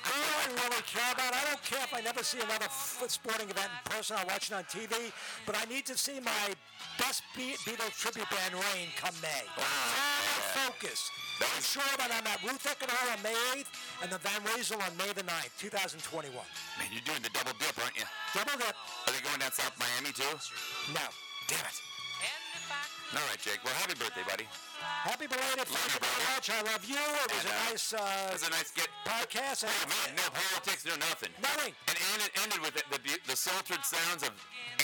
You 0.05 0.18
know 0.20 0.39
I 0.39 0.47
really 0.68 0.85
care 0.87 1.11
about? 1.14 1.35
I 1.35 1.43
don't 1.47 1.62
care 1.62 1.82
if 1.82 1.93
I 1.95 2.01
never 2.01 2.22
see 2.22 2.39
another 2.39 2.66
f- 2.70 3.03
sporting 3.09 3.51
event 3.51 3.70
in 3.70 3.82
person. 3.91 4.16
I'll 4.18 4.26
watch 4.26 4.51
it 4.51 4.55
on 4.55 4.64
TV, 4.64 5.11
but 5.47 5.55
I 5.59 5.64
need 5.66 5.87
to 5.87 5.97
see 5.99 6.18
my 6.20 6.55
best 6.99 7.22
Be- 7.37 7.59
Beatles 7.66 7.95
tribute 7.99 8.28
band 8.30 8.55
Rain 8.55 8.91
come 8.99 9.14
May. 9.22 9.45
All 9.59 10.43
focus. 10.55 11.11
I'm 11.43 11.62
sure 11.62 11.82
that 11.99 12.14
I'm 12.14 12.26
at 12.30 12.39
Ruth 12.47 12.62
Hall 12.62 13.11
on 13.11 13.18
May 13.22 13.35
8th 13.59 13.70
and 14.03 14.11
the 14.12 14.18
Van 14.18 14.39
Wezel 14.55 14.78
on 14.78 14.95
May 14.97 15.11
the 15.12 15.26
9th, 15.26 15.51
2021. 15.59 16.30
Man, 16.30 16.89
you're 16.95 17.03
doing 17.03 17.22
the 17.26 17.30
double 17.35 17.59
dip, 17.59 17.74
aren't 17.82 17.99
you? 17.99 18.07
Double 18.35 18.55
dip. 18.55 18.70
Are 18.70 19.11
they 19.11 19.18
going 19.26 19.43
down 19.43 19.51
South 19.51 19.74
Miami 19.74 20.14
too? 20.14 20.30
No. 20.95 21.03
Damn 21.51 21.66
it. 21.66 21.78
All 23.15 23.23
right, 23.31 23.39
Jake. 23.39 23.63
Well, 23.65 23.75
happy 23.75 23.95
birthday, 23.95 24.27
buddy. 24.27 24.47
Happy 25.07 25.27
belated. 25.31 25.71
Thank 25.71 25.87
you 25.95 26.01
very 26.03 26.23
much. 26.35 26.51
I 26.51 26.61
love 26.67 26.83
you. 26.83 26.99
It 26.99 27.31
was 27.31 27.45
And, 27.47 27.47
a 27.47 27.55
uh, 27.55 27.71
nice 27.71 27.87
uh, 27.95 28.27
That's 28.35 28.47
a 28.49 28.51
nice 28.51 28.71
get. 28.75 28.89
podcast. 29.07 29.63
Oh, 29.63 29.87
man, 29.87 30.17
no 30.19 30.27
politics, 30.35 30.83
no 30.85 30.97
nothing. 30.99 31.31
Nothing. 31.41 31.73
And 31.87 31.95
it 32.27 32.33
ended 32.43 32.59
with 32.59 32.75
the, 32.75 32.83
the, 32.91 32.99
the 33.31 33.37
sultred 33.37 33.85
sounds 33.87 34.25
of 34.27 34.35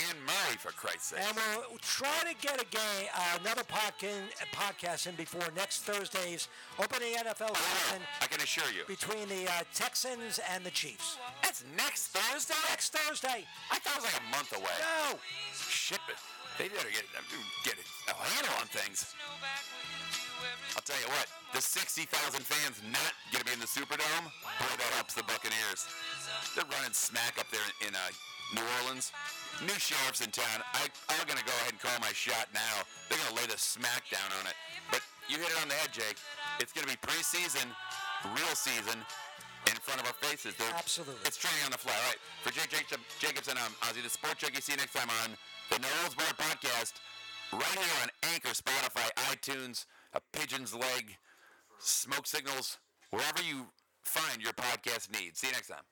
Anne 0.07 0.15
Murray, 0.23 0.55
for 0.57 0.71
Christ's 0.71 1.11
sake. 1.11 1.19
And 1.27 1.35
we'll 1.69 1.77
try 1.83 2.23
to 2.23 2.33
get 2.39 2.55
a 2.61 2.65
game, 2.71 3.11
uh, 3.13 3.43
another 3.43 3.63
podca- 3.67 4.31
podcast 4.55 5.07
in 5.07 5.15
before 5.15 5.43
next 5.53 5.83
Thursday's 5.83 6.47
opening 6.79 7.13
NFL 7.19 7.51
season 7.51 7.99
I 8.21 8.27
can 8.31 8.39
assure 8.39 8.71
you. 8.71 8.87
between 8.87 9.27
the 9.27 9.43
uh, 9.51 9.67
Texans 9.75 10.39
and 10.55 10.63
the 10.63 10.71
Chiefs. 10.71 11.17
That's 11.43 11.65
next 11.75 12.15
Thursday? 12.15 12.55
Next 12.69 12.95
Thursday. 12.95 13.43
I 13.69 13.77
thought 13.83 13.99
it 13.99 14.03
was 14.03 14.13
like 14.13 14.21
a 14.23 14.27
month 14.31 14.55
away. 14.55 14.77
No. 14.79 15.19
Shit, 15.67 15.99
they 16.57 16.67
better 16.69 16.89
get, 16.93 17.03
get 17.63 17.77
a 18.09 18.13
handle 18.13 18.55
on 18.59 18.67
things. 18.67 19.13
I'll 20.75 20.85
tell 20.87 20.97
you 20.97 21.09
what, 21.13 21.27
the 21.53 21.61
60,000 21.61 22.07
fans 22.41 22.81
not 22.89 23.13
going 23.29 23.43
to 23.43 23.47
be 23.47 23.53
in 23.53 23.61
the 23.61 23.69
Superdome, 23.69 24.25
boy, 24.57 24.73
that 24.79 24.91
helps 24.97 25.13
the 25.13 25.23
Buccaneers. 25.27 25.85
They're 26.55 26.67
running 26.71 26.95
smack 26.95 27.37
up 27.37 27.47
there 27.51 27.61
in, 27.83 27.91
in 27.91 27.93
uh, 27.93 28.01
New 28.55 28.65
Orleans. 28.81 29.11
New 29.61 29.77
sheriff's 29.77 30.23
in 30.23 30.31
town. 30.31 30.63
I, 30.73 30.87
I'm 31.11 31.27
going 31.27 31.37
to 31.37 31.45
go 31.45 31.53
ahead 31.61 31.75
and 31.75 31.81
call 31.83 31.93
my 32.01 32.15
shot 32.15 32.49
now. 32.55 32.81
They're 33.07 33.19
going 33.19 33.35
to 33.35 33.39
lay 33.43 33.47
the 33.51 33.59
smack 33.59 34.09
down 34.09 34.25
on 34.41 34.47
it. 34.47 34.55
But 34.89 35.03
you 35.29 35.37
hit 35.37 35.51
it 35.51 35.59
on 35.61 35.67
the 35.67 35.77
head, 35.77 35.91
Jake. 35.93 36.17
It's 36.63 36.71
going 36.73 36.87
to 36.87 36.91
be 36.91 36.99
preseason, 37.03 37.67
real 38.33 38.55
season, 38.57 38.97
in 39.69 39.77
front 39.83 40.01
of 40.01 40.07
our 40.07 40.17
faces. 40.17 40.55
They're, 40.57 40.73
Absolutely. 40.73 41.21
It's 41.27 41.37
training 41.37 41.61
on 41.67 41.71
the 41.71 41.77
fly. 41.77 41.93
All 41.93 42.07
right. 42.09 42.21
For 42.41 42.49
Jake 42.49 42.73
Jacob, 42.73 43.03
Jacobson, 43.19 43.59
I'm 43.59 43.75
Ozzy 43.85 44.01
the 44.01 44.09
Sport 44.09 44.39
Junkie. 44.41 44.61
See 44.61 44.73
you 44.73 44.81
next 44.81 44.97
time 44.97 45.11
on 45.21 45.37
the 45.69 45.77
No 45.79 45.87
Rules 46.01 46.15
Bar 46.17 46.33
Podcast, 46.35 46.97
right 47.53 47.63
here 47.77 48.01
on 48.03 48.09
Anchor, 48.33 48.49
Spotify, 48.49 49.09
iTunes, 49.31 49.85
a 50.13 50.21
Pigeon's 50.33 50.73
Leg, 50.73 51.17
Smoke 51.79 52.27
Signals, 52.27 52.77
wherever 53.09 53.41
you 53.41 53.67
find 54.03 54.41
your 54.41 54.53
podcast 54.53 55.11
needs. 55.11 55.39
See 55.39 55.47
you 55.47 55.53
next 55.53 55.67
time. 55.67 55.83